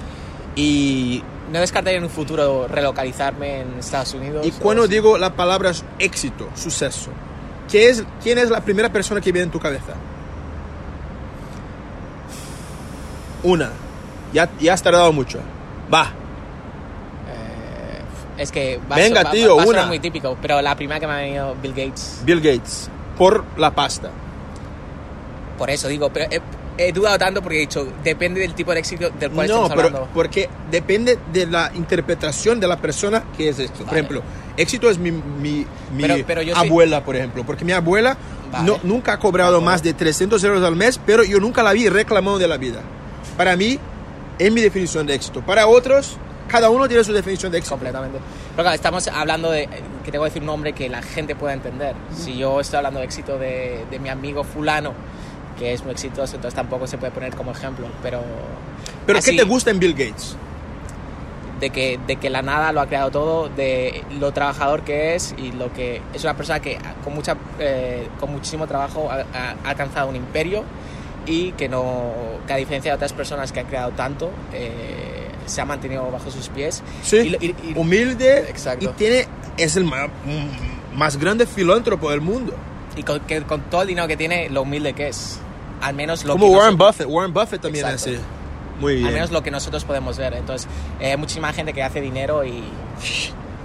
Y 0.56 1.22
no 1.52 1.60
descartaría 1.60 1.98
en 1.98 2.04
un 2.04 2.10
futuro 2.10 2.66
relocalizarme 2.68 3.60
en 3.60 3.78
Estados 3.78 4.14
Unidos. 4.14 4.46
Y 4.46 4.50
cuando 4.52 4.84
así. 4.84 4.92
digo 4.92 5.18
la 5.18 5.34
palabra 5.34 5.72
éxito, 5.98 6.48
suceso, 6.54 7.10
¿qué 7.70 7.90
es, 7.90 8.04
¿quién 8.22 8.38
es 8.38 8.50
la 8.50 8.60
primera 8.60 8.90
persona 8.92 9.20
que 9.20 9.32
viene 9.32 9.44
en 9.44 9.50
tu 9.50 9.60
cabeza? 9.60 9.94
Una. 13.42 13.70
Ya, 14.32 14.48
ya 14.60 14.72
has 14.74 14.82
tardado 14.82 15.12
mucho. 15.12 15.40
Va. 15.92 16.12
Es 18.38 18.50
que 18.50 18.80
va, 18.90 18.96
Venga, 18.96 19.20
so- 19.20 19.26
va- 19.26 19.30
tío, 19.32 19.56
va 19.56 19.62
a 19.62 19.66
sonar 19.66 19.80
una. 19.82 19.88
muy 19.88 19.98
típico, 19.98 20.36
pero 20.40 20.60
la 20.62 20.74
primera 20.74 20.98
que 20.98 21.06
me 21.06 21.12
ha 21.12 21.16
venido 21.16 21.54
Bill 21.62 21.72
Gates. 21.74 22.20
Bill 22.24 22.40
Gates. 22.40 22.88
Por 23.18 23.44
la 23.58 23.70
pasta. 23.74 24.10
Por 25.58 25.70
eso 25.70 25.88
digo, 25.88 26.10
pero 26.12 26.26
he, 26.30 26.40
he 26.88 26.92
dudado 26.92 27.18
tanto 27.18 27.42
porque 27.42 27.58
he 27.58 27.60
dicho, 27.60 27.86
depende 28.02 28.40
del 28.40 28.54
tipo 28.54 28.72
de 28.72 28.80
éxito 28.80 29.10
del 29.10 29.30
cual 29.30 29.46
No, 29.48 29.54
estamos 29.64 29.68
pero 29.70 29.86
hablando. 29.88 30.08
porque 30.14 30.48
depende 30.70 31.18
de 31.32 31.46
la 31.46 31.70
interpretación 31.74 32.58
de 32.58 32.66
la 32.68 32.78
persona 32.78 33.22
que 33.36 33.50
es 33.50 33.58
esto. 33.58 33.78
Por 33.78 33.86
Vale. 33.88 33.98
ejemplo, 34.00 34.22
éxito 34.56 34.88
es 34.90 34.98
mi, 34.98 35.12
mi, 35.12 35.66
mi 35.94 36.02
Pero- 36.02 36.24
pero 36.26 36.42
yo 36.42 36.56
soy- 36.56 36.66
abuela, 36.68 37.04
por 37.04 37.14
ejemplo. 37.16 37.44
Porque 37.44 37.64
mi 37.64 37.72
abuela 37.72 38.16
Vale. 38.50 38.64
no, 38.66 38.78
nunca 38.82 39.12
ha 39.12 39.18
cobrado 39.18 39.56
acuerdo. 39.56 39.66
más 39.70 39.82
de 39.82 39.92
300 39.92 40.42
euros 40.42 40.64
al 40.64 40.74
mes, 40.74 40.98
pero 41.04 41.22
yo 41.22 41.38
nunca 41.38 41.62
la 41.62 41.72
vi 41.74 41.88
reclamando 41.88 42.38
de 42.38 42.48
la 42.48 42.56
vida. 42.56 42.80
Para 43.36 43.54
mí, 43.56 43.78
es 44.38 44.50
mi 44.50 44.62
definición 44.62 45.06
de 45.06 45.14
éxito. 45.14 45.42
Para 45.42 45.66
otros, 45.68 46.16
cada 46.52 46.68
uno 46.68 46.86
tiene 46.86 47.02
su 47.02 47.14
definición 47.14 47.50
de 47.50 47.58
éxito. 47.58 47.76
Completamente. 47.76 48.18
Pero 48.50 48.62
claro, 48.62 48.74
estamos 48.74 49.08
hablando 49.08 49.50
de 49.50 49.66
que 50.04 50.12
tengo 50.12 50.24
que 50.24 50.30
decir 50.30 50.42
un 50.42 50.46
nombre 50.46 50.74
que 50.74 50.88
la 50.90 51.00
gente 51.00 51.34
pueda 51.34 51.54
entender. 51.54 51.96
Si 52.14 52.36
yo 52.36 52.60
estoy 52.60 52.76
hablando 52.76 53.00
de 53.00 53.06
éxito 53.06 53.38
de, 53.38 53.86
de 53.90 53.98
mi 53.98 54.10
amigo 54.10 54.44
fulano, 54.44 54.92
que 55.58 55.72
es 55.72 55.82
muy 55.82 55.92
exitoso, 55.92 56.36
entonces 56.36 56.54
tampoco 56.54 56.86
se 56.86 56.98
puede 56.98 57.10
poner 57.10 57.34
como 57.34 57.52
ejemplo. 57.52 57.86
Pero, 58.02 58.20
Pero 59.06 59.18
así, 59.18 59.30
¿qué 59.30 59.38
te 59.38 59.44
gusta 59.44 59.70
en 59.70 59.78
Bill 59.78 59.94
Gates? 59.94 60.36
de 61.58 61.70
que, 61.70 61.96
de 62.08 62.16
que 62.16 62.28
la 62.28 62.42
nada 62.42 62.72
lo 62.72 62.80
ha 62.80 62.86
creado 62.88 63.12
todo, 63.12 63.48
de 63.48 64.02
lo 64.18 64.32
trabajador 64.32 64.82
que 64.82 65.14
es 65.14 65.32
y 65.38 65.52
lo 65.52 65.72
que 65.72 66.02
es 66.12 66.24
una 66.24 66.34
persona 66.34 66.58
que 66.58 66.76
con, 67.04 67.14
mucha, 67.14 67.36
eh, 67.60 68.08
con 68.18 68.32
muchísimo 68.32 68.66
trabajo 68.66 69.08
ha, 69.08 69.24
ha, 69.32 69.54
alcanzado 69.70 70.08
un 70.08 70.16
imperio 70.16 70.64
y 71.24 71.52
que, 71.52 71.68
no, 71.68 72.10
que 72.48 72.52
a 72.52 72.56
diferencia 72.56 72.90
de 72.90 72.96
otras 72.96 73.12
personas 73.12 73.52
que 73.52 73.60
han 73.60 73.66
creado 73.66 73.92
tanto, 73.92 74.32
eh, 74.52 75.21
se 75.46 75.60
ha 75.60 75.64
mantenido 75.64 76.10
bajo 76.10 76.30
sus 76.30 76.48
pies. 76.48 76.82
Sí, 77.02 77.36
Y- 77.40 77.46
y- 77.46 77.54
y- 77.70 77.74
humilde 77.76 78.40
Exacto. 78.48 78.84
y 78.84 78.88
tiene, 78.94 79.26
es 79.56 79.76
el 79.76 79.84
más, 79.84 80.08
más 80.94 81.16
grande 81.16 81.46
filántropo 81.46 82.10
del 82.10 82.20
mundo. 82.20 82.54
y 82.96 83.02
con, 83.04 83.20
que, 83.20 83.40
con 83.42 83.62
todo 83.62 83.82
el 83.82 83.88
dinero 83.88 84.06
que 84.06 84.16
tiene, 84.18 84.50
lo 84.50 84.62
humilde 84.62 84.92
que 84.92 85.08
es. 85.08 85.38
Al 85.80 85.94
menos 85.94 86.24
lo 86.24 86.34
Como 86.34 86.48
que 86.50 86.56
Warren 86.56 86.76
noso- 86.78 86.86
Buffett. 86.88 87.06
Warren 87.08 87.32
Buffett 87.32 87.60
también 87.62 87.86
es 87.86 87.92
Exacto. 87.92 88.10
así. 88.18 88.80
Muy 88.80 88.94
bien. 88.96 89.06
Al 89.06 89.12
menos 89.14 89.30
lo 89.30 89.42
que 89.42 89.50
nosotros 89.50 89.84
podemos 89.84 90.18
ver. 90.18 90.34
Entonces, 90.34 90.68
eh, 91.00 91.16
muchísima 91.16 91.52
gente 91.54 91.72
que 91.72 91.82
hace 91.82 92.00
dinero 92.02 92.44
y 92.44 92.62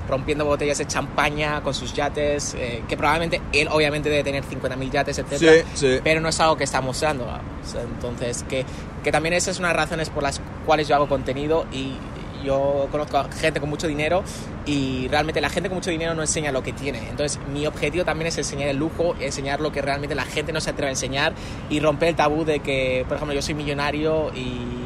rompiendo 0.07 0.45
botellas 0.45 0.77
de 0.77 0.87
champaña 0.87 1.61
con 1.61 1.73
sus 1.73 1.93
yates, 1.93 2.55
eh, 2.55 2.83
que 2.87 2.97
probablemente 2.97 3.41
él 3.53 3.67
obviamente 3.71 4.09
debe 4.09 4.23
tener 4.23 4.43
50.000 4.43 4.91
yates, 4.91 5.19
etc. 5.19 5.33
Sí, 5.37 5.47
sí. 5.73 5.99
Pero 6.03 6.21
no 6.21 6.29
es 6.29 6.39
algo 6.39 6.57
que 6.57 6.63
está 6.63 6.81
mostrando. 6.81 7.25
O 7.25 7.69
sea, 7.69 7.81
entonces, 7.81 8.43
que, 8.47 8.65
que 9.03 9.11
también 9.11 9.33
esa 9.33 9.51
es 9.51 9.59
una 9.59 9.69
de 9.69 9.75
las 9.75 9.83
razones 9.85 10.09
por 10.09 10.23
las 10.23 10.41
cuales 10.65 10.87
yo 10.87 10.95
hago 10.95 11.07
contenido 11.07 11.65
y 11.71 11.95
yo 12.43 12.87
conozco 12.91 13.17
a 13.17 13.31
gente 13.31 13.59
con 13.59 13.69
mucho 13.69 13.87
dinero 13.87 14.23
y 14.65 15.07
realmente 15.07 15.41
la 15.41 15.49
gente 15.49 15.69
con 15.69 15.77
mucho 15.77 15.89
dinero 15.89 16.13
no 16.13 16.21
enseña 16.21 16.51
lo 16.51 16.63
que 16.63 16.73
tiene. 16.73 16.99
Entonces, 17.09 17.39
mi 17.51 17.65
objetivo 17.65 18.05
también 18.05 18.27
es 18.27 18.37
enseñar 18.37 18.69
el 18.69 18.77
lujo, 18.77 19.15
enseñar 19.19 19.59
lo 19.59 19.71
que 19.71 19.81
realmente 19.81 20.15
la 20.15 20.25
gente 20.25 20.53
no 20.53 20.61
se 20.61 20.69
atreve 20.69 20.87
a 20.87 20.91
enseñar 20.91 21.33
y 21.69 21.79
romper 21.79 22.09
el 22.09 22.15
tabú 22.15 22.45
de 22.45 22.59
que, 22.59 23.05
por 23.07 23.17
ejemplo, 23.17 23.33
yo 23.33 23.41
soy 23.41 23.55
millonario 23.55 24.31
y 24.35 24.76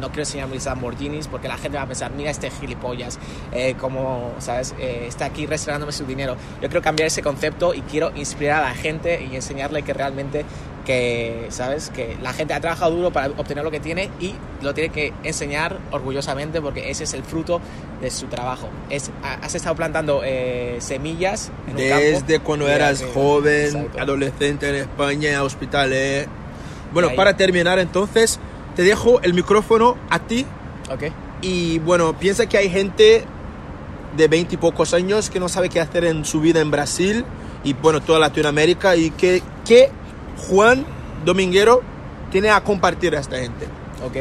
no 0.00 0.08
quiero 0.08 0.22
enseñar 0.22 0.48
mis 0.48 0.64
Lamborghinis 0.66 1.26
porque 1.28 1.48
la 1.48 1.56
gente 1.58 1.76
va 1.78 1.84
a 1.84 1.86
pensar, 1.86 2.10
mira 2.12 2.30
este 2.30 2.50
gilipollas, 2.50 3.18
eh, 3.52 3.74
como, 3.80 4.32
¿sabes? 4.38 4.74
Eh, 4.78 5.04
está 5.08 5.26
aquí 5.26 5.46
restregándome 5.46 5.92
su 5.92 6.04
dinero. 6.06 6.36
Yo 6.62 6.68
quiero 6.68 6.82
cambiar 6.82 7.06
ese 7.08 7.22
concepto 7.22 7.74
y 7.74 7.80
quiero 7.82 8.12
inspirar 8.14 8.62
a 8.64 8.68
la 8.68 8.74
gente 8.74 9.26
y 9.30 9.34
enseñarle 9.36 9.82
que 9.82 9.92
realmente 9.94 10.44
que, 10.84 11.46
¿sabes? 11.50 11.90
Que 11.90 12.16
la 12.22 12.32
gente 12.32 12.54
ha 12.54 12.60
trabajado 12.60 12.92
duro 12.92 13.10
para 13.12 13.26
obtener 13.36 13.62
lo 13.62 13.70
que 13.70 13.78
tiene 13.80 14.08
y 14.20 14.34
lo 14.62 14.72
tiene 14.72 14.88
que 14.90 15.12
enseñar 15.22 15.78
orgullosamente 15.90 16.62
porque 16.62 16.90
ese 16.90 17.04
es 17.04 17.12
el 17.12 17.22
fruto 17.24 17.60
de 18.00 18.10
su 18.10 18.26
trabajo. 18.28 18.70
Es, 18.88 19.10
has 19.22 19.54
estado 19.54 19.76
plantando 19.76 20.22
eh, 20.24 20.76
semillas 20.80 21.50
en 21.66 21.76
un 21.76 21.88
campo. 21.90 22.04
Desde 22.04 22.40
cuando 22.40 22.68
eras 22.68 23.02
que- 23.02 23.12
joven, 23.12 23.66
Exacto. 23.66 24.00
adolescente 24.00 24.68
en 24.70 24.74
España, 24.76 25.42
hospitales. 25.42 26.26
Bueno, 26.94 27.10
para 27.14 27.36
terminar 27.36 27.78
entonces, 27.78 28.40
te 28.78 28.84
dejo 28.84 29.20
el 29.22 29.34
micrófono 29.34 29.96
a 30.08 30.20
ti 30.20 30.46
Ok. 30.88 31.10
y 31.42 31.80
bueno, 31.80 32.16
piensa 32.16 32.46
que 32.48 32.58
hay 32.58 32.70
gente 32.70 33.24
de 34.16 34.28
20 34.28 34.54
y 34.54 34.56
pocos 34.56 34.94
años 34.94 35.30
que 35.30 35.40
no 35.40 35.48
sabe 35.48 35.68
qué 35.68 35.80
hacer 35.80 36.04
en 36.04 36.24
su 36.24 36.40
vida 36.40 36.60
en 36.60 36.70
Brasil 36.70 37.24
y 37.64 37.72
bueno, 37.72 38.00
toda 38.00 38.20
Latinoamérica 38.20 38.94
y 38.94 39.10
que, 39.10 39.42
que 39.66 39.90
Juan 40.46 40.86
Dominguero 41.24 41.82
tiene 42.30 42.50
a 42.50 42.62
compartir 42.62 43.16
a 43.16 43.18
esta 43.18 43.38
gente. 43.38 43.66
Ok. 44.06 44.18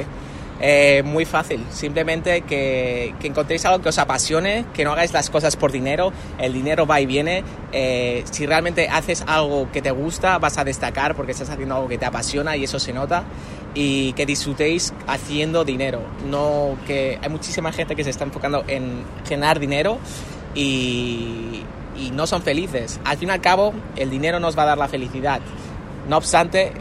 Eh, 0.59 1.03
muy 1.05 1.25
fácil, 1.25 1.63
simplemente 1.69 2.41
que, 2.41 3.13
que 3.19 3.27
encontréis 3.27 3.63
algo 3.65 3.81
que 3.83 3.89
os 3.89 3.97
apasione, 3.99 4.65
que 4.73 4.83
no 4.83 4.91
hagáis 4.91 5.13
las 5.13 5.29
cosas 5.29 5.55
por 5.55 5.71
dinero, 5.71 6.11
el 6.39 6.53
dinero 6.53 6.87
va 6.87 6.99
y 6.99 7.05
viene, 7.05 7.43
Eh, 7.73 8.23
si 8.31 8.45
realmente 8.45 8.87
haces 8.87 9.23
algo 9.27 9.69
que 9.71 9.81
te 9.81 9.91
gusta 9.91 10.39
vas 10.39 10.57
a 10.57 10.63
destacar 10.63 11.15
porque 11.15 11.33
estás 11.33 11.49
haciendo 11.49 11.75
algo 11.75 11.87
que 11.87 11.97
te 11.97 12.05
apasiona 12.05 12.55
y 12.55 12.63
eso 12.63 12.79
se 12.79 12.93
nota. 12.93 13.23
Y 13.75 14.13
que 14.13 14.25
disfrutéis 14.25 14.93
haciendo 15.05 15.63
dinero, 15.63 16.01
no 16.27 16.77
que 16.87 17.19
hay 17.21 17.29
muchísima 17.29 17.71
gente 17.71 17.95
que 17.95 18.03
se 18.03 18.09
está 18.09 18.23
enfocando 18.23 18.63
en 18.67 19.03
generar 19.27 19.59
dinero 19.59 19.99
y, 20.55 21.61
y 21.95 22.09
no 22.11 22.25
son 22.25 22.41
felices. 22.41 22.99
Al 23.05 23.17
fin 23.17 23.29
y 23.29 23.31
al 23.33 23.41
cabo, 23.41 23.73
el 23.95 24.09
dinero 24.09 24.39
nos 24.39 24.57
va 24.57 24.63
a 24.63 24.67
dar 24.67 24.77
la 24.79 24.87
felicidad. 24.87 25.41
No 26.09 26.17
obstante, 26.17 26.71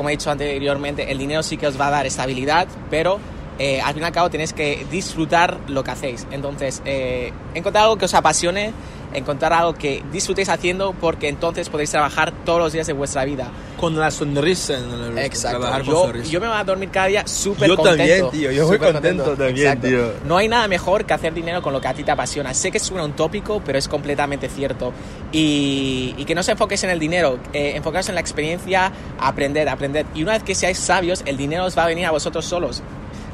como 0.00 0.08
he 0.08 0.12
dicho 0.12 0.30
anteriormente, 0.30 1.12
el 1.12 1.18
dinero 1.18 1.42
sí 1.42 1.58
que 1.58 1.66
os 1.66 1.78
va 1.78 1.88
a 1.88 1.90
dar 1.90 2.06
estabilidad, 2.06 2.66
pero 2.88 3.20
eh, 3.62 3.78
al 3.80 3.92
fin 3.92 4.02
y 4.02 4.06
al 4.06 4.12
cabo 4.12 4.30
tenéis 4.30 4.54
que 4.54 4.86
disfrutar 4.90 5.58
lo 5.68 5.84
que 5.84 5.90
hacéis. 5.90 6.26
Entonces, 6.30 6.80
eh, 6.86 7.30
encontrar 7.54 7.84
algo 7.84 7.98
que 7.98 8.06
os 8.06 8.14
apasione, 8.14 8.72
encontrar 9.12 9.52
algo 9.52 9.74
que 9.74 10.02
disfrutéis 10.10 10.48
haciendo, 10.48 10.94
porque 10.98 11.28
entonces 11.28 11.68
podéis 11.68 11.90
trabajar 11.90 12.32
todos 12.46 12.58
los 12.58 12.72
días 12.72 12.86
de 12.86 12.94
vuestra 12.94 13.24
vida. 13.26 13.48
Con 13.78 13.98
la 13.98 14.10
sonrisa 14.10 14.78
en 14.78 15.18
el 15.18 15.30
con 15.30 15.82
Yo, 15.82 16.04
sonrisa. 16.04 16.30
yo 16.30 16.40
me 16.40 16.46
voy 16.48 16.56
a 16.56 16.64
dormir 16.64 16.88
cada 16.90 17.06
día 17.06 17.26
súper 17.26 17.68
Yo 17.68 17.76
contento. 17.76 17.98
también, 17.98 18.30
tío, 18.30 18.50
yo 18.50 18.66
voy 18.66 18.76
súper 18.76 18.92
contento 18.94 19.24
también, 19.36 19.66
Exacto. 19.66 19.88
tío. 19.88 20.12
No 20.26 20.36
hay 20.38 20.48
nada 20.48 20.66
mejor 20.68 21.04
que 21.04 21.12
hacer 21.12 21.34
dinero 21.34 21.60
con 21.60 21.72
lo 21.74 21.80
que 21.82 21.88
a 21.88 21.92
ti 21.94 22.02
te 22.02 22.10
apasiona. 22.12 22.54
Sé 22.54 22.70
que 22.70 22.78
suena 22.78 23.04
un 23.04 23.12
tópico, 23.12 23.60
pero 23.64 23.78
es 23.78 23.88
completamente 23.88 24.48
cierto. 24.48 24.92
Y, 25.32 26.14
y 26.16 26.24
que 26.24 26.34
no 26.34 26.42
se 26.42 26.52
enfoquéis 26.52 26.84
en 26.84 26.90
el 26.90 26.98
dinero, 26.98 27.38
eh, 27.52 27.72
enfocaos 27.76 28.08
en 28.08 28.14
la 28.14 28.20
experiencia, 28.22 28.90
aprender, 29.18 29.68
aprender. 29.68 30.06
Y 30.14 30.22
una 30.22 30.32
vez 30.32 30.42
que 30.44 30.54
seáis 30.54 30.78
sabios, 30.78 31.22
el 31.26 31.36
dinero 31.36 31.64
os 31.64 31.76
va 31.76 31.84
a 31.84 31.86
venir 31.88 32.06
a 32.06 32.10
vosotros 32.10 32.44
solos. 32.46 32.82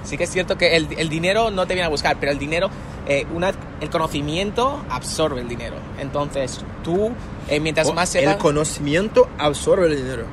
Sí 0.07 0.17
que 0.17 0.25
es 0.25 0.31
cierto 0.31 0.57
que 0.57 0.77
el, 0.77 0.89
el 0.97 1.09
dinero 1.09 1.51
no 1.51 1.67
te 1.67 1.75
viene 1.75 1.87
a 1.87 1.91
buscar, 1.91 2.17
pero 2.19 2.33
el 2.33 2.39
dinero, 2.39 2.71
eh, 3.07 3.27
una, 3.35 3.53
el 3.81 3.91
conocimiento 3.91 4.83
absorbe 4.89 5.41
el 5.43 5.49
dinero. 5.49 5.77
Entonces, 6.01 6.61
tú, 6.83 7.11
eh, 7.49 7.61
mientras 7.61 7.89
Oh, 7.89 7.93
más 7.93 8.15
el 8.15 8.23
sepas... 8.23 8.37
conocimiento 8.37 9.29
absorbe 9.39 9.87
el 9.89 9.97
dinero. 9.97 10.25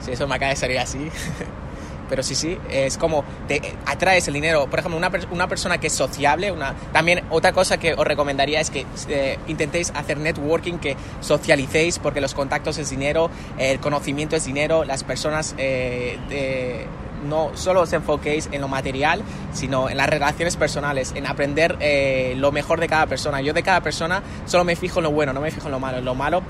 Sí, 0.00 0.12
eso 0.12 0.26
me 0.26 0.34
acaba 0.34 0.50
de 0.50 0.56
salir 0.56 0.78
así. 0.78 0.98
Pero 2.08 2.22
sí, 2.22 2.34
sí, 2.34 2.58
es 2.70 2.98
como 2.98 3.24
te 3.48 3.60
atraes 3.86 4.28
el 4.28 4.34
dinero. 4.34 4.66
Por 4.68 4.78
ejemplo, 4.78 4.98
una, 4.98 5.10
una 5.30 5.48
persona 5.48 5.78
que 5.78 5.86
es 5.86 5.92
sociable, 5.94 6.52
una, 6.52 6.74
también 6.92 7.22
otra 7.30 7.52
cosa 7.52 7.78
que 7.78 7.94
os 7.94 8.06
recomendaría 8.06 8.60
es 8.60 8.68
que 8.70 8.84
eh, 9.08 9.38
intentéis 9.48 9.90
hacer 9.94 10.18
networking, 10.18 10.74
que 10.74 10.96
socialicéis, 11.20 11.98
porque 11.98 12.20
los 12.20 12.34
contactos 12.34 12.76
es 12.76 12.90
dinero, 12.90 13.30
el 13.58 13.80
conocimiento 13.80 14.36
es 14.36 14.44
dinero, 14.44 14.84
las 14.84 15.02
personas 15.02 15.54
eh, 15.56 16.18
de- 16.28 16.86
no 17.24 17.50
solo 17.54 17.82
os 17.82 17.92
enfoquéis 17.92 18.48
en 18.52 18.60
lo 18.60 18.68
material, 18.68 19.22
sino 19.52 19.88
en 19.88 19.96
las 19.96 20.08
relaciones 20.08 20.56
personales, 20.56 21.12
en 21.14 21.26
aprender 21.26 21.76
eh, 21.80 22.34
lo 22.36 22.52
mejor 22.52 22.80
de 22.80 22.88
cada 22.88 23.06
persona. 23.06 23.40
Yo 23.40 23.52
de 23.52 23.62
cada 23.62 23.80
persona 23.80 24.22
solo 24.46 24.64
me 24.64 24.76
fijo 24.76 25.00
en 25.00 25.04
lo 25.04 25.10
bueno, 25.10 25.32
no 25.32 25.40
me 25.40 25.50
fijo 25.50 25.66
en 25.66 25.72
lo 25.72 25.80
malo. 25.80 26.00
Lo 26.00 26.14
malo, 26.14 26.42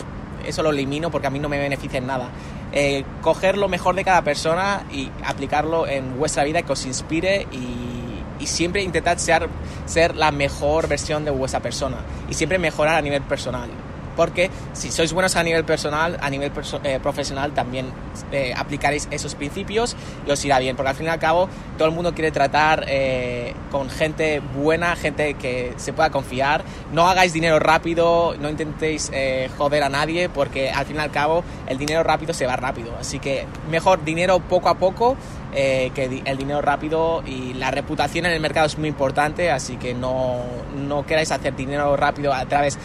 eso 0.47 0.63
lo 0.63 0.71
elimino 0.71 1.11
porque 1.11 1.27
a 1.27 1.31
mí 1.31 1.39
no 1.39 1.49
me 1.49 1.59
beneficia 1.59 1.99
en 1.99 2.07
nada. 2.07 2.29
Eh, 2.73 3.05
coger 3.23 3.57
lo 3.57 3.69
mejor 3.69 3.95
de 3.95 4.05
cada 4.05 4.23
persona 4.23 4.85
y 4.91 5.11
aplicarlo 5.25 5.87
en 5.87 6.19
vuestra 6.19 6.45
vida 6.45 6.63
que 6.63 6.73
os 6.73 6.85
inspire 6.87 7.47
y, 7.53 8.43
y 8.43 8.47
siempre 8.47 8.83
intentad 8.83 9.17
ser, 9.19 9.49
ser 9.87 10.17
la 10.17 10.31
mejor 10.31 10.89
versión 10.89 11.25
de 11.25 11.31
vuestra 11.31 11.61
persona 11.61 11.99
y 12.29 12.35
siempre 12.35 12.59
mejorar 12.59 12.97
a 12.97 13.03
nivel 13.03 13.23
personal. 13.23 13.71
Porque 14.17 14.51
si 14.73 14.91
sois 14.91 15.13
buenos 15.13 15.37
a 15.37 15.43
nivel 15.43 15.65
personal, 15.65 16.19
a 16.21 16.31
nivel 16.31 16.53
eh, 16.85 16.99
profesional 17.03 17.53
también 17.53 17.87
eh, 18.33 18.55
aplicaréis 18.57 19.09
esos 19.11 19.35
principios 19.35 19.97
y 20.27 20.31
os 20.31 20.45
irá 20.45 20.59
bien. 20.59 20.77
Porque 20.77 20.91
al 20.91 20.97
fin 20.97 21.07
y 21.07 21.11
al 21.11 21.19
cabo 21.19 21.49
todo 21.77 21.89
el 21.89 21.95
mundo 21.95 22.15
quiere 22.15 22.31
tratar 22.31 22.85
eh, 22.89 23.55
con 23.71 23.91
gente 23.91 24.41
buena, 24.41 24.97
gente 24.97 25.35
que 25.35 25.75
se 25.77 25.93
pueda 25.93 26.11
confiar. 26.11 26.65
No 26.93 27.09
hagáis 27.09 27.33
dinero 27.33 27.59
rápido, 27.59 28.35
no 28.41 28.49
intentéis 28.49 29.11
joder 29.57 29.83
a 29.83 29.89
nadie 29.89 30.29
porque 30.29 30.71
al 30.71 30.87
fin 30.87 30.97
y 30.97 30.99
al 30.99 31.11
cabo 31.11 31.45
el 31.67 31.79
dinero 31.79 32.03
rápido 32.03 32.33
se 32.33 32.47
va 32.47 32.57
rápido. 32.57 32.97
Así 32.99 33.19
que 33.19 33.47
mejor 33.71 34.05
dinero 34.05 34.41
poco 34.41 34.69
a 34.69 34.79
poco 34.79 35.17
que 35.53 36.23
el 36.25 36.37
dinero 36.37 36.61
rápido 36.63 37.23
y 37.25 37.55
la 37.55 37.71
reputación 37.71 38.27
en 38.27 38.33
el 38.33 38.41
mercado 38.41 38.67
es 38.67 38.79
muy 38.79 38.89
importante. 38.89 39.51
Así 39.51 39.77
que 39.77 39.95
no, 39.95 40.43
no 40.75 41.07
queráis 41.07 41.31
hacer 41.33 41.55
dinero 41.55 41.97
rápido 41.97 42.33
a 42.33 42.45
través 42.47 42.79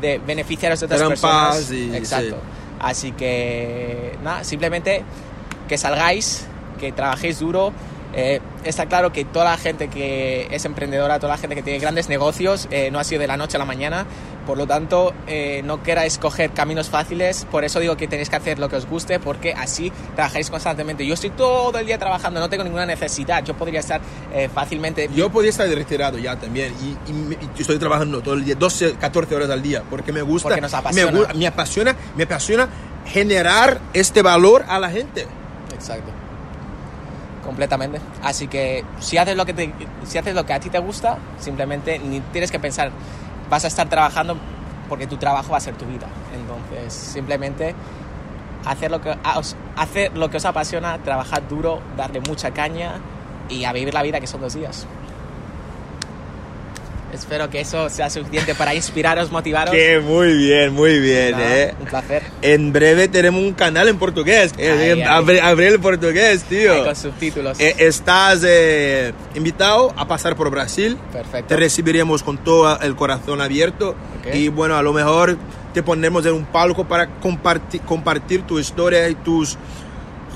de 0.00 0.18
beneficiaros 0.18 0.80
de 0.80 0.86
otras 0.86 1.00
Trampas 1.00 1.20
personas. 1.56 1.72
y- 1.72 1.96
Exacto. 1.96 2.36
sí. 2.36 2.76
Así 2.80 3.12
que 3.12 4.16
nada, 4.22 4.44
simplemente 4.44 5.02
que 5.68 5.78
salgáis, 5.78 6.46
que 6.78 6.92
trabajéis 6.92 7.38
duro. 7.40 7.72
Eh, 8.18 8.40
está 8.64 8.86
claro 8.86 9.12
que 9.12 9.26
toda 9.26 9.44
la 9.44 9.58
gente 9.58 9.88
que 9.88 10.48
es 10.50 10.64
emprendedora, 10.64 11.18
toda 11.18 11.34
la 11.34 11.38
gente 11.38 11.54
que 11.54 11.62
tiene 11.62 11.78
grandes 11.78 12.08
negocios, 12.08 12.66
eh, 12.70 12.90
no 12.90 12.98
ha 12.98 13.04
sido 13.04 13.20
de 13.20 13.26
la 13.26 13.36
noche 13.36 13.56
a 13.56 13.58
la 13.58 13.66
mañana. 13.66 14.06
Por 14.46 14.56
lo 14.56 14.66
tanto, 14.66 15.12
eh, 15.26 15.60
no 15.64 15.82
queráis 15.82 16.16
coger 16.18 16.52
caminos 16.52 16.88
fáciles. 16.88 17.46
Por 17.50 17.64
eso 17.64 17.78
digo 17.80 17.96
que 17.96 18.08
tenéis 18.08 18.30
que 18.30 18.36
hacer 18.36 18.58
lo 18.58 18.68
que 18.70 18.76
os 18.76 18.86
guste, 18.86 19.18
porque 19.20 19.52
así 19.52 19.92
trabajáis 20.14 20.48
constantemente. 20.50 21.04
Yo 21.06 21.14
estoy 21.14 21.30
todo 21.30 21.78
el 21.78 21.84
día 21.86 21.98
trabajando, 21.98 22.40
no 22.40 22.48
tengo 22.48 22.64
ninguna 22.64 22.86
necesidad. 22.86 23.44
Yo 23.44 23.54
podría 23.54 23.80
estar 23.80 24.00
fácilmente. 24.54 25.10
Yo 25.14 25.30
podía 25.30 25.50
estar 25.50 25.68
retirado 25.68 26.16
ya 26.18 26.36
también 26.36 26.72
y, 26.80 27.10
y 27.10 27.12
me- 27.12 27.34
y 27.34 27.60
estoy 27.60 27.78
trabajando 27.78 28.22
todo 28.22 28.34
el 28.34 28.44
día, 28.44 28.54
12, 28.54 28.94
14 28.94 29.34
horas 29.34 29.50
al 29.50 29.60
día, 29.62 29.82
porque 29.90 30.12
me 30.12 30.22
gusta. 30.22 30.48
Porque 30.48 30.60
nos 30.62 30.72
apasiona. 30.72 31.10
Me, 31.12 31.18
gu- 31.18 31.34
me 31.34 31.46
apasiona, 31.48 31.96
me 32.16 32.22
apasiona 32.22 32.68
generar 33.06 33.80
este 33.92 34.22
valor 34.22 34.64
a 34.68 34.78
la 34.78 34.90
gente. 34.90 35.26
Exacto. 35.74 36.10
Completamente. 37.46 38.00
Así 38.22 38.48
que 38.48 38.84
si 38.98 39.16
haces 39.18 39.36
lo 39.36 39.46
que 39.46 39.54
te, 39.54 39.72
si 40.04 40.18
haces 40.18 40.34
lo 40.34 40.44
que 40.44 40.52
a 40.52 40.60
ti 40.60 40.68
te 40.68 40.80
gusta, 40.80 41.16
simplemente 41.38 41.98
ni 41.98 42.20
tienes 42.20 42.50
que 42.50 42.58
pensar 42.58 42.90
vas 43.48 43.64
a 43.64 43.68
estar 43.68 43.88
trabajando 43.88 44.36
porque 44.88 45.06
tu 45.06 45.16
trabajo 45.16 45.52
va 45.52 45.58
a 45.58 45.60
ser 45.60 45.74
tu 45.76 45.86
vida. 45.86 46.06
Entonces, 46.34 46.92
simplemente 46.92 47.74
hacer 48.64 48.90
lo 48.90 49.00
que 49.00 49.14
os, 49.36 49.56
hacer 49.76 50.16
lo 50.16 50.28
que 50.28 50.38
os 50.38 50.44
apasiona, 50.44 50.98
trabajar 50.98 51.46
duro, 51.48 51.80
darle 51.96 52.20
mucha 52.20 52.50
caña 52.50 52.94
y 53.48 53.64
a 53.64 53.72
vivir 53.72 53.94
la 53.94 54.02
vida 54.02 54.20
que 54.20 54.26
son 54.26 54.40
dos 54.40 54.54
días. 54.54 54.86
Espero 57.16 57.50
que 57.50 57.60
eso 57.60 57.88
sea 57.88 58.08
suficiente 58.10 58.54
para 58.54 58.74
inspiraros, 58.74 59.30
motivaros. 59.30 59.74
Que 59.74 59.98
muy 59.98 60.34
bien, 60.34 60.72
muy 60.72 61.00
bien, 61.00 61.34
eh. 61.38 61.74
Un 61.80 61.86
placer. 61.86 62.22
En 62.42 62.72
breve 62.72 63.08
tenemos 63.08 63.42
un 63.42 63.52
canal 63.52 63.88
en 63.88 63.98
portugués. 63.98 64.52
Eh, 64.58 65.04
Abrir 65.04 65.72
el 65.72 65.80
portugués, 65.80 66.44
tío. 66.44 66.84
Con 66.84 66.96
subtítulos. 66.96 67.58
Eh, 67.60 67.74
estás 67.78 68.42
eh, 68.46 69.12
invitado 69.34 69.92
a 69.96 70.06
pasar 70.06 70.36
por 70.36 70.50
Brasil. 70.50 70.96
Perfecto. 71.12 71.48
Te 71.48 71.56
recibiremos 71.56 72.22
con 72.22 72.38
todo 72.38 72.78
el 72.80 72.94
corazón 72.96 73.40
abierto. 73.40 73.94
Y 74.32 74.48
bueno, 74.48 74.76
a 74.76 74.82
lo 74.82 74.92
mejor 74.92 75.36
te 75.72 75.82
ponemos 75.82 76.24
en 76.26 76.32
un 76.32 76.44
palco 76.46 76.86
para 76.86 77.06
compartir, 77.20 77.80
compartir 77.82 78.42
tu 78.42 78.58
historia 78.58 79.08
y 79.08 79.14
tus. 79.14 79.56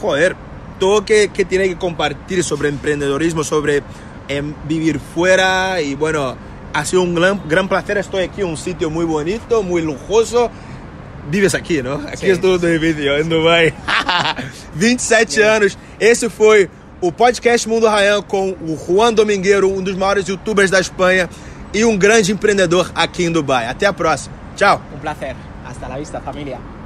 Joder, 0.01 0.37
todo 0.79 1.05
que, 1.05 1.29
que 1.29 1.45
tiene 1.45 1.69
que 1.69 1.77
compartir 1.77 2.43
sobre 2.43 2.69
emprendedorismo, 2.69 3.45
sobre 3.45 3.83
em, 4.29 4.55
vivir 4.67 4.99
fuera. 4.99 5.81
Y 5.81 5.95
bueno, 5.95 6.37
ha 6.73 6.85
sido 6.85 7.03
un 7.03 7.15
gran, 7.15 7.41
gran 7.49 7.69
placer. 7.69 7.99
Estoy 7.99 8.25
aquí 8.25 8.41
en 8.41 8.49
un 8.49 8.57
sitio 8.57 8.91
muy 8.91 9.05
bonito, 9.05 9.63
muy 9.63 9.83
lujoso. 9.83 10.51
Vives 11.31 11.55
aqui, 11.55 11.83
não? 11.83 12.07
Aqui 12.07 12.27
Sim. 12.27 12.33
estou 12.33 12.53
no 12.53 12.59
vídeo, 12.59 13.19
em 13.19 13.29
Dubai. 13.29 13.75
27 14.75 15.43
anos. 15.43 15.79
Esse 15.99 16.31
foi 16.31 16.69
o 17.01 17.13
podcast 17.13 17.69
Mundo 17.69 17.87
Rayan 17.87 18.23
com 18.23 18.51
o 18.51 18.77
Juan 18.77 19.13
Domingueiro, 19.13 19.71
um 19.71 19.83
dos 19.83 19.97
maiores 19.97 20.27
youtubers 20.27 20.71
da 20.71 20.81
Espanha 20.81 21.29
e 21.73 21.85
um 21.85 21.97
grande 21.97 22.33
empreendedor 22.33 22.91
aqui 22.95 23.25
em 23.25 23.33
Dubai. 23.33 23.67
Até 23.67 23.87
a 23.87 23.93
próxima. 23.93 24.35
Tchau. 24.57 24.83
Un 24.95 25.01
placer. 25.01 25.37
Hasta 25.65 25.89
la 25.89 25.99
vista, 25.99 26.21
familia. 26.21 26.80